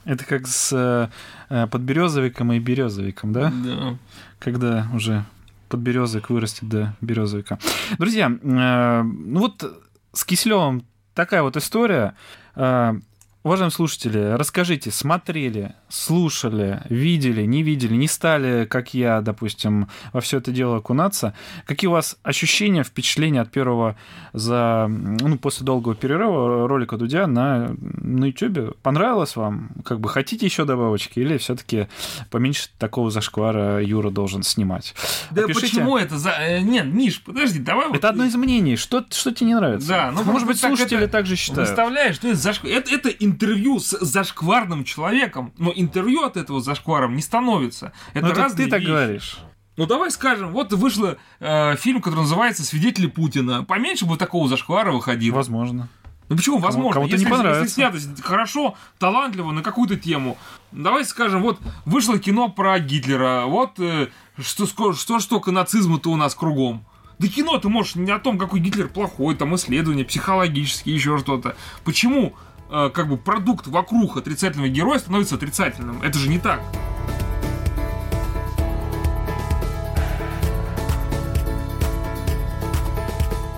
Это 0.05 0.25
как 0.25 0.47
с 0.47 1.09
э, 1.49 1.67
подберезовиком 1.67 2.53
и 2.53 2.59
березовиком, 2.59 3.33
да? 3.33 3.51
Да. 3.63 3.97
Когда 4.37 4.87
уже 4.93 5.25
подберезовик 5.69 6.29
вырастет 6.29 6.69
до 6.69 6.95
березовика. 7.01 7.57
Друзья, 7.97 8.31
э, 8.31 9.01
ну 9.03 9.39
вот 9.39 9.83
с 10.13 10.23
Киселевым 10.23 10.85
такая 11.15 11.41
вот 11.41 11.57
история. 11.57 12.15
Э, 12.55 12.93
Уважаемые 13.41 13.71
слушатели, 13.71 14.33
расскажите, 14.33 14.91
смотрели, 14.91 15.73
слушали, 15.87 16.81
видели, 16.89 17.43
не 17.43 17.63
видели, 17.63 17.95
не 17.95 18.09
стали, 18.09 18.65
как 18.65 18.93
я, 18.93 19.21
допустим, 19.21 19.87
во 20.11 20.19
все 20.19 20.39
это 20.39 20.51
дело 20.51 20.77
окунаться. 20.77 21.33
Какие 21.65 21.87
у 21.87 21.93
вас 21.93 22.17
ощущения, 22.21 22.83
впечатления 22.83 23.39
от 23.39 23.49
первого 23.49 23.95
за, 24.33 24.87
ну, 24.89 25.37
после 25.37 25.65
долгого 25.65 25.95
перерыва 25.95 26.67
ролика 26.67 26.97
Дудя 26.97 27.27
на, 27.27 27.73
на 27.79 28.25
YouTube? 28.25 28.77
Понравилось 28.81 29.37
вам? 29.37 29.69
Как 29.85 30.01
бы 30.01 30.09
хотите 30.09 30.45
еще 30.45 30.65
добавочки 30.65 31.19
или 31.19 31.37
все-таки 31.37 31.87
поменьше 32.31 32.67
такого 32.77 33.09
зашквара 33.09 33.81
Юра 33.81 34.09
должен 34.09 34.43
снимать? 34.43 34.93
Да 35.31 35.43
Напишите. 35.43 35.67
почему 35.77 35.97
это 35.97 36.17
за... 36.17 36.31
э, 36.31 36.59
Нет, 36.59 36.87
Миш, 36.87 37.21
подожди, 37.23 37.59
давай 37.59 37.87
вот... 37.87 37.95
Это 37.95 38.09
одно 38.09 38.25
из 38.25 38.35
мнений. 38.35 38.75
Что, 38.75 39.05
что 39.09 39.31
тебе 39.33 39.47
не 39.47 39.55
нравится? 39.55 39.87
Да, 39.87 40.11
ну, 40.11 40.23
может 40.25 40.45
быть, 40.45 40.59
так 40.59 40.71
слушатели 40.71 41.03
это- 41.03 41.11
также 41.13 41.37
считают. 41.37 41.69
Выставляешь, 41.69 42.15
что 42.15 42.27
это, 42.27 42.37
зашк- 42.37 42.69
это, 42.69 42.93
это 42.93 43.09
интервью 43.29 43.79
с 43.79 43.97
зашкварным 43.99 44.83
человеком, 44.83 45.53
но 45.57 45.71
интервью 45.75 46.23
от 46.23 46.37
этого 46.37 46.61
зашкваром 46.61 47.15
не 47.15 47.21
становится. 47.21 47.91
Это 48.13 48.25
Ну, 48.27 48.31
это 48.31 48.41
разные 48.41 48.65
ты 48.65 48.71
так 48.71 48.79
вещи. 48.81 48.89
говоришь. 48.89 49.39
Ну 49.77 49.85
давай 49.85 50.11
скажем, 50.11 50.51
вот 50.51 50.73
вышел 50.73 51.15
э, 51.39 51.75
фильм, 51.77 52.01
который 52.01 52.21
называется 52.21 52.63
«Свидетели 52.63 53.07
Путина». 53.07 53.63
Поменьше 53.63 54.05
бы 54.05 54.17
такого 54.17 54.49
зашквара 54.49 54.91
выходило. 54.91 55.35
Возможно. 55.35 55.87
Ну 56.27 56.35
почему 56.35 56.57
возможно? 56.59 56.93
кому-то 56.93 57.13
если, 57.13 57.25
не 57.25 57.31
понравится. 57.31 57.63
если 57.63 57.73
снято 58.05 58.21
хорошо, 58.21 58.75
талантливо 58.99 59.51
на 59.51 59.63
какую-то 59.63 59.95
тему. 59.95 60.37
Давай 60.71 61.03
скажем, 61.05 61.41
вот 61.41 61.59
вышло 61.85 62.19
кино 62.19 62.49
про 62.49 62.77
Гитлера, 62.79 63.45
вот 63.45 63.79
э, 63.79 64.09
что, 64.37 64.65
ско- 64.65 64.93
что 64.93 65.17
ж 65.19 65.25
только 65.25 65.51
нацизма-то 65.51 66.11
у 66.11 66.17
нас 66.17 66.35
кругом. 66.35 66.85
Да 67.17 67.27
кино 67.27 67.57
ты 67.57 67.67
можешь 67.69 67.95
не 67.95 68.11
о 68.11 68.19
том, 68.19 68.37
какой 68.37 68.59
Гитлер 68.59 68.89
плохой, 68.89 69.35
там 69.35 69.55
исследования 69.55 70.05
психологические, 70.05 70.93
еще 70.95 71.17
что-то. 71.17 71.55
Почему 71.83 72.35
э, 72.69 72.89
как 72.93 73.07
бы 73.07 73.17
продукт 73.17 73.67
вокруг 73.67 74.17
отрицательного 74.17 74.69
героя 74.69 74.99
становится 74.99 75.35
отрицательным? 75.35 76.01
Это 76.01 76.17
же 76.19 76.29
не 76.29 76.39
так. 76.39 76.59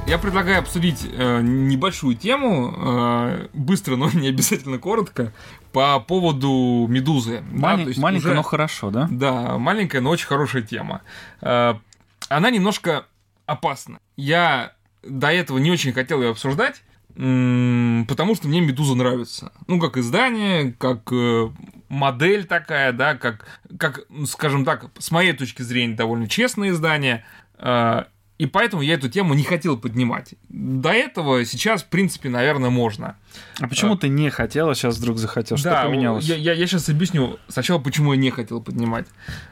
Я 0.08 0.18
предлагаю 0.18 0.60
обсудить 0.60 1.08
э, 1.10 1.40
небольшую 1.42 2.16
тему, 2.16 2.74
э, 2.76 3.48
быстро, 3.54 3.96
но 3.96 4.10
не 4.14 4.28
обязательно 4.28 4.78
коротко, 4.78 5.32
по 5.72 6.00
поводу 6.02 6.86
медузы. 6.90 7.44
Да, 7.54 7.78
то 7.78 7.84
есть 7.84 8.00
Маленько, 8.00 8.26
уже- 8.26 8.36
но 8.36 8.42
хорошо, 8.44 8.90
да? 8.90 9.08
Да, 9.10 9.58
маленькая, 9.58 10.02
но 10.02 10.10
очень 10.10 10.28
хорошая 10.28 10.64
тема. 10.64 11.02
Э, 11.42 11.76
Она 12.28 12.50
немножко 12.50 13.06
опасна. 13.46 14.00
Я 14.18 14.74
до 15.02 15.32
этого 15.32 15.60
не 15.60 15.72
очень 15.72 15.94
хотел 15.94 16.22
ее 16.22 16.32
обсуждать, 16.32 16.84
потому 17.16 18.36
что 18.36 18.48
мне 18.48 18.62
Медуза 18.62 18.96
нравится. 18.96 19.52
Ну, 19.68 19.80
как 19.80 19.98
издание, 19.98 20.74
как 20.78 21.12
э, 21.12 21.50
модель 21.90 22.46
такая, 22.46 22.92
да, 22.94 23.16
как, 23.16 23.46
как, 23.78 24.02
ну, 24.10 24.26
скажем 24.26 24.66
так, 24.66 24.86
с 24.98 25.12
моей 25.12 25.34
точки 25.34 25.62
зрения, 25.62 25.96
довольно 25.96 26.28
честное 26.28 26.70
издание. 26.70 27.26
Э, 27.58 28.04
И 28.38 28.48
поэтому 28.48 28.82
я 28.82 28.96
эту 28.96 29.08
тему 29.10 29.34
не 29.36 29.44
хотел 29.44 29.78
поднимать. 29.78 30.34
До 30.50 30.90
этого 30.90 31.46
сейчас, 31.46 31.84
в 31.84 31.88
принципе, 31.90 32.30
наверное, 32.30 32.72
можно. 32.72 33.16
А 33.60 33.68
почему 33.68 33.96
ты 33.96 34.08
не 34.10 34.30
хотел, 34.32 34.70
а 34.70 34.76
сейчас 34.76 34.98
вдруг 34.98 35.18
захотел? 35.20 35.58
Что 35.58 35.70
Да, 35.70 35.84
поменялось? 35.86 36.26
Я, 36.26 36.54
я, 36.54 36.66
сейчас 36.68 36.90
объясню 36.90 37.38
сначала, 37.48 37.78
почему 37.80 38.14
я 38.14 38.20
не 38.20 38.32
хотел 38.32 38.62
поднимать. 38.62 39.06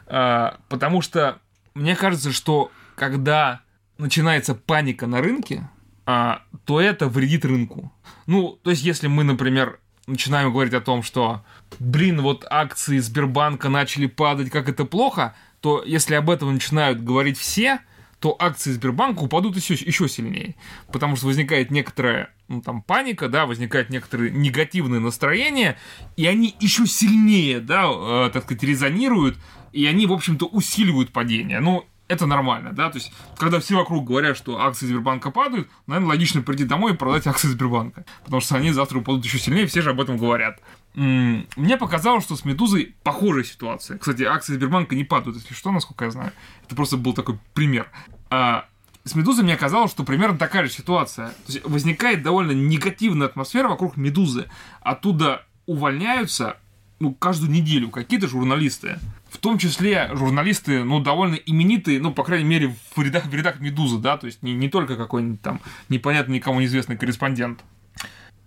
А, 0.08 0.58
потому 0.70 1.02
что 1.02 1.38
мне 1.76 1.96
кажется, 1.96 2.32
что 2.32 2.72
когда 2.96 3.62
начинается 4.00 4.56
паника 4.56 5.06
на 5.08 5.22
рынке, 5.22 5.70
а, 6.12 6.42
то 6.66 6.82
это 6.82 7.08
вредит 7.08 7.46
рынку. 7.46 7.94
Ну, 8.26 8.60
то 8.64 8.72
есть, 8.72 8.82
если 8.82 9.06
мы, 9.06 9.24
например, 9.24 9.80
начинаем 10.08 10.52
говорить 10.52 10.74
о 10.74 10.82
том, 10.82 11.04
что, 11.04 11.46
блин, 11.78 12.24
вот 12.24 12.48
акции 12.50 12.98
Сбербанка 12.98 13.70
начали 13.70 14.08
падать, 14.08 14.50
как 14.50 14.70
это 14.70 14.86
плохо, 14.86 15.36
то 15.62 15.84
если 15.86 16.16
об 16.16 16.32
этом 16.32 16.52
начинают 16.52 17.04
говорить 17.04 17.38
все, 17.38 17.78
то 18.20 18.36
акции 18.40 18.72
Сбербанка 18.72 19.20
упадут 19.20 19.56
еще, 19.56 19.76
еще 19.76 20.10
сильнее. 20.10 20.56
Потому 20.92 21.16
что 21.16 21.28
возникает 21.28 21.70
некоторая 21.70 22.34
ну, 22.48 22.64
там, 22.64 22.82
паника, 22.82 23.30
да, 23.30 23.46
возникает 23.46 23.92
некоторые 23.92 24.32
негативные 24.32 25.00
настроения, 25.00 25.78
и 26.18 26.26
они 26.26 26.56
еще 26.60 26.88
сильнее, 26.88 27.60
да, 27.60 27.86
э, 27.88 28.32
так 28.34 28.46
сказать, 28.46 28.64
резонируют, 28.64 29.38
и 29.74 29.86
они, 29.86 30.08
в 30.08 30.14
общем-то, 30.14 30.48
усиливают 30.48 31.12
падение. 31.12 31.60
Ну, 31.60 31.86
это 32.10 32.26
нормально, 32.26 32.74
да, 32.74 32.90
то 32.90 32.98
есть, 32.98 33.14
когда 33.38 33.60
все 33.60 33.78
вокруг 33.78 34.06
говорят, 34.06 34.36
что 34.36 34.60
акции 34.60 34.88
Сбербанка 34.88 35.30
падают, 35.30 35.70
наверное, 35.88 36.10
логично 36.10 36.42
прийти 36.42 36.66
домой 36.66 36.94
и 36.94 36.96
продать 36.96 37.28
акции 37.28 37.48
Сбербанка, 37.48 38.04
потому 38.26 38.42
что 38.42 38.56
они 38.56 38.72
завтра 38.72 38.98
упадут 38.98 39.24
еще 39.24 39.38
сильнее, 39.38 39.68
все 39.68 39.82
же 39.82 39.92
об 39.92 40.02
этом 40.02 40.18
говорят. 40.18 40.60
Мне 40.96 41.78
показалось, 41.78 42.24
что 42.24 42.36
с 42.36 42.44
Медузой 42.44 42.96
похожая 43.04 43.44
ситуация. 43.44 44.00
Кстати, 44.00 44.24
акции 44.24 44.56
Сбербанка 44.56 44.96
не 44.96 45.04
падают, 45.04 45.38
если 45.38 45.54
что, 45.54 45.72
насколько 45.72 46.06
я 46.06 46.12
знаю. 46.12 46.32
Это 46.66 46.76
просто 46.76 46.98
был 46.98 47.14
такой 47.14 47.38
пример. 47.54 47.88
А 48.32 48.66
с 49.04 49.14
Медузой 49.14 49.44
мне 49.44 49.56
казалось, 49.56 49.92
что 49.92 50.04
примерно 50.04 50.38
такая 50.38 50.66
же 50.66 50.72
ситуация. 50.72 51.28
То 51.28 51.54
есть 51.54 51.64
возникает 51.64 52.24
довольно 52.24 52.52
негативная 52.52 53.28
атмосфера 53.28 53.68
вокруг 53.68 53.98
Медузы. 53.98 54.50
Оттуда 54.82 55.46
увольняются 55.68 56.58
ну, 57.00 57.14
каждую 57.14 57.52
неделю 57.52 57.90
какие-то 57.90 58.28
журналисты. 58.28 59.00
В 59.30 59.38
том 59.38 59.58
числе 59.58 60.10
журналисты, 60.14 60.84
ну, 60.84 61.00
довольно 61.00 61.36
именитые, 61.36 62.00
ну, 62.00 62.12
по 62.12 62.24
крайней 62.24 62.46
мере, 62.48 62.76
в 62.96 63.02
рядах, 63.02 63.26
в 63.26 63.34
рядах 63.34 63.60
Медузы, 63.60 63.98
да, 64.00 64.18
то 64.18 64.26
есть 64.26 64.42
не, 64.42 64.54
не 64.54 64.70
только 64.70 64.96
какой-нибудь 64.96 65.42
там 65.42 65.62
непонятный 65.88 66.36
никому 66.36 66.60
неизвестный 66.60 66.98
корреспондент. 66.98 67.64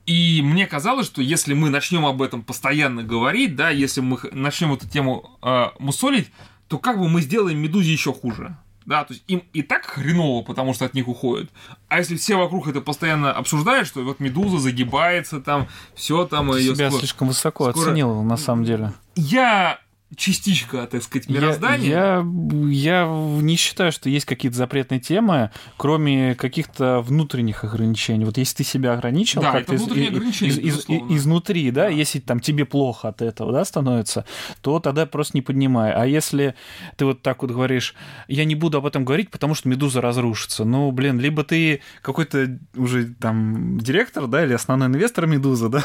И 0.06 0.42
мне 0.42 0.66
казалось, 0.66 1.06
что 1.06 1.22
если 1.22 1.54
мы 1.54 1.70
начнем 1.70 2.04
об 2.04 2.20
этом 2.22 2.42
постоянно 2.42 3.04
говорить, 3.04 3.54
да, 3.54 3.70
если 3.70 4.00
мы 4.00 4.18
начнем 4.32 4.72
эту 4.72 4.88
тему 4.88 5.38
э, 5.42 5.66
мусолить, 5.78 6.30
то 6.66 6.78
как 6.78 6.98
бы 6.98 7.08
мы 7.08 7.20
сделаем 7.20 7.58
Медузе 7.58 7.92
еще 7.92 8.12
хуже. 8.12 8.56
Да, 8.84 9.04
то 9.04 9.12
есть 9.14 9.22
им 9.28 9.44
и 9.52 9.62
так 9.62 9.86
хреново, 9.86 10.42
потому 10.42 10.74
что 10.74 10.84
от 10.84 10.94
них 10.94 11.06
уходят. 11.06 11.48
А 11.86 11.98
если 11.98 12.16
все 12.16 12.36
вокруг 12.36 12.66
это 12.66 12.80
постоянно 12.80 13.32
обсуждают, 13.32 13.86
что 13.86 14.02
вот 14.02 14.18
Медуза 14.18 14.58
загибается, 14.58 15.40
там, 15.40 15.68
все 15.94 16.24
там 16.26 16.50
Ты 16.50 16.58
ее 16.58 16.74
себя 16.74 16.90
слишком 16.90 17.28
высоко 17.28 17.70
скоро- 17.70 17.84
оценил, 17.84 18.22
на 18.24 18.36
самом 18.36 18.64
деле. 18.64 18.92
я 19.14 19.78
частичка, 20.16 20.86
так 20.86 21.02
сказать, 21.02 21.26
Я- 21.28 21.34
мироздания. 21.40 21.88
Я, 21.90 22.24
я 22.70 23.06
не 23.40 23.56
считаю, 23.56 23.92
что 23.92 24.08
есть 24.08 24.26
какие-то 24.26 24.56
запретные 24.56 25.00
темы, 25.00 25.50
кроме 25.76 26.34
каких-то 26.34 27.00
внутренних 27.00 27.64
ограничений. 27.64 28.24
Вот 28.24 28.38
если 28.38 28.58
ты 28.58 28.64
себя 28.64 28.92
ограничил 28.92 29.40
Да, 29.42 29.52
как-то 29.52 29.74
это 29.74 29.84
из- 29.84 30.42
из- 30.42 30.58
из- 30.58 30.86
изнутри, 30.88 31.70
да, 31.70 31.82
Да. 31.84 31.88
если 31.88 32.18
там 32.20 32.40
тебе 32.40 32.64
плохо 32.64 33.08
от 33.08 33.22
этого, 33.22 33.52
да, 33.52 33.64
становится, 33.64 34.24
то 34.60 34.78
тогда 34.80 35.06
просто 35.06 35.36
не 35.36 35.42
поднимай. 35.42 35.92
А 35.92 36.06
если 36.06 36.54
ты 36.96 37.04
вот 37.04 37.22
так 37.22 37.42
вот 37.42 37.50
говоришь, 37.50 37.94
я 38.28 38.44
не 38.44 38.54
буду 38.54 38.78
об 38.78 38.86
этом 38.86 39.04
говорить, 39.04 39.30
потому 39.30 39.54
что 39.54 39.68
медуза 39.68 40.00
разрушится. 40.00 40.64
Ну, 40.64 40.90
блин, 40.92 41.18
либо 41.20 41.44
ты 41.44 41.80
какой-то 42.02 42.58
уже 42.76 43.06
там 43.14 43.78
директор, 43.78 44.26
да, 44.26 44.44
или 44.44 44.52
основной 44.52 44.88
инвестор 44.88 45.26
медузы, 45.26 45.68
да, 45.70 45.82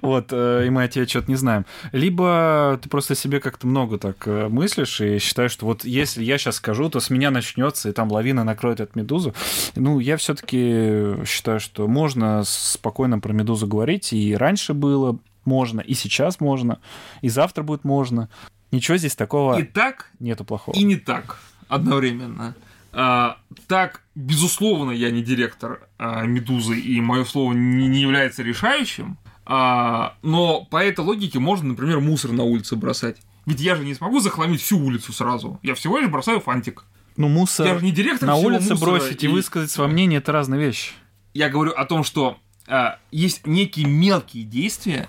вот, 0.00 0.28
э, 0.30 0.64
и 0.66 0.70
мы 0.70 0.84
о 0.84 0.88
тебе 0.88 1.06
что-то 1.06 1.30
не 1.30 1.36
знаем. 1.36 1.64
Либо 1.92 2.78
ты 2.82 2.88
просто 2.88 3.14
себе 3.14 3.40
как-то 3.40 3.61
много 3.66 3.98
так 3.98 4.26
э, 4.26 4.48
мыслишь 4.48 5.00
и 5.00 5.18
считаешь, 5.18 5.52
что 5.52 5.66
вот 5.66 5.84
если 5.84 6.22
я 6.22 6.38
сейчас 6.38 6.56
скажу, 6.56 6.88
то 6.90 7.00
с 7.00 7.10
меня 7.10 7.30
начнется, 7.30 7.88
и 7.88 7.92
там 7.92 8.10
лавина 8.10 8.44
накроет 8.44 8.80
эту 8.80 8.98
медузу. 8.98 9.34
Ну, 9.74 9.98
я 9.98 10.16
все-таки 10.16 11.24
считаю, 11.26 11.60
что 11.60 11.88
можно 11.88 12.42
спокойно 12.44 13.18
про 13.18 13.32
медузу 13.32 13.66
говорить, 13.66 14.12
и 14.12 14.34
раньше 14.36 14.74
было 14.74 15.18
можно, 15.44 15.80
и 15.80 15.94
сейчас 15.94 16.40
можно, 16.40 16.80
и 17.20 17.28
завтра 17.28 17.62
будет 17.62 17.84
можно. 17.84 18.28
Ничего 18.70 18.96
здесь 18.96 19.16
такого 19.16 19.58
И 19.58 19.64
так, 19.64 20.10
нету 20.18 20.44
плохого. 20.44 20.74
и 20.76 20.82
не 20.82 20.96
так 20.96 21.38
одновременно. 21.68 22.54
А, 22.92 23.38
так, 23.68 24.02
безусловно, 24.14 24.90
я 24.90 25.10
не 25.10 25.22
директор 25.22 25.88
а, 25.98 26.24
Медузы, 26.24 26.78
и 26.78 27.00
мое 27.00 27.24
слово 27.24 27.52
не, 27.52 27.88
не 27.88 28.00
является 28.00 28.42
решающим. 28.42 29.16
А, 29.44 30.14
но 30.22 30.64
по 30.64 30.82
этой 30.82 31.04
логике 31.04 31.38
можно, 31.38 31.68
например, 31.68 32.00
мусор 32.00 32.32
на 32.32 32.44
улице 32.44 32.76
бросать. 32.76 33.16
Ведь 33.46 33.60
я 33.60 33.74
же 33.74 33.84
не 33.84 33.94
смогу 33.94 34.20
захламить 34.20 34.60
всю 34.60 34.78
улицу 34.78 35.12
сразу. 35.12 35.58
Я 35.62 35.74
всего 35.74 35.98
лишь 35.98 36.08
бросаю 36.08 36.40
фантик. 36.40 36.84
Ну, 37.16 37.28
Я 37.28 37.32
мусор 37.34 37.78
же 37.78 37.84
не 37.84 37.92
директор 37.92 38.28
на 38.28 38.36
улице 38.36 38.74
бросить 38.74 39.22
и 39.22 39.28
высказать 39.28 39.70
свое 39.70 39.90
мнение 39.90 40.18
это 40.18 40.32
разные 40.32 40.60
вещи. 40.60 40.92
Я 41.34 41.48
говорю 41.48 41.72
о 41.72 41.84
том, 41.84 42.04
что 42.04 42.38
а, 42.66 42.98
есть 43.10 43.46
некие 43.46 43.86
мелкие 43.86 44.44
действия, 44.44 45.08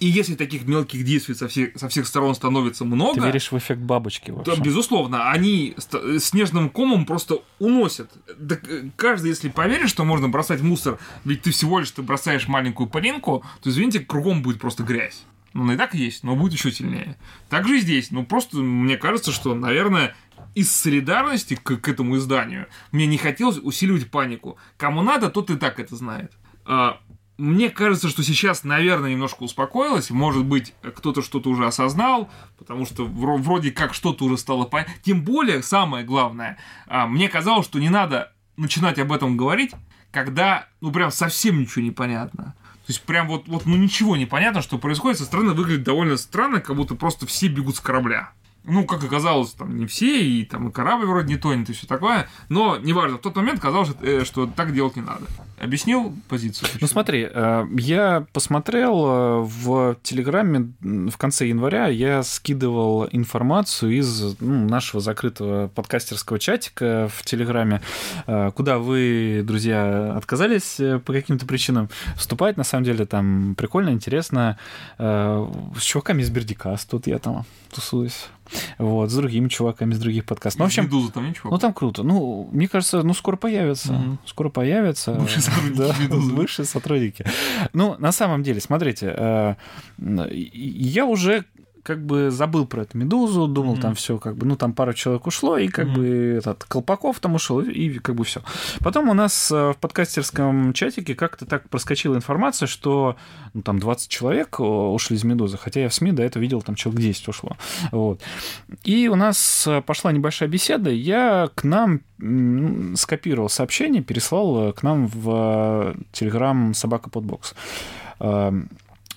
и 0.00 0.06
если 0.06 0.34
таких 0.34 0.66
мелких 0.66 1.04
действий 1.04 1.34
со 1.34 1.48
всех, 1.48 1.78
со 1.78 1.88
всех 1.88 2.06
сторон 2.06 2.34
становится 2.34 2.84
много, 2.84 3.14
Ты 3.20 3.26
веришь 3.26 3.52
в 3.52 3.56
эффект 3.56 3.80
бабочки 3.80 4.30
Да, 4.30 4.36
вообще? 4.36 4.60
безусловно, 4.60 5.30
они 5.30 5.74
снежным 6.18 6.68
комом 6.68 7.06
просто 7.06 7.38
уносят. 7.58 8.10
Да, 8.36 8.56
э, 8.68 8.90
каждый, 8.96 9.28
если 9.28 9.48
поверит, 9.48 9.88
что 9.88 10.04
можно 10.04 10.28
бросать 10.28 10.60
мусор, 10.60 10.98
ведь 11.24 11.42
ты 11.42 11.52
всего 11.52 11.78
лишь 11.78 11.90
ты 11.90 12.02
бросаешь 12.02 12.48
маленькую 12.48 12.88
пылинку, 12.88 13.44
то, 13.62 13.70
извините, 13.70 14.00
кругом 14.00 14.42
будет 14.42 14.60
просто 14.60 14.82
грязь. 14.82 15.24
Ну, 15.54 15.62
она 15.62 15.74
и 15.74 15.76
так 15.76 15.94
есть, 15.94 16.24
но 16.24 16.34
будет 16.34 16.52
еще 16.52 16.72
сильнее. 16.72 17.16
Так 17.48 17.66
же 17.66 17.78
и 17.78 17.80
здесь. 17.80 18.10
Ну, 18.10 18.26
просто 18.26 18.58
мне 18.58 18.96
кажется, 18.96 19.30
что, 19.30 19.54
наверное, 19.54 20.14
из 20.54 20.70
солидарности 20.70 21.54
к, 21.54 21.76
к 21.76 21.88
этому 21.88 22.16
изданию 22.16 22.66
мне 22.90 23.06
не 23.06 23.16
хотелось 23.18 23.58
усиливать 23.62 24.10
панику. 24.10 24.58
Кому 24.76 25.02
надо, 25.02 25.30
тот 25.30 25.50
и 25.50 25.56
так 25.56 25.78
это 25.78 25.94
знает. 25.94 26.32
А, 26.64 27.00
мне 27.38 27.70
кажется, 27.70 28.08
что 28.08 28.24
сейчас, 28.24 28.64
наверное, 28.64 29.12
немножко 29.12 29.44
успокоилось. 29.44 30.10
Может 30.10 30.44
быть, 30.44 30.74
кто-то 30.82 31.22
что-то 31.22 31.50
уже 31.50 31.66
осознал, 31.66 32.30
потому 32.58 32.84
что 32.84 33.04
вро- 33.04 33.38
вроде 33.38 33.70
как 33.70 33.94
что-то 33.94 34.24
уже 34.24 34.36
стало 34.36 34.64
понятно. 34.64 34.94
Тем 35.02 35.22
более, 35.22 35.62
самое 35.62 36.04
главное, 36.04 36.58
а, 36.88 37.06
мне 37.06 37.28
казалось, 37.28 37.66
что 37.66 37.78
не 37.78 37.90
надо 37.90 38.32
начинать 38.56 38.98
об 38.98 39.12
этом 39.12 39.36
говорить, 39.36 39.72
когда, 40.10 40.68
ну, 40.80 40.90
прям 40.92 41.12
совсем 41.12 41.60
ничего 41.60 41.82
не 41.84 41.90
понятно. 41.92 42.56
То 42.86 42.92
есть, 42.92 43.02
прям 43.02 43.28
вот, 43.28 43.48
вот 43.48 43.64
ну, 43.64 43.76
ничего 43.76 44.16
не 44.16 44.26
понятно, 44.26 44.60
что 44.60 44.76
происходит. 44.76 45.18
Со 45.18 45.24
стороны 45.24 45.54
выглядит 45.54 45.84
довольно 45.84 46.18
странно, 46.18 46.60
как 46.60 46.76
будто 46.76 46.94
просто 46.94 47.26
все 47.26 47.48
бегут 47.48 47.76
с 47.76 47.80
корабля. 47.80 48.30
Ну, 48.66 48.86
как 48.86 49.04
оказалось, 49.04 49.52
там 49.52 49.76
не 49.76 49.86
все, 49.86 50.24
и 50.26 50.42
там 50.42 50.68
и 50.68 50.72
корабль 50.72 51.04
вроде 51.04 51.34
не 51.34 51.38
тонет, 51.38 51.68
и 51.68 51.74
все 51.74 51.86
такое. 51.86 52.28
Но, 52.48 52.78
неважно, 52.78 53.18
в 53.18 53.20
тот 53.20 53.36
момент 53.36 53.60
казалось, 53.60 53.90
что, 54.24 54.44
э, 54.44 54.48
так 54.56 54.72
делать 54.72 54.96
не 54.96 55.02
надо. 55.02 55.26
Объяснил 55.60 56.14
позицию? 56.30 56.68
Ну 56.72 56.72
почему? 56.72 56.88
смотри, 56.88 57.28
э, 57.30 57.66
я 57.76 58.26
посмотрел 58.32 59.06
э, 59.06 59.40
в 59.40 59.98
Телеграме 60.02 60.72
в 60.80 61.16
конце 61.18 61.46
января, 61.46 61.88
я 61.88 62.22
скидывал 62.22 63.06
информацию 63.12 63.98
из 63.98 64.40
ну, 64.40 64.66
нашего 64.66 65.02
закрытого 65.02 65.68
подкастерского 65.68 66.38
чатика 66.38 67.10
в 67.14 67.22
Телеграме, 67.22 67.82
куда 68.54 68.78
вы, 68.78 69.42
друзья, 69.44 70.14
отказались 70.16 70.80
по 71.04 71.12
каким-то 71.12 71.44
причинам 71.44 71.90
вступать. 72.16 72.56
На 72.56 72.64
самом 72.64 72.84
деле 72.84 73.04
там 73.04 73.54
прикольно, 73.56 73.90
интересно. 73.90 74.58
С 74.98 75.82
чуваками 75.82 76.22
из 76.22 76.30
Бердикас 76.30 76.86
тут 76.86 77.06
я 77.06 77.18
там 77.18 77.44
тусуюсь. 77.70 78.28
Вот, 78.78 79.10
с 79.10 79.14
другими 79.14 79.48
чуваками 79.48 79.92
из 79.92 79.98
других 79.98 80.24
подкастов. 80.24 80.58
Ну, 80.58 80.64
в 80.64 80.68
общем, 80.68 80.84
Медуза 80.84 81.12
там 81.12 81.28
ничего. 81.28 81.50
ну 81.50 81.58
там 81.58 81.72
круто. 81.72 82.02
Ну, 82.02 82.48
мне 82.52 82.68
кажется, 82.68 83.02
ну 83.02 83.14
скоро 83.14 83.36
появится. 83.36 83.92
Мгм. 83.92 84.18
Скоро 84.26 84.48
появится. 84.48 85.12
Бывшие 85.14 85.42
сотрудники 85.42 85.78
Да, 85.78 85.94
«Медузы». 86.00 86.32
Высшие 86.32 86.66
сотрудники. 86.66 87.24
Ну, 87.72 87.96
на 87.98 88.12
самом 88.12 88.42
деле, 88.42 88.60
смотрите, 88.60 89.14
э, 89.16 89.54
я 89.98 91.06
уже 91.06 91.44
как 91.84 92.04
бы 92.04 92.30
забыл 92.32 92.66
про 92.66 92.82
эту 92.82 92.98
медузу, 92.98 93.46
думал, 93.46 93.74
Мгм. 93.74 93.80
там 93.82 93.94
все 93.94 94.18
как 94.18 94.36
бы, 94.36 94.46
ну, 94.46 94.56
там 94.56 94.72
пару 94.72 94.92
человек 94.94 95.26
ушло, 95.28 95.56
и 95.58 95.68
как 95.68 95.86
Мгм. 95.86 95.94
бы 95.94 96.06
этот 96.38 96.64
Колпаков 96.64 97.20
там 97.20 97.34
ушел, 97.34 97.60
и, 97.60 97.70
и 97.70 97.98
как 98.00 98.14
бы 98.16 98.24
все. 98.24 98.40
Потом 98.80 99.08
у 99.08 99.14
нас 99.14 99.52
э, 99.52 99.72
в 99.72 99.76
подкастерском 99.76 100.72
чатике 100.72 101.14
как-то 101.14 101.46
так 101.46 101.68
проскочила 101.68 102.16
информация, 102.16 102.66
что 102.66 103.16
ну, 103.52 103.62
там 103.62 103.78
20 103.78 104.08
человек 104.08 104.56
э, 104.58 104.62
ушли 104.62 105.16
из 105.16 105.24
медузы, 105.24 105.58
хотя 105.58 105.80
я 105.80 105.88
в 105.88 105.94
СМИ 105.94 106.12
до 106.12 106.22
этого 106.22 106.42
видел, 106.42 106.62
там 106.62 106.74
человек 106.74 107.02
10 107.02 107.28
ушло. 107.28 107.52
Вот. 107.92 108.20
И 108.82 109.06
у 109.08 109.14
нас 109.14 109.66
э, 109.66 109.82
пошла 109.82 110.10
небольшая 110.10 110.48
беседа, 110.48 110.90
я 110.90 111.48
к 111.54 111.64
нам 111.64 112.00
скопировал 112.96 113.48
сообщение, 113.50 114.02
переслал 114.02 114.72
к 114.72 114.82
нам 114.82 115.08
в 115.08 115.94
Телеграм 116.12 116.72
собака 116.72 117.10
подбокс. 117.10 117.54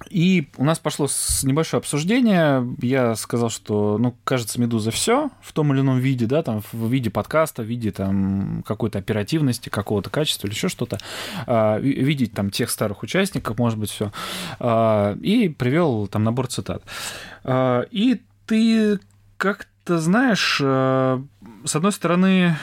И 0.10 0.49
у 0.57 0.64
нас 0.64 0.80
пошло 0.80 1.07
небольшое 1.44 1.80
обсуждение. 1.80 2.68
Я 2.82 3.15
сказал, 3.15 3.49
что, 3.49 3.98
ну, 3.98 4.15
кажется, 4.24 4.60
Медуза 4.61 4.91
все 4.91 5.30
в 5.41 5.52
том 5.53 5.74
или 5.74 5.82
ином 5.82 5.98
виде, 5.99 6.26
да, 6.28 6.44
там, 6.44 6.61
в 6.72 6.90
виде 6.91 7.10
подкаста, 7.10 7.64
в 7.64 7.65
виде 7.65 7.91
там 7.91 8.64
какой-то 8.68 8.99
оперативности, 8.99 9.69
какого-то 9.69 10.10
качества 10.10 10.48
или 10.48 10.53
еще 10.53 10.69
что-то. 10.69 10.99
А, 11.45 11.78
ви- 11.80 11.94
видеть 12.03 12.34
там 12.34 12.52
тех 12.52 12.69
старых 12.69 13.03
участников, 13.03 13.57
может 13.57 13.80
быть, 13.80 13.90
все. 13.90 14.11
И 15.22 15.49
привел 15.57 16.07
там 16.07 16.24
набор 16.24 16.48
цитат. 16.48 16.84
А, 17.44 17.82
И 17.91 18.22
ты 18.45 18.99
как-то 19.38 19.99
знаешь, 19.99 20.60
а, 20.64 21.22
с 21.65 21.76
одной 21.76 21.91
стороны, 21.91 22.56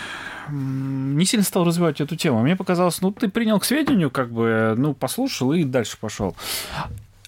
не 0.50 1.24
сильно 1.24 1.44
стал 1.44 1.64
развивать 1.64 2.00
эту 2.00 2.16
тему. 2.16 2.42
Мне 2.42 2.54
показалось, 2.54 3.00
ну, 3.00 3.10
ты 3.12 3.28
принял 3.28 3.58
к 3.58 3.64
сведению, 3.64 4.10
как 4.10 4.30
бы, 4.30 4.74
ну, 4.76 4.92
послушал 4.94 5.52
и 5.54 5.64
дальше 5.64 5.96
пошел. 5.98 6.36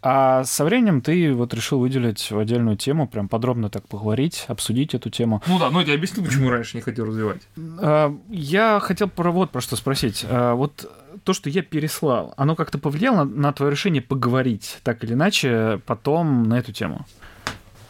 А 0.09 0.45
со 0.45 0.65
временем 0.65 1.01
ты 1.01 1.35
вот 1.35 1.53
решил 1.53 1.81
выделить 1.81 2.31
в 2.31 2.39
отдельную 2.39 2.77
тему, 2.77 3.09
прям 3.09 3.27
подробно 3.27 3.71
так 3.71 3.89
поговорить, 3.89 4.45
обсудить 4.47 4.95
эту 4.95 5.11
тему. 5.11 5.43
Ну 5.49 5.59
да, 5.59 5.69
но 5.69 5.81
я 5.81 5.85
тебе 5.85 5.97
объяснил, 5.97 6.25
почему 6.25 6.49
раньше 6.49 6.77
не 6.77 6.81
хотел 6.81 7.07
развивать. 7.07 7.41
А, 7.81 8.17
Я 8.29 8.79
хотел 8.79 9.09
про 9.09 9.33
вот 9.33 9.51
про 9.51 9.61
что 9.61 9.75
спросить. 9.75 10.25
А, 10.29 10.55
Вот 10.55 10.89
то, 11.25 11.33
что 11.33 11.51
я 11.51 11.63
переслал, 11.63 12.35
оно 12.37 12.55
как-то 12.55 12.79
повлияло 12.79 13.25
на, 13.25 13.25
на 13.25 13.53
твое 13.53 13.73
решение 13.73 14.01
поговорить 14.01 14.79
так 14.85 15.03
или 15.03 15.15
иначе 15.15 15.81
потом 15.87 16.45
на 16.45 16.57
эту 16.57 16.71
тему? 16.71 17.05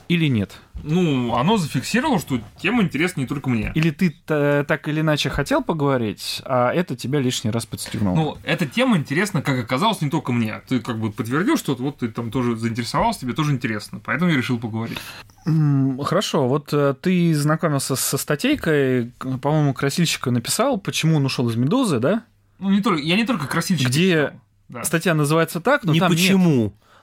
Или 0.09 0.27
нет? 0.28 0.53
Ну, 0.83 1.35
оно 1.35 1.57
зафиксировало, 1.57 2.20
что 2.20 2.41
тема 2.61 2.83
интересна 2.83 3.20
не 3.23 3.27
только 3.27 3.49
мне. 3.51 3.73
Или 3.74 3.91
ты 3.91 4.15
та- 4.24 4.62
так 4.65 4.87
или 4.89 5.01
иначе 5.01 5.31
хотел 5.31 5.62
поговорить, 5.65 6.43
а 6.45 6.70
это 6.73 6.95
тебя 6.95 7.19
лишний 7.19 7.51
раз 7.51 7.66
подстегнуло? 7.66 8.15
Ну, 8.15 8.39
эта 8.45 8.66
тема 8.66 8.97
интересна, 8.97 9.43
как 9.43 9.59
оказалось, 9.59 10.01
не 10.03 10.11
только 10.11 10.33
мне. 10.33 10.61
Ты 10.69 10.81
как 10.81 11.01
бы 11.01 11.11
подтвердил, 11.11 11.57
что 11.57 11.74
вот 11.74 11.99
ты 11.99 12.09
там 12.09 12.31
тоже 12.31 12.57
заинтересовался, 12.57 13.20
тебе 13.20 13.33
тоже 13.33 13.53
интересно. 13.53 14.01
Поэтому 14.05 14.31
я 14.31 14.37
решил 14.37 14.59
поговорить. 14.61 14.99
Хорошо, 16.05 16.49
вот 16.49 16.73
э, 16.73 16.95
ты 17.01 17.35
знакомился 17.35 17.97
со 17.97 18.16
статейкой, 18.19 19.12
по-моему, 19.19 19.74
Красильщика 19.74 20.31
написал, 20.31 20.78
почему 20.78 21.16
он 21.16 21.24
ушел 21.24 21.49
из 21.49 21.57
Медузы, 21.57 21.99
да? 22.01 22.24
Ну, 22.59 22.70
не 22.70 22.81
только, 22.81 23.01
я 23.03 23.16
не 23.16 23.24
только 23.24 23.47
красильщик. 23.47 23.89
Где- 23.89 24.27
писал. 24.27 24.41
Да. 24.69 24.83
Статья 24.85 25.15
называется 25.15 25.61
так, 25.61 25.85
но 25.85 25.93
не 25.93 26.01
там 26.01 26.11
нет. 26.11 26.19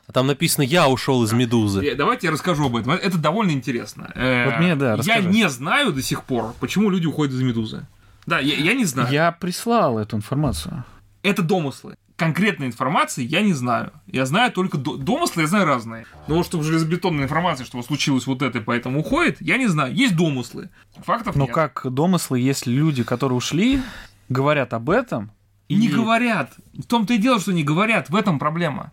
А 0.07 0.11
там 0.11 0.27
написано 0.27 0.63
«Я 0.63 0.89
ушел 0.89 1.23
из 1.23 1.31
Медузы». 1.31 1.85
Э, 1.85 1.95
Давайте 1.95 2.27
я 2.27 2.33
расскажу 2.33 2.65
об 2.65 2.75
этом. 2.75 2.91
Это 2.91 3.17
довольно 3.17 3.51
интересно. 3.51 4.11
Э, 4.15 4.45
Вот 4.49 4.59
мне, 4.59 4.75
да, 4.75 4.91
Я 4.91 4.95
расскажи. 4.97 5.29
не 5.29 5.47
знаю 5.49 5.93
до 5.93 6.01
сих 6.01 6.23
пор, 6.23 6.53
почему 6.59 6.89
люди 6.89 7.07
уходят 7.07 7.33
из 7.33 7.41
медузы. 7.41 7.85
Да, 8.25 8.39
я, 8.39 8.55
я 8.55 8.73
не 8.73 8.85
знаю. 8.85 9.11
Я 9.11 9.31
прислал 9.31 9.97
эту 9.97 10.17
информацию. 10.17 10.83
Это 11.23 11.41
домыслы. 11.41 11.95
Конкретной 12.15 12.67
информации 12.67 13.23
я 13.23 13.41
не 13.41 13.53
знаю. 13.53 13.91
Я 14.07 14.25
знаю 14.25 14.51
только 14.51 14.77
до- 14.77 14.97
домыслы, 14.97 15.41
я 15.43 15.47
знаю 15.47 15.65
разные. 15.65 16.05
Но 16.27 16.35
вот 16.35 16.45
чтобы 16.45 16.63
железобетонная 16.63 17.23
информация, 17.23 17.65
что 17.65 17.81
случилось 17.81 18.27
вот 18.27 18.41
это, 18.41 18.61
поэтому 18.61 18.99
уходит, 18.99 19.37
я 19.41 19.57
не 19.57 19.67
знаю. 19.67 19.95
Есть 19.95 20.15
домыслы. 20.15 20.69
Фактов 21.05 21.35
Но 21.35 21.45
нет. 21.45 21.53
как 21.53 21.81
домыслы, 21.89 22.39
если 22.39 22.71
люди, 22.71 23.03
которые 23.03 23.37
ушли, 23.37 23.81
говорят 24.29 24.73
об 24.73 24.89
этом, 24.89 25.31
И 25.69 25.75
не 25.75 25.87
говорят. 25.89 26.51
В 26.73 26.83
том-то 26.85 27.13
и 27.13 27.17
дело, 27.17 27.39
что 27.39 27.51
не 27.51 27.63
говорят. 27.63 28.09
В 28.09 28.15
этом 28.15 28.37
проблема. 28.37 28.91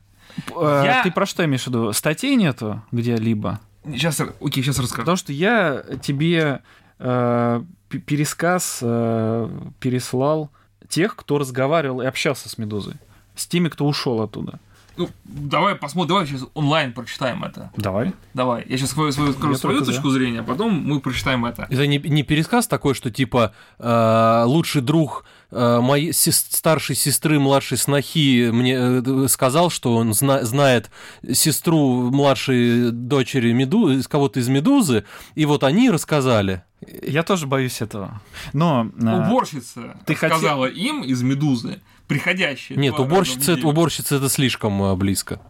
Э, 0.57 0.83
Я- 0.85 1.03
Ты 1.03 1.11
про 1.11 1.27
что 1.27 1.45
имеешь 1.45 1.65
в 1.65 1.67
виду? 1.69 1.93
Статей 1.93 2.37
нету 2.37 2.83
где-либо? 2.93 3.61
Сейчас, 3.85 4.21
окей, 4.41 4.63
сейчас 4.63 4.79
расскажу. 4.79 5.03
Потому 5.03 5.17
что 5.17 5.33
я 5.33 5.83
тебе 6.03 6.61
э, 6.99 7.63
пересказ 7.89 8.81
э, 8.83 9.49
переслал 9.81 10.51
тех, 10.89 11.17
кто 11.17 11.39
разговаривал 11.39 12.01
и 12.03 12.07
общался 12.07 12.49
с 12.49 12.59
Медузой. 12.59 12.95
С 13.35 13.47
теми, 13.47 13.69
кто 13.69 13.87
ушел 13.87 14.21
оттуда. 14.23 14.59
Ну, 14.97 15.09
давай 15.25 15.77
посмотрим, 15.77 16.09
давай 16.09 16.27
сейчас 16.27 16.45
онлайн 16.53 16.93
прочитаем 16.93 17.43
это. 17.45 17.71
Давай. 17.77 18.13
Давай. 18.35 18.67
Я 18.69 18.77
сейчас 18.77 18.91
свою, 18.91 19.13
свою, 19.13 19.33
скажу 19.33 19.53
Я 19.53 19.59
свою 19.59 19.85
точку 19.85 20.11
зрения, 20.11 20.41
а 20.41 20.43
потом 20.43 20.75
мы 20.75 21.01
прочитаем 21.01 21.47
это. 21.47 21.67
Это 21.71 21.87
не, 21.87 21.99
не 21.99 22.23
пересказ 22.23 22.67
такой, 22.67 22.95
что 22.95 23.11
типа 23.11 23.55
э, 23.79 24.43
лучший 24.47 24.83
друг 24.83 25.25
моей 25.53 26.13
сес- 26.13 26.47
старшей 26.51 26.95
сестры, 26.97 27.39
младшей 27.41 27.77
снохи 27.79 28.51
мне 28.51 28.77
э, 28.79 29.29
сказал, 29.29 29.71
что 29.71 29.97
он 29.97 30.15
зна- 30.15 30.45
знает 30.45 30.91
сестру 31.33 32.11
младшей 32.11 32.91
дочери 32.93 33.53
Меду... 33.53 33.91
из 33.91 34.07
кого-то 34.09 34.41
из 34.41 34.49
Медузы, 34.49 35.05
и 35.35 35.45
вот 35.47 35.65
они 35.65 35.91
рассказали. 35.91 36.63
Я 37.03 37.23
тоже 37.23 37.47
боюсь 37.47 37.81
этого. 37.83 38.21
Но... 38.53 38.91
э, 39.01 39.27
Уборщица 39.27 39.97
ты 40.07 40.15
хотел- 40.15 40.39
сказала 40.39 40.67
им 40.67 41.03
из 41.03 41.23
«Медузы», 41.23 41.81
приходящие. 42.07 42.79
Нет, 42.79 42.99
уборщица, 42.99 43.55
уборщица 43.63 44.17
это 44.17 44.29
слишком 44.29 44.83
э, 44.83 44.95
близко. 44.97 45.41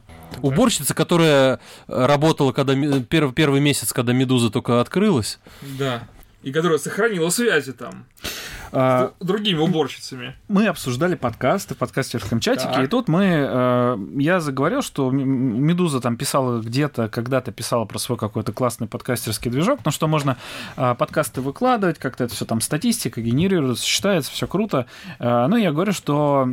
Уборщица, 0.43 0.95
которая 0.95 1.61
э, 1.89 2.07
работала, 2.07 2.53
когда 2.53 2.75
ме- 2.75 3.01
пер- 3.01 3.33
первый 3.33 3.61
месяц, 3.61 3.93
когда 3.93 4.13
Медуза 4.13 4.51
только 4.51 4.81
открылась. 4.81 5.39
Да. 5.79 6.05
И 6.43 6.53
которая 6.53 6.79
сохранила 6.79 7.29
связи 7.31 7.73
там 7.73 8.07
с 8.73 9.13
другими 9.21 9.59
уборщицами. 9.59 10.37
мы 10.49 10.67
обсуждали 10.67 11.15
подкасты 11.15 11.75
в 11.75 11.79
подкастерском 11.79 12.41
чатике, 12.41 12.73
Так. 12.73 12.85
и 12.85 12.87
тут 12.87 13.09
мы, 13.09 13.25
э, 13.25 13.99
я 14.17 14.41
заговорил, 14.41 14.83
что 14.83 15.11
Медуза 15.11 16.01
там 16.01 16.17
писала 16.17 16.61
где-то, 16.61 17.09
когда-то 17.09 17.53
писала 17.53 17.85
про 17.85 17.99
свой 17.99 18.19
какой-то 18.19 18.53
классный 18.53 18.87
подкастерский 18.87 19.51
движок, 19.51 19.81
ну 19.85 19.91
что 19.91 20.07
можно 20.09 20.37
э, 20.77 20.95
подкасты 20.97 21.41
выкладывать, 21.41 21.99
как-то 21.99 22.25
это 22.25 22.35
все 22.35 22.45
там 22.45 22.61
статистика 22.61 23.21
генерируется, 23.21 23.85
считается, 23.85 24.31
все 24.31 24.47
круто. 24.47 24.87
Э, 25.19 25.47
ну, 25.49 25.57
я 25.57 25.73
говорю, 25.73 25.93
что 25.93 26.49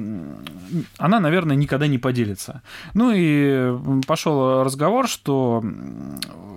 она, 0.98 1.20
наверное, 1.20 1.56
никогда 1.56 1.88
не 1.88 1.98
поделится. 1.98 2.62
Ну 2.94 3.12
и 3.14 3.74
пошел 4.08 4.64
разговор, 4.64 5.08
что 5.08 5.64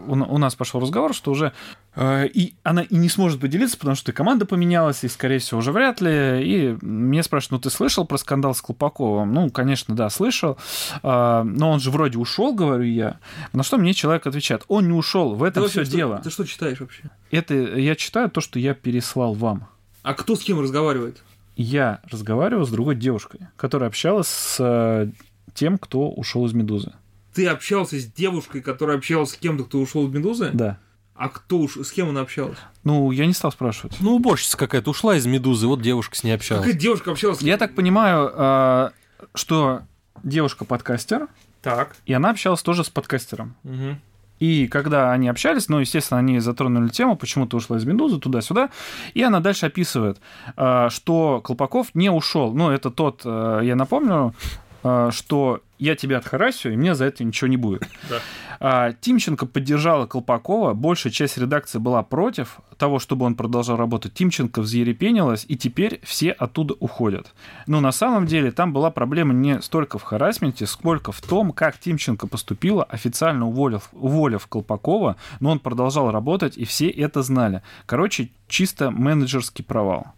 у, 0.07 0.13
у 0.13 0.39
нас 0.39 0.55
пошел 0.55 0.81
разговор, 0.81 1.15
что 1.15 1.31
уже 1.31 1.53
э, 1.95 2.27
и 2.29 2.55
она 2.63 2.83
и 2.83 2.97
не 2.97 3.09
сможет 3.09 3.41
поделиться, 3.41 3.77
потому 3.79 3.97
что 3.97 4.13
и 4.13 4.15
команда 4.15 4.47
поменялась, 4.47 5.05
и, 5.05 5.09
скорее 5.09 5.39
всего, 5.39 5.50
уже 5.57 5.73
вряд 5.73 6.01
ли. 6.01 6.11
И 6.43 6.77
меня 6.85 7.23
спрашивают, 7.23 7.65
ну 7.65 7.71
ты 7.71 7.75
слышал 7.75 8.05
про 8.05 8.17
скандал 8.19 8.55
с 8.55 8.63
Колпаковым? 8.63 9.33
Ну, 9.33 9.51
конечно, 9.51 9.95
да, 9.95 10.11
слышал. 10.11 10.59
А, 11.03 11.43
но 11.45 11.71
он 11.71 11.81
же 11.81 11.91
вроде 11.91 12.19
ушел, 12.19 12.55
говорю 12.55 12.85
я. 12.85 13.19
На 13.53 13.63
что 13.63 13.77
мне 13.79 13.95
человек 13.95 14.27
отвечает, 14.27 14.65
он 14.69 14.87
не 14.89 14.93
ушел, 14.95 15.35
в 15.35 15.43
этом 15.43 15.65
Ты 15.65 15.69
все 15.71 15.85
что- 15.85 15.93
дело. 15.97 16.21
Ты 16.23 16.31
что 16.31 16.45
читаешь 16.47 16.81
вообще? 16.81 17.05
Это 17.31 17.55
я 17.55 17.95
читаю 17.97 18.31
то, 18.31 18.41
что 18.41 18.59
я 18.59 18.75
переслал 18.75 19.35
вам. 19.35 19.67
А 20.03 20.15
кто 20.15 20.37
с 20.37 20.41
кем 20.41 20.61
разговаривает? 20.61 21.23
Я 21.57 22.01
разговаривал 22.11 22.67
с 22.67 22.71
другой 22.71 22.95
девушкой, 22.97 23.41
которая 23.57 23.89
общалась 23.89 24.29
с 24.29 24.57
э, 24.61 25.11
тем, 25.53 25.77
кто 25.79 26.09
ушел 26.11 26.47
из 26.47 26.53
Медузы. 26.55 26.93
Ты 27.35 27.47
общался 27.47 27.99
с 28.01 28.07
девушкой, 28.07 28.61
которая 28.63 28.97
общалась 28.97 29.31
с 29.33 29.37
кем-то, 29.37 29.65
кто 29.65 29.79
ушел 29.79 30.07
из 30.09 30.13
«Медузы»? 30.13 30.51
Да. 30.53 30.79
А 31.15 31.29
кто 31.29 31.59
уж, 31.59 31.77
с 31.77 31.93
кем 31.93 32.09
она 32.09 32.23
общалась? 32.23 32.59
Ну, 32.83 33.11
я 33.11 33.27
не 33.27 33.35
стал 33.35 33.53
спрашивать. 33.53 33.97
Ну, 34.01 34.15
уборщица 34.15 34.57
какая-то 34.57 34.91
ушла 34.91 35.17
из 35.17 35.27
Медузы, 35.27 35.67
вот 35.67 35.83
девушка 35.83 36.17
с 36.17 36.25
ней 36.25 36.33
общалась. 36.33 36.65
Какая 36.65 36.79
девушка 36.79 37.11
общалась 37.11 37.43
Я 37.43 37.59
так 37.59 37.75
понимаю, 37.75 38.33
э, 38.35 38.91
что 39.35 39.83
девушка 40.23 40.65
подкастер, 40.65 41.29
Так. 41.63 41.97
и 42.07 42.13
она 42.13 42.31
общалась 42.31 42.63
тоже 42.63 42.85
с 42.85 42.89
подкастером. 42.89 43.55
Угу. 43.65 43.99
И 44.41 44.69
когда 44.69 45.13
они 45.13 45.29
общались, 45.29 45.69
ну, 45.69 45.79
естественно, 45.79 46.19
они 46.19 46.41
затронули 46.41 46.89
тему, 46.89 47.15
почему 47.17 47.47
ты 47.47 47.57
ушла 47.59 47.77
из 47.77 47.85
Медузы 47.85 48.19
туда-сюда, 48.19 48.71
и 49.13 49.23
она 49.23 49.41
дальше 49.41 49.67
описывает, 49.67 50.19
э, 50.57 50.89
что 50.91 51.43
Колпаков 51.43 51.95
не 51.95 52.11
ушел. 52.11 52.55
Ну, 52.55 52.71
это 52.71 52.91
тот, 52.91 53.21
э, 53.25 53.61
я 53.63 53.77
напомню, 53.77 54.35
э, 54.83 55.11
что 55.13 55.61
я 55.79 55.95
тебя 55.95 56.17
отхарасю, 56.19 56.73
и 56.73 56.77
мне 56.77 56.95
за 56.95 57.05
это 57.05 57.23
ничего 57.23 57.49
не 57.49 57.59
будет. 57.59 57.87
Да. 58.09 58.21
А, 58.63 58.93
Тимченко 58.93 59.47
поддержала 59.47 60.07
Колпакова, 60.07 60.75
большая 60.75 61.11
часть 61.11 61.39
редакции 61.39 61.79
была 61.79 62.03
против 62.03 62.61
того, 62.77 62.99
чтобы 62.99 63.25
он 63.25 63.35
продолжал 63.35 63.79
работать. 63.79 64.13
Тимченко 64.13 64.61
взъерепенилась, 64.61 65.47
и 65.49 65.57
теперь 65.57 66.01
все 66.05 66.31
оттуда 66.31 66.75
уходят. 66.79 67.33
Но 67.67 67.81
на 67.81 67.91
самом 67.91 68.27
деле 68.27 68.53
там 68.53 68.75
была 68.75 68.91
проблема 68.91 69.33
не 69.33 69.63
столько 69.63 69.99
в 69.99 70.03
харасменте, 70.03 70.67
сколько 70.67 71.11
в 71.11 71.23
том, 71.23 71.53
как 71.53 71.79
Тимченко 71.79 72.27
поступила, 72.27 72.85
официально 72.85 73.49
уволив, 73.49 73.89
уволив 73.93 74.47
Колпакова, 74.47 75.17
но 75.41 75.51
он 75.51 75.59
продолжал 75.59 76.11
работать, 76.11 76.59
и 76.59 76.67
все 76.67 76.91
это 76.91 77.23
знали. 77.23 77.63
Короче, 77.87 78.31
чисто 78.47 78.91
менеджерский 78.91 79.65
провал. 79.65 80.09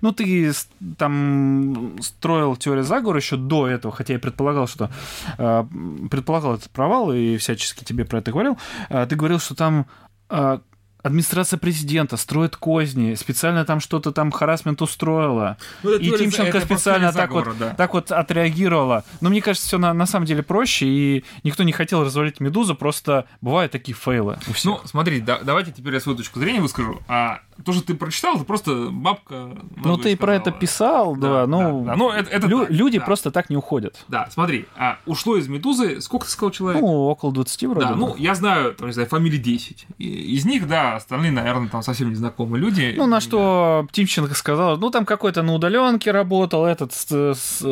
Ну, 0.00 0.12
ты 0.12 0.52
там 0.98 1.96
строил 2.00 2.56
теорию 2.56 2.84
заговора 2.84 3.18
еще 3.18 3.36
до 3.36 3.66
этого, 3.68 3.94
хотя 3.94 4.14
я 4.14 4.18
предполагал, 4.18 4.66
что 4.66 4.90
э, 5.38 5.64
предполагал 6.10 6.54
этот 6.54 6.70
провал 6.70 7.12
и 7.12 7.36
всячески 7.36 7.84
тебе 7.84 8.04
про 8.04 8.18
это 8.18 8.30
говорил. 8.30 8.58
Э, 8.88 9.06
ты 9.08 9.16
говорил, 9.16 9.38
что 9.38 9.54
там 9.54 9.86
э, 10.28 10.58
администрация 11.02 11.58
президента 11.58 12.16
строит 12.16 12.56
козни, 12.56 13.14
специально 13.14 13.64
там 13.64 13.80
что-то 13.80 14.12
там 14.12 14.30
харасмент 14.30 14.82
устроила. 14.82 15.56
Ну, 15.82 15.94
И 15.96 16.10
Тимченко 16.10 16.60
специально 16.60 17.12
так 17.12 17.30
вот, 17.30 17.44
заговора, 17.44 17.70
да. 17.70 17.74
так 17.74 17.94
вот 17.94 18.12
отреагировала. 18.12 19.04
Но 19.20 19.30
мне 19.30 19.40
кажется, 19.40 19.66
все 19.66 19.78
на, 19.78 19.92
на 19.94 20.06
самом 20.06 20.26
деле 20.26 20.42
проще, 20.42 20.86
и 20.86 21.24
никто 21.42 21.62
не 21.62 21.72
хотел 21.72 22.04
развалить 22.04 22.40
Медузу, 22.40 22.74
просто 22.74 23.26
бывают 23.40 23.72
такие 23.72 23.94
фейлы 23.94 24.38
у 24.48 24.52
всех. 24.52 24.64
Ну, 24.64 24.80
смотри, 24.84 25.20
да- 25.20 25.40
давайте 25.42 25.72
теперь 25.72 25.94
я 25.94 26.00
свою 26.00 26.16
точку 26.16 26.38
зрения 26.38 26.60
выскажу. 26.60 27.00
А 27.08 27.40
то, 27.64 27.72
что 27.72 27.82
ты 27.82 27.94
прочитал, 27.94 28.36
это 28.36 28.44
просто 28.44 28.88
бабка... 28.90 29.50
ну, 29.76 29.96
ты 29.96 30.16
про 30.16 30.34
это 30.36 30.44
сказала. 30.50 30.60
писал, 30.60 31.16
да, 31.16 31.46
ну, 31.46 31.84
да. 31.84 31.96
Ну, 31.96 32.10
это, 32.10 32.30
это 32.30 32.46
лю- 32.46 32.60
так, 32.66 32.70
люди 32.70 32.98
да. 32.98 33.04
просто 33.04 33.30
так 33.30 33.50
не 33.50 33.56
уходят. 33.56 34.04
Да, 34.08 34.28
смотри, 34.30 34.66
а 34.76 34.98
ушло 35.06 35.36
из 35.36 35.48
«Медузы» 35.48 36.00
сколько 36.00 36.26
ты 36.26 36.32
сказал 36.32 36.50
человек? 36.50 36.80
Ну, 36.80 36.88
около 37.06 37.32
20 37.32 37.62
вроде. 37.64 37.86
да, 37.86 37.94
ну, 37.94 38.14
я 38.16 38.34
знаю, 38.34 38.74
там, 38.74 38.86
не 38.88 38.92
знаю, 38.92 39.08
фамилии 39.08 39.38
10. 39.38 39.86
И 39.98 40.08
из 40.36 40.44
них, 40.44 40.66
да, 40.68 40.96
остальные, 40.96 41.32
наверное, 41.32 41.68
там 41.68 41.82
совсем 41.82 42.10
незнакомые 42.10 42.60
люди. 42.62 42.94
Ну, 42.96 43.06
на 43.06 43.20
что 43.20 43.86
Тимченко 43.92 44.34
сказал, 44.34 44.78
ну, 44.78 44.90
там 44.90 45.04
какой-то 45.04 45.42
на 45.42 45.54
удаленке 45.54 46.10
работал, 46.10 46.64
этот 46.64 46.92
с- 46.92 47.34
с- 47.34 47.62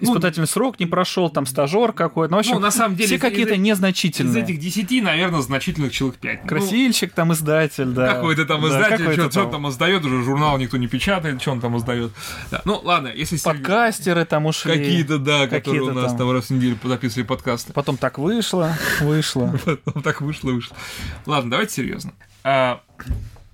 испытательный 0.00 0.46
срок 0.46 0.78
не 0.80 0.86
прошел, 0.86 1.28
там 1.30 1.46
стажер 1.46 1.92
какой-то. 1.92 2.30
Ну, 2.32 2.36
в 2.38 2.40
общем, 2.40 2.54
Ну, 2.54 2.60
на 2.60 2.70
самом 2.70 2.96
деле, 2.96 3.08
все 3.08 3.18
какие-то 3.18 3.54
из- 3.54 3.58
Из 3.58 3.62
незначительные. 3.62 4.42
этих 4.42 4.58
10, 4.58 5.00
наверное, 5.02 5.40
значительных 5.40 5.92
человек 5.92 6.18
5. 6.18 6.46
Красильщик, 6.46 7.12
там 7.12 7.32
издатель, 7.32 7.86
да. 7.86 8.14
Какой-то 8.14 8.44
там 8.46 8.62
Да, 8.62 8.68
издатель, 8.68 9.04
какой-то 9.18 9.40
что 9.40 9.46
он 9.46 9.52
там 9.52 9.68
издает, 9.68 10.04
уже 10.04 10.22
журнал 10.22 10.58
никто 10.58 10.76
не 10.76 10.86
печатает, 10.86 11.40
что 11.40 11.52
он 11.52 11.60
там 11.60 11.76
издает. 11.76 12.12
Да. 12.50 12.62
Ну, 12.64 12.80
ладно, 12.82 13.08
если. 13.08 13.36
Подкастеры 13.38 14.24
там 14.24 14.46
ушли. 14.46 14.72
Какие-то, 14.72 15.18
да, 15.18 15.46
которые 15.46 15.82
у 15.82 15.92
нас 15.92 16.12
там. 16.12 16.18
там 16.18 16.30
раз 16.32 16.46
в 16.46 16.50
неделю 16.50 16.78
записывали 16.82 17.26
подкасты. 17.26 17.72
Потом 17.72 17.96
так 17.96 18.18
вышло, 18.18 18.76
вышло. 19.00 19.58
Потом 19.84 20.02
так 20.02 20.20
вышло, 20.20 20.50
вышло. 20.50 20.76
Ладно, 21.26 21.50
давайте 21.50 21.74
серьезно. 21.74 22.12
А, 22.44 22.82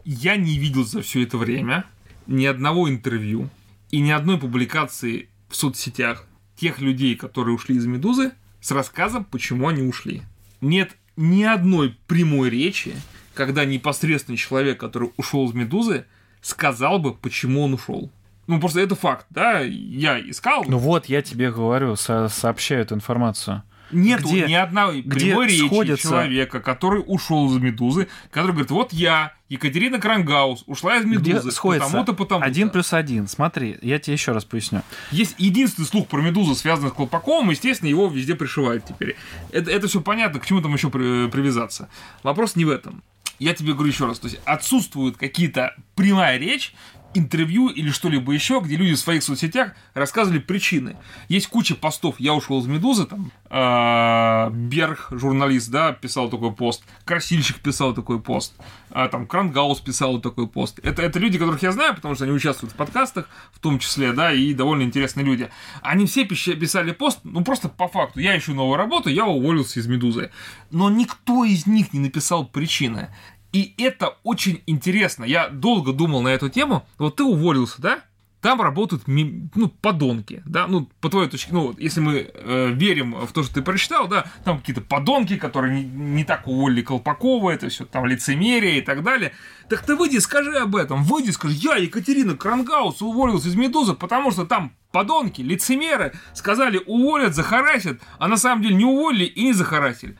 я 0.04 0.36
не 0.36 0.58
видел 0.58 0.84
за 0.84 1.02
все 1.02 1.22
это 1.22 1.38
время 1.38 1.84
ни 2.26 2.46
одного 2.46 2.88
интервью 2.88 3.48
и 3.90 4.00
ни 4.00 4.10
одной 4.10 4.38
публикации 4.38 5.28
в 5.48 5.56
соцсетях 5.56 6.26
тех 6.56 6.80
людей, 6.80 7.16
которые 7.16 7.54
ушли 7.54 7.76
из 7.76 7.86
«Медузы», 7.86 8.32
с 8.60 8.70
рассказом, 8.70 9.24
почему 9.24 9.68
они 9.68 9.82
ушли. 9.82 10.22
Нет 10.60 10.96
ни 11.16 11.42
одной 11.42 11.96
прямой 12.06 12.48
речи, 12.50 12.94
когда 13.34 13.64
непосредственный 13.64 14.36
человек, 14.38 14.78
который 14.80 15.10
ушел 15.16 15.48
из 15.48 15.54
«Медузы», 15.54 16.04
сказал 16.40 16.98
бы, 16.98 17.14
почему 17.14 17.62
он 17.62 17.74
ушел. 17.74 18.10
Ну, 18.46 18.60
просто 18.60 18.80
это 18.80 18.94
факт, 18.94 19.26
да, 19.30 19.60
я 19.60 20.20
искал, 20.20 20.64
Ну 20.68 20.76
вот, 20.76 21.06
я 21.06 21.22
тебе 21.22 21.50
говорю, 21.50 21.96
со- 21.96 22.28
сообщаю 22.28 22.82
эту 22.82 22.94
информацию. 22.94 23.62
Нету 23.90 24.28
Где- 24.28 24.46
ни 24.46 24.54
одной 24.54 25.02
прямой 25.02 25.46
речи 25.48 25.66
сходятся- 25.66 26.08
человека, 26.08 26.60
который 26.60 27.02
ушел 27.06 27.46
из 27.54 27.60
Медузы, 27.62 28.08
который 28.30 28.50
говорит, 28.52 28.70
вот 28.70 28.92
я, 28.92 29.32
Екатерина 29.48 29.98
Крангаус, 30.00 30.64
ушла 30.66 30.96
из 30.96 31.04
Медузы, 31.04 31.52
сходится 31.52 31.86
потому-то, 31.88 32.12
потому-то. 32.14 32.46
один 32.46 32.70
плюс 32.70 32.92
один. 32.92 33.28
Смотри, 33.28 33.78
я 33.82 33.98
тебе 33.98 34.14
еще 34.14 34.32
раз 34.32 34.44
поясню. 34.44 34.82
Есть 35.10 35.36
единственный 35.38 35.84
слух 35.86 36.08
про 36.08 36.20
Медузу, 36.20 36.54
связанный 36.54 36.90
с 36.90 36.92
Колпаковым, 36.94 37.50
естественно, 37.50 37.88
его 37.88 38.08
везде 38.08 38.34
пришивают 38.34 38.84
теперь. 38.86 39.16
Это, 39.52 39.70
это 39.70 39.86
все 39.86 40.00
понятно, 40.00 40.40
к 40.40 40.46
чему 40.46 40.60
там 40.60 40.74
еще 40.74 40.90
при- 40.90 41.28
привязаться. 41.28 41.88
Вопрос 42.22 42.56
не 42.56 42.64
в 42.64 42.70
этом. 42.70 43.02
Я 43.44 43.52
тебе 43.52 43.74
говорю 43.74 43.90
еще 43.90 44.06
раз, 44.06 44.18
то 44.18 44.26
есть 44.26 44.40
отсутствует 44.46 45.18
какие-то 45.18 45.74
прямая 45.94 46.38
речь 46.38 46.72
интервью 47.14 47.68
или 47.68 47.90
что-либо 47.90 48.32
еще, 48.32 48.60
где 48.60 48.76
люди 48.76 48.94
в 48.94 48.98
своих 48.98 49.22
соцсетях 49.22 49.72
рассказывали 49.94 50.38
причины. 50.38 50.96
Есть 51.28 51.46
куча 51.46 51.74
постов. 51.74 52.16
Я 52.18 52.34
ушел 52.34 52.60
из 52.60 52.66
Медузы, 52.66 53.06
там 53.06 53.30
э, 53.50 54.50
Берг, 54.50 55.08
журналист, 55.12 55.70
да, 55.70 55.92
писал 55.92 56.28
такой 56.28 56.52
пост, 56.52 56.84
Красильщик 57.04 57.60
писал 57.60 57.94
такой 57.94 58.20
пост, 58.20 58.54
а, 58.90 59.08
там 59.08 59.26
Крангаус 59.26 59.80
писал 59.80 60.20
такой 60.20 60.48
пост. 60.48 60.80
Это, 60.82 61.02
это 61.02 61.18
люди, 61.18 61.38
которых 61.38 61.62
я 61.62 61.72
знаю, 61.72 61.94
потому 61.94 62.14
что 62.14 62.24
они 62.24 62.32
участвуют 62.32 62.72
в 62.72 62.76
подкастах, 62.76 63.28
в 63.52 63.60
том 63.60 63.78
числе, 63.78 64.12
да, 64.12 64.32
и 64.32 64.52
довольно 64.54 64.82
интересные 64.82 65.24
люди. 65.24 65.50
Они 65.82 66.06
все 66.06 66.24
писали 66.24 66.92
пост, 66.92 67.20
ну 67.24 67.44
просто 67.44 67.68
по 67.68 67.88
факту. 67.88 68.20
Я 68.20 68.36
ищу 68.36 68.54
новую 68.54 68.76
работу, 68.76 69.08
я 69.08 69.24
уволился 69.26 69.80
из 69.80 69.86
Медузы. 69.86 70.30
Но 70.70 70.90
никто 70.90 71.44
из 71.44 71.66
них 71.66 71.92
не 71.92 72.00
написал 72.00 72.46
причины. 72.46 73.10
И 73.54 73.72
это 73.78 74.16
очень 74.24 74.62
интересно. 74.66 75.24
Я 75.24 75.48
долго 75.48 75.92
думал 75.92 76.22
на 76.22 76.28
эту 76.28 76.48
тему. 76.48 76.84
Вот 76.98 77.16
ты 77.16 77.22
уволился, 77.22 77.80
да? 77.80 78.00
Там 78.40 78.60
работают 78.60 79.04
ну, 79.06 79.68
подонки, 79.80 80.42
да, 80.44 80.66
ну, 80.66 80.86
по 81.00 81.08
твоей 81.08 81.30
точке, 81.30 81.50
ну, 81.54 81.74
если 81.78 82.00
мы 82.00 82.30
э, 82.30 82.72
верим 82.74 83.14
в 83.14 83.32
то, 83.32 83.42
что 83.42 83.54
ты 83.54 83.62
прочитал, 83.62 84.06
да, 84.06 84.26
там 84.44 84.58
какие-то 84.58 84.82
подонки, 84.82 85.36
которые 85.38 85.82
не, 85.82 85.84
не 85.84 86.24
так 86.24 86.46
уволили 86.46 86.82
Колпакова, 86.82 87.52
это 87.52 87.70
все 87.70 87.86
там 87.86 88.04
лицемерие 88.04 88.80
и 88.80 88.80
так 88.82 89.02
далее. 89.02 89.32
Так 89.70 89.86
ты 89.86 89.96
выйди, 89.96 90.18
скажи 90.18 90.58
об 90.58 90.76
этом, 90.76 91.04
выйди, 91.04 91.30
скажи, 91.30 91.54
я, 91.54 91.76
Екатерина 91.76 92.36
Крангаус, 92.36 93.00
уволился 93.00 93.48
из 93.48 93.54
Медузы, 93.54 93.94
потому 93.94 94.30
что 94.30 94.44
там 94.44 94.72
подонки, 94.92 95.40
лицемеры 95.40 96.12
сказали 96.34 96.82
уволят, 96.84 97.34
захарасят, 97.34 97.98
а 98.18 98.28
на 98.28 98.36
самом 98.36 98.62
деле 98.62 98.74
не 98.74 98.84
уволили 98.84 99.24
и 99.24 99.42
не 99.44 99.54
захарасили 99.54 100.18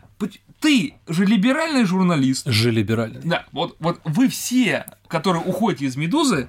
ты 0.65 0.95
же 1.07 1.27
либеральный 1.27 1.85
журналист. 1.85 2.47
Же 2.47 2.70
либеральный. 2.70 3.20
Да, 3.23 3.45
вот, 3.53 3.77
вот 3.81 4.01
вы 4.05 4.28
все, 4.28 4.86
которые 5.09 5.43
уходите 5.45 5.85
из 5.85 5.97
«Медузы», 5.97 6.49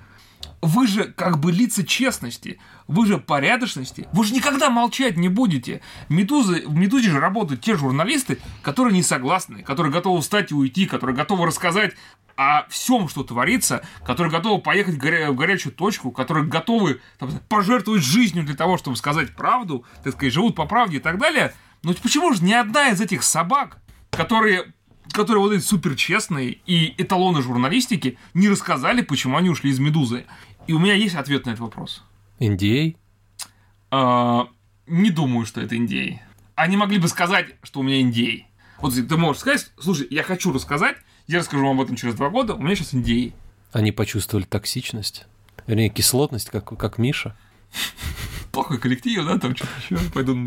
вы 0.62 0.88
же 0.88 1.04
как 1.04 1.40
бы 1.40 1.52
лица 1.52 1.86
честности, 1.86 2.58
вы 2.88 3.06
же 3.08 3.18
порядочности, 3.18 4.08
вы 4.14 4.24
же 4.24 4.34
никогда 4.34 4.70
молчать 4.70 5.18
не 5.18 5.28
будете. 5.28 5.82
Медузы, 6.08 6.64
в 6.66 6.74
«Медузе» 6.74 7.10
же 7.10 7.20
работают 7.20 7.60
те 7.60 7.76
журналисты, 7.76 8.40
которые 8.62 8.94
не 8.94 9.04
согласны, 9.04 9.64
которые 9.64 9.92
готовы 9.92 10.22
встать 10.22 10.52
и 10.52 10.56
уйти, 10.56 10.86
которые 10.86 11.14
готовы 11.14 11.46
рассказать 11.46 11.94
о 12.38 12.66
всем, 12.70 13.10
что 13.10 13.24
творится, 13.24 13.86
которые 14.06 14.32
готовы 14.32 14.62
поехать 14.62 14.96
в, 14.96 14.98
горя... 14.98 15.30
в 15.30 15.36
горячую 15.36 15.74
точку, 15.74 16.12
которые 16.12 16.46
готовы 16.46 17.02
там, 17.20 17.32
пожертвовать 17.50 18.02
жизнью 18.02 18.46
для 18.46 18.56
того, 18.56 18.78
чтобы 18.78 18.96
сказать 18.96 19.36
правду, 19.36 19.84
так 20.06 20.14
сказать, 20.14 20.34
живут 20.34 20.56
по 20.56 20.66
правде 20.66 20.98
и 20.98 21.02
так 21.02 21.18
далее. 21.18 21.54
Но 21.84 21.94
почему 21.94 22.34
же 22.34 22.46
ни 22.46 22.54
одна 22.54 22.90
из 22.90 23.02
этих 23.02 23.22
собак 23.22 23.82
которые 24.16 24.74
которые 25.12 25.42
вот 25.42 25.54
эти 25.54 25.64
супер 25.64 25.96
честные 25.96 26.58
и 26.66 26.94
эталоны 27.02 27.42
журналистики 27.42 28.18
не 28.34 28.50
рассказали, 28.50 29.02
почему 29.02 29.38
они 29.38 29.50
ушли 29.50 29.72
из 29.72 29.80
«Медузы». 29.80 30.26
И 30.68 30.74
у 30.74 30.80
меня 30.80 30.94
есть 30.94 31.16
ответ 31.16 31.46
на 31.46 31.52
этот 31.52 31.62
вопрос. 31.62 32.04
Индей? 32.40 32.98
А, 33.92 34.50
не 34.88 35.12
думаю, 35.12 35.46
что 35.46 35.62
это 35.62 35.78
Индей. 35.78 36.22
Они 36.56 36.76
могли 36.76 36.98
бы 36.98 37.08
сказать, 37.08 37.56
что 37.64 37.80
у 37.80 37.84
меня 37.84 38.02
Индей. 38.02 38.48
Вот 38.80 38.94
ты 38.94 39.18
можешь 39.18 39.42
сказать, 39.42 39.72
слушай, 39.80 40.08
я 40.10 40.24
хочу 40.24 40.52
рассказать, 40.52 40.98
я 41.28 41.40
расскажу 41.40 41.66
вам 41.66 41.80
об 41.80 41.86
этом 41.86 41.96
через 41.96 42.16
два 42.16 42.30
года, 42.30 42.56
у 42.56 42.62
меня 42.62 42.76
сейчас 42.76 42.94
Индей. 42.94 43.34
Они 43.72 43.92
почувствовали 43.92 44.46
токсичность? 44.46 45.28
Вернее, 45.68 45.90
кислотность, 45.90 46.50
как, 46.50 46.78
как 46.78 46.98
Миша? 46.98 47.38
Плохой 48.52 48.80
коллектив, 48.80 49.24
да, 49.26 49.38
там 49.38 49.56
что-то 49.56 49.72
еще, 49.82 50.10
пойду 50.12 50.38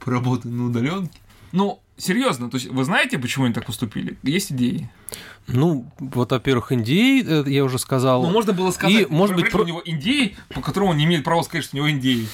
поработаю 0.00 0.54
на 0.54 0.66
удаленке. 0.66 1.18
Ну, 1.52 1.82
серьезно, 1.98 2.50
то 2.50 2.56
есть 2.56 2.68
вы 2.68 2.84
знаете, 2.84 3.18
почему 3.18 3.44
они 3.44 3.54
так 3.54 3.66
поступили? 3.66 4.16
Есть 4.22 4.52
идеи? 4.52 4.90
Ну, 5.46 5.90
вот, 5.98 6.30
во-первых, 6.30 6.72
индей, 6.72 7.24
э, 7.26 7.44
я 7.46 7.64
уже 7.64 7.78
сказал. 7.78 8.22
Ну, 8.22 8.30
можно 8.30 8.52
было 8.52 8.70
сказать, 8.70 9.02
и, 9.02 9.06
может 9.06 9.34
быть, 9.34 9.50
про... 9.50 9.62
у 9.62 9.66
него 9.66 9.82
индей, 9.84 10.36
по 10.50 10.60
которому 10.60 10.90
он 10.90 10.98
не 10.98 11.04
имеет 11.04 11.24
права 11.24 11.42
сказать, 11.42 11.64
что 11.64 11.76
у 11.76 11.78
него 11.78 11.90
индей. 11.90 12.28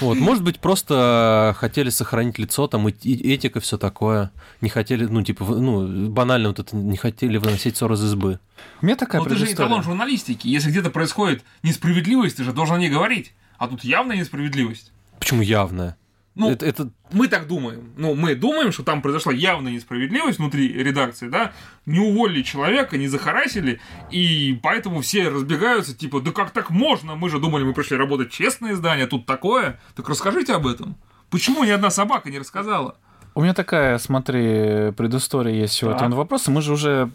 Вот, 0.00 0.16
может 0.18 0.42
быть, 0.42 0.60
просто 0.60 1.54
хотели 1.58 1.90
сохранить 1.90 2.38
лицо, 2.38 2.66
там, 2.68 2.88
и 2.88 2.92
этика, 2.92 3.60
все 3.60 3.76
такое. 3.76 4.30
Не 4.60 4.70
хотели, 4.70 5.04
ну, 5.04 5.22
типа, 5.22 5.44
ну, 5.44 6.08
банально 6.08 6.48
вот 6.48 6.58
это, 6.58 6.74
не 6.74 6.96
хотели 6.96 7.36
выносить 7.36 7.76
ссор 7.76 7.92
из 7.92 8.04
избы. 8.04 8.38
У 8.80 8.86
меня 8.86 8.96
такая 8.96 9.20
Но 9.20 9.28
ты 9.28 9.36
же 9.36 9.44
эталон 9.52 9.82
журналистики. 9.82 10.46
Если 10.46 10.70
где-то 10.70 10.90
происходит 10.90 11.44
несправедливость, 11.62 12.36
ты 12.36 12.44
же 12.44 12.52
должен 12.52 12.76
о 12.76 12.78
ней 12.78 12.88
говорить. 12.88 13.34
А 13.58 13.68
тут 13.68 13.84
явная 13.84 14.16
несправедливость. 14.16 14.92
Почему 15.18 15.42
явная? 15.42 15.96
Ну, 16.36 16.50
это, 16.50 16.64
это... 16.64 16.90
мы 17.12 17.28
так 17.28 17.48
думаем. 17.48 17.92
Ну, 17.96 18.14
мы 18.14 18.34
думаем, 18.34 18.72
что 18.72 18.82
там 18.84 19.02
произошла 19.02 19.32
явная 19.32 19.72
несправедливость 19.72 20.38
внутри 20.38 20.72
редакции, 20.72 21.28
да, 21.28 21.52
не 21.86 21.98
уволили 21.98 22.42
человека, 22.42 22.96
не 22.96 23.08
захарасили, 23.08 23.80
и 24.10 24.58
поэтому 24.62 25.00
все 25.00 25.28
разбегаются, 25.28 25.96
типа, 25.96 26.20
да 26.20 26.30
как 26.30 26.50
так 26.52 26.70
можно? 26.70 27.16
Мы 27.16 27.28
же 27.30 27.40
думали, 27.40 27.64
мы 27.64 27.74
пришли 27.74 27.96
работать 27.96 28.30
честное 28.30 28.72
издание, 28.72 29.06
а 29.06 29.08
тут 29.08 29.26
такое. 29.26 29.80
Так 29.96 30.08
расскажите 30.08 30.54
об 30.54 30.66
этом. 30.66 30.96
Почему 31.30 31.64
ни 31.64 31.70
одна 31.70 31.90
собака 31.90 32.30
не 32.30 32.38
рассказала? 32.38 32.96
У 33.34 33.42
меня 33.42 33.54
такая, 33.54 33.98
смотри, 33.98 34.92
предыстория 34.96 35.54
есть 35.54 35.74
всего 35.74 35.92
этого 35.92 36.14
вопроса. 36.14 36.50
Мы 36.50 36.62
же 36.62 36.72
уже 36.72 37.10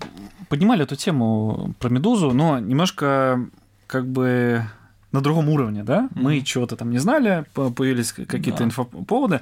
поднимали 0.49 0.83
эту 0.83 0.95
тему 0.95 1.73
про 1.79 1.89
Медузу, 1.89 2.31
но 2.31 2.59
немножко 2.59 3.45
как 3.87 4.07
бы 4.07 4.63
на 5.15 5.21
другом 5.21 5.49
уровне, 5.49 5.83
да, 5.83 6.01
mm-hmm. 6.01 6.21
мы 6.21 6.41
чего-то 6.41 6.75
там 6.75 6.91
не 6.91 6.99
знали, 6.99 7.45
появились 7.53 8.11
какие-то 8.11 8.59
да. 8.59 8.65
инфоповоды. 8.65 9.41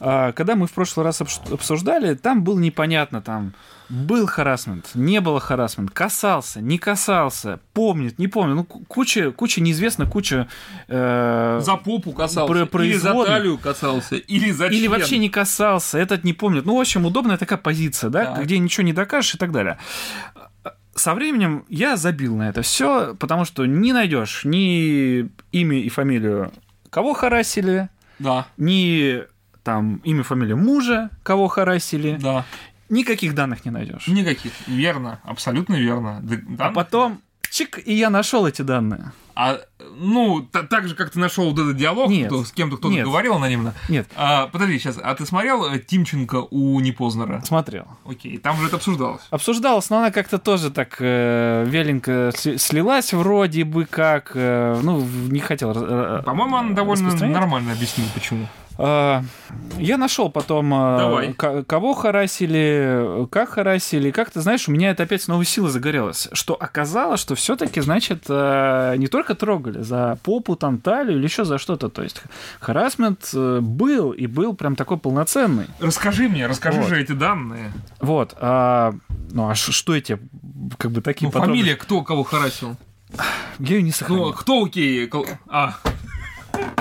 А, 0.00 0.32
когда 0.32 0.54
мы 0.54 0.66
в 0.66 0.72
прошлый 0.72 1.04
раз 1.04 1.20
обсуждали, 1.20 2.14
там 2.14 2.44
было 2.44 2.58
непонятно, 2.58 3.20
там 3.20 3.52
был 3.90 4.26
харасмент, 4.28 4.90
не 4.94 5.20
было 5.20 5.40
харасмент, 5.40 5.90
касался, 5.90 6.60
не 6.60 6.78
касался, 6.78 7.58
помнит, 7.74 8.20
не 8.20 8.28
помнит, 8.28 8.54
ну 8.54 8.64
куча, 8.64 9.32
куча 9.32 9.60
неизвестно, 9.60 10.06
куча 10.06 10.48
э, 10.86 11.60
за 11.60 11.76
попу 11.76 12.12
касался, 12.12 12.66
про 12.66 12.84
или 12.84 12.96
за 12.96 13.12
талию 13.24 13.58
касался, 13.58 14.14
или 14.14 14.52
за 14.52 14.66
или 14.66 14.86
вообще 14.86 15.18
не 15.18 15.28
касался, 15.28 15.98
этот 15.98 16.22
не 16.22 16.32
помнит. 16.32 16.66
Ну 16.66 16.76
в 16.76 16.80
общем 16.80 17.04
удобная 17.04 17.36
такая 17.36 17.58
позиция, 17.58 18.10
да, 18.10 18.36
да. 18.36 18.42
где 18.42 18.58
ничего 18.58 18.84
не 18.84 18.92
докажешь 18.92 19.34
и 19.34 19.38
так 19.38 19.50
далее 19.50 19.76
со 20.94 21.14
временем 21.14 21.64
я 21.68 21.96
забил 21.96 22.36
на 22.36 22.48
это 22.48 22.62
все, 22.62 23.14
потому 23.14 23.44
что 23.44 23.66
не 23.66 23.92
найдешь 23.92 24.44
ни 24.44 25.30
имя 25.52 25.78
и 25.78 25.88
фамилию, 25.88 26.52
кого 26.90 27.14
харасили, 27.14 27.88
да. 28.18 28.46
ни 28.56 29.22
там 29.62 29.96
имя, 30.04 30.22
фамилию 30.22 30.56
мужа, 30.56 31.10
кого 31.22 31.48
харасили. 31.48 32.18
Да. 32.20 32.44
Никаких 32.88 33.34
данных 33.34 33.64
не 33.64 33.70
найдешь. 33.70 34.08
Никаких. 34.08 34.52
Верно, 34.66 35.20
абсолютно 35.22 35.76
верно. 35.76 36.20
Данных... 36.22 36.44
А 36.58 36.70
потом 36.70 37.22
чик, 37.50 37.80
и 37.84 37.92
я 37.94 38.10
нашел 38.10 38.46
эти 38.46 38.62
данные. 38.62 39.12
А, 39.34 39.60
ну, 39.96 40.42
так 40.42 40.86
же, 40.86 40.94
как 40.94 41.10
ты 41.10 41.18
нашел 41.18 41.50
вот 41.50 41.58
этот 41.58 41.76
диалог, 41.76 42.10
нет, 42.10 42.26
кто, 42.26 42.44
с 42.44 42.52
кем-то 42.52 42.76
кто-то 42.76 42.92
нет, 42.92 43.06
говорил 43.06 43.34
анонимно. 43.34 43.74
Нет. 43.88 44.06
А, 44.14 44.48
подожди, 44.48 44.78
сейчас, 44.78 44.98
а 45.02 45.14
ты 45.14 45.24
смотрел 45.24 45.64
э, 45.64 45.78
Тимченко 45.78 46.46
у 46.50 46.78
Непознера? 46.80 47.40
Смотрел. 47.42 47.86
Окей, 48.04 48.36
там 48.36 48.58
же 48.58 48.66
это 48.66 48.76
обсуждалось. 48.76 49.22
Обсуждалось, 49.30 49.88
но 49.88 49.98
она 49.98 50.10
как-то 50.10 50.38
тоже 50.38 50.70
так 50.70 50.96
э, 50.98 51.64
веленько 51.66 52.32
слилась 52.36 53.14
вроде 53.14 53.64
бы 53.64 53.86
как, 53.86 54.32
э, 54.34 54.78
ну, 54.82 55.00
не 55.00 55.40
хотел 55.40 55.72
э, 55.74 56.22
По-моему, 56.22 56.56
она 56.56 56.74
довольно 56.74 57.14
нормально 57.26 57.72
объяснила, 57.72 58.08
почему. 58.14 58.46
А, 58.82 59.22
я 59.78 59.98
нашел 59.98 60.30
потом, 60.30 60.72
а, 60.72 60.98
Давай. 60.98 61.34
кого 61.34 61.92
харасили, 61.92 63.26
как 63.30 63.50
харасили. 63.50 64.10
Как 64.10 64.30
ты 64.30 64.40
знаешь, 64.40 64.68
у 64.68 64.72
меня 64.72 64.90
это 64.90 65.02
опять 65.02 65.22
с 65.22 65.28
новой 65.28 65.44
силой 65.44 65.70
загорелось. 65.70 66.28
Что 66.32 66.54
оказалось, 66.54 67.20
что 67.20 67.34
все-таки, 67.34 67.82
значит, 67.82 68.24
а, 68.28 68.94
не 68.96 69.06
только 69.08 69.34
трогали 69.34 69.82
за 69.82 70.18
попу, 70.22 70.56
там, 70.56 70.78
талию 70.78 71.18
или 71.18 71.24
еще 71.24 71.44
за 71.44 71.58
что-то. 71.58 71.90
То 71.90 72.02
есть 72.02 72.22
харасмент 72.58 73.30
э, 73.34 73.60
был 73.60 74.12
и 74.12 74.26
был 74.26 74.54
прям 74.54 74.76
такой 74.76 74.96
полноценный. 74.96 75.66
Расскажи 75.78 76.28
мне, 76.28 76.46
расскажи 76.46 76.80
вот. 76.80 76.88
же 76.88 77.00
эти 77.00 77.12
данные. 77.12 77.72
Вот. 78.00 78.34
А, 78.40 78.94
ну 79.30 79.50
а 79.50 79.54
что 79.54 79.94
эти, 79.94 80.18
как 80.78 80.90
бы 80.90 81.02
такие 81.02 81.30
ну, 81.32 81.38
фамилия, 81.38 81.76
кто 81.76 82.02
кого 82.02 82.22
харасил? 82.22 82.76
Я 83.58 83.76
ее 83.76 83.82
не 83.82 83.92
сохранил. 83.92 84.26
Ну, 84.26 84.32
кто 84.32 84.64
окей? 84.64 85.10
А, 85.48 85.74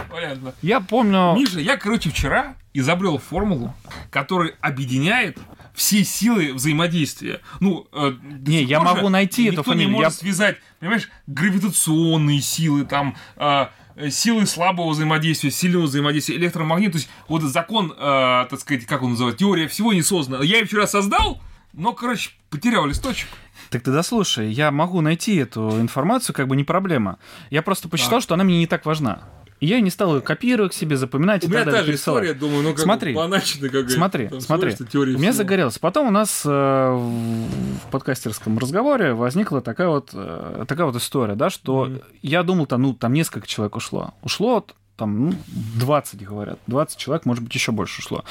Понятно. 0.10 0.54
Я 0.62 0.82
помню... 0.82 1.36
Миша, 1.36 1.60
я, 1.60 1.78
короче, 1.78 2.10
вчера 2.10 2.56
изобрел 2.74 3.18
формулу, 3.18 3.74
которая 4.12 4.54
объединяет 4.62 5.38
все 5.74 6.04
силы 6.04 6.54
взаимодействия. 6.54 7.42
Ну, 7.60 7.88
э, 7.94 8.14
не, 8.46 8.64
я 8.64 8.82
могу 8.82 9.10
найти 9.10 9.46
эту 9.46 9.64
фамилию. 9.64 9.90
не 9.90 9.96
может 9.96 10.12
я... 10.14 10.18
связать, 10.18 10.58
понимаешь, 10.80 11.10
гравитационные 11.28 12.42
силы, 12.42 12.84
там, 12.86 13.16
э, 13.38 13.68
силы 14.10 14.46
слабого 14.46 14.90
взаимодействия, 14.90 15.52
сильного 15.52 15.84
взаимодействия, 15.84 16.36
электромагнит. 16.36 16.92
То 16.92 16.98
есть, 16.98 17.10
вот 17.28 17.44
закон, 17.44 17.94
э, 17.98 18.48
так 18.50 18.60
сказать, 18.60 18.86
как 18.86 19.04
он 19.04 19.12
называется, 19.12 19.40
теория 19.40 19.68
всего 19.68 19.94
не 19.94 20.02
создана. 20.02 20.44
Я 20.44 20.58
ее 20.58 20.66
вчера 20.66 20.86
создал, 20.86 21.42
но, 21.74 21.94
короче, 21.94 22.32
потерял 22.50 22.86
листочек. 22.86 23.28
Так 23.70 23.84
ты 23.84 23.92
дослушай, 23.92 24.52
я 24.52 24.72
могу 24.72 25.02
найти 25.02 25.36
эту 25.36 25.80
информацию, 25.80 26.36
как 26.36 26.48
бы 26.48 26.56
не 26.56 26.64
проблема. 26.64 27.20
Я 27.52 27.62
просто 27.62 27.88
посчитал, 27.88 28.20
так. 28.20 28.24
что 28.24 28.34
она 28.34 28.44
мне 28.44 28.58
не 28.58 28.68
так 28.68 28.86
важна. 28.86 29.22
И 29.60 29.66
я 29.68 29.82
не 29.82 29.90
стал 29.90 30.16
ее 30.16 30.22
копировать 30.22 30.72
к 30.72 30.76
себе, 30.76 30.96
запоминать 30.96 31.44
У 31.44 31.48
и 31.48 31.50
меня 31.50 31.60
так 31.60 31.66
далее. 31.74 31.82
та 31.82 31.86
же 31.86 31.92
пересылать. 31.92 32.24
история, 32.24 32.40
думаю, 32.40 32.64
ну 32.64 32.70
как 32.70 32.80
Смотри. 32.80 33.14
по-аначно 33.14 33.68
какая-то. 33.68 33.90
Смотри, 33.90 34.28
Там 34.30 34.42
смотри. 34.42 34.70
У 34.80 34.98
меня 34.98 35.18
всего. 35.18 35.34
загорелось. 35.34 35.78
Потом 35.80 36.08
у 36.08 36.12
нас 36.12 36.44
э, 36.46 36.50
в 36.50 37.92
подкастерском 37.92 38.58
разговоре 38.58 39.14
возникла 39.14 39.62
такая 39.62 39.88
вот, 39.90 40.12
э, 40.14 40.66
такая 40.68 40.86
вот 40.86 40.96
история, 40.96 41.36
да, 41.36 41.50
что 41.50 41.86
Мгм. 41.86 42.02
я 42.22 42.44
думал, 42.44 42.66
там, 42.68 42.82
ну, 42.84 42.94
там 42.94 43.14
несколько 43.14 43.48
человек 43.48 43.76
ушло. 43.76 44.14
Ушло 44.24 44.66
там, 44.96 45.30
ну, 45.30 45.34
20, 45.80 46.24
говорят. 46.26 46.60
20 46.68 46.98
человек, 46.98 47.26
может 47.26 47.44
быть, 47.44 47.54
еще 47.56 47.72
больше 47.72 48.00
ушло. 48.02 48.24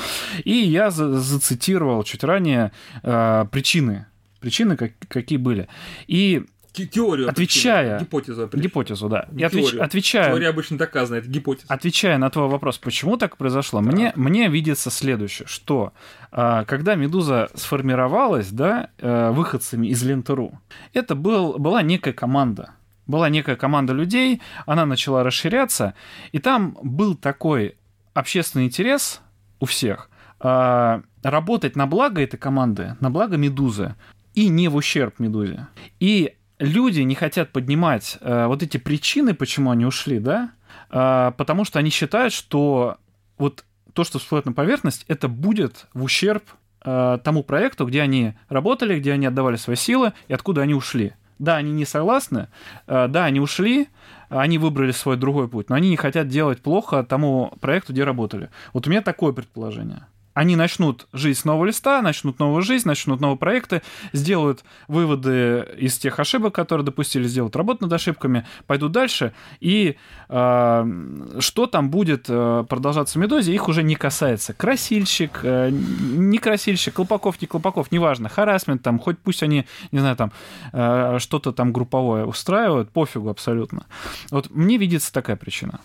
И 0.44 0.52
я 0.52 0.90
за- 0.90 1.18
зацитировал 1.18 2.02
чуть 2.04 2.24
ранее 2.24 2.72
э, 3.02 3.46
причины. 3.50 4.06
Причины, 4.40 4.76
как- 4.76 4.92
какие 5.08 5.38
были. 5.38 5.66
И 6.06 6.44
Теорию. 6.86 7.28
Отвечая- 7.28 7.98
Гипотезу. 8.00 8.48
гипотезу, 8.52 9.08
да. 9.08 9.26
И 9.36 9.42
отвеч- 9.42 9.76
отвечая, 9.78 10.30
Теория 10.30 10.48
обычно 10.48 10.78
доказана, 10.78 11.18
это 11.18 11.28
гипотеза. 11.28 11.66
Отвечая 11.68 12.18
на 12.18 12.30
твой 12.30 12.48
вопрос, 12.48 12.78
почему 12.78 13.16
так 13.16 13.36
произошло, 13.36 13.80
мне, 13.80 14.12
мне 14.16 14.48
видится 14.48 14.90
следующее, 14.90 15.46
что 15.48 15.92
а, 16.30 16.64
когда 16.64 16.94
«Медуза» 16.94 17.48
сформировалась, 17.54 18.50
да, 18.50 18.90
э, 18.98 19.30
выходцами 19.30 19.86
из 19.88 20.02
Лентеру, 20.02 20.60
это 20.92 21.14
был, 21.14 21.58
была 21.58 21.82
некая 21.82 22.12
команда. 22.12 22.72
Была 23.06 23.30
некая 23.30 23.56
команда 23.56 23.94
людей, 23.94 24.42
она 24.66 24.84
начала 24.84 25.22
расширяться, 25.24 25.94
и 26.32 26.38
там 26.38 26.76
был 26.82 27.14
такой 27.14 27.76
общественный 28.12 28.66
интерес 28.66 29.22
у 29.60 29.64
всех 29.64 30.10
а, 30.40 31.02
работать 31.22 31.74
на 31.76 31.86
благо 31.86 32.22
этой 32.22 32.36
команды, 32.36 32.96
на 33.00 33.10
благо 33.10 33.36
«Медузы», 33.36 33.94
и 34.34 34.48
не 34.48 34.68
в 34.68 34.76
ущерб 34.76 35.18
«Медузе». 35.18 35.66
И 35.98 36.34
люди 36.58 37.00
не 37.00 37.14
хотят 37.14 37.50
поднимать 37.50 38.18
э, 38.20 38.46
вот 38.46 38.62
эти 38.62 38.76
причины, 38.76 39.34
почему 39.34 39.70
они 39.70 39.86
ушли, 39.86 40.18
да, 40.18 40.50
а, 40.90 41.32
потому 41.32 41.64
что 41.64 41.78
они 41.78 41.90
считают, 41.90 42.32
что 42.32 42.98
вот 43.36 43.64
то, 43.92 44.04
что 44.04 44.18
всплывет 44.18 44.46
на 44.46 44.52
поверхность, 44.52 45.04
это 45.08 45.28
будет 45.28 45.86
в 45.92 46.02
ущерб 46.02 46.44
э, 46.84 47.18
тому 47.22 47.42
проекту, 47.42 47.86
где 47.86 48.02
они 48.02 48.34
работали, 48.48 48.98
где 48.98 49.12
они 49.12 49.26
отдавали 49.26 49.56
свои 49.56 49.76
силы 49.76 50.12
и 50.28 50.32
откуда 50.32 50.62
они 50.62 50.74
ушли. 50.74 51.14
Да, 51.38 51.56
они 51.56 51.70
не 51.72 51.84
согласны, 51.84 52.48
э, 52.86 53.06
да, 53.08 53.24
они 53.24 53.40
ушли, 53.40 53.88
они 54.28 54.58
выбрали 54.58 54.90
свой 54.90 55.16
другой 55.16 55.48
путь, 55.48 55.70
но 55.70 55.76
они 55.76 55.88
не 55.88 55.96
хотят 55.96 56.28
делать 56.28 56.60
плохо 56.60 57.04
тому 57.04 57.52
проекту, 57.60 57.92
где 57.92 58.04
работали. 58.04 58.50
Вот 58.72 58.86
у 58.86 58.90
меня 58.90 59.02
такое 59.02 59.32
предположение. 59.32 60.06
Они 60.38 60.54
начнут 60.54 61.08
жизнь 61.12 61.40
с 61.40 61.44
нового 61.44 61.64
листа, 61.64 62.00
начнут 62.00 62.38
новую 62.38 62.62
жизнь, 62.62 62.86
начнут 62.86 63.20
новые 63.20 63.36
проекты, 63.36 63.82
сделают 64.12 64.62
выводы 64.86 65.66
из 65.76 65.98
тех 65.98 66.20
ошибок, 66.20 66.54
которые 66.54 66.84
допустили, 66.84 67.26
сделают 67.26 67.56
работу 67.56 67.82
над 67.82 67.92
ошибками, 67.92 68.46
пойдут 68.68 68.92
дальше, 68.92 69.32
и 69.58 69.96
э, 70.28 71.30
что 71.40 71.66
там 71.66 71.90
будет 71.90 72.26
э, 72.28 72.64
продолжаться 72.68 73.18
в 73.18 73.22
«Медузе», 73.22 73.52
их 73.52 73.66
уже 73.66 73.82
не 73.82 73.96
касается. 73.96 74.54
Красильщик, 74.54 75.40
э, 75.42 75.70
не 75.72 76.38
красильщик, 76.38 76.94
Колпаков, 76.94 77.42
не 77.42 77.48
Колпаков, 77.48 77.90
неважно, 77.90 78.28
харасмент 78.28 78.80
там, 78.80 79.00
хоть 79.00 79.18
пусть 79.18 79.42
они, 79.42 79.66
не 79.90 79.98
знаю, 79.98 80.14
там 80.14 80.30
э, 80.72 81.16
что-то 81.18 81.50
там 81.50 81.72
групповое 81.72 82.24
устраивают, 82.24 82.90
пофигу 82.90 83.28
абсолютно. 83.28 83.86
Вот 84.30 84.50
мне 84.50 84.76
видится 84.76 85.12
такая 85.12 85.34
причина. 85.34 85.80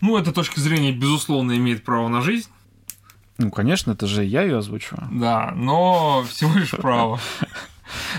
Ну, 0.00 0.16
эта 0.16 0.30
точка 0.30 0.60
зрения, 0.60 0.92
безусловно, 0.92 1.56
имеет 1.56 1.82
право 1.82 2.06
на 2.06 2.20
жизнь. 2.20 2.48
Ну, 3.42 3.50
конечно, 3.50 3.92
это 3.92 4.06
же 4.06 4.24
я 4.24 4.42
ее 4.42 4.58
озвучиваю. 4.58 5.08
Да, 5.10 5.52
но 5.54 6.24
всего 6.28 6.54
лишь 6.54 6.70
право. 6.70 7.20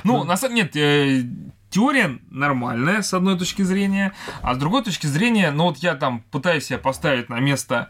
Ну, 0.04 0.24
на 0.24 0.38
самом 0.38 0.56
деле, 0.56 0.68
нет, 0.68 0.76
э, 0.76 1.28
теория 1.72 2.20
нормальная, 2.30 3.02
с 3.02 3.12
одной 3.12 3.40
точки 3.40 3.64
зрения, 3.64 4.14
а 4.44 4.54
с 4.54 4.58
другой 4.60 4.84
точки 4.84 5.08
зрения, 5.08 5.50
ну 5.50 5.64
вот 5.64 5.78
я 5.78 5.96
там 5.96 6.22
пытаюсь 6.30 6.66
себя 6.66 6.78
поставить 6.78 7.30
на 7.30 7.40
место 7.40 7.90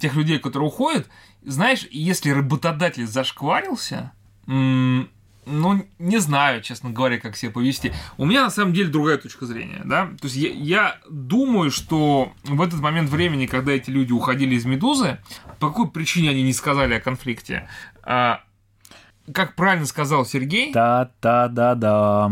тех 0.00 0.14
людей, 0.14 0.38
которые 0.38 0.68
уходят, 0.68 1.08
знаешь, 1.42 1.86
если 1.90 2.30
работодатель 2.30 3.06
зашкварился, 3.06 4.12
ну, 5.46 5.86
не 5.98 6.18
знаю, 6.18 6.62
честно 6.62 6.90
говоря, 6.90 7.18
как 7.18 7.36
себя 7.36 7.50
повести. 7.50 7.92
У 8.18 8.26
меня 8.26 8.44
на 8.44 8.50
самом 8.50 8.72
деле 8.72 8.90
другая 8.90 9.18
точка 9.18 9.46
зрения, 9.46 9.82
да. 9.84 10.06
То 10.20 10.26
есть 10.26 10.36
я, 10.36 10.50
я 10.50 10.96
думаю, 11.08 11.70
что 11.70 12.32
в 12.44 12.60
этот 12.60 12.80
момент 12.80 13.10
времени, 13.10 13.46
когда 13.46 13.72
эти 13.72 13.90
люди 13.90 14.12
уходили 14.12 14.54
из 14.54 14.64
Медузы, 14.64 15.18
по 15.58 15.68
какой 15.68 15.90
причине 15.90 16.30
они 16.30 16.42
не 16.42 16.52
сказали 16.52 16.94
о 16.94 17.00
конфликте? 17.00 17.68
А, 18.02 18.42
как 19.32 19.54
правильно 19.54 19.86
сказал 19.86 20.24
Сергей, 20.24 20.72
Та-та-да-да. 20.72 22.30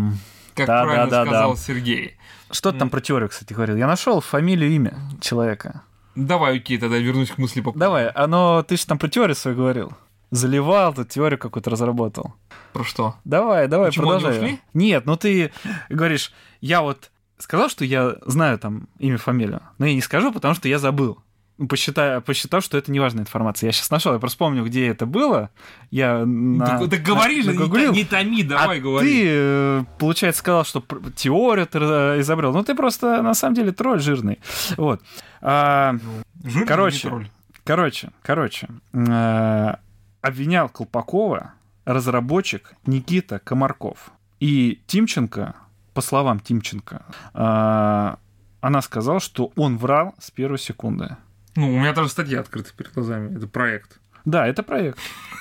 как 0.54 0.66
да, 0.66 0.82
правильно 0.84 1.06
да, 1.06 1.24
да, 1.24 1.30
сказал 1.30 1.54
да. 1.54 1.58
Сергей. 1.58 2.16
Что 2.50 2.72
ты 2.72 2.78
там 2.78 2.88
про 2.88 3.00
теорию, 3.00 3.28
кстати, 3.28 3.52
говорил? 3.52 3.76
Я 3.76 3.86
нашел 3.86 4.20
фамилию, 4.20 4.70
имя 4.70 4.98
человека. 5.20 5.82
Давай, 6.14 6.56
окей, 6.56 6.78
тогда 6.78 6.96
вернусь 6.96 7.30
к 7.30 7.38
мысли 7.38 7.60
по 7.60 7.72
Давай, 7.72 8.08
оно, 8.08 8.62
ты 8.62 8.76
же 8.76 8.86
там 8.86 8.98
про 8.98 9.08
теорию 9.08 9.36
свою 9.36 9.56
говорил. 9.56 9.92
Заливал, 10.30 10.92
тут 10.94 11.08
теорию 11.08 11.38
какую-то 11.38 11.70
разработал. 11.70 12.34
Про 12.72 12.84
что? 12.84 13.14
Давай, 13.24 13.66
давай, 13.66 13.88
Почему 13.88 14.10
они 14.10 14.20
продолжай. 14.22 14.44
ушли? 14.46 14.60
Нет, 14.74 15.06
ну 15.06 15.16
ты 15.16 15.52
говоришь, 15.88 16.32
я 16.60 16.82
вот 16.82 17.10
сказал, 17.38 17.68
что 17.70 17.84
я 17.84 18.16
знаю 18.26 18.58
там 18.58 18.88
имя, 18.98 19.16
фамилию, 19.16 19.62
но 19.78 19.86
я 19.86 19.94
не 19.94 20.02
скажу, 20.02 20.32
потому 20.32 20.54
что 20.54 20.68
я 20.68 20.78
забыл. 20.78 21.18
Ну, 21.56 21.66
Посчитав, 21.66 22.22
посчитав, 22.24 22.62
что 22.62 22.78
это 22.78 22.92
неважная 22.92 23.22
информация. 23.22 23.66
Я 23.68 23.72
сейчас 23.72 23.90
нашел, 23.90 24.12
я 24.12 24.20
просто 24.20 24.38
помню, 24.38 24.64
где 24.64 24.86
это 24.86 25.06
было. 25.06 25.50
Я 25.90 26.24
на, 26.24 26.78
так, 26.78 26.90
так 26.90 27.02
говори 27.02 27.38
на- 27.38 27.42
же, 27.42 27.52
не, 27.52 27.58
нагуглил. 27.58 27.92
не 27.92 28.04
томи, 28.04 28.42
давай 28.44 28.78
а 28.78 28.80
говори. 28.80 29.08
ты, 29.08 29.26
э, 29.28 29.84
получается, 29.98 30.38
сказал, 30.38 30.64
что 30.64 30.84
теорию 31.16 31.66
ты 31.66 31.78
изобрел. 32.20 32.52
Ну, 32.52 32.62
ты 32.62 32.76
просто, 32.76 33.22
на 33.22 33.34
самом 33.34 33.54
деле, 33.56 33.72
тролль 33.72 33.98
жирный. 34.00 34.38
Вот. 34.76 35.00
А, 35.40 35.96
Жирный 36.44 36.66
короче. 36.68 37.08
тролль. 37.08 37.28
Короче, 37.64 38.10
короче, 38.22 38.68
э, 38.92 39.74
обвинял 40.20 40.68
Колпакова 40.68 41.52
разработчик 41.84 42.74
Никита 42.86 43.38
Комарков. 43.38 44.10
И 44.40 44.80
Тимченко, 44.86 45.54
по 45.94 46.00
словам 46.00 46.40
Тимченко, 46.40 47.02
э, 47.34 48.16
она 48.60 48.82
сказала, 48.82 49.20
что 49.20 49.52
он 49.56 49.78
врал 49.78 50.14
с 50.18 50.30
первой 50.30 50.58
секунды. 50.58 51.16
Ну, 51.56 51.74
у 51.74 51.78
меня 51.78 51.92
даже 51.92 52.08
статья 52.08 52.40
открыта 52.40 52.72
перед 52.76 52.92
глазами. 52.92 53.36
Это 53.36 53.46
проект. 53.46 53.98
Да, 54.24 54.46
это 54.46 54.62
проект. 54.62 54.98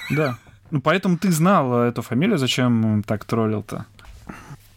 Да. 0.09 0.37
Ну, 0.71 0.81
поэтому 0.81 1.17
ты 1.17 1.31
знал 1.31 1.81
эту 1.81 2.01
фамилию, 2.01 2.37
зачем 2.37 3.03
так 3.03 3.25
троллил-то? 3.25 3.85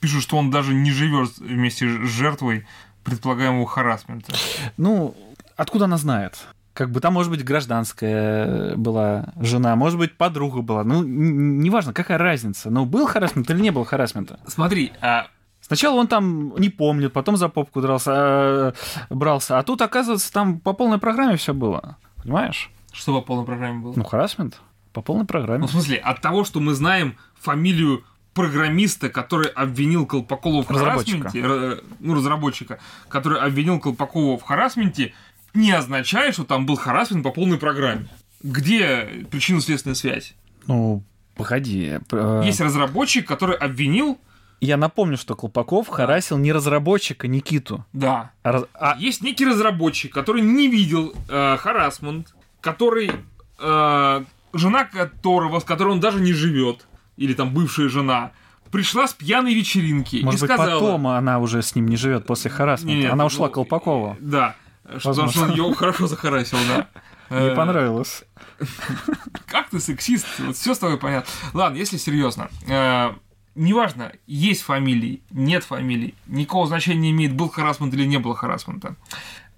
Пишут, 0.01 0.22
что 0.22 0.36
он 0.36 0.51
даже 0.51 0.74
не 0.74 0.93
живет 0.93 1.39
вместе 1.39 1.86
с 1.89 2.09
жертвой 2.09 2.66
предполагаемого 3.05 3.66
харасмента. 3.66 4.32
Ну, 4.77 5.16
откуда 5.56 5.85
она 5.86 5.97
знает? 5.97 6.47
Как 6.81 6.90
бы 6.90 7.01
там, 7.01 7.12
может 7.12 7.31
быть, 7.31 7.44
гражданская 7.44 8.74
была 8.74 9.35
жена, 9.36 9.77
может 9.77 9.98
быть, 9.98 10.16
подруга 10.16 10.62
была. 10.62 10.82
Ну, 10.82 11.02
неважно, 11.02 11.93
какая 11.93 12.16
разница. 12.16 12.70
Но 12.70 12.86
был 12.86 13.07
харасмент 13.07 13.51
или 13.51 13.61
не 13.61 13.70
был 13.70 13.85
харасмента? 13.85 14.40
Смотри, 14.47 14.90
а 15.02 15.27
Сначала 15.61 15.97
он 15.97 16.07
там 16.07 16.55
не 16.57 16.70
помнит, 16.70 17.12
потом 17.12 17.36
за 17.36 17.51
попку 17.51 17.82
дрался, 17.82 18.12
а, 18.15 18.73
брался. 19.11 19.59
А 19.59 19.62
тут, 19.62 19.82
оказывается, 19.82 20.32
там 20.32 20.59
по 20.59 20.73
полной 20.73 20.97
программе 20.97 21.36
все 21.36 21.52
было. 21.52 21.98
Понимаешь? 22.23 22.70
что 22.94 23.12
по 23.20 23.27
полной 23.27 23.44
программе 23.44 23.81
было? 23.81 23.93
Ну, 23.94 24.02
харасмент 24.02 24.59
по 24.94 25.02
полной 25.02 25.27
программе. 25.27 25.61
Ну, 25.61 25.66
в 25.66 25.73
смысле, 25.73 25.98
от 25.98 26.23
того, 26.23 26.44
что 26.44 26.61
мы 26.61 26.73
знаем 26.73 27.19
фамилию 27.39 28.05
программиста, 28.32 29.09
который 29.11 29.48
обвинил 29.48 30.07
Колпакова 30.07 30.62
в 30.62 30.70
Разработчика. 30.70 31.28
харасменте, 31.28 31.48
ра- 31.48 31.85
ну, 31.98 32.15
разработчика, 32.15 32.78
который 33.09 33.40
обвинил 33.40 33.81
Колпакова 33.81 34.39
в 34.39 34.43
харасменте, 34.43 35.12
не 35.55 35.72
означает, 35.72 36.35
что 36.35 36.44
там 36.44 36.66
был 36.66 36.77
харасмент 36.77 37.22
по 37.24 37.31
полной 37.31 37.59
программе. 37.59 38.09
Где 38.43 39.27
причинно-следственная 39.31 39.94
связь? 39.94 40.35
Ну, 40.66 41.02
погоди. 41.36 41.98
э, 42.10 42.43
Есть 42.44 42.60
разработчик, 42.60 43.27
который 43.27 43.56
обвинил, 43.56 44.18
Я 44.62 44.77
напомню, 44.77 45.16
что 45.16 45.35
Колпаков 45.35 45.89
харасил 45.89 46.36
не 46.39 46.52
разработчика 46.52 47.27
Никиту, 47.28 47.85
да, 47.94 48.32
а, 48.43 48.52
раз- 48.52 48.64
а- 48.74 48.97
Есть 48.98 49.22
некий 49.22 49.47
разработчик, 49.47 50.12
который 50.12 50.43
не 50.43 50.68
видел 50.68 51.14
э, 51.28 51.56
харасмент, 51.59 52.35
который 52.60 53.10
э, 53.59 54.24
жена 54.52 54.85
которого, 54.85 55.60
с 55.60 55.64
которой 55.64 55.89
он 55.93 56.01
даже 56.01 56.20
не 56.20 56.32
живет, 56.35 56.86
или 57.16 57.32
там 57.35 57.52
бывшая 57.55 57.89
жена, 57.89 58.32
пришла 58.70 59.06
с 59.06 59.14
пьяной 59.14 59.55
вечеринки 59.55 60.20
может 60.22 60.40
и 60.40 60.47
быть, 60.47 60.52
сказала. 60.55 60.81
потом 60.81 61.06
она 61.09 61.39
уже 61.39 61.62
с 61.62 61.74
ним 61.74 61.89
не 61.89 61.97
живет 61.97 62.27
после 62.27 62.51
харасмента. 62.51 62.97
Не-не, 62.97 63.06
она 63.10 63.24
ушла 63.27 63.47
ну, 63.48 63.52
Колпакову. 63.52 64.16
Да. 64.20 64.56
Что- 64.98 65.10
Потому 65.10 65.30
что 65.30 65.42
он 65.42 65.50
ее 65.52 65.74
хорошо 65.74 66.06
захарасил, 66.06 66.58
да. 66.68 66.88
Не 67.30 67.50
Э, 67.52 67.54
понравилось. 67.54 68.24
Как 69.46 69.70
ты 69.70 69.78
сексист? 69.80 70.26
Вот 70.38 70.56
все 70.56 70.74
с 70.74 70.78
тобой 70.78 70.98
понятно. 70.98 71.30
Ладно, 71.54 71.76
если 71.76 71.96
серьезно. 71.96 72.48
э, 72.66 73.12
Неважно, 73.56 74.12
есть 74.28 74.62
фамилии, 74.62 75.22
нет 75.30 75.64
фамилий, 75.64 76.14
никакого 76.26 76.68
значения 76.68 77.00
не 77.00 77.10
имеет, 77.10 77.34
был 77.34 77.48
харасмент 77.48 77.92
или 77.94 78.04
не 78.06 78.18
было 78.18 78.34
харасмента. 78.36 78.94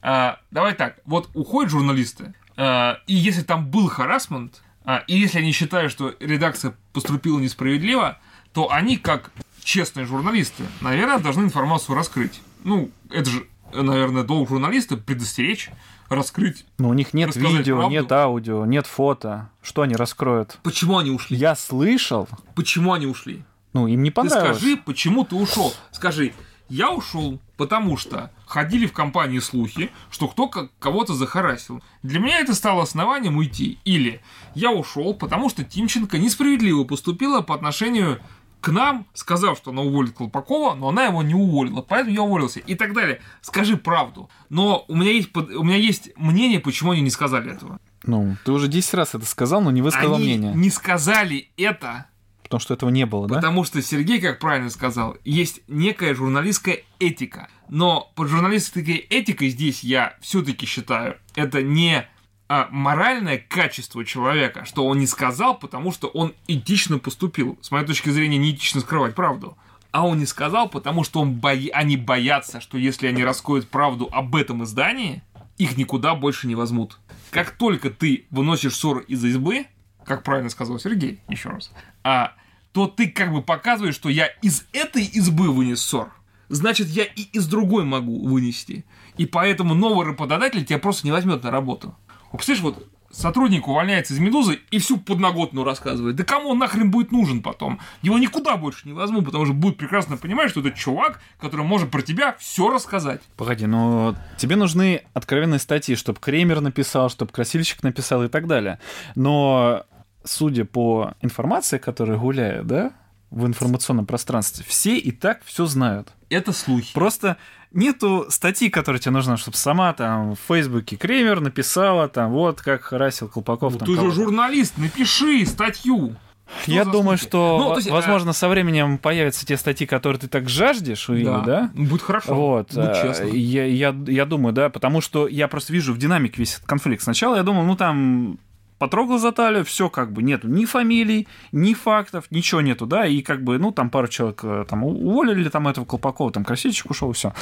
А, 0.01 0.41
давай 0.51 0.75
так, 0.75 0.97
вот 1.05 1.29
уходят 1.35 1.71
журналисты, 1.71 2.33
и 2.57 3.15
если 3.15 3.43
там 3.43 3.67
был 3.67 3.89
харасмент, 3.89 4.63
и 5.07 5.17
если 5.19 5.39
они 5.41 5.53
считают, 5.53 5.93
что 5.93 6.15
редакция 6.21 6.75
поступила 6.95 7.39
несправедливо, 7.39 8.19
то 8.55 8.73
они, 8.73 8.97
как 8.97 9.31
честные 9.63 10.07
журналисты, 10.07 10.65
наверное, 10.81 11.19
должны 11.19 11.45
информацию 11.45 11.95
раскрыть. 11.95 12.41
Ну, 12.65 12.91
это 13.11 13.29
же 13.31 13.47
наверное, 13.73 14.23
долг 14.25 14.49
журналиста 14.49 14.97
предостеречь, 14.97 15.71
раскрыть. 16.09 16.65
Но 16.79 16.89
у 16.91 16.95
них 16.95 17.15
нет 17.15 17.35
видео, 17.37 17.77
правду. 17.79 17.93
нет 17.95 18.13
аудио, 18.13 18.67
нет 18.67 18.87
фото. 18.87 19.51
Что 19.63 19.83
они 19.83 19.95
раскроют? 19.95 20.59
Почему 20.63 20.99
они 20.99 21.11
ушли? 21.11 21.37
Я 21.37 21.55
слышал, 21.55 22.29
Почему 22.55 22.93
они 22.93 23.07
ушли? 23.07 23.43
ну, 23.73 23.87
им 23.87 24.03
не 24.03 24.11
Ты 24.11 24.17
понравилось. 24.17 24.59
скажи, 24.59 24.77
почему 24.77 25.25
ты 25.25 25.35
ушел. 25.37 25.73
Скажи, 25.93 26.35
я 26.69 26.91
ушел, 26.91 27.39
потому 27.57 27.97
что 27.97 28.31
ходили 28.47 28.87
в 28.87 28.93
компании 28.93 29.39
слухи, 29.39 29.91
что 30.11 30.29
кто 30.29 30.49
ко- 30.49 30.69
кого-то 30.79 31.15
захарасил. 31.15 31.83
Для 32.03 32.21
меня 32.21 32.39
это 32.41 32.55
стало 32.55 32.83
основанием 32.83 33.37
уйти. 33.39 33.79
Или 33.85 34.21
я 34.55 34.71
ушел, 34.71 35.15
потому 35.15 35.49
что 35.49 35.65
Тимченко 35.65 36.19
несправедливо 36.19 36.85
поступила 36.85 37.41
по 37.41 37.55
отношению 37.55 38.21
к 38.63 38.69
нам, 38.69 39.07
сказав, 39.13 39.59
что 39.59 39.73
она 39.73 39.83
уволит 39.83 40.15
Колпакова, 40.15 40.75
но 40.75 40.89
она 40.89 41.05
его 41.05 41.23
не 41.23 41.35
уволила, 41.35 41.83
поэтому 41.83 42.15
я 42.15 42.23
уволился. 42.23 42.61
И 42.61 42.77
так 42.77 42.95
далее. 42.95 43.21
Скажи 43.41 43.77
правду. 43.77 44.31
Но 44.49 44.85
у 44.89 44.95
меня 44.95 45.11
есть, 45.11 45.37
у 45.37 45.65
меня 45.65 45.77
есть 45.77 46.11
мнение, 46.17 46.61
почему 46.61 46.93
они 46.93 47.03
не 47.03 47.11
сказали 47.11 47.53
этого. 47.53 47.79
Ну, 48.05 48.37
ты 48.45 48.53
уже 48.53 48.69
10 48.69 48.95
раз 48.95 49.15
это 49.15 49.27
сказал, 49.27 49.61
но 49.61 49.71
не 49.73 49.83
высказал 49.83 50.15
они 50.15 50.25
мнение. 50.25 50.55
не 50.55 50.71
сказали 50.71 51.51
это 51.57 52.07
Потому 52.53 52.61
что 52.61 52.75
этого 52.75 52.91
не 52.91 53.07
было, 53.07 53.29
да? 53.29 53.37
Потому 53.37 53.65
что 53.65 53.81
Сергей, 53.81 54.21
как 54.21 54.39
правильно 54.39 54.69
сказал, 54.69 55.17
есть 55.25 55.63
некая 55.69 56.15
журналистская 56.15 56.83
этика. 56.99 57.49
Но 57.71 58.13
под 58.15 58.29
журналистской 58.29 58.83
этикой 58.83 59.49
здесь 59.49 59.83
я 59.83 60.17
все-таки 60.21 60.67
считаю, 60.67 61.17
это 61.35 61.63
не 61.63 62.07
а, 62.49 62.69
моральное 62.71 63.39
качество 63.39 64.05
человека, 64.05 64.65
что 64.65 64.87
он 64.87 64.99
не 64.99 65.07
сказал, 65.07 65.59
потому 65.59 65.93
что 65.93 66.09
он 66.09 66.35
этично 66.47 66.99
поступил. 66.99 67.59
С 67.63 67.71
моей 67.71 67.87
точки 67.87 68.11
зрения, 68.11 68.39
не 68.39 68.53
этично 68.53 68.81
скрывать 68.81 69.15
правду. 69.15 69.57
А 69.91 70.07
он 70.07 70.19
не 70.19 70.27
сказал, 70.27 70.69
потому 70.69 71.05
что 71.05 71.21
он 71.21 71.35
бои... 71.35 71.69
они 71.69 71.97
боятся, 71.97 72.61
что 72.61 72.79
если 72.79 73.07
они 73.07 73.25
раскроют 73.25 73.69
правду 73.69 74.09
об 74.11 74.35
этом 74.37 74.65
издании, 74.65 75.23
их 75.59 75.77
никуда 75.77 76.15
больше 76.15 76.47
не 76.47 76.55
возьмут. 76.55 76.99
Как 77.31 77.53
только 77.53 77.91
ты 77.91 78.27
выносишь 78.31 78.75
ссор 78.75 79.01
из 79.01 79.25
избы, 79.25 79.67
как 80.05 80.23
правильно 80.23 80.51
сказал 80.51 80.79
Сергей, 80.79 81.21
еще 81.29 81.51
раз, 81.51 81.71
а, 82.03 82.33
то 82.73 82.87
ты 82.87 83.09
как 83.09 83.33
бы 83.33 83.43
показываешь, 83.43 83.95
что 83.95 84.09
я 84.09 84.27
из 84.43 84.65
этой 84.73 85.05
избы 85.05 85.51
вынес 85.51 85.81
ссор. 85.81 86.13
Значит, 86.49 86.89
я 86.89 87.05
и 87.05 87.23
из 87.23 87.47
другой 87.47 87.85
могу 87.85 88.27
вынести. 88.27 88.85
И 89.17 89.27
поэтому 89.27 89.75
новый 89.75 90.07
работодатель 90.07 90.65
тебя 90.65 90.79
просто 90.79 91.07
не 91.07 91.13
возьмет 91.13 91.43
на 91.43 91.51
работу. 91.51 91.95
Представляешь, 92.33 92.63
вот 92.63 92.89
сотрудник 93.13 93.69
увольняется 93.69 94.15
из 94.15 94.19
«Медузы» 94.19 94.61
и 94.71 94.79
всю 94.79 94.97
подноготную 94.97 95.65
рассказывает. 95.65 96.17
Да 96.17 96.25
кому 96.25 96.51
он 96.51 96.59
нахрен 96.59 96.91
будет 96.91 97.13
нужен 97.13 97.43
потом? 97.43 97.79
Его 98.01 98.19
никуда 98.19 98.57
больше 98.57 98.89
не 98.89 98.95
возьму, 98.95 99.23
потому 99.23 99.45
что 99.45 99.55
будет 99.55 99.77
прекрасно 99.77 100.17
понимать, 100.17 100.51
что 100.51 100.61
это 100.61 100.71
чувак, 100.73 101.21
который 101.39 101.65
может 101.65 101.91
про 101.91 102.03
тебя 102.03 102.37
все 102.39 102.71
рассказать. 102.71 103.21
Погоди, 103.37 103.67
но 103.67 104.17
тебе 104.39 104.57
нужны 104.57 105.03
откровенные 105.13 105.61
статьи, 105.61 105.95
чтобы 105.95 106.19
Кремер 106.21 106.61
написал, 106.61 107.11
чтобы 107.11 107.33
Красильщик 107.33 107.83
написал 107.83 108.25
и 108.25 108.29
так 108.29 108.47
далее. 108.47 108.79
Но, 109.15 109.85
судя 110.25 110.65
по 110.65 111.13
информации, 111.21 111.79
которая 111.79 112.17
гуляет, 112.17 112.67
да, 112.67 112.93
в 113.33 113.47
информационном 113.47 114.07
пространстве, 114.07 114.65
все 114.69 114.97
и 114.97 115.11
так 115.11 115.41
все 115.45 115.67
знают. 115.67 116.13
Это 116.29 116.53
слухи. 116.53 116.93
Просто 116.93 117.39
нету 117.73 118.27
статьи, 118.29 118.69
которая 118.69 119.01
тебе 119.01 119.13
нужна, 119.13 119.37
чтобы 119.37 119.57
сама 119.57 119.93
там 119.95 120.35
в 120.35 120.39
Фейсбуке 120.49 120.97
Кремер 120.97 121.41
написала 121.41 122.09
там 122.09 122.31
вот 122.31 122.61
как 122.61 122.83
харасил 122.83 123.29
Колпаков. 123.29 123.73
Ну, 123.73 123.79
там 123.79 123.89
ты 123.89 124.01
же 124.01 124.13
журналист, 124.13 124.77
напиши 124.77 125.45
статью. 125.47 126.15
Что 126.63 126.73
Я 126.73 126.85
думаю, 126.85 127.17
слухи? 127.17 127.29
что, 127.31 127.59
Ну, 127.59 127.77
есть, 127.77 127.91
возможно, 127.91 128.35
со 128.35 128.49
временем 128.49 128.99
появятся 128.99 129.47
те 129.47 129.57
статьи, 129.57 129.87
которые 129.87 130.21
ты 130.21 130.29
так 130.29 130.51
жаждешь 130.51 131.09
увидеть, 131.09 131.45
да? 131.45 131.71
Будет 131.73 132.03
хорошо. 132.03 132.35
Вот, 132.35 132.75
Будь 132.75 132.85
э, 132.85 133.03
честным. 133.03 133.35
я, 133.35 133.65
я, 133.65 133.97
я 134.07 134.27
думаю, 134.27 134.53
да, 134.53 134.69
потому 134.69 135.01
что 135.01 135.27
я 135.27 135.49
просто 135.49 135.73
вижу 135.73 135.95
в 135.95 135.99
динамике 135.99 136.35
весь 136.39 136.57
этот 136.57 136.67
конфликт. 136.67 137.03
Сначала 137.03 137.37
я 137.37 137.43
думал, 137.43 137.65
ну 137.65 137.75
там 137.77 138.39
потрогал 138.83 139.19
за 139.19 139.31
талию, 139.31 139.65
все 139.65 139.89
как 139.89 140.13
бы 140.13 140.25
нету 140.25 140.49
ни 140.49 140.65
фамилий, 140.65 141.29
ни 141.53 141.73
фактов, 141.73 142.25
ничего 142.31 142.61
нету, 142.61 142.85
да, 142.85 143.07
и 143.07 143.23
как 143.23 143.45
бы, 143.45 143.57
ну 143.57 143.71
там 143.71 143.91
пару 143.91 144.09
человек 144.09 144.41
э, 144.43 144.65
там 144.69 144.83
уволили 144.83 145.49
там 145.49 145.69
этого 145.69 145.85
Колпакова, 145.85 146.33
там 146.33 146.45
Красильщик 146.45 146.91
ушел, 146.91 147.13
все. 147.13 147.33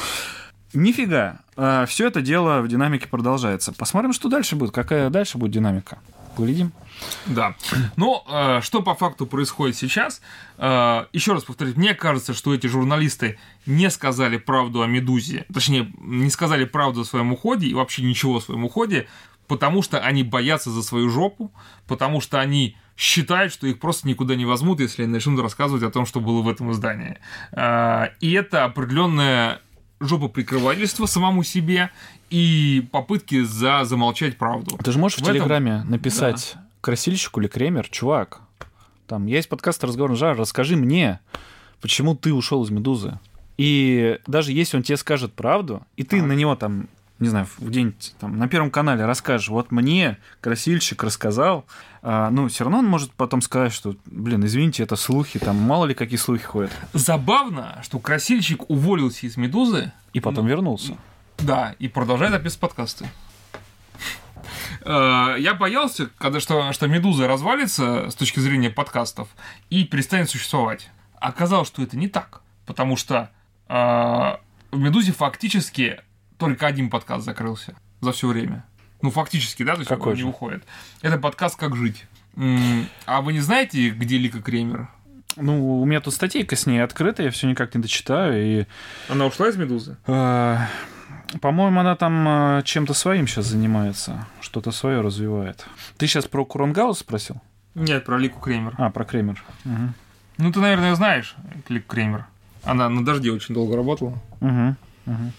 Нифига, 0.75 1.41
все 1.87 2.07
это 2.07 2.21
дело 2.21 2.61
в 2.61 2.69
динамике 2.69 3.09
продолжается. 3.09 3.73
Посмотрим, 3.73 4.13
что 4.13 4.29
дальше 4.29 4.55
будет, 4.55 4.71
какая 4.73 5.09
дальше 5.09 5.39
будет 5.39 5.53
динамика. 5.53 5.99
Поглядим. 6.37 6.73
Да. 7.27 7.55
Но 7.97 8.25
э, 8.29 8.61
что 8.63 8.83
по 8.83 8.95
факту 8.95 9.27
происходит 9.27 9.77
сейчас? 9.77 10.21
Э, 10.59 11.07
еще 11.13 11.33
раз 11.33 11.45
повторюсь, 11.45 11.77
мне 11.77 11.95
кажется, 11.95 12.35
что 12.35 12.55
эти 12.55 12.67
журналисты 12.67 13.39
не 13.67 13.91
сказали 13.91 14.37
правду 14.37 14.83
о 14.83 14.87
Медузе, 14.87 15.47
точнее, 15.53 15.91
не 15.99 16.31
сказали 16.31 16.65
правду 16.65 17.01
о 17.01 17.05
своем 17.05 17.33
уходе 17.33 17.67
и 17.67 17.75
вообще 17.75 18.03
ничего 18.03 18.37
о 18.37 18.41
своем 18.41 18.65
уходе, 18.65 19.09
потому 19.51 19.83
что 19.83 19.99
они 19.99 20.23
боятся 20.23 20.71
за 20.71 20.81
свою 20.83 21.11
жопу, 21.11 21.51
потому 21.89 22.21
что 22.21 22.39
они 22.41 22.77
считают, 22.97 23.53
что 23.53 23.67
их 23.67 23.81
просто 23.81 24.07
никуда 24.07 24.37
не 24.37 24.45
возьмут, 24.45 24.79
если 24.79 25.03
они 25.03 25.13
начнут 25.13 25.41
рассказывать 25.41 25.83
о 25.83 25.91
том, 25.91 26.07
что 26.07 26.21
было 26.21 26.41
в 26.41 26.49
этом 26.49 26.71
издании. 26.71 27.19
Э, 27.51 28.11
и 28.21 28.31
это 28.33 28.65
определенное 28.65 29.61
жопоприкрывательство 29.99 31.07
самому 31.07 31.43
себе 31.43 31.91
и 32.31 32.87
попытки 32.93 33.43
за 33.43 33.85
замолчать 33.85 34.39
правду. 34.39 34.79
Ты 34.85 34.93
же 34.93 34.99
можешь 35.01 35.19
в, 35.19 35.21
В 35.23 35.25
этом- 35.25 35.35
Телеграме 35.37 35.83
написать 35.83 36.55
Красильщику 36.81 37.41
или 37.41 37.49
Кремер, 37.49 37.89
чувак, 37.89 38.41
там 39.09 39.27
есть 39.27 39.49
подкаст 39.49 39.83
«Разговор 39.83 40.17
жар», 40.17 40.37
расскажи 40.37 40.77
мне, 40.77 41.19
почему 41.81 42.15
ты 42.15 42.33
ушел 42.33 42.63
из 42.63 42.71
«Медузы». 42.71 43.19
И 43.59 44.19
даже 44.29 44.53
если 44.53 44.77
он 44.77 44.85
тебе 44.85 44.97
скажет 44.97 45.35
правду, 45.35 45.83
и 45.97 46.05
ты 46.05 46.21
Так. 46.21 46.29
на 46.29 46.33
него 46.33 46.55
там, 46.55 46.87
не 47.21 47.29
знаю, 47.29 47.47
где-нибудь 47.59 48.15
там 48.19 48.39
на 48.39 48.49
Первом 48.49 48.71
канале 48.71 49.05
расскажешь, 49.05 49.49
вот 49.49 49.71
мне 49.71 50.19
Красильщик 50.41 51.03
рассказал, 51.05 51.67
а, 52.03 52.31
ну, 52.31 52.49
все 52.49 52.65
равно 52.65 52.79
он 52.81 52.87
может 52.87 53.13
потом 53.13 53.43
сказать, 53.43 53.73
что, 53.73 53.95
блин, 54.07 54.45
извините, 54.45 54.83
это 54.83 54.97
слухи, 54.97 55.39
там 55.39 55.57
мало 55.57 55.85
ли 55.87 55.95
какие 55.95 56.17
слухи 56.19 56.43
ходят. 56.45 56.73
Забавно, 56.95 57.79
что 57.85 57.99
красильщик 57.99 58.69
уволился 58.71 59.27
из 59.27 59.37
«Медузы», 59.37 59.93
И 60.15 60.21
потом 60.21 60.47
вернулся. 60.47 60.97
да, 61.39 61.75
и 61.79 61.89
продолжает 61.89 62.33
записывать 62.33 62.61
подкасты. 62.61 63.07
Э, 64.85 65.37
Я 65.39 65.55
боялся, 65.55 66.09
когда, 66.19 66.41
что, 66.41 66.73
что 66.73 66.87
«Медуза» 66.87 67.29
развалится 67.29 68.09
с 68.11 68.15
точки 68.15 68.41
зрения 68.41 68.71
подкастов 68.71 69.29
и 69.69 69.85
перестанет 69.85 70.31
существовать. 70.31 70.91
Оказалось, 71.21 71.69
что 71.69 71.83
это 71.83 71.97
не 71.97 72.09
так, 72.09 72.41
потому 72.67 72.97
что 72.97 73.31
э, 73.69 73.75
в 73.75 74.79
«Медузе» 74.79 75.13
фактически 75.13 76.01
только 76.41 76.67
один 76.67 76.91
подкаст 76.91 77.25
закрылся 77.25 77.75
за 78.01 78.11
все 78.13 78.27
время. 78.27 78.65
Ну, 79.03 79.11
фактически, 79.11 79.63
да, 79.63 79.75
то 79.75 79.81
есть 79.81 79.89
Какой 79.89 80.13
он 80.13 80.15
не 80.17 80.23
же? 80.23 80.27
уходит. 80.29 80.65
Это 81.03 81.17
подкаст 81.19 81.57
«Как 81.59 81.77
жить». 81.77 82.07
А 82.37 83.21
вы 83.23 83.33
не 83.33 83.41
знаете, 83.41 83.91
где 83.91 84.19
Лика 84.19 84.41
Кремер? 84.43 84.89
Ну, 85.37 85.81
у 85.81 85.85
меня 85.85 86.01
тут 86.01 86.13
статейка 86.15 86.57
с 86.57 86.67
ней 86.67 86.81
открыта, 86.83 87.23
я 87.23 87.31
все 87.31 87.47
никак 87.49 87.75
не 87.75 87.81
дочитаю, 87.81 88.43
и 88.63 88.67
Она 89.09 89.27
ушла 89.27 89.49
из 89.49 89.57
«Медузы»? 89.57 89.97
Э, 90.07 90.59
По-моему, 91.41 91.81
она 91.81 91.95
там 91.97 92.29
э, 92.59 92.63
чем-то 92.65 92.93
своим 92.95 93.27
сейчас 93.29 93.47
занимается, 93.47 94.27
что-то 94.41 94.73
свое 94.73 95.01
развивает. 95.01 95.67
Ты 95.97 96.07
сейчас 96.09 96.27
про 96.27 96.45
Курангаус 96.45 96.99
спросил? 96.99 97.41
Нет, 97.77 98.05
про 98.05 98.19
Лику 98.19 98.41
Кремер. 98.41 98.75
А, 98.79 98.91
про 98.91 99.05
Кремер. 99.05 99.43
Мгм. 99.65 99.95
Ну, 100.39 100.53
ты, 100.53 100.59
наверное, 100.61 100.95
знаешь 100.97 101.37
Лику 101.69 101.89
Кремер. 101.89 102.27
Она 102.65 102.89
на 102.89 103.05
дожде 103.05 103.31
очень 103.31 103.55
долго 103.55 103.77
работала. 103.77 104.19
Мгм. 104.41 104.77
Мгм. 105.07 105.33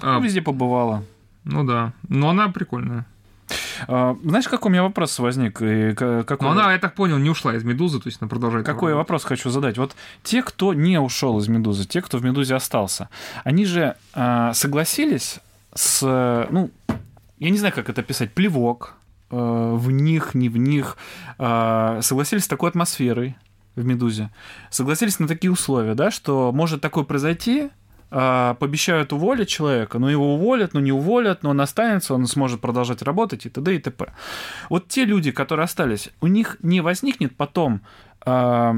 А, 0.00 0.18
Ну, 0.18 0.24
Везде 0.24 0.42
побывала. 0.42 1.02
ну 1.44 1.64
да. 1.64 1.92
Но 2.08 2.30
она 2.30 2.48
прикольная. 2.48 3.06
А, 3.88 4.16
Знаешь, 4.24 4.48
какой 4.48 4.70
у 4.70 4.72
меня 4.72 4.82
вопрос 4.82 5.18
возник? 5.18 5.60
И 5.62 5.92
ка- 5.94 6.24
какой, 6.24 6.44
Но 6.46 6.52
она, 6.52 6.72
я 6.72 6.78
так 6.78 6.94
понял, 6.94 7.18
не 7.18 7.30
ушла 7.30 7.54
из 7.54 7.62
Медузы, 7.64 8.00
то 8.00 8.08
есть 8.08 8.18
она 8.20 8.28
продолжает. 8.28 8.66
какой 8.66 8.90
работать. 8.92 8.96
вопрос 9.08 9.24
хочу 9.24 9.50
задать? 9.50 9.78
Вот 9.78 9.94
те, 10.24 10.42
кто 10.42 10.74
не 10.74 10.98
ушел 11.00 11.38
из 11.38 11.46
Медузы, 11.48 11.84
те, 11.86 12.00
кто 12.02 12.18
в 12.18 12.24
Медузе 12.24 12.54
остался, 12.56 13.08
они 13.44 13.64
же 13.64 13.94
а, 14.14 14.52
согласились 14.54 15.38
с, 15.74 16.46
ну, 16.50 16.70
я 17.38 17.50
не 17.50 17.58
знаю, 17.58 17.74
как 17.74 17.88
это 17.90 18.02
писать, 18.02 18.32
плевок 18.32 18.94
э, 19.30 19.36
в 19.36 19.90
них, 19.90 20.34
не 20.34 20.48
в 20.48 20.56
них, 20.56 20.96
а, 21.38 22.00
согласились 22.02 22.44
с 22.44 22.48
такой 22.48 22.70
атмосферой 22.70 23.36
в 23.76 23.84
Медузе, 23.84 24.30
согласились 24.70 25.18
на 25.18 25.28
такие 25.28 25.52
условия, 25.52 25.94
да, 25.94 26.10
что 26.10 26.50
может 26.52 26.80
такое 26.80 27.04
произойти, 27.04 27.68
а, 28.10 28.54
пообещают 28.54 29.12
уволить 29.12 29.48
человека, 29.48 29.98
но 29.98 30.08
его 30.08 30.34
уволят, 30.34 30.74
но 30.74 30.80
не 30.80 30.92
уволят, 30.92 31.42
но 31.42 31.50
он 31.50 31.60
останется, 31.60 32.14
он 32.14 32.26
сможет 32.26 32.60
продолжать 32.60 33.02
работать 33.02 33.46
и 33.46 33.48
т.д. 33.48 33.74
и 33.74 33.78
т.п. 33.78 34.12
Вот 34.70 34.88
те 34.88 35.04
люди, 35.04 35.32
которые 35.32 35.64
остались, 35.64 36.10
у 36.20 36.26
них 36.26 36.56
не 36.62 36.80
возникнет 36.80 37.36
потом 37.36 37.80
а, 38.20 38.76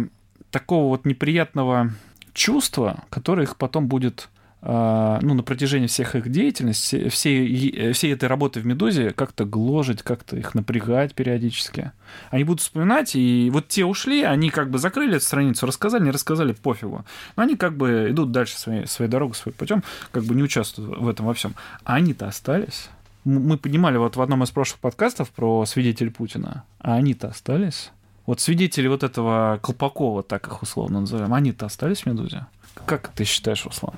такого 0.51 0.89
вот 0.89 1.05
неприятного 1.05 1.91
чувства, 2.33 3.05
которое 3.11 3.43
их 3.43 3.57
потом 3.57 3.87
будет 3.87 4.29
ну, 4.61 5.35
на 5.35 5.43
протяжении 5.45 5.87
всех 5.87 6.17
их 6.17 6.29
деятельности, 6.31 7.09
всей, 7.11 7.93
всей 7.93 8.13
этой 8.13 8.29
работы 8.29 8.61
в 8.61 8.67
«Медузе» 8.67 9.11
как-то 9.11 9.45
гложить, 9.45 10.03
как-то 10.03 10.37
их 10.37 10.55
напрягать 10.55 11.15
периодически. 11.15 11.93
Они 12.31 12.43
будут 12.43 12.61
вспоминать, 12.61 13.15
и 13.15 13.51
вот 13.53 13.69
те 13.69 13.85
ушли, 13.85 14.23
они 14.23 14.51
как 14.51 14.71
бы 14.71 14.79
закрыли 14.79 15.17
эту 15.17 15.25
страницу, 15.25 15.65
рассказали, 15.65 16.05
не 16.05 16.11
рассказали, 16.11 16.53
пофигу. 16.53 17.05
Но 17.37 17.43
они 17.45 17.57
как 17.57 17.77
бы 17.77 18.09
идут 18.11 18.33
дальше 18.33 18.59
своей, 18.59 18.87
своей 18.87 19.11
дорогой, 19.11 19.37
своим 19.37 19.57
путем, 19.57 19.85
как 20.11 20.25
бы 20.25 20.35
не 20.35 20.43
участвуют 20.43 20.99
в 20.99 21.09
этом 21.09 21.27
во 21.27 21.35
всем. 21.35 21.55
А 21.85 21.95
они-то 21.95 22.27
остались. 22.27 22.89
Мы 23.25 23.59
поднимали 23.59 23.97
вот 23.97 24.17
в 24.17 24.21
одном 24.21 24.43
из 24.43 24.51
прошлых 24.51 24.81
подкастов 24.81 25.31
про 25.31 25.67
свидетелей 25.67 26.11
Путина, 26.11 26.65
а 26.81 26.95
они-то 26.95 27.29
остались. 27.29 27.91
Вот 28.27 28.41
свидетели 28.41 28.89
вот 28.89 29.05
этого 29.05 29.61
Колпакова, 29.63 30.23
так 30.23 30.47
их 30.49 30.63
условно 30.63 31.01
назовем, 31.01 31.33
они-то 31.33 31.67
остались 31.67 32.03
в 32.03 32.07
«Медузе»? 32.07 32.47
Как 32.87 33.09
ты 33.09 33.25
считаешь, 33.25 33.65
Руслан? 33.65 33.95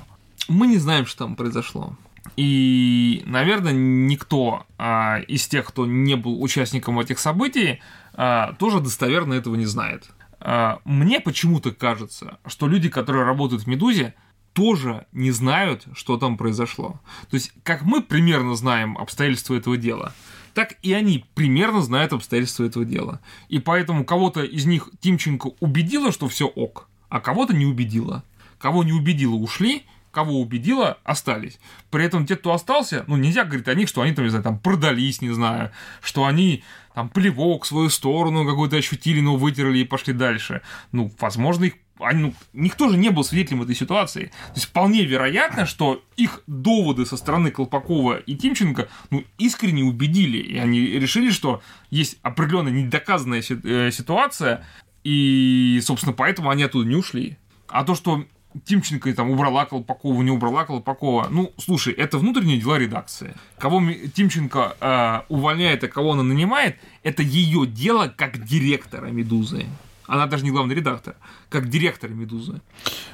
Мы 0.50 0.66
не 0.66 0.78
знаем, 0.78 1.06
что 1.06 1.26
там 1.26 1.36
произошло. 1.36 1.96
И, 2.36 3.22
наверное, 3.24 3.72
никто 3.72 4.66
а, 4.78 5.20
из 5.20 5.46
тех, 5.46 5.64
кто 5.64 5.86
не 5.86 6.16
был 6.16 6.42
участником 6.42 6.98
этих 6.98 7.20
событий, 7.20 7.80
а, 8.14 8.54
тоже 8.54 8.80
достоверно 8.80 9.34
этого 9.34 9.54
не 9.54 9.66
знает. 9.66 10.10
А, 10.40 10.80
мне 10.84 11.20
почему-то 11.20 11.70
кажется, 11.70 12.38
что 12.46 12.66
люди, 12.66 12.88
которые 12.88 13.24
работают 13.24 13.62
в 13.62 13.66
«Медузе», 13.68 14.14
тоже 14.52 15.06
не 15.12 15.30
знают, 15.30 15.86
что 15.92 16.16
там 16.16 16.36
произошло. 16.36 17.00
То 17.30 17.36
есть, 17.36 17.52
как 17.62 17.82
мы 17.82 18.02
примерно 18.02 18.56
знаем 18.56 18.98
обстоятельства 18.98 19.54
этого 19.54 19.76
дела, 19.76 20.12
так 20.52 20.74
и 20.82 20.92
они 20.92 21.26
примерно 21.34 21.80
знают 21.80 22.12
обстоятельства 22.12 22.64
этого 22.64 22.84
дела. 22.84 23.20
И 23.48 23.60
поэтому 23.60 24.04
кого-то 24.04 24.42
из 24.42 24.66
них 24.66 24.90
Тимченко 24.98 25.52
убедила, 25.60 26.10
что 26.10 26.26
все 26.26 26.48
ок, 26.48 26.88
а 27.08 27.20
кого-то 27.20 27.54
не 27.54 27.66
убедила. 27.66 28.24
Кого 28.58 28.82
не 28.82 28.92
убедила, 28.92 29.36
ушли, 29.36 29.86
кого 30.10 30.40
убедила, 30.40 30.98
остались. 31.04 31.58
При 31.90 32.04
этом 32.04 32.26
те, 32.26 32.36
кто 32.36 32.52
остался, 32.52 33.04
ну, 33.06 33.16
нельзя 33.16 33.44
говорить 33.44 33.68
о 33.68 33.74
них, 33.74 33.88
что 33.88 34.02
они 34.02 34.12
там, 34.12 34.24
не 34.24 34.30
знаю, 34.30 34.44
там 34.44 34.58
продались, 34.58 35.22
не 35.22 35.30
знаю, 35.30 35.70
что 36.02 36.24
они 36.24 36.62
там 36.94 37.08
плевок 37.08 37.64
в 37.64 37.68
свою 37.68 37.88
сторону 37.88 38.46
какой-то 38.46 38.76
ощутили, 38.76 39.20
но 39.20 39.36
вытерли 39.36 39.78
и 39.78 39.84
пошли 39.84 40.12
дальше. 40.12 40.62
Ну, 40.92 41.12
возможно, 41.20 41.64
их 41.64 41.74
они, 42.02 42.22
ну, 42.22 42.34
никто 42.52 42.88
же 42.88 42.96
не 42.96 43.10
был 43.10 43.24
свидетелем 43.24 43.62
этой 43.62 43.74
ситуации. 43.74 44.26
То 44.48 44.54
есть 44.54 44.66
вполне 44.66 45.04
вероятно, 45.04 45.66
что 45.66 46.02
их 46.16 46.42
доводы 46.46 47.06
со 47.06 47.16
стороны 47.16 47.50
Колпакова 47.50 48.16
и 48.16 48.34
Тимченко 48.34 48.88
ну, 49.10 49.24
искренне 49.38 49.84
убедили, 49.84 50.38
и 50.38 50.58
они 50.58 50.80
решили, 50.80 51.30
что 51.30 51.62
есть 51.90 52.18
определенная 52.22 52.72
недоказанная 52.72 53.42
э, 53.42 53.90
ситуация, 53.92 54.64
и, 55.04 55.80
собственно, 55.82 56.12
поэтому 56.12 56.50
они 56.50 56.62
оттуда 56.62 56.88
не 56.88 56.96
ушли. 56.96 57.36
А 57.68 57.84
то, 57.84 57.94
что 57.94 58.24
Тимченко 58.64 59.12
там 59.14 59.30
убрала 59.30 59.64
Колпакова, 59.64 60.22
не 60.22 60.30
убрала 60.30 60.64
Колпакова. 60.64 61.28
Ну, 61.30 61.52
слушай, 61.56 61.92
это 61.92 62.18
внутренние 62.18 62.58
дела 62.58 62.78
редакции. 62.78 63.34
Кого 63.58 63.80
Тимченко 64.14 64.76
э, 64.80 65.20
увольняет, 65.28 65.84
а 65.84 65.88
кого 65.88 66.12
она 66.12 66.22
нанимает, 66.22 66.76
это 67.02 67.22
ее 67.22 67.66
дело 67.66 68.12
как 68.14 68.44
директора 68.44 69.06
«Медузы». 69.06 69.66
Она 70.06 70.26
даже 70.26 70.42
не 70.42 70.50
главный 70.50 70.74
редактор, 70.74 71.14
как 71.48 71.68
директор 71.68 72.10
«Медузы». 72.10 72.60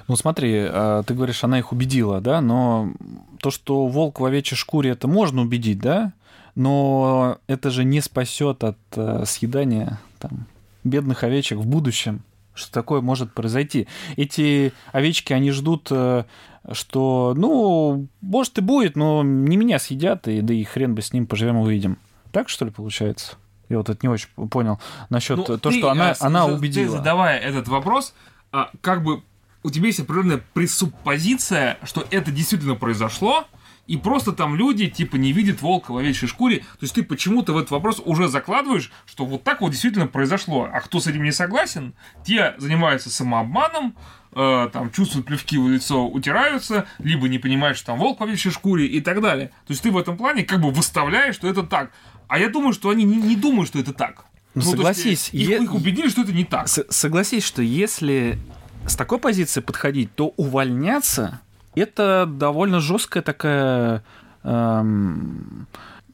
Ну 0.08 0.16
смотри, 0.16 0.54
а, 0.56 1.02
ты 1.02 1.12
говоришь, 1.12 1.44
она 1.44 1.58
их 1.58 1.72
убедила, 1.72 2.22
да, 2.22 2.40
но 2.40 2.94
то, 3.40 3.50
что 3.50 3.86
волк 3.86 4.20
в 4.20 4.24
овечьей 4.24 4.56
шкуре, 4.56 4.90
это 4.90 5.06
можно 5.06 5.42
убедить, 5.42 5.78
да, 5.78 6.14
но 6.54 7.36
это 7.46 7.68
же 7.68 7.84
не 7.84 8.00
спасет 8.00 8.64
от 8.64 8.78
э, 8.92 9.24
съедания 9.26 10.00
там, 10.18 10.46
бедных 10.84 11.22
овечек 11.22 11.58
в 11.58 11.66
будущем 11.66 12.22
что 12.56 12.72
такое 12.72 13.00
может 13.00 13.32
произойти. 13.32 13.86
Эти 14.16 14.72
овечки, 14.92 15.32
они 15.32 15.50
ждут, 15.52 15.88
э, 15.90 16.24
что, 16.72 17.34
ну, 17.36 18.08
может 18.20 18.58
и 18.58 18.60
будет, 18.60 18.96
но 18.96 19.22
не 19.22 19.56
меня 19.56 19.78
съедят, 19.78 20.26
и 20.26 20.40
да 20.40 20.52
и 20.52 20.64
хрен 20.64 20.94
бы 20.94 21.02
с 21.02 21.12
ним 21.12 21.26
поживем 21.26 21.56
увидим. 21.56 21.98
Так, 22.32 22.48
что 22.48 22.64
ли, 22.64 22.70
получается? 22.70 23.36
Я 23.68 23.78
вот 23.78 23.88
это 23.88 23.98
не 24.02 24.08
очень 24.08 24.28
понял 24.50 24.80
насчет 25.10 25.36
ну, 25.36 25.58
то, 25.58 25.70
что 25.70 25.90
она, 25.90 26.10
а, 26.12 26.26
она 26.26 26.46
убедила. 26.46 26.86
Ты, 26.86 26.92
задавая 26.98 27.38
этот 27.38 27.68
вопрос, 27.68 28.14
а, 28.52 28.70
как 28.80 29.02
бы 29.02 29.22
у 29.62 29.70
тебя 29.70 29.86
есть 29.86 30.00
определенная 30.00 30.42
пресуппозиция, 30.54 31.78
что 31.82 32.06
это 32.10 32.30
действительно 32.30 32.76
произошло, 32.76 33.46
и 33.86 33.96
просто 33.96 34.32
там 34.32 34.56
люди, 34.56 34.88
типа, 34.88 35.16
не 35.16 35.32
видят 35.32 35.62
волка 35.62 35.92
в 35.92 35.96
овечьей 35.96 36.28
шкуре. 36.28 36.58
То 36.58 36.82
есть 36.82 36.94
ты 36.94 37.02
почему-то 37.02 37.52
в 37.52 37.58
этот 37.58 37.70
вопрос 37.70 38.02
уже 38.04 38.28
закладываешь, 38.28 38.90
что 39.06 39.24
вот 39.24 39.44
так 39.44 39.60
вот 39.60 39.70
действительно 39.70 40.06
произошло. 40.06 40.68
А 40.72 40.80
кто 40.80 41.00
с 41.00 41.06
этим 41.06 41.22
не 41.22 41.32
согласен, 41.32 41.94
те 42.24 42.54
занимаются 42.58 43.10
самообманом, 43.10 43.96
э, 44.32 44.68
там 44.72 44.90
чувствуют 44.90 45.26
плевки 45.26 45.56
в 45.56 45.68
лицо, 45.68 46.06
утираются, 46.06 46.86
либо 46.98 47.28
не 47.28 47.38
понимают, 47.38 47.78
что 47.78 47.86
там 47.86 47.98
волк 47.98 48.20
в 48.20 48.24
овечьей 48.24 48.52
шкуре 48.52 48.86
и 48.86 49.00
так 49.00 49.20
далее. 49.20 49.48
То 49.66 49.72
есть 49.72 49.82
ты 49.82 49.90
в 49.90 49.98
этом 49.98 50.16
плане 50.16 50.42
как 50.42 50.60
бы 50.60 50.70
выставляешь, 50.70 51.36
что 51.36 51.48
это 51.48 51.62
так. 51.62 51.92
А 52.26 52.38
я 52.38 52.48
думаю, 52.48 52.72
что 52.72 52.90
они 52.90 53.04
не, 53.04 53.16
не 53.16 53.36
думают, 53.36 53.68
что 53.68 53.78
это 53.78 53.92
так. 53.92 54.24
Ну, 54.54 54.62
ну 54.64 54.70
согласись. 54.70 55.30
Есть, 55.32 55.50
их, 55.50 55.60
их 55.60 55.74
убедили, 55.74 56.08
что 56.08 56.22
это 56.22 56.32
не 56.32 56.44
так. 56.44 56.66
Согласись, 56.66 57.44
что 57.44 57.62
если 57.62 58.38
с 58.86 58.96
такой 58.96 59.18
позиции 59.18 59.60
подходить, 59.60 60.14
то 60.14 60.28
увольняться 60.36 61.40
это 61.77 62.27
довольно 62.27 62.81
жесткая 62.81 63.23
такая 63.23 64.03
эм, 64.43 65.69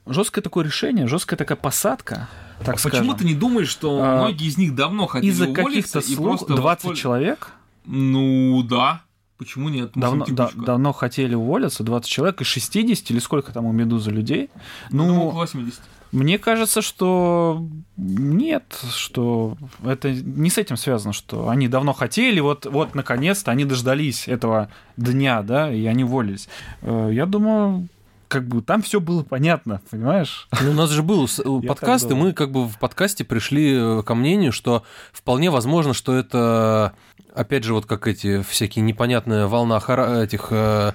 жесткое 0.06 0.42
такое 0.42 0.64
решение, 0.64 1.06
жесткая 1.06 1.38
такая 1.38 1.56
посадка. 1.56 2.28
Так 2.64 2.76
а 2.76 2.88
почему 2.88 3.14
ты 3.14 3.24
не 3.24 3.34
думаешь, 3.34 3.68
что 3.68 4.00
а, 4.02 4.18
многие 4.18 4.46
из 4.46 4.58
них 4.58 4.74
давно 4.74 5.06
хотели 5.06 5.30
из-за 5.30 5.52
каких-то 5.52 6.00
слух 6.00 6.46
20 6.46 6.62
восполь... 6.62 6.96
человек? 6.96 7.50
Ну 7.86 8.62
да. 8.62 9.02
Почему 9.38 9.68
нет? 9.68 9.90
Давно, 9.96 10.24
да, 10.28 10.50
давно 10.54 10.92
хотели 10.92 11.34
уволиться, 11.34 11.82
20 11.82 12.08
человек 12.08 12.40
из 12.40 12.46
60 12.46 13.10
или 13.10 13.18
сколько 13.18 13.52
там 13.52 13.64
у 13.64 13.72
Медузы 13.72 14.10
людей? 14.10 14.50
Ну, 14.90 15.06
ну 15.06 15.30
80. 15.30 15.80
Мне 16.12 16.38
кажется, 16.38 16.82
что 16.82 17.66
нет, 17.96 18.78
что 18.90 19.56
это 19.82 20.12
не 20.12 20.50
с 20.50 20.58
этим 20.58 20.76
связано, 20.76 21.14
что 21.14 21.48
они 21.48 21.68
давно 21.68 21.94
хотели, 21.94 22.38
вот, 22.38 22.66
вот 22.66 22.94
наконец-то 22.94 23.50
они 23.50 23.64
дождались 23.64 24.28
этого 24.28 24.68
дня, 24.98 25.42
да, 25.42 25.72
и 25.72 25.86
они 25.86 26.04
уволились. 26.04 26.50
Э, 26.82 27.08
я 27.10 27.24
думаю, 27.24 27.88
как 28.28 28.46
бы 28.46 28.60
там 28.60 28.82
все 28.82 29.00
было 29.00 29.22
понятно, 29.22 29.80
понимаешь? 29.90 30.48
Ну, 30.60 30.70
у 30.70 30.74
нас 30.74 30.90
же 30.90 31.02
был 31.02 31.28
подкаст, 31.66 32.10
и 32.10 32.14
мы 32.14 32.32
как 32.32 32.50
бы 32.50 32.66
в 32.66 32.78
подкасте 32.78 33.24
пришли 33.24 33.74
э, 33.74 34.02
ко 34.02 34.14
мнению, 34.14 34.52
что 34.52 34.84
вполне 35.12 35.50
возможно, 35.50 35.94
что 35.94 36.14
это, 36.14 36.92
опять 37.34 37.64
же, 37.64 37.74
вот 37.74 37.86
как 37.86 38.06
эти 38.06 38.42
всякие 38.42 38.84
непонятные 38.84 39.46
волна 39.46 39.78
этих 39.78 40.48
э, 40.50 40.92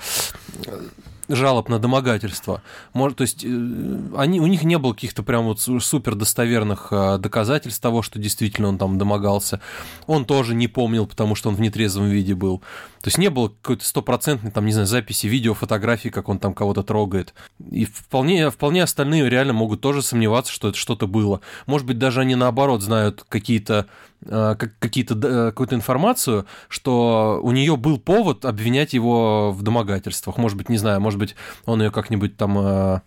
жалоб 1.28 1.70
на 1.70 1.80
домогательство. 1.80 2.62
Может, 2.94 3.18
то 3.18 3.22
есть 3.24 3.44
э, 3.44 3.48
они, 4.16 4.40
у 4.40 4.48
них 4.48 4.64
не 4.64 4.78
было 4.78 4.94
каких-то 4.94 5.24
прям 5.24 5.46
вот 5.46 5.60
супер 5.60 6.16
достоверных 6.16 6.88
э, 6.92 7.18
доказательств 7.18 7.82
того, 7.82 8.02
что 8.02 8.20
действительно 8.20 8.70
он 8.70 8.78
там 8.78 8.98
домогался. 8.98 9.60
Он 10.06 10.26
тоже 10.26 10.56
не 10.56 10.68
помнил, 10.68 11.06
потому 11.06 11.36
что 11.36 11.50
он 11.50 11.56
в 11.56 11.62
нетрезвом 11.62 12.08
виде 12.08 12.36
был. 12.36 12.60
То 13.02 13.10
есть 13.10 13.18
не 13.18 13.30
было 13.30 13.50
какой-то 13.50 13.86
стопроцентной, 13.86 14.52
там, 14.52 14.66
не 14.66 14.72
знаю, 14.72 14.88
записи 14.88 15.28
видео, 15.28 15.54
фотографии, 15.54 16.10
как 16.10 16.30
он 16.30 16.40
там 16.40 16.54
кого-то 16.54 16.84
трогает. 16.84 17.34
И 17.72 17.86
вполне, 17.86 18.50
вполне 18.50 18.84
остальные 18.84 19.30
реально 19.30 19.54
могут 19.54 19.82
тоже 19.82 20.02
сомневаться, 20.02 20.52
что 20.52 20.70
это 20.70 20.78
что-то 20.78 21.08
было. 21.08 21.42
Может 21.66 21.88
быть, 21.88 22.00
даже 22.00 22.22
они 22.22 22.36
наоборот 22.36 22.82
знают 22.82 23.26
какие-то 23.30 23.88
э, 24.26 24.56
какие-то, 24.80 25.16
какую-то 25.52 25.76
информацию, 25.76 26.46
что 26.70 27.40
у 27.42 27.52
нее 27.52 27.78
был 27.78 27.98
повод 27.98 28.46
обвинять 28.46 28.94
его 28.94 29.52
в 29.52 29.62
домогательствах. 29.64 30.38
Может 30.38 30.58
быть, 30.58 30.70
не 30.70 30.78
знаю, 30.78 31.02
может 31.02 31.20
быть, 31.20 31.36
он 31.66 31.82
ее 31.82 31.92
как-нибудь 31.92 32.38
там 32.38 32.58
э, 32.58 33.02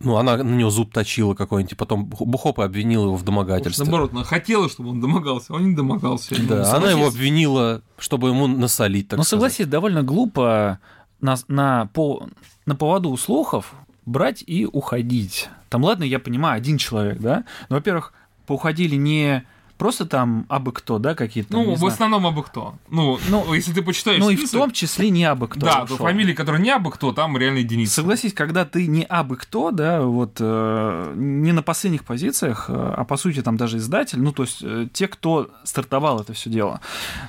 ну, 0.00 0.16
она 0.16 0.36
на 0.36 0.54
него 0.54 0.70
зуб 0.70 0.92
точила 0.92 1.34
какой-нибудь, 1.34 1.76
потом 1.76 2.04
Бухопа 2.04 2.64
обвинила 2.64 3.04
его 3.04 3.16
в 3.16 3.22
домогательстве. 3.22 3.84
Наоборот, 3.84 4.12
она 4.12 4.24
хотела, 4.24 4.68
чтобы 4.68 4.90
он 4.90 5.00
домогался, 5.00 5.46
а 5.50 5.56
он 5.56 5.70
не 5.70 5.74
домогался. 5.74 6.34
Да, 6.46 6.62
ну, 6.62 6.76
она 6.76 6.90
его 6.90 7.06
обвинила, 7.06 7.82
чтобы 7.98 8.28
ему 8.28 8.46
насолить, 8.46 9.08
так 9.08 9.18
Ну, 9.18 9.24
согласись, 9.24 9.66
довольно 9.66 10.02
глупо 10.02 10.80
на, 11.20 11.36
на, 11.48 11.86
по, 11.86 12.28
на 12.66 12.76
поводу 12.76 13.10
у 13.10 13.16
слухов 13.16 13.74
брать 14.06 14.42
и 14.46 14.66
уходить. 14.66 15.48
Там, 15.68 15.84
ладно, 15.84 16.04
я 16.04 16.18
понимаю, 16.18 16.56
один 16.56 16.78
человек, 16.78 17.18
да? 17.18 17.44
Но, 17.68 17.76
во-первых, 17.76 18.12
поуходили 18.46 18.96
не 18.96 19.44
просто 19.80 20.04
там 20.04 20.44
абы 20.50 20.72
кто, 20.72 20.98
да, 20.98 21.14
какие-то. 21.14 21.54
Ну, 21.54 21.72
в 21.72 21.78
знаю. 21.78 21.92
основном 21.92 22.26
абы 22.26 22.42
кто. 22.42 22.74
Ну, 22.90 23.18
ну, 23.30 23.54
если 23.54 23.72
ты 23.72 23.80
почитаешь. 23.80 24.20
Ну, 24.20 24.26
список, 24.26 24.44
и 24.44 24.46
в 24.46 24.50
том 24.50 24.70
числе 24.72 25.08
не 25.08 25.24
абы 25.24 25.48
кто. 25.48 25.60
Да, 25.60 25.86
то 25.86 25.96
фамилии, 25.96 26.34
которые 26.34 26.60
не 26.60 26.70
абы 26.70 26.90
кто, 26.90 27.12
там 27.12 27.38
реально 27.38 27.58
единицы. 27.58 27.94
Согласись, 27.94 28.34
когда 28.34 28.66
ты 28.66 28.86
не 28.86 29.04
абы 29.04 29.36
кто, 29.36 29.70
да, 29.70 30.02
вот 30.02 30.36
э, 30.38 31.14
не 31.16 31.52
на 31.52 31.62
последних 31.62 32.04
позициях, 32.04 32.66
э, 32.68 32.74
а 32.74 33.04
по 33.04 33.16
сути 33.16 33.40
там 33.40 33.56
даже 33.56 33.78
издатель, 33.78 34.20
ну, 34.20 34.32
то 34.32 34.42
есть 34.42 34.58
э, 34.62 34.86
те, 34.92 35.08
кто 35.08 35.48
стартовал 35.64 36.20
это 36.20 36.34
все 36.34 36.50
дело, 36.50 36.82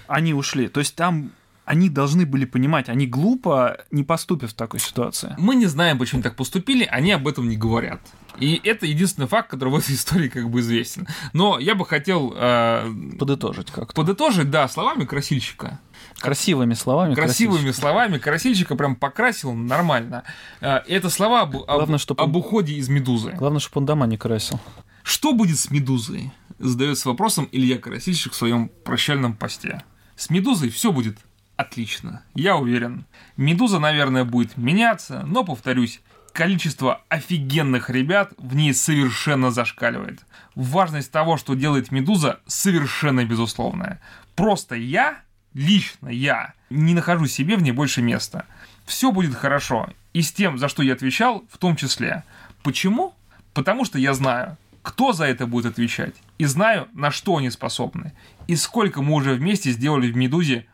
они 0.07 0.33
ушли. 0.33 0.67
То 0.67 0.81
есть 0.81 0.93
там 0.93 1.31
они 1.71 1.87
должны 1.87 2.25
были 2.25 2.43
понимать, 2.43 2.89
они 2.89 3.07
глупо 3.07 3.77
не 3.91 4.03
поступят 4.03 4.51
в 4.51 4.53
такой 4.55 4.81
ситуации. 4.81 5.33
Мы 5.37 5.55
не 5.55 5.67
знаем, 5.67 5.97
почему 5.97 6.21
так 6.21 6.35
поступили, 6.35 6.83
они 6.83 7.13
об 7.13 7.25
этом 7.29 7.47
не 7.47 7.55
говорят. 7.55 8.01
И 8.39 8.59
это 8.65 8.85
единственный 8.85 9.27
факт, 9.29 9.49
который 9.49 9.69
в 9.69 9.75
этой 9.77 9.95
истории 9.95 10.27
как 10.27 10.49
бы 10.49 10.59
известен. 10.59 11.07
Но 11.31 11.59
я 11.59 11.73
бы 11.73 11.85
хотел... 11.85 12.33
Э, 12.35 12.91
подытожить 13.17 13.71
как-то. 13.71 13.93
Подытожить, 13.93 14.49
да, 14.49 14.67
словами 14.67 15.05
красильщика. 15.05 15.79
Красивыми 16.19 16.73
словами. 16.73 17.15
Красивыми 17.15 17.59
красильщика. 17.59 17.79
словами. 17.79 18.17
Красильщика 18.17 18.75
прям 18.75 18.97
покрасил 18.97 19.53
нормально. 19.53 20.25
Э, 20.59 20.79
это 20.89 21.09
слова 21.09 21.43
об, 21.43 21.55
Главное, 21.55 21.99
об, 22.05 22.19
об 22.19 22.35
уходе 22.35 22.73
из 22.73 22.89
«Медузы». 22.89 23.31
Главное, 23.31 23.61
чтобы 23.61 23.79
он 23.79 23.85
дома 23.85 24.07
не 24.07 24.17
красил. 24.17 24.59
Что 25.03 25.31
будет 25.31 25.57
с 25.57 25.71
«Медузой»? 25.71 26.33
Задается 26.59 27.07
вопросом 27.07 27.47
Илья 27.53 27.77
Красильщик 27.77 28.33
в 28.33 28.35
своем 28.35 28.67
прощальном 28.83 29.35
посте. 29.37 29.83
С 30.17 30.29
«Медузой» 30.29 30.69
все 30.69 30.91
будет 30.91 31.17
отлично, 31.61 32.23
я 32.35 32.55
уверен. 32.55 33.05
«Медуза», 33.37 33.79
наверное, 33.79 34.23
будет 34.23 34.57
меняться, 34.57 35.23
но, 35.25 35.43
повторюсь, 35.43 36.01
количество 36.33 37.01
офигенных 37.09 37.89
ребят 37.89 38.33
в 38.37 38.55
ней 38.55 38.73
совершенно 38.73 39.51
зашкаливает. 39.51 40.21
Важность 40.55 41.11
того, 41.11 41.37
что 41.37 41.53
делает 41.53 41.91
«Медуза», 41.91 42.39
совершенно 42.45 43.25
безусловная. 43.25 44.01
Просто 44.35 44.75
я, 44.75 45.21
лично 45.53 46.09
я, 46.09 46.53
не 46.69 46.93
нахожу 46.93 47.27
себе 47.27 47.57
в 47.57 47.61
ней 47.61 47.71
больше 47.71 48.01
места. 48.01 48.45
Все 48.85 49.11
будет 49.11 49.35
хорошо. 49.35 49.89
И 50.13 50.21
с 50.21 50.31
тем, 50.31 50.57
за 50.57 50.67
что 50.67 50.83
я 50.83 50.93
отвечал, 50.93 51.45
в 51.49 51.57
том 51.57 51.75
числе. 51.75 52.23
Почему? 52.63 53.13
Потому 53.53 53.85
что 53.85 53.97
я 53.99 54.13
знаю, 54.13 54.57
кто 54.81 55.13
за 55.13 55.25
это 55.25 55.45
будет 55.45 55.73
отвечать. 55.73 56.15
И 56.37 56.45
знаю, 56.45 56.87
на 56.93 57.11
что 57.11 57.37
они 57.37 57.49
способны. 57.49 58.13
И 58.47 58.55
сколько 58.55 59.01
мы 59.01 59.13
уже 59.13 59.33
вместе 59.33 59.71
сделали 59.71 60.11
в 60.11 60.15
«Медузе» 60.15 60.65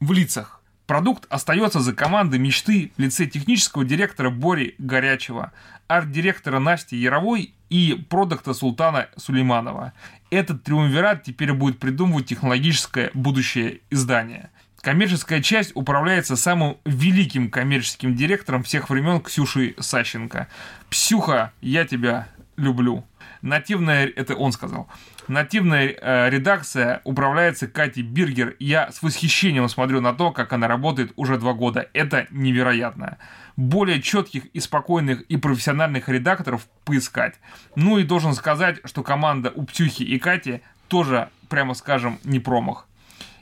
в 0.00 0.12
лицах. 0.12 0.60
Продукт 0.86 1.26
остается 1.30 1.80
за 1.80 1.92
командой 1.92 2.38
мечты 2.38 2.92
в 2.96 3.00
лице 3.00 3.26
технического 3.26 3.84
директора 3.84 4.30
Бори 4.30 4.76
Горячего, 4.78 5.52
арт-директора 5.88 6.60
Насти 6.60 6.96
Яровой 6.96 7.54
и 7.70 8.04
продукта 8.08 8.54
Султана 8.54 9.08
Сулейманова. 9.16 9.92
Этот 10.30 10.62
триумвират 10.62 11.24
теперь 11.24 11.52
будет 11.52 11.80
придумывать 11.80 12.26
технологическое 12.26 13.10
будущее 13.14 13.80
издания. 13.90 14.50
Коммерческая 14.80 15.42
часть 15.42 15.72
управляется 15.74 16.36
самым 16.36 16.76
великим 16.84 17.50
коммерческим 17.50 18.14
директором 18.14 18.62
всех 18.62 18.88
времен 18.88 19.20
Ксюшей 19.20 19.74
Сащенко. 19.80 20.46
Псюха, 20.88 21.52
я 21.60 21.84
тебя 21.84 22.28
люблю. 22.56 23.04
Нативная, 23.42 24.06
это 24.06 24.36
он 24.36 24.52
сказал, 24.52 24.88
нативная 25.28 25.88
э, 25.88 26.30
редакция 26.30 27.00
управляется 27.04 27.66
Катей 27.66 28.02
Биргер. 28.02 28.56
Я 28.58 28.90
с 28.90 29.02
восхищением 29.02 29.68
смотрю 29.68 30.00
на 30.00 30.12
то, 30.12 30.32
как 30.32 30.52
она 30.52 30.68
работает 30.68 31.12
уже 31.16 31.38
два 31.38 31.52
года. 31.52 31.88
Это 31.92 32.26
невероятно. 32.30 33.18
Более 33.56 34.02
четких 34.02 34.46
и 34.46 34.60
спокойных 34.60 35.22
и 35.22 35.36
профессиональных 35.36 36.08
редакторов 36.08 36.66
поискать. 36.84 37.34
Ну 37.74 37.98
и 37.98 38.04
должен 38.04 38.34
сказать, 38.34 38.78
что 38.84 39.02
команда 39.02 39.52
у 39.54 39.64
Птюхи 39.64 40.02
и 40.02 40.18
Кати 40.18 40.60
тоже, 40.88 41.28
прямо 41.48 41.74
скажем, 41.74 42.18
не 42.24 42.38
промах. 42.38 42.86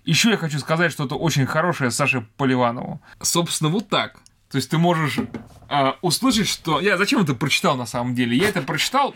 Еще 0.05 0.31
я 0.31 0.37
хочу 0.37 0.59
сказать 0.59 0.93
что-то 0.93 1.17
очень 1.17 1.47
хорошее 1.47 1.91
Саше 1.91 2.27
Поливанову. 2.37 3.01
Собственно, 3.21 3.71
вот 3.71 3.89
так. 3.89 4.21
То 4.51 4.59
есть 4.59 4.71
ты 4.71 4.79
можешь 4.79 5.19
э, 5.19 5.93
услышать, 6.03 6.47
что... 6.47 6.81
Я 6.81 6.97
зачем 6.97 7.23
это 7.23 7.35
прочитал 7.35 7.77
на 7.77 7.87
самом 7.87 8.15
деле? 8.15 8.37
Я 8.37 8.51
это 8.51 8.63
прочитал 8.63 9.15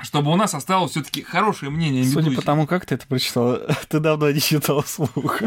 чтобы 0.00 0.30
у 0.32 0.36
нас 0.36 0.54
осталось 0.54 0.92
все-таки 0.92 1.22
хорошее 1.22 1.70
мнение 1.70 2.02
о 2.02 2.06
Медузе. 2.06 2.24
Судя 2.26 2.36
по 2.36 2.42
тому, 2.42 2.66
как 2.66 2.86
ты 2.86 2.94
это 2.94 3.06
прочитал, 3.06 3.58
ты 3.88 4.00
давно 4.00 4.30
не 4.30 4.40
читал 4.40 4.82
вслух. 4.82 5.40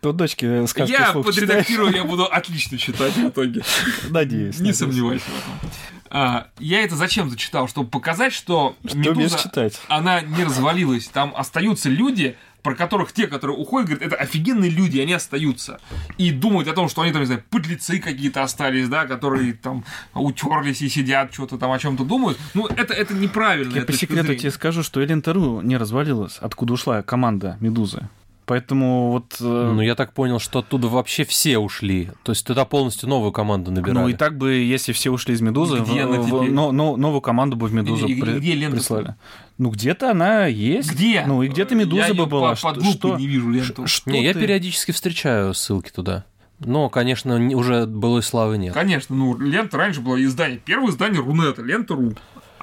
Тут 0.00 0.16
дочки 0.16 0.66
сказки 0.66 0.92
Я 0.92 1.12
подредактирую, 1.12 1.92
я 1.92 2.04
буду 2.04 2.24
отлично 2.24 2.76
читать 2.76 3.14
в 3.16 3.28
итоге. 3.28 3.62
Надеюсь. 4.10 4.60
Не 4.60 4.72
сомневайся 4.72 5.24
в 5.24 5.38
этом. 5.38 5.70
А, 6.10 6.46
я 6.58 6.82
это 6.84 6.94
зачем 6.94 7.28
зачитал? 7.28 7.66
Чтобы 7.66 7.90
показать, 7.90 8.32
что, 8.32 8.76
что 8.86 8.96
Медуза, 8.96 9.38
читать. 9.38 9.80
она 9.88 10.20
не 10.20 10.44
развалилась. 10.44 11.08
Там 11.08 11.32
остаются 11.36 11.88
люди, 11.88 12.36
про 12.64 12.74
которых 12.74 13.12
те, 13.12 13.26
которые 13.26 13.56
уходят, 13.58 13.90
говорят, 13.90 14.06
это 14.12 14.16
офигенные 14.16 14.70
люди, 14.70 14.98
они 14.98 15.12
остаются. 15.12 15.80
И 16.16 16.32
думают 16.32 16.66
о 16.66 16.72
том, 16.72 16.88
что 16.88 17.02
они 17.02 17.12
там, 17.12 17.20
не 17.20 17.26
знаю, 17.26 17.44
подлецы 17.50 18.00
какие-то 18.00 18.42
остались, 18.42 18.88
да, 18.88 19.04
которые 19.04 19.52
там 19.52 19.84
утерлись 20.14 20.80
и 20.80 20.88
сидят, 20.88 21.32
что-то 21.34 21.58
там 21.58 21.70
о 21.70 21.78
чем-то 21.78 22.04
думают. 22.04 22.38
Ну, 22.54 22.66
это, 22.66 22.94
это 22.94 23.12
неправильно. 23.12 23.76
Я 23.76 23.82
по 23.82 23.92
секрету 23.92 24.34
тебе 24.34 24.50
скажу, 24.50 24.82
что 24.82 25.04
Элен 25.04 25.20
Теру 25.20 25.60
не 25.60 25.76
развалилась, 25.76 26.38
откуда 26.40 26.72
ушла 26.72 27.02
команда 27.02 27.58
Медузы. 27.60 28.08
Поэтому 28.46 29.10
вот... 29.10 29.36
Э, 29.40 29.72
ну, 29.74 29.80
я 29.80 29.94
так 29.94 30.12
понял, 30.12 30.38
что 30.38 30.58
оттуда 30.58 30.88
вообще 30.88 31.24
все 31.24 31.58
ушли. 31.58 32.10
То 32.24 32.32
есть 32.32 32.46
туда 32.46 32.64
полностью 32.64 33.08
новую 33.08 33.32
команду 33.32 33.70
набирали. 33.70 33.94
Ну, 33.94 34.08
и 34.08 34.12
так 34.12 34.36
бы, 34.36 34.52
если 34.52 34.92
все 34.92 35.10
ушли 35.10 35.34
из 35.34 35.40
«Медузы», 35.40 35.78
где 35.78 36.04
в, 36.04 36.10
в, 36.10 36.50
но, 36.50 36.70
но, 36.70 36.96
новую 36.96 37.22
команду 37.22 37.56
бы 37.56 37.68
в 37.68 37.74
«Медузу» 37.74 38.06
и, 38.06 38.20
при, 38.20 38.38
где 38.38 38.54
лента 38.54 38.76
прислали. 38.76 39.14
Ну, 39.56 39.70
где-то 39.70 40.10
она 40.10 40.46
есть. 40.46 40.92
Где? 40.92 41.24
Ну, 41.26 41.42
и 41.42 41.48
где-то 41.48 41.74
«Медуза» 41.74 42.08
я 42.08 42.14
бы 42.14 42.26
была. 42.26 42.54
По, 42.54 42.74
под 42.74 42.84
что, 42.84 43.16
не 43.16 43.26
вижу 43.26 43.50
ленту. 43.50 43.86
Что 43.86 44.10
не, 44.10 44.20
ты... 44.20 44.24
я 44.24 44.34
периодически 44.34 44.92
встречаю 44.92 45.54
ссылки 45.54 45.90
туда. 45.90 46.26
Но, 46.60 46.88
конечно, 46.88 47.36
уже 47.56 47.86
былой 47.86 48.22
славы 48.22 48.58
нет. 48.58 48.74
Конечно, 48.74 49.14
ну, 49.14 49.38
лента 49.38 49.76
раньше 49.76 50.00
была 50.00 50.22
издание. 50.22 50.60
Первое 50.64 50.90
издание 50.90 51.20
Рунета, 51.20 51.62
лента 51.62 51.94
Ру. 51.94 52.14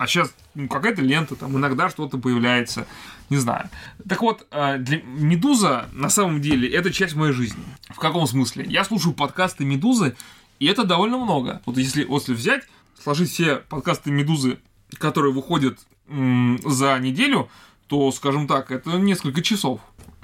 А 0.02 0.08
сейчас 0.08 0.34
ну, 0.56 0.68
какая-то 0.68 1.04
лента, 1.04 1.36
там 1.36 1.56
иногда 1.56 1.88
что-то 1.88 2.18
появляется. 2.18 2.88
Не 3.30 3.38
знаю. 3.38 3.70
Так 4.10 4.24
вот, 4.24 4.48
э, 4.50 4.80
для 4.80 5.00
Медуза 5.04 5.90
на 5.92 6.10
самом 6.10 6.42
деле 6.42 6.68
это 6.68 6.92
часть 6.92 7.14
моей 7.14 7.34
жизни. 7.34 7.64
В 7.88 8.00
каком 8.00 8.26
смысле? 8.26 8.66
Я 8.68 8.84
слушаю 8.84 9.14
подкасты 9.14 9.64
Медузы, 9.64 10.16
и 10.58 10.66
это 10.66 10.86
довольно 10.86 11.20
много. 11.20 11.62
Вот 11.68 11.78
если, 11.78 12.04
если 12.04 12.34
взять, 12.34 12.64
сложить 13.00 13.30
все 13.30 13.58
подкасты 13.58 14.10
Медузы, 14.10 14.58
которые 14.98 15.36
выходят 15.36 15.78
м- 16.08 16.58
за 16.66 16.98
неделю, 16.98 17.48
то, 17.86 18.12
скажем 18.12 18.48
так, 18.48 18.72
это 18.72 18.98
несколько 18.98 19.44
часов. 19.44 19.82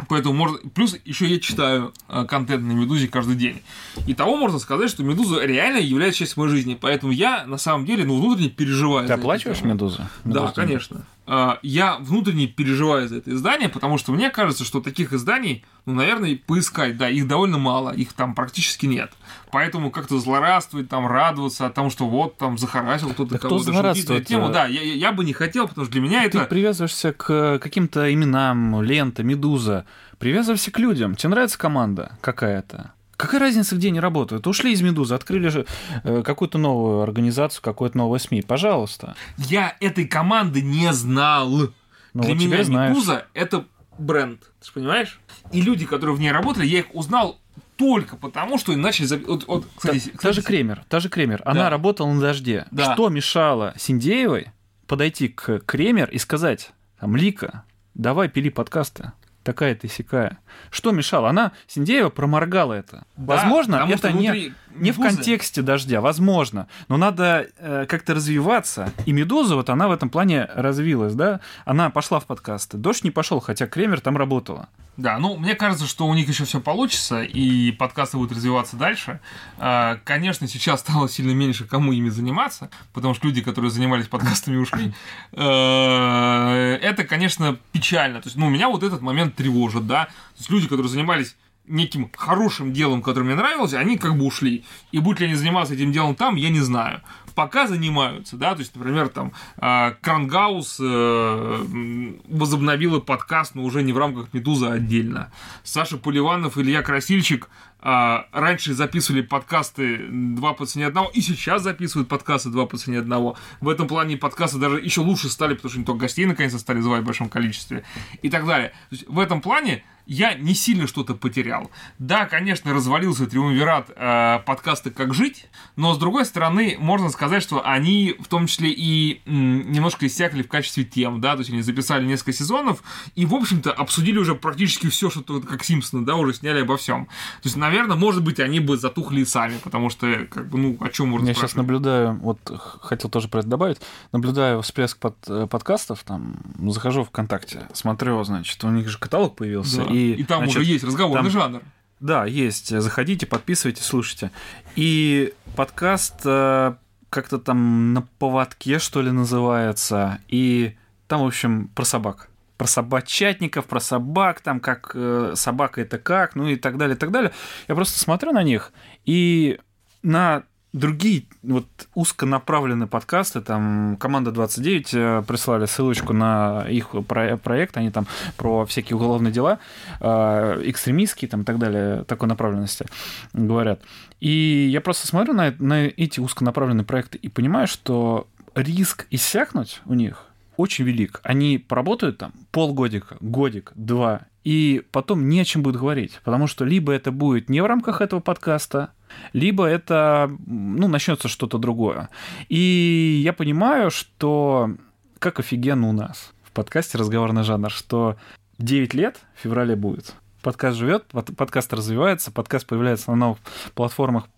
Поэтому 0.10 0.36
можно... 0.36 0.58
Плюс 0.76 0.96
еще 1.06 1.26
я 1.26 1.40
читаю 1.40 1.94
э, 2.08 2.26
контент 2.26 2.64
на 2.64 2.72
Медузе 2.72 3.08
каждый 3.08 3.36
день. 3.36 3.62
И 4.06 4.14
того 4.14 4.38
можно 4.38 4.60
сказать, 4.60 4.90
что 4.90 5.04
Медуза 5.04 5.44
реально 5.44 5.78
является 5.78 6.20
частью 6.20 6.44
моей 6.44 6.56
жизни. 6.56 6.78
Поэтому 6.80 7.12
я, 7.12 7.46
на 7.46 7.58
самом 7.58 7.86
деле, 7.86 8.06
ну, 8.06 8.20
внутренне 8.20 8.50
переживаю. 8.50 9.08
Ты 9.08 9.14
оплачиваешь 9.14 9.62
Медузу? 9.62 10.08
Да, 10.24 10.52
конечно. 10.52 11.06
А, 11.26 11.60
я 11.62 11.98
внутренне 11.98 12.48
переживаю 12.48 13.10
за 13.10 13.18
это 13.18 13.32
издание, 13.32 13.70
потому 13.70 13.98
что 13.98 14.14
мне 14.14 14.30
кажется, 14.30 14.64
что 14.64 14.80
таких 14.80 15.12
изданий, 15.12 15.66
ну, 15.86 15.94
наверное, 15.94 16.38
поискать, 16.38 16.96
да, 16.98 17.10
их 17.10 17.28
довольно 17.28 17.58
мало, 17.58 17.90
их 17.90 18.14
там 18.14 18.34
практически 18.34 18.86
нет. 18.86 19.12
Поэтому 19.58 19.90
как-то 19.90 20.20
злорадствовать, 20.20 20.88
там, 20.88 21.08
радоваться 21.08 21.66
от 21.66 21.74
того, 21.74 21.90
что 21.90 22.08
вот 22.08 22.38
там 22.38 22.60
захарасил 22.60 23.10
кто-то 23.10 23.32
да 23.32 23.38
кого-то 23.40 23.64
злорадствует? 23.64 24.28
тему, 24.28 24.50
да, 24.50 24.68
я, 24.68 24.84
я 24.84 25.12
бы 25.12 25.26
не 25.26 25.34
хотел, 25.34 25.68
потому 25.68 25.86
что 25.86 25.94
для 25.94 26.02
меня 26.02 26.22
Ты 26.22 26.28
это... 26.28 26.40
Ты 26.42 26.46
привязываешься 26.46 27.12
к 27.12 27.58
каким-то 27.58 28.14
именам, 28.14 28.84
лента, 28.84 29.24
медуза, 29.24 29.88
привязывайся 30.20 30.70
к 30.70 30.78
людям. 30.78 31.16
Тебе 31.16 31.30
нравится 31.30 31.58
команда 31.58 32.20
какая-то? 32.22 32.92
Какая 33.16 33.40
разница, 33.40 33.76
где 33.76 33.88
они 33.88 34.00
работают? 34.00 34.46
Ушли 34.46 34.74
из 34.74 34.84
«Медузы», 34.84 35.16
открыли 35.16 35.48
же 35.48 35.66
э, 36.04 36.22
какую-то 36.22 36.60
новую 36.60 37.02
организацию, 37.02 37.64
какое-то 37.64 37.98
новое 37.98 38.20
СМИ. 38.20 38.44
Пожалуйста. 38.44 39.16
Я 39.38 39.76
этой 39.80 40.06
команды 40.06 40.62
не 40.62 40.94
знал. 40.94 41.50
Ну, 41.50 41.72
Для 42.14 42.36
вот 42.36 42.44
меня 42.44 42.90
«Медуза»— 42.90 43.26
это 43.34 43.66
бренд. 43.98 44.40
Ты 44.60 44.68
же 44.68 44.72
понимаешь? 44.72 45.20
И 45.52 45.62
люди, 45.62 45.88
которые 45.88 46.16
в 46.16 46.20
ней 46.20 46.32
работали, 46.32 46.68
я 46.68 46.78
их 46.78 46.94
узнал 46.94 47.40
только 47.78 48.18
потому, 48.18 48.58
что 48.58 48.76
начали... 48.76 49.08
Вот, 49.26 49.48
вот, 49.48 49.66
кстати, 49.76 50.00
та, 50.00 50.00
кстати, 50.00 50.18
та 50.22 50.34
же 50.34 50.42
Кремер, 50.42 50.84
та 50.88 51.00
же 51.00 51.10
Кремер, 51.10 51.42
да. 51.46 51.52
она 51.52 51.70
работала 51.70 52.12
на 52.12 52.20
«Дожде». 52.20 52.66
Да. 52.72 52.94
Что 52.94 53.10
мешало 53.10 53.74
Синдеевой 53.78 54.48
подойти 54.88 55.28
к 55.28 55.60
Кремер 55.60 56.10
и 56.10 56.18
сказать, 56.18 56.72
там, 57.00 57.16
Лика, 57.16 57.64
давай 57.94 58.30
пили 58.30 58.50
подкасты 58.50 59.12
такая 59.48 59.76
ты 59.76 59.88
сякая. 59.88 60.40
Что 60.72 60.92
мешало? 60.92 61.30
Она, 61.30 61.54
Синдеева, 61.68 62.10
проморгала 62.10 62.74
это. 62.74 63.06
Да, 63.16 63.36
возможно, 63.36 63.88
это 63.90 64.12
не, 64.12 64.54
не 64.80 64.92
в 64.92 65.00
контексте 65.00 65.62
дождя, 65.62 66.02
возможно. 66.02 66.68
Но 66.88 66.98
надо 66.98 67.48
э, 67.58 67.86
как-то 67.88 68.14
развиваться. 68.14 68.92
И 69.06 69.12
Медуза, 69.12 69.56
вот 69.56 69.70
она 69.70 69.88
в 69.88 69.92
этом 69.92 70.10
плане 70.10 70.48
развилась, 70.54 71.14
да? 71.14 71.40
Она 71.66 71.90
пошла 71.90 72.20
в 72.20 72.26
подкасты. 72.26 72.78
Дождь 72.78 73.04
не 73.04 73.12
пошел, 73.12 73.40
хотя 73.40 73.68
Кремер 73.68 74.02
там 74.02 74.18
работала. 74.18 74.70
Да, 74.98 75.20
ну, 75.20 75.38
мне 75.38 75.54
кажется, 75.54 75.86
что 75.86 76.08
у 76.08 76.14
них 76.16 76.28
еще 76.28 76.44
все 76.46 76.60
получится, 76.60 77.22
и 77.22 77.72
подкасты 77.72 78.18
будут 78.18 78.36
развиваться 78.36 78.78
дальше. 78.78 79.20
А, 79.60 80.00
конечно, 80.04 80.48
сейчас 80.48 80.80
стало 80.80 81.08
сильно 81.08 81.34
меньше, 81.34 81.66
кому 81.66 81.94
ими 81.94 82.10
заниматься, 82.10 82.72
потому 82.94 83.14
что 83.14 83.28
люди, 83.28 83.44
которые 83.44 83.70
занимались 83.70 84.08
подкастами, 84.08 84.58
ушли. 84.58 84.94
А, 85.34 86.78
это, 86.82 87.04
конечно, 87.04 87.60
печально. 87.72 88.22
То 88.22 88.28
есть, 88.28 88.38
ну, 88.38 88.50
меня 88.50 88.70
вот 88.70 88.82
этот 88.82 89.02
момент 89.02 89.36
тревожит, 89.36 89.86
да. 89.86 90.06
То 90.06 90.40
есть, 90.40 90.50
люди, 90.50 90.68
которые 90.68 90.90
занимались 90.90 91.36
неким 91.68 92.10
хорошим 92.16 92.74
делом, 92.74 93.02
которое 93.02 93.26
мне 93.26 93.36
нравилось, 93.36 93.74
они 93.74 93.98
как 93.98 94.18
бы 94.18 94.26
ушли. 94.26 94.64
И 94.92 95.00
будут 95.00 95.20
ли 95.20 95.28
они 95.28 95.36
заниматься 95.36 95.74
этим 95.74 95.92
делом 95.92 96.16
там, 96.16 96.36
я 96.36 96.50
не 96.50 96.60
знаю. 96.60 97.02
Пока 97.36 97.68
занимаются, 97.68 98.36
да, 98.36 98.56
то 98.56 98.62
есть, 98.62 98.76
например, 98.76 99.10
там 99.10 99.32
э, 99.58 99.92
Крангаус 100.02 100.80
э, 100.80 102.16
возобновила 102.28 103.00
подкаст, 103.00 103.54
но 103.54 103.64
уже 103.64 103.84
не 103.84 103.94
в 103.94 103.98
рамках 103.98 104.34
Медуза, 104.34 104.70
а 104.70 104.74
отдельно. 104.74 105.32
Саша 105.64 105.98
Поливанов, 105.98 106.58
Илья 106.58 106.82
Красильчик 106.82 107.48
а, 107.80 108.26
раньше 108.32 108.74
записывали 108.74 109.22
подкасты 109.22 110.08
два 110.10 110.54
по 110.54 110.66
цене 110.66 110.88
одного, 110.88 111.12
и 111.14 111.22
сейчас 111.22 111.62
записывают 111.62 112.10
подкасты 112.10 112.50
два 112.50 112.66
по 112.66 112.76
цене 112.78 113.00
одного. 113.00 113.38
В 113.62 113.70
этом 113.70 113.88
плане 113.88 114.18
подкасты 114.18 114.58
даже 114.58 114.80
еще 114.82 115.02
лучше 115.02 115.30
стали, 115.30 115.54
потому 115.54 115.70
что 115.70 115.78
они 115.78 115.86
только 115.86 116.02
гостей 116.02 116.26
наконец-то 116.26 116.58
стали 116.58 116.82
звать 116.82 117.04
в 117.04 117.06
большом 117.06 117.30
количестве 117.30 117.84
и 118.24 118.30
так 118.30 118.48
далее. 118.48 118.70
То 118.90 118.96
есть 118.96 119.08
в 119.08 119.20
этом 119.20 119.42
плане 119.42 119.84
я 120.08 120.34
не 120.34 120.54
сильно 120.54 120.88
что-то 120.88 121.14
потерял. 121.16 121.70
Да, 122.00 122.26
конечно, 122.26 122.74
развалился 122.74 123.28
триумвират 123.28 123.92
э, 123.96 124.40
подкаста 124.46 124.90
«Как 124.90 125.14
жить», 125.14 125.48
но, 125.76 125.94
с 125.94 125.98
другой 125.98 126.26
стороны, 126.26 126.78
можно 126.80 127.10
сказать, 127.10 127.44
что 127.44 127.66
они 127.66 128.16
в 128.20 128.28
том 128.28 128.48
числе 128.48 128.72
и 128.72 129.22
м, 129.26 129.72
немножко 129.72 130.08
иссякли 130.08 130.44
в 130.44 130.48
качестве 130.48 130.86
тем, 130.86 131.20
да, 131.20 131.34
то 131.34 131.40
есть 131.40 131.52
они 131.52 131.62
записали 131.62 132.06
несколько 132.06 132.34
сезонов 132.34 132.82
и, 133.16 133.26
в 133.26 133.36
общем-то, 133.36 133.72
обсудили 133.72 134.18
уже 134.18 134.34
практически 134.34 134.90
все, 134.90 135.10
что 135.10 135.42
как 135.42 135.64
Симпсоны, 135.64 136.06
да, 136.06 136.16
уже 136.16 136.34
сняли 136.34 136.62
обо 136.62 136.78
всем. 136.78 137.06
То 137.06 137.46
есть, 137.46 137.58
наверное, 137.58 137.98
может 137.98 138.24
быть, 138.24 138.40
они 138.40 138.60
бы 138.60 138.78
затухли 138.78 139.22
и 139.22 139.26
сами, 139.26 139.58
потому 139.64 139.90
что, 139.90 140.26
как 140.30 140.50
бы, 140.50 140.58
ну, 140.58 140.78
о 140.80 140.90
чем 140.90 141.10
можно 141.10 141.28
Я 141.28 141.34
сейчас 141.34 141.56
наблюдаю, 141.56 142.14
вот 142.22 142.40
хотел 142.82 143.10
тоже 143.10 143.28
про 143.28 143.40
это 143.40 143.50
добавить, 143.50 143.80
наблюдаю 144.14 144.62
всплеск 144.62 144.98
под, 144.98 145.16
э, 145.28 145.48
подкастов, 145.48 146.04
там, 146.04 146.38
захожу 146.70 147.04
в 147.04 147.10
ВКонтакте, 147.10 147.68
смотрю, 147.74 148.24
значит, 148.24 148.64
у 148.64 148.70
них 148.70 148.88
же 148.88 148.98
каталог 148.98 149.36
появился, 149.36 149.84
да. 149.84 149.94
и, 149.94 149.97
и 149.98 150.24
там 150.24 150.40
значит, 150.40 150.58
уже 150.58 150.66
есть 150.66 150.84
разговорный 150.84 151.32
там, 151.32 151.42
жанр. 151.42 151.62
Да, 152.00 152.26
есть. 152.26 152.70
Заходите, 152.80 153.26
подписывайтесь, 153.26 153.84
слушайте. 153.84 154.32
И 154.76 155.34
подкаст 155.56 156.22
э, 156.26 156.76
как-то 157.10 157.40
там 157.40 157.94
на 157.94 158.04
поводке, 158.20 158.80
что 158.80 159.02
ли, 159.02 159.12
называется. 159.12 160.20
И 160.28 160.76
там, 161.08 161.22
в 161.22 161.28
общем, 161.28 161.70
про 161.70 161.86
собак. 161.86 162.30
Про 162.58 162.68
собачатников, 162.68 163.66
про 163.66 163.80
собак, 163.80 164.42
там 164.42 164.60
как 164.60 164.92
э, 164.94 165.34
собака 165.36 165.82
это 165.82 165.98
как, 165.98 166.36
ну 166.36 166.48
и 166.48 166.56
так 166.56 166.78
далее, 166.78 166.96
и 166.96 167.00
так 167.00 167.12
далее. 167.12 167.32
Я 167.68 167.76
просто 167.76 168.00
смотрю 168.00 168.32
на 168.32 168.44
них, 168.44 168.72
и 169.06 169.60
на 170.04 170.44
другие 170.74 171.24
вот 171.44 171.66
узконаправленные 171.96 172.88
подкасты, 172.88 173.42
там 173.42 173.98
команда 174.00 174.32
29 174.32 174.94
э, 174.94 175.24
прислали 175.28 175.66
ссылочку 175.66 176.14
на 176.14 176.66
их 176.70 176.90
про 177.08 177.38
проект, 177.38 177.78
они 177.78 177.90
там 177.90 178.08
про 178.36 178.66
всякие 178.66 178.98
уголовные 178.98 179.32
дела, 179.32 179.60
э, 180.00 180.62
экстремистские 180.66 181.30
там 181.30 181.42
и 181.42 181.46
так 181.46 181.58
далее, 181.58 182.04
такой 182.04 182.28
направленности 182.28 182.86
говорят. 183.34 183.82
И 184.20 184.68
я 184.72 184.82
просто 184.82 185.08
смотрю 185.08 185.34
на, 185.34 185.54
на 185.60 185.86
эти 185.86 186.20
узконаправленные 186.20 186.86
проекты 186.86 187.18
и 187.18 187.30
понимаю, 187.30 187.68
что 187.68 188.28
риск 188.56 189.08
иссякнуть 189.10 189.82
у 189.86 189.94
них 189.94 190.26
очень 190.58 190.86
велик. 190.86 191.22
Они 191.24 191.58
поработают 191.60 192.18
там 192.18 192.34
полгодика, 192.52 193.18
годик, 193.22 193.72
два, 193.76 194.22
и 194.44 194.84
потом 194.92 195.30
не 195.30 195.42
о 195.42 195.46
чем 195.46 195.62
будет 195.62 195.76
говорить, 195.76 196.20
потому 196.24 196.48
что 196.48 196.66
либо 196.66 196.92
это 196.92 197.12
будет 197.12 197.50
не 197.50 197.62
в 197.62 197.66
рамках 197.66 198.02
этого 198.02 198.20
подкаста, 198.20 198.92
либо 199.34 199.66
это, 199.66 200.30
ну, 200.46 200.88
начнется 200.88 201.28
что-то 201.28 201.58
другое. 201.58 202.10
И 202.50 203.22
я 203.24 203.34
понимаю, 203.34 203.92
что 203.92 204.72
как 205.20 205.40
офигенно 205.40 205.90
у 205.90 205.94
нас 205.94 206.34
в 206.44 206.52
подкасте 206.52 206.98
«Разговорный 206.98 207.44
жанр», 207.44 207.72
что 207.72 208.18
9 208.58 208.94
лет 208.94 209.18
в 209.36 209.42
феврале 209.44 209.76
будет 209.76 210.16
подкаст 210.48 210.78
живет, 210.78 211.04
подкаст 211.36 211.74
развивается, 211.74 212.32
подкаст 212.32 212.66
появляется 212.66 213.12
на 213.12 213.18
новых 213.18 213.40
платформах, 213.76 214.30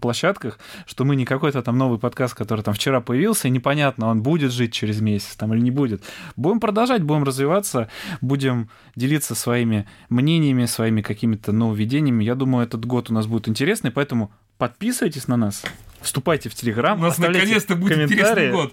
площадках, 0.00 0.58
что 0.86 1.04
мы 1.04 1.16
не 1.16 1.26
какой-то 1.26 1.60
там 1.60 1.76
новый 1.76 1.98
подкаст, 1.98 2.32
который 2.32 2.62
там 2.62 2.72
вчера 2.72 3.02
появился, 3.02 3.46
и 3.46 3.50
непонятно, 3.50 4.08
он 4.08 4.22
будет 4.22 4.52
жить 4.52 4.72
через 4.72 5.02
месяц 5.02 5.36
там 5.36 5.52
или 5.52 5.60
не 5.60 5.70
будет. 5.70 6.02
Будем 6.34 6.60
продолжать, 6.60 7.02
будем 7.02 7.24
развиваться, 7.24 7.90
будем 8.22 8.70
делиться 8.96 9.34
своими 9.34 9.86
мнениями, 10.08 10.64
своими 10.64 11.02
какими-то 11.02 11.52
нововведениями. 11.52 12.24
Я 12.24 12.36
думаю, 12.36 12.64
этот 12.64 12.86
год 12.86 13.10
у 13.10 13.12
нас 13.12 13.26
будет 13.26 13.46
интересный, 13.46 13.90
поэтому 13.90 14.32
подписывайтесь 14.56 15.28
на 15.28 15.36
нас, 15.36 15.62
вступайте 16.00 16.48
в 16.48 16.54
Телеграм. 16.54 16.98
У 16.98 17.02
нас 17.02 17.18
наконец-то 17.18 17.76
будет 17.76 18.10
интересный 18.10 18.50
год. 18.50 18.72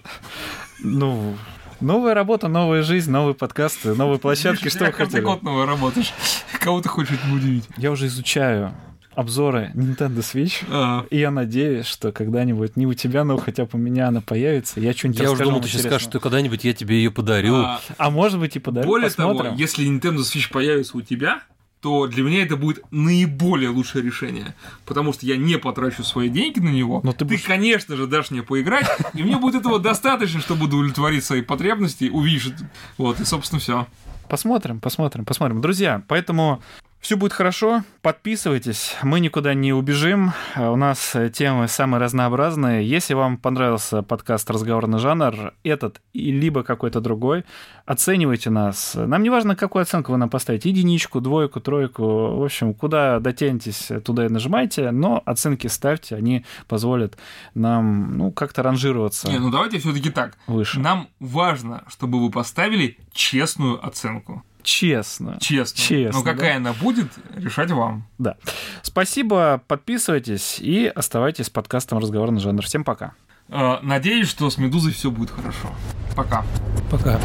Ну, 0.82 1.36
Новая 1.80 2.12
работа, 2.12 2.48
новая 2.48 2.82
жизнь, 2.82 3.10
новые 3.10 3.34
подкасты, 3.34 3.94
новые 3.94 4.18
площадки. 4.18 4.68
Что 4.68 4.86
вы 4.86 4.92
хотели? 4.92 5.20
год 5.20 5.42
новый 5.42 5.64
работаешь. 5.64 6.12
Кого 6.60 6.80
ты 6.80 6.88
хочешь 6.88 7.18
удивить? 7.32 7.64
Я 7.76 7.92
уже 7.92 8.06
изучаю 8.06 8.74
обзоры 9.14 9.70
Nintendo 9.74 10.18
Switch, 10.18 10.64
а. 10.70 11.04
и 11.10 11.18
я 11.18 11.30
надеюсь, 11.30 11.86
что 11.86 12.12
когда-нибудь 12.12 12.76
не 12.76 12.86
у 12.86 12.94
тебя, 12.94 13.24
но 13.24 13.36
хотя 13.36 13.64
бы 13.64 13.70
у 13.72 13.78
меня 13.78 14.08
она 14.08 14.20
появится, 14.20 14.78
я 14.78 14.92
что-нибудь 14.92 15.20
Я 15.20 15.32
уже 15.32 15.42
думал, 15.42 15.60
ты 15.60 15.68
сейчас 15.68 15.82
скажешь, 15.82 16.02
что 16.02 16.20
когда-нибудь 16.20 16.62
я 16.62 16.72
тебе 16.72 16.96
ее 16.98 17.10
подарю. 17.10 17.56
А, 17.56 17.80
а 17.96 18.10
может 18.10 18.38
быть 18.38 18.54
и 18.54 18.60
подарю, 18.60 18.86
Более 18.86 19.08
Посмотрим. 19.08 19.44
того, 19.44 19.56
если 19.56 19.84
Nintendo 19.86 20.18
Switch 20.18 20.52
появится 20.52 20.96
у 20.96 21.02
тебя, 21.02 21.42
то 21.80 22.06
для 22.06 22.22
меня 22.22 22.42
это 22.42 22.56
будет 22.56 22.82
наиболее 22.90 23.70
лучшее 23.70 24.02
решение. 24.02 24.54
Потому 24.84 25.12
что 25.12 25.26
я 25.26 25.36
не 25.36 25.58
потрачу 25.58 26.02
свои 26.02 26.28
деньги 26.28 26.58
на 26.58 26.70
него. 26.70 27.00
Но 27.04 27.12
ты, 27.12 27.18
ты 27.18 27.24
будешь... 27.26 27.42
конечно 27.42 27.96
же, 27.96 28.06
дашь 28.06 28.30
мне 28.30 28.42
поиграть, 28.42 28.86
и 29.14 29.22
мне 29.22 29.36
будет 29.36 29.60
этого 29.60 29.78
достаточно, 29.78 30.40
чтобы 30.40 30.64
удовлетворить 30.66 31.24
свои 31.24 31.42
потребности, 31.42 32.08
увидеть. 32.08 32.54
Вот, 32.96 33.20
и, 33.20 33.24
собственно, 33.24 33.60
все. 33.60 33.86
Посмотрим, 34.28 34.80
посмотрим, 34.80 35.24
посмотрим. 35.24 35.60
Друзья, 35.60 36.02
поэтому 36.06 36.62
все 37.00 37.16
будет 37.16 37.32
хорошо, 37.32 37.84
подписывайтесь, 38.02 38.96
мы 39.02 39.20
никуда 39.20 39.54
не 39.54 39.72
убежим, 39.72 40.32
у 40.56 40.76
нас 40.76 41.14
темы 41.32 41.68
самые 41.68 42.00
разнообразные. 42.00 42.88
Если 42.88 43.14
вам 43.14 43.38
понравился 43.38 44.02
подкаст 44.02 44.50
«Разговорный 44.50 44.98
жанр», 44.98 45.54
этот 45.62 46.00
и 46.12 46.32
либо 46.32 46.62
какой-то 46.62 47.00
другой, 47.00 47.44
оценивайте 47.86 48.50
нас. 48.50 48.94
Нам 48.94 49.22
не 49.22 49.30
важно, 49.30 49.56
какую 49.56 49.82
оценку 49.82 50.12
вы 50.12 50.18
нам 50.18 50.28
поставите, 50.28 50.68
единичку, 50.70 51.20
двойку, 51.20 51.60
тройку, 51.60 52.02
в 52.36 52.44
общем, 52.44 52.74
куда 52.74 53.20
дотянетесь, 53.20 53.90
туда 54.04 54.26
и 54.26 54.28
нажимайте, 54.28 54.90
но 54.90 55.22
оценки 55.24 55.68
ставьте, 55.68 56.16
они 56.16 56.44
позволят 56.66 57.16
нам, 57.54 58.18
ну, 58.18 58.32
как-то 58.32 58.62
ранжироваться. 58.62 59.28
Не, 59.30 59.38
ну 59.38 59.50
давайте 59.50 59.78
все 59.78 59.92
таки 59.92 60.10
так. 60.10 60.36
Выше. 60.46 60.80
Нам 60.80 61.08
важно, 61.20 61.84
чтобы 61.88 62.20
вы 62.20 62.30
поставили 62.30 62.98
честную 63.12 63.84
оценку. 63.86 64.42
Честно. 64.68 65.38
Честно. 65.40 65.78
Честно. 65.78 66.18
Но 66.20 66.22
какая 66.22 66.52
да? 66.52 66.56
она 66.56 66.72
будет, 66.74 67.08
решать 67.34 67.70
вам. 67.70 68.06
Да. 68.18 68.36
Спасибо, 68.82 69.62
подписывайтесь 69.66 70.58
и 70.60 70.92
оставайтесь 70.94 71.46
с 71.46 71.50
подкастом 71.50 71.98
«Разговорный 72.00 72.38
жанр». 72.38 72.62
Всем 72.62 72.84
пока. 72.84 73.14
Э, 73.48 73.78
надеюсь, 73.80 74.28
что 74.28 74.50
с 74.50 74.58
«Медузой» 74.58 74.92
все 74.92 75.10
будет 75.10 75.30
хорошо. 75.30 75.70
Пока. 76.14 76.44
Пока. 76.90 77.18